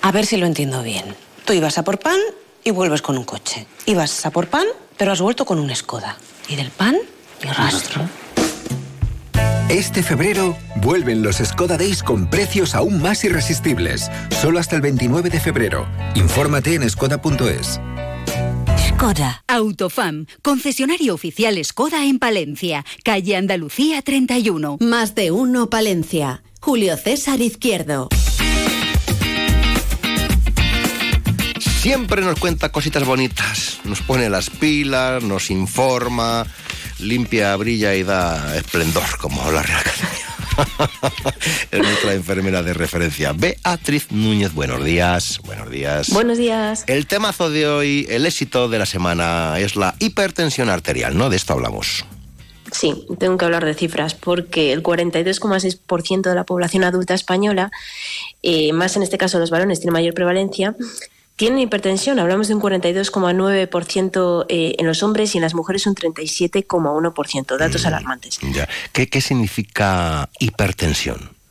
A 0.00 0.10
ver 0.10 0.24
si 0.24 0.38
lo 0.38 0.46
entiendo 0.46 0.82
bien. 0.82 1.04
Tú 1.44 1.52
ibas 1.52 1.78
a 1.78 1.84
por 1.84 1.98
pan 1.98 2.18
y 2.64 2.70
vuelves 2.70 3.02
con 3.02 3.18
un 3.18 3.24
coche. 3.24 3.66
Ibas 3.86 4.24
a 4.26 4.30
por 4.30 4.48
pan, 4.48 4.66
pero 4.96 5.12
has 5.12 5.20
vuelto 5.20 5.44
con 5.44 5.58
un 5.58 5.74
Skoda. 5.74 6.16
Y 6.48 6.56
del 6.56 6.70
pan, 6.70 6.96
ni 7.42 7.50
rastro. 7.50 8.08
Este 9.68 10.02
febrero 10.02 10.56
vuelven 10.76 11.22
los 11.22 11.36
Skoda 11.36 11.78
Days 11.78 12.02
con 12.02 12.28
precios 12.28 12.74
aún 12.74 13.00
más 13.00 13.24
irresistibles. 13.24 14.10
Solo 14.40 14.58
hasta 14.58 14.76
el 14.76 14.82
29 14.82 15.30
de 15.30 15.40
febrero. 15.40 15.88
Infórmate 16.14 16.74
en 16.74 16.88
skoda.es. 16.88 17.80
Skoda. 18.88 19.42
Autofam, 19.48 20.26
concesionario 20.42 21.14
oficial 21.14 21.58
Skoda 21.64 22.04
en 22.04 22.18
Palencia, 22.18 22.84
calle 23.02 23.36
Andalucía 23.36 24.02
31. 24.02 24.76
Más 24.80 25.14
de 25.14 25.30
uno 25.30 25.70
Palencia. 25.70 26.42
Julio 26.60 26.96
César 26.96 27.40
Izquierdo. 27.40 28.08
Siempre 31.82 32.22
nos 32.22 32.38
cuenta 32.38 32.70
cositas 32.70 33.04
bonitas, 33.04 33.80
nos 33.82 34.02
pone 34.02 34.30
las 34.30 34.50
pilas, 34.50 35.20
nos 35.24 35.50
informa, 35.50 36.46
limpia, 37.00 37.56
brilla 37.56 37.92
y 37.96 38.04
da 38.04 38.56
esplendor, 38.56 39.02
como 39.20 39.50
la 39.50 39.64
Real 39.64 39.80
Academia. 39.80 41.32
es 41.72 41.78
nuestra 41.80 42.14
enfermera 42.14 42.62
de 42.62 42.72
referencia, 42.72 43.32
Beatriz 43.32 44.12
Núñez. 44.12 44.54
Buenos 44.54 44.84
días, 44.84 45.40
buenos 45.44 45.72
días. 45.72 46.10
Buenos 46.10 46.38
días. 46.38 46.84
El 46.86 47.08
temazo 47.08 47.50
de 47.50 47.66
hoy, 47.66 48.06
el 48.08 48.26
éxito 48.26 48.68
de 48.68 48.78
la 48.78 48.86
semana, 48.86 49.58
es 49.58 49.74
la 49.74 49.96
hipertensión 49.98 50.68
arterial, 50.68 51.18
¿no? 51.18 51.30
De 51.30 51.36
esto 51.36 51.52
hablamos. 51.52 52.04
Sí, 52.70 53.08
tengo 53.18 53.36
que 53.36 53.44
hablar 53.44 53.64
de 53.64 53.74
cifras 53.74 54.14
porque 54.14 54.72
el 54.72 54.84
42,6% 54.84 56.22
de 56.22 56.34
la 56.36 56.44
población 56.44 56.84
adulta 56.84 57.14
española, 57.14 57.72
eh, 58.44 58.72
más 58.72 58.94
en 58.94 59.02
este 59.02 59.18
caso 59.18 59.40
los 59.40 59.50
varones, 59.50 59.80
tiene 59.80 59.90
mayor 59.90 60.14
prevalencia, 60.14 60.76
tienen 61.36 61.58
hipertensión. 61.60 62.18
Hablamos 62.18 62.48
de 62.48 62.54
un 62.54 62.60
42,9% 62.60 64.46
eh, 64.48 64.74
en 64.78 64.86
los 64.86 65.02
hombres 65.02 65.34
y 65.34 65.38
en 65.38 65.42
las 65.42 65.54
mujeres 65.54 65.86
un 65.86 65.94
37,1%. 65.94 67.56
Datos 67.56 67.86
alarmantes. 67.86 68.38
Ya. 68.52 68.68
¿Qué, 68.92 69.08
¿Qué 69.08 69.20
significa 69.20 70.28
hipertensión? 70.38 71.41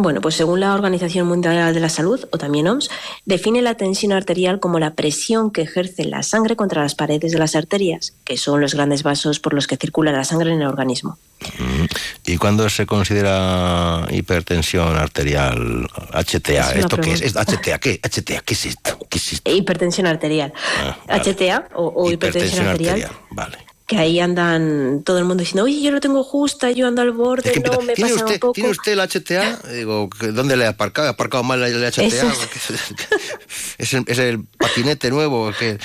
Bueno, 0.00 0.20
pues 0.20 0.36
según 0.36 0.60
la 0.60 0.74
Organización 0.74 1.26
Mundial 1.26 1.74
de 1.74 1.80
la 1.80 1.88
Salud, 1.88 2.24
o 2.30 2.38
también 2.38 2.68
OMS, 2.68 2.88
define 3.24 3.62
la 3.62 3.74
tensión 3.74 4.12
arterial 4.12 4.60
como 4.60 4.78
la 4.78 4.94
presión 4.94 5.50
que 5.50 5.62
ejerce 5.62 6.04
la 6.04 6.22
sangre 6.22 6.54
contra 6.54 6.82
las 6.82 6.94
paredes 6.94 7.32
de 7.32 7.38
las 7.38 7.56
arterias, 7.56 8.14
que 8.24 8.36
son 8.36 8.60
los 8.60 8.74
grandes 8.74 9.02
vasos 9.02 9.40
por 9.40 9.54
los 9.54 9.66
que 9.66 9.76
circula 9.76 10.12
la 10.12 10.22
sangre 10.22 10.52
en 10.52 10.62
el 10.62 10.68
organismo. 10.68 11.18
Mm. 11.58 11.86
¿Y 12.26 12.36
cuándo 12.36 12.70
se 12.70 12.86
considera 12.86 14.06
hipertensión 14.10 14.96
arterial 14.96 15.88
HTA? 16.12 16.70
Es 16.70 16.76
¿Esto 16.76 16.96
qué 17.00 17.14
es? 17.14 17.20
pregunta. 17.20 17.42
¿Es 17.42 17.58
HTA 17.58 17.78
qué? 17.80 18.00
HTA, 18.00 18.40
¿qué 18.42 18.54
es 18.54 18.66
esto? 18.66 18.98
¿Qué 19.10 19.18
es 19.18 19.32
esto? 19.32 19.50
Hipertensión 19.50 20.06
arterial. 20.06 20.52
Ah, 20.80 20.96
vale. 21.08 21.34
HTA 21.34 21.68
o, 21.74 22.04
o 22.04 22.08
hipertensión, 22.12 22.68
arterial, 22.68 23.10
Vale. 23.30 23.67
Que 23.88 23.96
ahí 23.96 24.20
andan 24.20 25.02
todo 25.02 25.18
el 25.18 25.24
mundo 25.24 25.40
diciendo, 25.40 25.64
oye, 25.64 25.80
yo 25.82 25.90
lo 25.90 26.00
tengo 26.00 26.22
justa, 26.22 26.70
yo 26.70 26.86
ando 26.86 27.00
al 27.02 27.10
borde, 27.12 27.48
Es 27.48 27.54
que 27.54 27.60
no, 27.60 27.80
me 27.80 27.94
¿tiene, 27.94 28.10
pasa 28.10 28.22
usted, 28.24 28.34
un 28.34 28.40
poco. 28.40 28.52
¿Tiene 28.52 28.70
usted 28.70 28.92
el 28.92 29.00
HTA? 29.00 29.60
Digo, 29.72 30.10
¿que 30.10 30.26
¿dónde 30.28 30.56
le 30.58 30.66
ha 30.66 30.70
aparcado? 30.70 31.08
¿Ha 31.08 31.12
aparcado 31.12 31.42
mal 31.42 31.62
el 31.64 31.82
HTA? 31.82 32.02
Eso 32.06 32.26
¿Es 33.78 33.94
el, 33.94 34.04
es 34.06 34.18
el 34.18 34.44
patinete 34.58 35.10
nuevo? 35.10 35.50
¿Qué? 35.58 35.78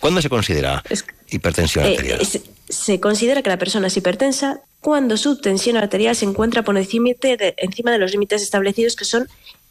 ¿Cuándo 0.00 0.20
se 0.20 0.28
considera 0.28 0.82
hipertensión 1.28 1.86
Eh, 1.86 1.90
arterial? 1.92 2.26
se, 2.26 2.42
se 2.68 2.98
considera 3.00 3.40
que 3.40 3.50
la 3.50 3.56
persona 3.58 3.86
es 3.86 3.96
hipertensa 3.96 4.60
cuando 4.80 5.16
su 5.16 5.40
tensión 5.40 5.76
arterial 5.76 6.14
se 6.16 6.24
encuentra 6.24 6.62
por 6.62 6.76
encima 6.76 7.10
de, 7.22 7.54
encima 7.58 7.92
de 7.92 7.98
los 7.98 8.10
límites 8.10 8.42
establecidos 8.42 8.96
que 8.96 9.04
son 9.04 9.28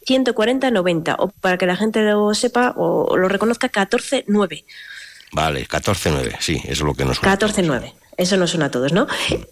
140-90 0.08 1.16
o 1.18 1.28
para 1.28 1.56
que 1.58 1.66
la 1.66 1.76
gente 1.76 2.00
lo 2.02 2.34
sepa 2.34 2.72
o 2.76 3.16
lo 3.16 3.28
reconozca 3.28 3.70
14-9. 3.70 4.64
Vale, 5.32 5.66
14-9, 5.66 6.36
sí, 6.40 6.60
eso 6.64 6.70
es 6.72 6.80
lo 6.80 6.94
que 6.94 7.04
nos 7.04 7.18
suena. 7.18 7.38
14-9. 7.38 7.92
Eso 8.16 8.36
no 8.36 8.46
suena 8.46 8.66
a 8.66 8.70
todos, 8.70 8.92
¿no? 8.92 9.08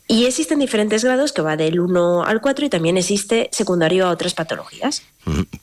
Y 0.07 0.27
existen 0.27 0.61
diferentes 0.61 1.03
grados 1.03 1.33
que 1.33 1.43
va 1.43 1.57
del 1.57 1.81
1 1.81 2.25
al 2.25 2.41
4 2.41 2.67
y 2.67 2.69
también 2.69 2.97
existe 2.97 3.49
secundario 3.51 4.07
a 4.07 4.11
otras 4.11 4.35
patologías. 4.35 5.03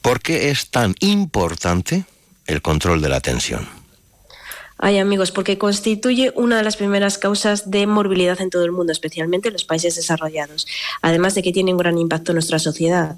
¿Por 0.02 0.22
qué 0.22 0.50
es 0.50 0.70
tan 0.70 0.96
importante 1.00 2.04
el 2.46 2.62
control 2.62 3.02
de 3.02 3.10
la 3.10 3.22
tensión? 3.22 3.70
Ay, 4.78 4.98
amigos, 4.98 5.32
porque 5.32 5.58
constituye 5.58 6.32
una 6.36 6.58
de 6.58 6.64
las 6.64 6.78
primeras 6.78 7.18
causas 7.18 7.70
de 7.70 7.86
morbilidad 7.86 8.40
en 8.40 8.50
todo 8.50 8.64
el 8.64 8.72
mundo, 8.72 8.94
especialmente 8.94 9.50
en 9.50 9.54
los 9.54 9.66
países 9.66 9.96
desarrollados. 9.96 10.68
Además 11.02 11.36
de 11.36 11.44
que 11.44 11.52
tiene 11.52 11.72
un 11.72 11.78
gran 11.78 11.98
impacto 11.98 12.32
en 12.32 12.36
nuestra 12.36 12.60
sociedad, 12.60 13.18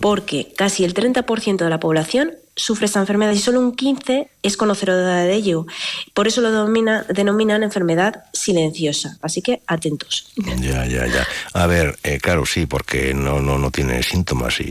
porque 0.00 0.52
casi 0.56 0.84
el 0.84 0.94
30% 0.94 1.58
de 1.58 1.70
la 1.70 1.78
población 1.78 2.34
sufre 2.60 2.86
esta 2.86 3.00
enfermedad 3.00 3.32
y 3.32 3.38
solo 3.38 3.58
un 3.60 3.74
15% 3.74 4.28
es 4.42 4.56
conocedora 4.56 5.22
de 5.22 5.32
ello. 5.34 5.66
Por 6.14 6.26
eso 6.28 6.40
lo 6.40 6.50
domina- 6.50 7.04
denominan 7.08 7.62
enfermedad 7.62 8.24
silenciosa. 8.32 9.16
Así 9.22 9.40
que 9.42 9.62
atentos. 9.66 10.32
Ya, 10.60 10.84
ya, 10.86 11.06
ya. 11.06 11.26
A 11.54 11.66
ver, 11.66 11.98
eh, 12.02 12.18
claro, 12.18 12.44
sí, 12.46 12.66
porque 12.66 13.14
no, 13.14 13.40
no, 13.40 13.58
no 13.58 13.70
tiene 13.70 14.02
síntomas 14.02 14.60
y, 14.60 14.64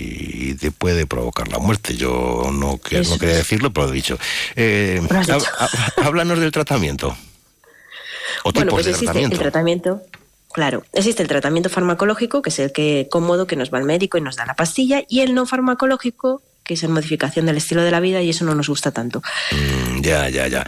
y 0.52 0.54
te 0.56 0.72
puede 0.72 1.08
provocar 1.08 1.48
la 1.48 1.58
muerte. 1.60 1.96
Yo 1.96 2.50
no, 2.54 2.78
que, 2.78 3.02
no 3.02 3.18
quería 3.18 3.36
decirlo, 3.38 3.72
pero 3.74 3.88
lo 3.88 3.94
he 3.94 3.96
dicho. 3.96 4.18
Eh, 4.56 5.00
Lo 5.02 5.08
hab- 5.10 5.94
háblanos 5.98 6.40
del 6.40 6.52
tratamiento. 6.52 7.16
O 8.44 8.52
Bueno, 8.52 8.68
tipos 8.70 8.74
pues 8.74 8.86
de 8.86 8.92
existe 8.92 9.06
tratamiento. 9.08 9.36
el 9.36 9.42
tratamiento. 9.42 10.02
Claro, 10.52 10.84
existe 10.94 11.22
el 11.22 11.28
tratamiento 11.30 11.70
farmacológico, 11.70 12.42
que 12.42 12.50
es 12.50 12.60
el 12.60 12.72
que 12.72 13.08
cómodo 13.12 13.46
que 13.48 13.56
nos 13.56 13.72
va 13.74 13.78
al 13.78 13.84
médico 13.86 14.18
y 14.18 14.22
nos 14.22 14.36
da 14.36 14.46
la 14.46 14.56
pastilla, 14.56 15.04
y 15.08 15.20
el 15.22 15.34
no 15.36 15.46
farmacológico, 15.46 16.42
que 16.70 16.76
es 16.76 16.84
en 16.84 16.92
modificación 16.92 17.48
del 17.48 17.58
estilo 17.58 17.82
de 17.82 17.90
la 17.90 18.00
vida, 18.00 18.22
y 18.22 18.30
eso 18.30 18.46
no 18.46 18.54
nos 18.54 18.70
gusta 18.70 18.92
tanto. 18.92 19.24
Mm, 19.50 20.02
ya, 20.02 20.30
ya, 20.30 20.48
ya. 20.48 20.64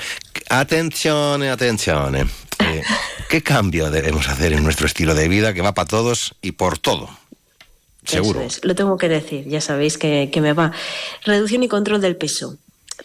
Atención, 0.49 1.43
atención. 1.43 2.15
eh. 2.15 2.25
Eh, 2.57 2.81
¿Qué 3.29 3.43
cambio 3.43 3.91
debemos 3.91 4.27
hacer 4.27 4.51
en 4.53 4.63
nuestro 4.63 4.87
estilo 4.87 5.13
de 5.13 5.27
vida 5.27 5.53
que 5.53 5.61
va 5.61 5.75
para 5.75 5.87
todos 5.87 6.33
y 6.41 6.53
por 6.53 6.79
todo? 6.79 7.07
Seguro. 8.03 8.41
Es, 8.41 8.65
lo 8.65 8.73
tengo 8.73 8.97
que 8.97 9.09
decir, 9.09 9.47
ya 9.47 9.61
sabéis 9.61 9.99
que, 9.99 10.31
que 10.33 10.41
me 10.41 10.53
va. 10.53 10.71
Reducción 11.23 11.61
y 11.61 11.67
control 11.67 12.01
del 12.01 12.15
peso. 12.15 12.57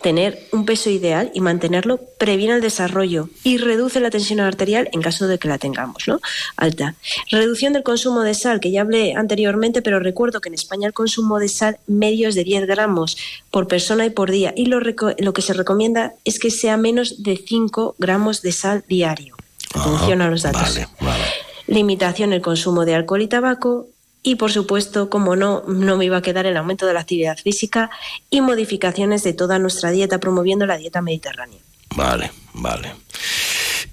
Tener 0.02 0.46
un 0.52 0.66
peso 0.66 0.90
ideal 0.90 1.30
y 1.34 1.40
mantenerlo 1.40 2.00
previene 2.18 2.54
el 2.54 2.60
desarrollo 2.60 3.28
y 3.42 3.58
reduce 3.58 4.00
la 4.00 4.10
tensión 4.10 4.40
arterial 4.40 4.88
en 4.92 5.02
caso 5.02 5.26
de 5.26 5.38
que 5.38 5.48
la 5.48 5.58
tengamos, 5.58 6.06
¿no? 6.06 6.20
Alta. 6.56 6.94
Reducción 7.30 7.72
del 7.72 7.82
consumo 7.82 8.22
de 8.22 8.34
sal, 8.34 8.60
que 8.60 8.70
ya 8.70 8.82
hablé 8.82 9.14
anteriormente, 9.14 9.82
pero 9.82 9.98
recuerdo 9.98 10.40
que 10.40 10.48
en 10.48 10.54
España 10.54 10.86
el 10.86 10.92
consumo 10.92 11.38
de 11.38 11.48
sal 11.48 11.78
medio 11.86 12.28
es 12.28 12.34
de 12.34 12.44
10 12.44 12.66
gramos 12.66 13.16
por 13.50 13.68
persona 13.68 14.06
y 14.06 14.10
por 14.10 14.30
día. 14.30 14.52
Y 14.56 14.66
lo, 14.66 14.80
lo 14.80 15.32
que 15.32 15.42
se 15.42 15.52
recomienda 15.52 16.14
es 16.24 16.38
que 16.38 16.50
sea 16.50 16.76
menos 16.76 17.22
de 17.22 17.36
5 17.36 17.96
gramos 17.98 18.42
de 18.42 18.52
sal 18.52 18.84
diario. 18.88 19.36
Atención 19.74 20.22
a 20.22 20.30
los 20.30 20.42
datos. 20.42 20.62
Vale, 20.62 20.88
vale. 21.00 21.24
Limitación 21.66 22.32
el 22.32 22.42
consumo 22.42 22.84
de 22.84 22.94
alcohol 22.94 23.22
y 23.22 23.28
tabaco. 23.28 23.88
Y 24.26 24.34
por 24.34 24.50
supuesto, 24.50 25.08
como 25.08 25.36
no, 25.36 25.62
no 25.68 25.96
me 25.96 26.04
iba 26.04 26.16
a 26.16 26.20
quedar 26.20 26.46
el 26.46 26.56
aumento 26.56 26.84
de 26.84 26.92
la 26.92 26.98
actividad 26.98 27.38
física 27.38 27.90
y 28.28 28.40
modificaciones 28.40 29.22
de 29.22 29.34
toda 29.34 29.60
nuestra 29.60 29.92
dieta, 29.92 30.18
promoviendo 30.18 30.66
la 30.66 30.76
dieta 30.76 31.00
mediterránea. 31.00 31.60
Vale, 31.94 32.32
vale. 32.52 32.92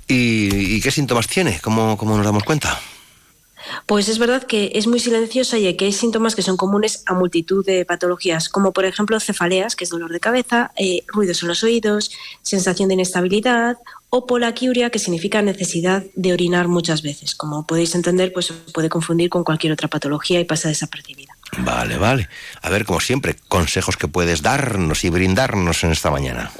¿Y, 0.07 0.75
y 0.75 0.81
qué 0.81 0.89
síntomas 0.89 1.27
tiene? 1.27 1.59
¿Cómo, 1.61 1.99
cómo 1.99 2.17
nos 2.17 2.25
damos 2.25 2.43
cuenta? 2.45 2.81
Pues 3.85 4.09
es 4.09 4.17
verdad 4.17 4.41
que 4.43 4.71
es 4.73 4.87
muy 4.87 4.99
silenciosa 4.99 5.59
y 5.59 5.71
que 5.77 5.85
hay 5.85 5.93
síntomas 5.93 6.35
que 6.35 6.41
son 6.41 6.57
comunes 6.57 7.03
a 7.05 7.13
multitud 7.13 7.63
de 7.63 7.85
patologías, 7.85 8.49
como 8.49 8.73
por 8.73 8.85
ejemplo 8.85 9.19
cefaleas, 9.19 9.75
que 9.75 9.83
es 9.83 9.91
dolor 9.91 10.11
de 10.11 10.19
cabeza, 10.19 10.71
eh, 10.75 11.03
ruidos 11.07 11.43
en 11.43 11.49
los 11.49 11.63
oídos, 11.63 12.11
sensación 12.41 12.87
de 12.89 12.95
inestabilidad, 12.95 13.77
o 14.15 14.27
polaquiuria, 14.27 14.91
que 14.91 14.99
significa 14.99 15.41
necesidad 15.41 16.03
de 16.13 16.33
orinar 16.33 16.67
muchas 16.67 17.01
veces. 17.01 17.33
Como 17.33 17.65
podéis 17.65 17.95
entender, 17.95 18.31
pues 18.31 18.45
se 18.45 18.53
puede 18.53 18.87
confundir 18.87 19.27
con 19.27 19.43
cualquier 19.43 19.73
otra 19.73 19.87
patología 19.87 20.39
y 20.39 20.45
pasa 20.45 20.69
desapercibida. 20.69 21.35
Vale, 21.57 21.97
vale. 21.97 22.29
A 22.61 22.69
ver, 22.69 22.85
como 22.85 22.99
siempre, 22.99 23.35
consejos 23.47 23.97
que 23.97 24.07
puedes 24.07 24.43
darnos 24.43 25.03
y 25.03 25.09
brindarnos 25.09 25.83
en 25.83 25.91
esta 25.93 26.11
mañana. 26.11 26.51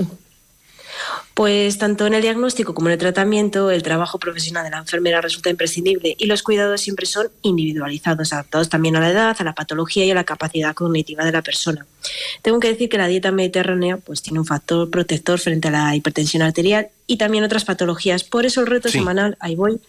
Pues 1.34 1.80
tanto 1.80 2.06
en 2.06 2.14
el 2.14 2.22
diagnóstico 2.22 2.76
como 2.76 2.90
en 2.90 2.94
el 2.94 3.00
tratamiento, 3.00 3.72
el 3.72 3.82
trabajo 3.82 4.20
profesional 4.20 4.64
de 4.64 4.70
la 4.70 4.78
enfermera 4.78 5.20
resulta 5.20 5.50
imprescindible 5.50 6.16
y 6.20 6.26
los 6.28 6.44
cuidados 6.44 6.82
siempre 6.82 7.08
son 7.08 7.30
individualizados, 7.42 8.34
adaptados 8.34 8.70
también 8.70 8.96
a 8.96 9.00
la 9.00 9.10
edad, 9.10 9.36
a 9.40 9.44
la 9.44 9.54
patología 9.54 10.06
y 10.06 10.12
a 10.12 10.16
la 10.16 10.26
capacidad 10.26 10.76
cognitiva 10.76 11.26
de 11.26 11.32
la 11.32 11.42
persona. 11.42 11.88
Tengo 12.44 12.60
que 12.60 12.68
decir 12.68 12.88
que 12.88 13.00
la 13.00 13.08
dieta 13.08 13.32
mediterránea 13.32 13.98
pues, 13.98 14.22
tiene 14.22 14.40
un 14.40 14.46
factor 14.46 14.92
protector 14.92 15.40
frente 15.40 15.70
a 15.70 15.72
la 15.72 15.96
hipertensión 15.96 16.44
arterial 16.44 16.90
y 17.08 17.18
también 17.18 17.44
otras 17.44 17.66
patologías. 17.66 18.24
Por 18.24 18.46
eso 18.46 18.62
el 18.62 18.68
reto 18.68 18.90
semanal, 18.90 19.36
ahí 19.40 19.56
voy, 19.56 19.80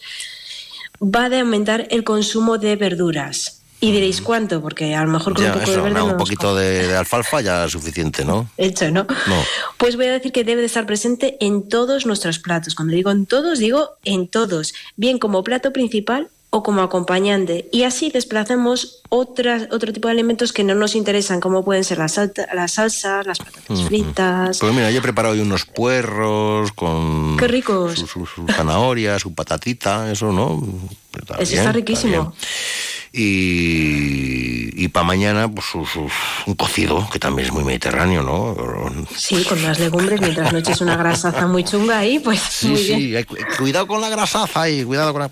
va 1.03 1.29
de 1.29 1.41
aumentar 1.41 1.89
el 1.91 2.05
consumo 2.05 2.57
de 2.57 2.77
verduras. 2.77 3.64
Y 3.85 3.93
diréis 3.93 4.20
cuánto, 4.23 4.62
porque 4.62 4.94
a 4.94 5.02
lo 5.05 5.11
mejor 5.11 5.35
con 5.35 5.44
Ya, 5.44 5.52
un 5.52 5.59
poco 5.59 5.70
eso, 5.70 5.77
de 5.77 5.82
verde 5.82 5.94
no, 5.94 5.98
no 6.01 6.05
un 6.06 6.11
nos 6.12 6.23
poquito 6.23 6.55
de, 6.56 6.86
de 6.89 6.97
alfalfa 6.97 7.40
ya 7.43 7.65
es 7.66 7.73
suficiente, 7.73 8.24
¿no? 8.24 8.48
hecho, 8.56 8.90
¿no? 8.90 9.06
No. 9.27 9.43
Pues 9.77 9.97
voy 9.97 10.06
a 10.06 10.12
decir 10.12 10.32
que 10.32 10.43
debe 10.44 10.61
de 10.62 10.66
estar 10.69 10.86
presente 10.86 11.36
en 11.40 11.69
todos 11.69 12.06
nuestros 12.06 12.39
platos. 12.39 12.74
Cuando 12.74 12.94
digo 12.94 13.11
en 13.11 13.27
todos, 13.27 13.59
digo 13.59 13.90
en 14.05 14.28
todos, 14.28 14.73
bien 14.97 15.19
como 15.19 15.44
plato 15.44 15.73
principal 15.73 16.28
o 16.51 16.62
como 16.62 16.82
acompañante. 16.82 17.69
Y 17.73 17.82
así 17.82 18.11
desplazamos 18.11 19.02
otras, 19.09 19.65
otro 19.73 19.93
tipo 19.93 20.06
de 20.09 20.12
alimentos 20.12 20.52
que 20.52 20.62
no 20.62 20.74
nos 20.77 20.94
interesan, 20.94 21.40
como 21.40 21.65
pueden 21.65 21.82
ser 21.82 21.98
las, 21.98 22.19
las 22.55 22.73
salsas, 22.73 23.27
las 23.27 23.39
patatas 23.39 23.82
fritas. 23.82 24.59
Pues 24.61 24.73
mira, 24.73 24.90
yo 24.93 24.98
he 25.01 25.02
preparado 25.02 25.35
hoy 25.35 25.40
unos 25.40 25.65
puerros 25.66 26.73
con 26.73 27.36
Qué 27.39 27.48
ricos. 27.48 27.98
su, 27.98 28.06
su- 28.06 28.24
su 28.27 28.47
zanahoria, 28.47 29.19
su 29.19 29.35
patatita, 29.35 30.11
eso, 30.12 30.31
¿no? 30.32 30.62
Está 31.12 31.35
Eso 31.39 31.51
bien, 31.51 31.59
está 31.61 31.73
riquísimo. 31.73 32.12
bien. 32.12 32.32
Y, 33.16 34.70
y 34.85 34.89
para 34.89 35.05
mañana, 35.07 35.49
pues 35.49 35.66
un 35.74 36.55
cocido, 36.57 37.09
que 37.12 37.19
también 37.19 37.47
es 37.49 37.55
muy 37.55 37.62
mediterráneo, 37.65 38.23
¿no? 38.23 38.57
Sí, 39.16 39.45
con 39.45 39.62
las 39.62 39.78
legumbres, 39.78 40.20
mientras 40.20 40.53
no 40.53 40.59
eches 40.59 40.81
una 40.81 40.97
grasaza 40.97 41.47
muy 41.47 41.62
chunga 41.65 41.99
ahí, 41.99 42.19
pues 42.19 42.41
Sí, 42.41 42.69
muy 42.69 42.82
bien. 42.82 42.99
sí, 42.99 43.16
hay 43.16 43.24
cu- 43.24 43.36
cuidado 43.59 43.86
con 43.86 44.01
la 44.01 44.09
grasaza 44.09 44.69
y 44.69 44.82
cuidado 44.85 45.12
con 45.12 45.23
la... 45.23 45.31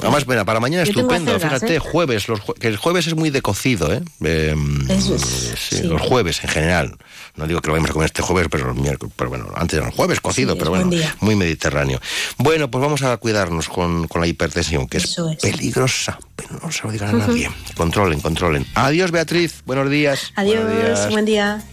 Además, 0.00 0.28
mira, 0.28 0.44
para 0.44 0.60
mañana 0.60 0.84
Yo 0.84 0.90
estupendo, 0.90 1.32
acelgas, 1.34 1.54
fíjate, 1.60 1.76
¿eh? 1.76 1.78
jueves, 1.80 2.28
los 2.28 2.40
jue- 2.40 2.54
que 2.54 2.68
el 2.68 2.76
jueves 2.76 3.08
es 3.08 3.16
muy 3.16 3.30
de 3.30 3.42
cocido, 3.42 3.92
¿eh? 3.92 4.00
Eh, 4.24 4.54
Eso 4.90 5.16
es, 5.16 5.22
sí, 5.22 5.76
sí. 5.78 5.82
Los 5.82 6.00
jueves 6.02 6.42
en 6.44 6.50
general. 6.50 6.96
No 7.34 7.46
digo 7.48 7.60
que 7.60 7.66
lo 7.66 7.72
vayamos 7.72 7.90
a 7.90 7.92
comer 7.94 8.06
este 8.06 8.22
jueves, 8.22 8.48
pero, 8.50 8.68
el 8.70 8.76
miércoles, 8.76 9.12
pero 9.16 9.28
bueno, 9.30 9.48
antes 9.56 9.76
era 9.78 9.88
el 9.88 9.92
jueves 9.92 10.20
cocido, 10.20 10.52
Sí, 10.52 10.58
pero 10.58 10.70
bueno, 10.70 10.88
muy 11.20 11.34
mediterráneo. 11.34 12.00
Bueno, 12.36 12.70
pues 12.70 12.80
vamos 12.80 13.02
a 13.02 13.16
cuidarnos 13.16 13.68
con, 13.68 14.06
con 14.06 14.20
la 14.20 14.28
hipertensión, 14.28 14.86
que 14.86 14.98
es, 14.98 15.16
peligrosa, 15.42 16.18
pero 16.36 16.60
no 16.62 16.70
se 16.70 16.84
lo 16.84 16.92
digan 16.92 17.16
a 17.20 17.26
nadie. 17.26 17.50
Controlen, 17.76 18.20
controlen. 18.20 18.66
Adiós, 18.74 19.10
Beatriz, 19.10 19.62
buenos 19.66 19.90
días. 19.90 20.32
Adiós, 20.36 20.62
Buenos 20.64 20.82
días. 21.00 21.10
buen 21.10 21.24
día. 21.24 21.64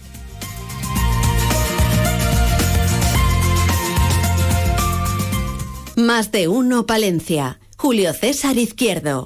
Más 5.96 6.30
de 6.30 6.48
uno 6.48 6.86
Palencia. 6.86 7.58
Julio 7.78 8.12
César 8.14 8.56
Izquierdo. 8.56 9.24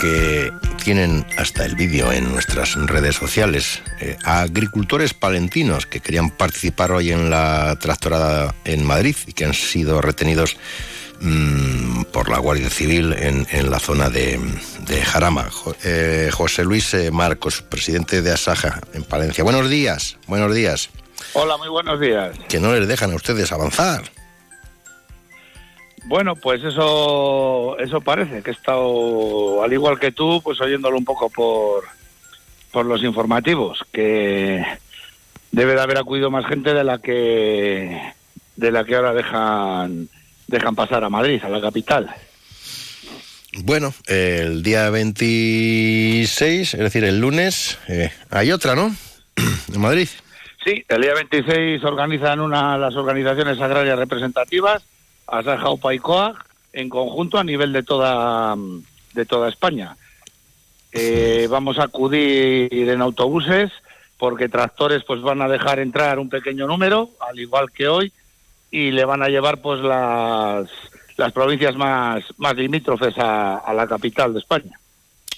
que 0.00 0.52
tienen 0.84 1.24
hasta 1.38 1.64
el 1.64 1.76
vídeo 1.76 2.12
en 2.12 2.30
nuestras 2.30 2.74
redes 2.74 3.16
sociales. 3.16 3.82
Eh, 4.00 4.18
a 4.22 4.42
agricultores 4.42 5.14
palentinos 5.14 5.86
que 5.86 6.00
querían 6.00 6.28
participar 6.28 6.92
hoy 6.92 7.10
en 7.10 7.30
la 7.30 7.78
tractorada 7.80 8.54
en 8.66 8.84
Madrid 8.84 9.16
y 9.26 9.32
que 9.32 9.46
han 9.46 9.54
sido 9.54 10.02
retenidos 10.02 10.58
mm, 11.22 12.02
por 12.12 12.28
la 12.28 12.38
Guardia 12.38 12.68
Civil 12.68 13.14
en, 13.14 13.70
la 13.70 13.78
zona 13.78 14.10
de, 14.10 14.38
Jarama. 15.06 15.48
Eh, 15.82 16.28
José 16.30 16.64
Luis 16.64 16.92
eh, 16.92 17.10
Marcos, 17.10 17.62
presidente 17.62 18.20
de 18.20 18.32
Asaja 18.32 18.80
en 18.92 19.04
Palencia. 19.04 19.42
Buenos 19.42 19.70
días, 19.70 20.18
buenos 20.26 20.54
días. 20.54 20.90
Hola, 21.36 21.56
muy 21.56 21.68
buenos 21.68 21.98
días. 21.98 22.38
Que 22.48 22.60
no 22.60 22.72
les 22.72 22.86
dejan 22.86 23.10
a 23.10 23.16
ustedes 23.16 23.50
avanzar. 23.50 24.02
Bueno, 26.04 26.36
pues 26.36 26.62
eso 26.62 27.76
eso 27.78 28.00
parece, 28.00 28.42
que 28.42 28.50
he 28.50 28.52
estado, 28.52 29.62
al 29.62 29.72
igual 29.72 29.98
que 29.98 30.12
tú, 30.12 30.40
pues 30.44 30.60
oyéndolo 30.60 30.96
un 30.96 31.04
poco 31.04 31.28
por, 31.30 31.84
por 32.70 32.86
los 32.86 33.02
informativos, 33.02 33.80
que 33.92 34.64
debe 35.50 35.74
de 35.74 35.80
haber 35.80 35.98
acudido 35.98 36.30
más 36.30 36.46
gente 36.46 36.72
de 36.72 36.84
la 36.84 36.98
que 36.98 38.00
de 38.56 38.70
la 38.70 38.84
que 38.84 38.94
ahora 38.94 39.12
dejan 39.12 40.08
dejan 40.46 40.76
pasar 40.76 41.02
a 41.02 41.10
Madrid, 41.10 41.42
a 41.42 41.48
la 41.48 41.60
capital. 41.60 42.14
Bueno, 43.64 43.92
el 44.06 44.62
día 44.62 44.90
26, 44.90 46.74
es 46.74 46.80
decir, 46.80 47.04
el 47.04 47.20
lunes, 47.20 47.78
eh, 47.88 48.10
hay 48.30 48.52
otra, 48.52 48.76
¿no? 48.76 48.94
En 49.74 49.80
Madrid. 49.80 50.08
Sí, 50.64 50.82
el 50.88 51.02
día 51.02 51.12
26 51.12 51.84
organizan 51.84 52.40
una 52.40 52.78
las 52.78 52.96
organizaciones 52.96 53.60
agrarias 53.60 53.98
representativas, 53.98 54.82
Asaja 55.26 55.68
y 55.92 55.98
Coag, 55.98 56.36
en 56.72 56.88
conjunto 56.88 57.38
a 57.38 57.44
nivel 57.44 57.72
de 57.72 57.82
toda 57.82 58.56
de 59.12 59.26
toda 59.26 59.50
España. 59.50 59.96
Eh, 60.90 61.48
vamos 61.50 61.78
a 61.78 61.84
acudir 61.84 62.88
en 62.88 63.02
autobuses 63.02 63.70
porque 64.16 64.48
tractores 64.48 65.04
pues 65.04 65.20
van 65.20 65.42
a 65.42 65.48
dejar 65.48 65.80
entrar 65.80 66.18
un 66.18 66.30
pequeño 66.30 66.66
número, 66.66 67.10
al 67.20 67.38
igual 67.38 67.70
que 67.70 67.88
hoy, 67.88 68.12
y 68.70 68.90
le 68.90 69.04
van 69.04 69.22
a 69.22 69.28
llevar 69.28 69.60
pues 69.60 69.80
las 69.82 70.70
las 71.18 71.32
provincias 71.32 71.76
más 71.76 72.24
más 72.38 72.56
limítrofes 72.56 73.18
a, 73.18 73.58
a 73.58 73.74
la 73.74 73.86
capital 73.86 74.32
de 74.32 74.38
España. 74.38 74.80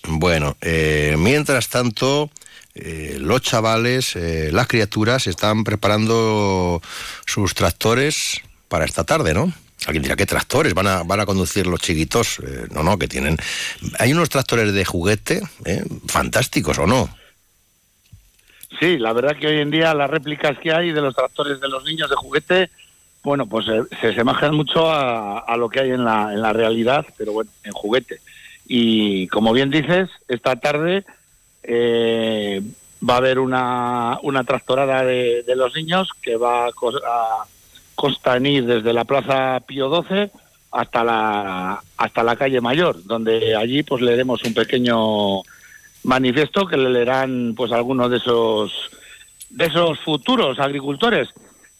Bueno, 0.09 0.57
eh, 0.61 1.17
mientras 1.19 1.69
tanto, 1.69 2.31
eh, 2.77 3.17
los 3.19 3.41
chavales, 3.41 4.17
eh, 4.17 4.51
las 4.53 4.67
criaturas, 4.67 5.27
están 5.27 5.65
preparando 5.65 6.83
sus 7.27 7.55
tractores 7.55 8.41
para 8.69 8.85
esta 8.85 9.05
tarde, 9.05 9.33
¿no? 9.33 9.53
Alguien 9.87 10.03
dirá, 10.03 10.17
¿qué 10.17 10.27
tractores 10.27 10.75
van 10.75 10.87
a, 10.87 11.03
van 11.03 11.21
a 11.21 11.27
conducir 11.27 11.67
los 11.67 11.81
chiquitos? 11.81 12.41
Eh, 12.41 12.67
no, 12.73 12.83
no, 12.83 12.99
que 12.99 13.09
tienen... 13.09 13.37
Hay 13.99 14.13
unos 14.13 14.29
tractores 14.29 14.73
de 14.73 14.85
juguete, 14.85 15.43
¿eh? 15.65 15.85
fantásticos, 16.09 16.79
¿o 16.79 16.87
no? 16.87 17.09
Sí, 18.81 18.99
la 18.99 19.13
verdad 19.13 19.37
que 19.39 19.47
hoy 19.47 19.61
en 19.61 19.71
día 19.71 19.95
las 19.95 20.11
réplicas 20.11 20.59
que 20.59 20.73
hay 20.73 20.93
de 20.93 21.01
los 21.01 21.15
tractores 21.15 21.61
de 21.61 21.69
los 21.69 21.85
niños 21.85 22.11
de 22.11 22.17
juguete, 22.17 22.71
bueno, 23.23 23.47
pues 23.47 23.67
eh, 23.69 23.83
se 24.01 24.09
asemejan 24.09 24.55
mucho 24.55 24.91
a, 24.91 25.39
a 25.39 25.57
lo 25.57 25.69
que 25.69 25.81
hay 25.81 25.91
en 25.91 26.05
la, 26.05 26.33
en 26.33 26.43
la 26.43 26.53
realidad, 26.53 27.07
pero 27.17 27.33
bueno, 27.33 27.51
en 27.63 27.73
juguete. 27.73 28.21
Y 28.67 29.29
como 29.29 29.53
bien 29.53 29.71
dices, 29.71 30.11
esta 30.29 30.57
tarde 30.57 31.05
eh, 31.67 32.63
va 33.09 33.15
a 33.15 33.19
haber 33.19 33.39
una, 33.39 34.19
una 34.23 34.45
tractorada 34.45 35.05
de, 35.05 35.43
de 35.43 35.57
los 35.57 35.75
niños 35.75 36.09
que 36.23 36.37
va 36.37 36.67
a, 36.67 36.69
a 36.69 37.47
constanir 37.95 38.65
desde 38.65 38.93
la 38.93 39.05
Plaza 39.05 39.61
Pío 39.67 39.91
XII 39.91 40.31
hasta 40.71 41.05
la, 41.05 41.83
hasta 41.97 42.23
la 42.23 42.37
calle 42.37 42.61
Mayor, 42.61 43.03
donde 43.05 43.57
allí 43.57 43.83
pues 43.83 44.03
leeremos 44.03 44.43
un 44.45 44.55
pequeño 44.55 45.43
manifiesto 46.05 46.67
que 46.67 46.77
le 46.77 46.91
leerán 46.91 47.55
pues 47.57 47.73
algunos 47.73 48.11
de 48.11 48.19
esos 48.19 48.91
de 49.51 49.67
esos 49.67 49.99
futuros 50.01 50.59
agricultores 50.59 51.29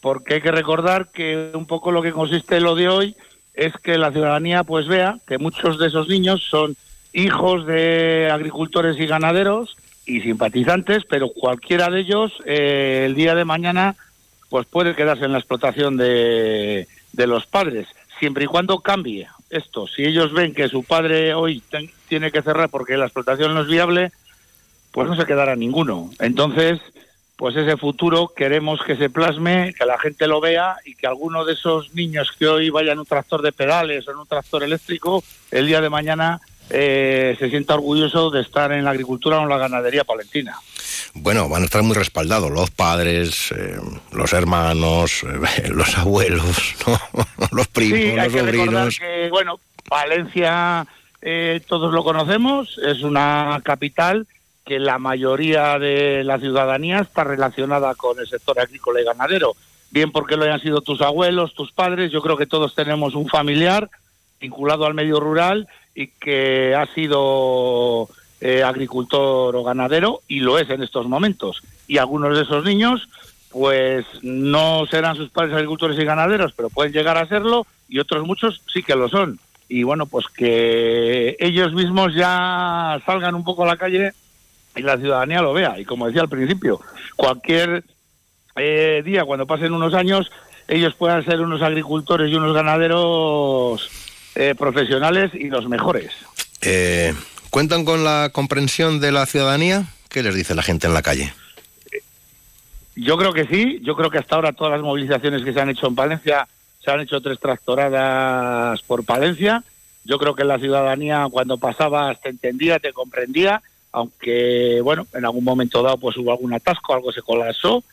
porque 0.01 0.35
hay 0.35 0.41
que 0.41 0.51
recordar 0.51 1.09
que 1.11 1.51
un 1.53 1.65
poco 1.65 1.91
lo 1.91 2.01
que 2.01 2.11
consiste 2.11 2.59
lo 2.59 2.75
de 2.75 2.89
hoy 2.89 3.15
es 3.53 3.73
que 3.83 3.97
la 3.97 4.11
ciudadanía 4.11 4.63
pues 4.63 4.87
vea 4.87 5.17
que 5.27 5.37
muchos 5.37 5.79
de 5.79 5.87
esos 5.87 6.07
niños 6.07 6.43
son 6.49 6.75
hijos 7.17 7.65
de 7.65 8.29
agricultores 8.31 8.99
y 8.99 9.05
ganaderos 9.07 9.75
y 10.05 10.21
simpatizantes 10.21 11.03
pero 11.09 11.29
cualquiera 11.29 11.89
de 11.89 11.99
ellos 12.01 12.31
eh, 12.45 13.03
el 13.05 13.15
día 13.15 13.33
de 13.35 13.43
mañana 13.43 13.95
pues 14.49 14.65
puede 14.67 14.95
quedarse 14.95 15.25
en 15.25 15.31
la 15.33 15.39
explotación 15.39 15.97
de, 15.97 16.87
de 17.13 17.27
los 17.27 17.45
padres 17.47 17.87
siempre 18.19 18.43
y 18.45 18.47
cuando 18.47 18.79
cambie 18.79 19.27
esto 19.49 19.87
si 19.87 20.03
ellos 20.03 20.31
ven 20.31 20.53
que 20.53 20.69
su 20.69 20.83
padre 20.83 21.33
hoy 21.33 21.61
ten- 21.69 21.89
tiene 22.07 22.31
que 22.31 22.41
cerrar 22.41 22.69
porque 22.69 22.97
la 22.97 23.05
explotación 23.05 23.53
no 23.53 23.61
es 23.61 23.67
viable 23.67 24.11
pues 24.91 25.07
no 25.09 25.15
se 25.15 25.25
quedará 25.25 25.55
ninguno. 25.55 26.09
Entonces, 26.19 26.79
pues 27.35 27.55
ese 27.55 27.77
futuro 27.77 28.31
queremos 28.35 28.79
que 28.81 28.95
se 28.95 29.11
plasme, 29.11 29.75
que 29.77 29.85
la 29.85 29.99
gente 29.99 30.25
lo 30.27 30.41
vea 30.41 30.77
y 30.85 30.95
que 30.95 31.05
alguno 31.05 31.45
de 31.45 31.53
esos 31.53 31.93
niños 31.93 32.31
que 32.31 32.47
hoy 32.47 32.71
vayan 32.71 32.93
en 32.93 32.99
un 32.99 33.05
tractor 33.05 33.43
de 33.43 33.51
pedales 33.51 34.07
o 34.07 34.11
en 34.11 34.17
un 34.17 34.25
tractor 34.25 34.63
eléctrico, 34.63 35.23
el 35.51 35.67
día 35.67 35.81
de 35.81 35.89
mañana 35.91 36.39
eh, 36.69 37.35
se 37.39 37.49
sienta 37.49 37.75
orgulloso 37.75 38.29
de 38.29 38.41
estar 38.41 38.71
en 38.71 38.83
la 38.83 38.91
agricultura 38.91 39.39
o 39.39 39.43
en 39.43 39.49
la 39.49 39.57
ganadería 39.57 40.03
palentina. 40.03 40.57
Bueno, 41.13 41.49
van 41.49 41.63
a 41.63 41.65
estar 41.65 41.83
muy 41.83 41.95
respaldados 41.95 42.51
los 42.51 42.71
padres, 42.71 43.51
eh, 43.51 43.77
los 44.11 44.33
hermanos, 44.33 45.23
eh, 45.23 45.69
los 45.69 45.97
abuelos, 45.97 46.75
¿no? 46.87 46.99
los 47.51 47.67
primos, 47.67 47.99
sí, 47.99 48.05
hay 48.05 48.15
los 48.15 48.33
que 48.33 48.39
sobrinos. 48.39 48.99
que, 48.99 49.29
bueno, 49.29 49.59
Valencia 49.89 50.85
eh, 51.21 51.61
todos 51.67 51.93
lo 51.93 52.03
conocemos, 52.03 52.77
es 52.85 53.01
una 53.01 53.59
capital 53.63 54.27
que 54.65 54.79
la 54.79 54.99
mayoría 54.99 55.79
de 55.79 56.23
la 56.23 56.39
ciudadanía 56.39 56.99
está 56.99 57.23
relacionada 57.23 57.95
con 57.95 58.19
el 58.19 58.27
sector 58.27 58.59
agrícola 58.59 59.01
y 59.01 59.05
ganadero. 59.05 59.55
Bien 59.89 60.11
porque 60.11 60.35
lo 60.35 60.43
hayan 60.43 60.59
sido 60.59 60.81
tus 60.81 61.01
abuelos, 61.01 61.53
tus 61.53 61.71
padres, 61.71 62.11
yo 62.11 62.21
creo 62.21 62.37
que 62.37 62.45
todos 62.45 62.75
tenemos 62.75 63.15
un 63.15 63.27
familiar 63.27 63.89
vinculado 64.39 64.85
al 64.85 64.93
medio 64.93 65.19
rural 65.19 65.67
y 65.97 66.09
que 66.09 66.75
ha 66.75 66.85
sido 66.93 68.07
eh, 68.39 68.61
agricultor 68.61 69.55
o 69.55 69.63
ganadero 69.63 70.21
y 70.27 70.41
lo 70.41 70.59
es 70.59 70.69
en 70.69 70.83
estos 70.83 71.07
momentos. 71.07 71.63
Y 71.87 71.97
algunos 71.97 72.37
de 72.37 72.43
esos 72.43 72.63
niños 72.63 73.09
pues 73.49 74.05
no 74.21 74.85
serán 74.85 75.15
sus 75.15 75.31
padres 75.31 75.55
agricultores 75.55 75.97
y 75.97 76.05
ganaderos, 76.05 76.53
pero 76.55 76.69
pueden 76.69 76.93
llegar 76.93 77.17
a 77.17 77.27
serlo 77.27 77.65
y 77.89 77.97
otros 77.97 78.27
muchos 78.27 78.61
sí 78.71 78.83
que 78.83 78.95
lo 78.95 79.09
son. 79.09 79.39
Y 79.69 79.81
bueno, 79.81 80.05
pues 80.05 80.27
que 80.27 81.35
ellos 81.39 81.73
mismos 81.73 82.13
ya 82.13 83.01
salgan 83.03 83.33
un 83.33 83.43
poco 83.43 83.63
a 83.63 83.67
la 83.67 83.77
calle 83.77 84.11
y 84.75 84.83
la 84.83 84.97
ciudadanía 84.97 85.41
lo 85.41 85.53
vea. 85.53 85.79
Y 85.79 85.85
como 85.85 86.05
decía 86.05 86.21
al 86.21 86.29
principio, 86.29 86.79
cualquier 87.15 87.83
eh, 88.55 89.01
día, 89.03 89.25
cuando 89.25 89.47
pasen 89.47 89.73
unos 89.73 89.95
años, 89.95 90.31
ellos 90.67 90.93
puedan 90.93 91.25
ser 91.25 91.41
unos 91.41 91.63
agricultores 91.63 92.31
y 92.31 92.35
unos 92.35 92.53
ganaderos 92.53 94.06
eh, 94.37 94.53
profesionales 94.55 95.31
y 95.33 95.49
los 95.49 95.67
mejores. 95.67 96.11
Eh, 96.61 97.13
¿Cuentan 97.49 97.85
con 97.85 98.03
la 98.03 98.29
comprensión 98.31 98.99
de 98.99 99.11
la 99.11 99.25
ciudadanía? 99.25 99.85
¿Qué 100.09 100.21
les 100.21 100.35
dice 100.35 100.53
la 100.53 100.61
gente 100.61 100.85
en 100.85 100.93
la 100.93 101.01
calle? 101.01 101.33
Yo 102.95 103.17
creo 103.17 103.33
que 103.33 103.45
sí, 103.45 103.79
yo 103.81 103.95
creo 103.95 104.11
que 104.11 104.19
hasta 104.19 104.35
ahora 104.35 104.53
todas 104.53 104.73
las 104.73 104.81
movilizaciones 104.81 105.43
que 105.43 105.53
se 105.53 105.59
han 105.59 105.69
hecho 105.69 105.87
en 105.87 105.95
Palencia, 105.95 106.47
se 106.83 106.91
han 106.91 106.99
hecho 106.99 107.19
tres 107.19 107.39
tractoradas 107.39 108.81
por 108.83 109.03
Palencia. 109.05 109.63
Yo 110.03 110.19
creo 110.19 110.35
que 110.35 110.43
la 110.43 110.59
ciudadanía 110.59 111.27
cuando 111.31 111.57
pasabas 111.57 112.21
te 112.21 112.29
entendía, 112.29 112.77
te 112.77 112.93
comprendía, 112.93 113.63
aunque 113.91 114.81
bueno, 114.83 115.07
en 115.15 115.25
algún 115.25 115.43
momento 115.43 115.81
dado 115.81 115.97
pues 115.97 116.15
hubo 116.15 116.31
algún 116.31 116.53
atasco, 116.53 116.93
algo 116.93 117.11
se 117.11 117.23
colapsó, 117.23 117.83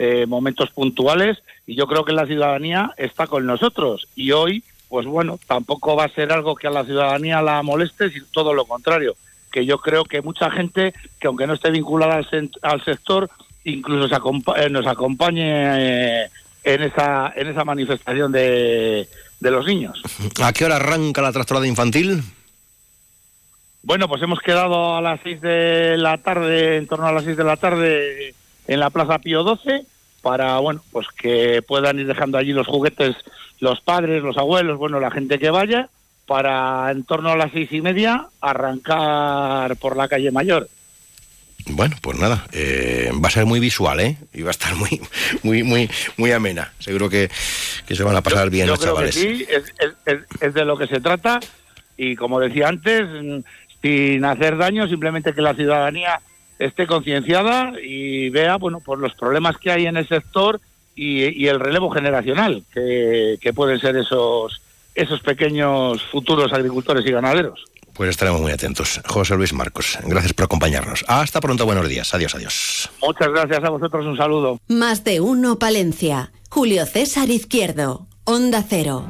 eh, 0.00 0.26
momentos 0.26 0.70
puntuales, 0.70 1.38
y 1.64 1.76
yo 1.76 1.86
creo 1.86 2.04
que 2.04 2.12
la 2.12 2.26
ciudadanía 2.26 2.92
está 2.96 3.28
con 3.28 3.46
nosotros. 3.46 4.08
Y 4.16 4.32
hoy, 4.32 4.64
pues 4.92 5.06
bueno, 5.06 5.38
tampoco 5.46 5.96
va 5.96 6.04
a 6.04 6.08
ser 6.10 6.30
algo 6.34 6.54
que 6.54 6.66
a 6.66 6.70
la 6.70 6.84
ciudadanía 6.84 7.40
la 7.40 7.62
moleste, 7.62 8.10
sino 8.10 8.26
todo 8.30 8.52
lo 8.52 8.66
contrario, 8.66 9.16
que 9.50 9.64
yo 9.64 9.78
creo 9.78 10.04
que 10.04 10.20
mucha 10.20 10.50
gente 10.50 10.92
que 11.18 11.28
aunque 11.28 11.46
no 11.46 11.54
esté 11.54 11.70
vinculada 11.70 12.16
al, 12.16 12.50
al 12.60 12.84
sector, 12.84 13.30
incluso 13.64 14.06
se 14.06 14.14
acompa- 14.14 14.58
eh, 14.62 14.68
nos 14.68 14.86
acompañe 14.86 15.44
eh, 16.24 16.28
en 16.64 16.82
esa 16.82 17.32
en 17.34 17.48
esa 17.48 17.64
manifestación 17.64 18.30
de, 18.32 19.08
de 19.40 19.50
los 19.50 19.64
niños. 19.66 19.98
¿A 20.42 20.52
qué 20.52 20.66
hora 20.66 20.76
arranca 20.76 21.22
la 21.22 21.32
tractorada 21.32 21.66
infantil? 21.66 22.22
Bueno, 23.82 24.08
pues 24.08 24.20
hemos 24.22 24.40
quedado 24.40 24.94
a 24.94 25.00
las 25.00 25.20
6 25.22 25.40
de 25.40 25.96
la 25.96 26.18
tarde, 26.18 26.76
en 26.76 26.86
torno 26.86 27.06
a 27.06 27.12
las 27.12 27.24
6 27.24 27.34
de 27.38 27.44
la 27.44 27.56
tarde, 27.56 28.34
en 28.68 28.78
la 28.78 28.90
Plaza 28.90 29.18
Pío 29.20 29.42
XII, 29.56 29.86
para, 30.22 30.58
bueno, 30.58 30.82
pues 30.92 31.06
que 31.08 31.60
puedan 31.62 31.98
ir 31.98 32.06
dejando 32.06 32.38
allí 32.38 32.52
los 32.52 32.66
juguetes 32.66 33.16
los 33.60 33.80
padres, 33.80 34.22
los 34.22 34.36
abuelos, 34.38 34.78
bueno, 34.78 34.98
la 34.98 35.10
gente 35.10 35.38
que 35.38 35.50
vaya, 35.50 35.88
para 36.26 36.90
en 36.90 37.04
torno 37.04 37.30
a 37.30 37.36
las 37.36 37.52
seis 37.52 37.70
y 37.72 37.80
media 37.80 38.26
arrancar 38.40 39.76
por 39.76 39.96
la 39.96 40.08
calle 40.08 40.30
Mayor. 40.30 40.68
Bueno, 41.66 41.94
pues 42.02 42.18
nada, 42.18 42.44
eh, 42.52 43.12
va 43.24 43.28
a 43.28 43.30
ser 43.30 43.46
muy 43.46 43.60
visual, 43.60 44.00
¿eh? 44.00 44.16
Y 44.32 44.42
va 44.42 44.48
a 44.48 44.50
estar 44.50 44.74
muy, 44.74 45.00
muy, 45.44 45.62
muy, 45.62 45.88
muy 46.16 46.32
amena. 46.32 46.72
Seguro 46.80 47.08
que, 47.08 47.30
que 47.86 47.94
se 47.94 48.02
van 48.02 48.16
a 48.16 48.20
pasar 48.20 48.50
bien 48.50 48.66
Yo 48.66 48.72
los 48.72 48.80
creo 48.80 48.96
que 48.96 49.10
chavales. 49.10 49.14
sí, 49.14 49.46
es, 49.48 49.72
es- 49.78 49.94
es- 50.06 50.42
es 50.42 50.54
de 50.54 50.64
lo 50.64 50.76
que 50.76 50.88
se 50.88 51.00
trata 51.00 51.38
y 51.96 52.16
como 52.16 52.40
decía 52.40 52.66
antes, 52.68 53.02
mm, 53.08 53.38
sin 53.80 54.24
hacer 54.24 54.56
daño, 54.56 54.88
simplemente 54.88 55.32
que 55.34 55.40
la 55.42 55.54
ciudadanía 55.54 56.20
esté 56.64 56.86
concienciada 56.86 57.72
y 57.82 58.30
vea, 58.30 58.56
bueno, 58.56 58.80
por 58.80 58.98
los 58.98 59.14
problemas 59.14 59.56
que 59.58 59.70
hay 59.70 59.86
en 59.86 59.96
el 59.96 60.08
sector 60.08 60.60
y, 60.94 61.42
y 61.42 61.48
el 61.48 61.60
relevo 61.60 61.90
generacional 61.90 62.62
que, 62.72 63.36
que 63.40 63.52
pueden 63.52 63.78
ser 63.80 63.96
esos 63.96 64.60
esos 64.94 65.20
pequeños 65.20 66.02
futuros 66.10 66.52
agricultores 66.52 67.06
y 67.06 67.12
ganaderos. 67.12 67.64
Pues 67.94 68.10
estaremos 68.10 68.40
muy 68.40 68.52
atentos. 68.52 69.00
José 69.06 69.36
Luis 69.36 69.52
Marcos, 69.52 69.98
gracias 70.04 70.32
por 70.32 70.44
acompañarnos. 70.44 71.04
Hasta 71.08 71.40
pronto, 71.40 71.66
buenos 71.66 71.88
días. 71.88 72.12
Adiós, 72.14 72.34
adiós. 72.34 72.90
Muchas 73.02 73.28
gracias 73.28 73.64
a 73.64 73.70
vosotros, 73.70 74.06
un 74.06 74.16
saludo. 74.16 74.58
Más 74.68 75.04
de 75.04 75.20
uno 75.20 75.58
Palencia. 75.58 76.32
Julio 76.48 76.86
César 76.86 77.30
Izquierdo. 77.30 78.06
Onda 78.24 78.64
Cero. 78.66 79.08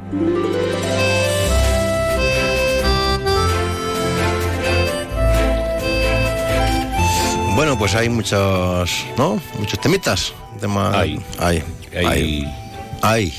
Bueno, 7.63 7.79
pues 7.79 7.95
hay 7.95 8.09
muchos, 8.09 9.05
¿no? 9.17 9.39
Muchos 9.57 9.79
temitas. 9.79 10.33
Tema... 10.59 10.99
Hay. 10.99 11.17
Hay. 11.39 11.63
Hay. 11.95 12.45
Hay. 13.01 13.33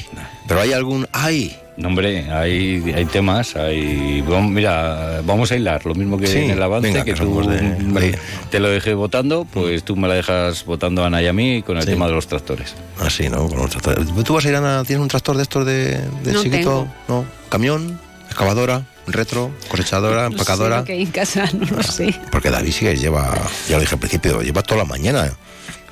Pero 0.48 0.62
hay 0.62 0.72
algún... 0.72 1.06
Hay. 1.12 1.54
No, 1.76 1.88
hombre, 1.88 2.32
hay, 2.32 2.82
hay 2.96 3.04
temas, 3.04 3.54
hay... 3.54 4.22
vamos- 4.22 4.50
Mira, 4.50 5.20
vamos 5.26 5.52
a 5.52 5.56
hilar, 5.56 5.84
lo 5.84 5.94
mismo 5.94 6.16
que 6.16 6.26
Sí, 6.26 6.38
en 6.38 6.52
el 6.52 6.62
avance, 6.62 6.88
venga, 6.88 7.04
que 7.04 7.12
que 7.12 7.20
tú 7.20 7.46
de- 7.46 7.60
me- 7.60 8.14
te 8.48 8.60
lo 8.60 8.70
dejé 8.70 8.94
votando, 8.94 9.44
pues 9.44 9.84
tú 9.84 9.94
me 9.94 10.08
la 10.08 10.14
dejas 10.14 10.64
votando 10.64 11.02
a 11.04 11.08
Ana 11.08 11.20
y 11.20 11.26
a 11.26 11.34
mí 11.34 11.62
con 11.62 11.76
el 11.76 11.84
tema 11.84 12.06
de 12.06 12.12
los 12.14 12.26
tractores. 12.26 12.74
Así, 13.00 13.28
¿no? 13.28 13.46
Con 13.46 13.58
los 13.58 13.68
tractores. 13.72 14.06
¿Tú 14.24 14.32
vas 14.32 14.46
a 14.46 14.48
ir 14.48 14.56
a... 14.56 14.84
¿Tienes 14.84 15.02
un 15.02 15.08
tractor 15.08 15.36
de 15.36 15.42
estos 15.42 15.66
de, 15.66 15.98
de 16.22 16.32
No 16.32 16.42
chiquito? 16.42 16.56
tengo. 16.56 16.88
No. 17.08 17.24
¿Camión? 17.50 18.00
¿Excavadora? 18.30 18.86
¿Retro? 19.06 19.50
¿Cosechadora? 19.68 20.22
No 20.24 20.28
sé 20.30 20.32
¿Empacadora? 20.34 20.78
lo 20.78 20.84
que 20.84 20.92
hay 20.94 21.02
en 21.02 21.10
casa, 21.10 21.48
no 21.52 21.66
lo 21.76 21.82
sé. 21.82 22.18
Porque 22.30 22.50
David 22.50 22.72
sí 22.72 22.80
que 22.80 22.96
lleva, 22.96 23.34
ya 23.68 23.76
lo 23.76 23.80
dije 23.80 23.94
al 23.94 24.00
principio, 24.00 24.40
lleva 24.42 24.62
toda 24.62 24.78
la 24.78 24.84
mañana 24.84 25.30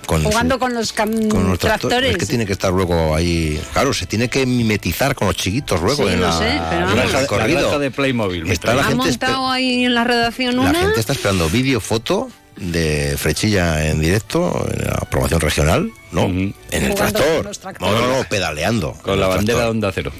con, 0.06 0.22
Jugando 0.24 0.56
su- 0.56 0.58
con 0.58 0.74
los, 0.74 0.94
cam- 0.94 1.28
con 1.28 1.48
los 1.48 1.58
tractores. 1.58 1.80
tractores. 1.80 2.10
Es 2.10 2.16
que 2.18 2.26
tiene 2.26 2.44
que 2.44 2.52
estar 2.52 2.72
luego 2.72 3.14
ahí. 3.14 3.60
Claro, 3.72 3.94
se 3.94 4.06
tiene 4.06 4.28
que 4.28 4.44
mimetizar 4.46 5.14
con 5.14 5.28
los 5.28 5.36
chiquitos 5.36 5.80
luego 5.80 6.06
Sí, 6.08 6.12
en 6.14 6.20
lo 6.20 6.26
la, 6.26 6.32
sé, 6.38 6.44
pero 6.70 6.80
en 6.80 6.86
vamos. 6.86 7.04
el 7.04 7.12
La 7.12 7.20
recorrido. 7.20 7.60
granja 7.60 7.78
de 7.78 7.90
Playmobil. 7.92 8.50
Está 8.50 8.74
la 8.74 8.82
ha 8.82 8.84
gente, 8.86 8.96
montado 9.06 9.48
ahí 9.50 9.84
en 9.84 9.94
la 9.94 10.02
redacción 10.04 10.56
la 10.56 10.62
una. 10.62 10.74
gente 10.80 10.98
está 11.00 11.12
esperando 11.12 11.48
vídeo, 11.48 11.80
foto 11.80 12.30
de 12.56 13.16
Frechilla 13.18 13.88
en 13.88 14.00
directo, 14.00 14.66
en 14.72 14.84
la 14.86 14.98
promoción 15.10 15.40
regional, 15.40 15.90
no, 16.12 16.24
en 16.24 16.54
el 16.70 16.94
tractor. 16.94 17.50
No, 17.80 17.92
no, 17.92 18.18
no, 18.18 18.24
pedaleando. 18.28 18.92
Con 19.02 19.18
la 19.18 19.26
bandera 19.28 19.60
de. 19.62 19.66
Onda 19.66 19.90
Cero. 19.92 20.12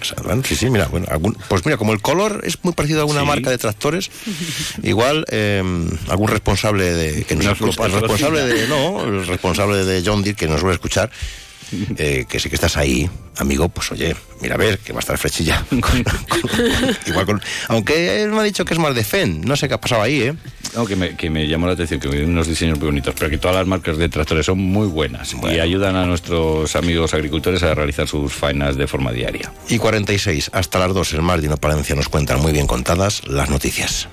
O 0.00 0.04
sea, 0.04 0.16
bueno, 0.22 0.42
sí, 0.46 0.54
sí, 0.54 0.70
mira, 0.70 0.86
bueno, 0.86 1.06
algún- 1.10 1.36
pues 1.48 1.64
mira, 1.66 1.76
como 1.76 1.92
el 1.92 2.00
color 2.00 2.42
es 2.44 2.58
muy 2.62 2.72
parecido 2.72 3.00
a 3.00 3.02
alguna 3.02 3.22
Sí. 3.22 3.26
marca 3.26 3.50
de 3.50 3.58
tractores, 3.58 4.10
igual 4.82 5.24
eh, 5.30 5.62
algún 6.08 6.28
responsable 6.28 6.84
de 6.94 7.24
que 7.24 7.34
nos, 7.34 7.44
Nos 7.46 7.60
lo 7.60 7.70
escucha- 7.70 7.86
el 7.86 7.92
responsable 7.92 8.42
de 8.44 8.68
no, 8.68 9.02
el 9.04 9.26
responsable 9.26 9.84
de 9.84 10.02
John 10.06 10.22
Deere 10.22 10.36
que 10.36 10.46
nos 10.46 10.60
suele 10.60 10.74
escuchar, 10.74 11.10
eh, 11.96 12.24
que 12.28 12.38
sí 12.40 12.48
que 12.48 12.54
estás 12.54 12.76
ahí, 12.76 13.08
amigo, 13.36 13.68
pues 13.68 13.90
oye, 13.92 14.14
mira 14.40 14.54
a 14.54 14.58
ver, 14.58 14.78
que 14.78 14.92
va 14.92 14.98
a 14.98 15.00
estar 15.00 15.18
frechilla. 15.18 15.64
Igual 17.06 17.26
con- 17.26 17.42
aunque 17.68 18.22
él 18.22 18.30
me 18.30 18.40
ha 18.40 18.42
dicho 18.42 18.64
que 18.64 18.74
es 18.74 18.80
más 18.80 18.94
de 18.94 19.04
FEN, 19.04 19.42
no 19.42 19.56
sé 19.56 19.68
qué 19.68 19.74
ha 19.74 19.80
pasado 19.80 20.02
ahí, 20.02 20.22
¿eh? 20.22 20.34
No, 20.74 20.84
que 20.86 20.96
me, 20.96 21.16
que 21.16 21.30
me 21.30 21.46
llamó 21.48 21.66
la 21.66 21.72
atención, 21.72 21.98
que 21.98 22.08
tiene 22.08 22.26
unos 22.26 22.46
diseños 22.46 22.78
muy 22.78 22.86
bonitos, 22.88 23.14
pero 23.18 23.30
que 23.30 23.38
todas 23.38 23.56
las 23.56 23.66
marcas 23.66 23.96
de 23.96 24.08
tractores 24.08 24.46
son 24.46 24.58
muy 24.58 24.86
buenas 24.86 25.34
y 25.50 25.58
ayudan 25.60 25.96
a 25.96 26.04
nuestros 26.06 26.76
amigos 26.76 27.14
agricultores 27.14 27.62
a 27.62 27.74
realizar 27.74 28.06
sus 28.06 28.32
faenas 28.32 28.76
de 28.76 28.86
forma 28.86 29.12
diaria. 29.12 29.50
Y 29.68 29.78
46, 29.78 30.50
hasta 30.52 30.78
las 30.78 30.92
2, 30.92 31.14
el 31.14 31.22
Mardino 31.22 31.56
Palencia 31.56 31.94
nos 31.94 32.08
cuentan 32.08 32.40
muy 32.40 32.52
bien 32.52 32.66
contadas 32.66 33.26
las 33.26 33.48
noticias. 33.50 34.08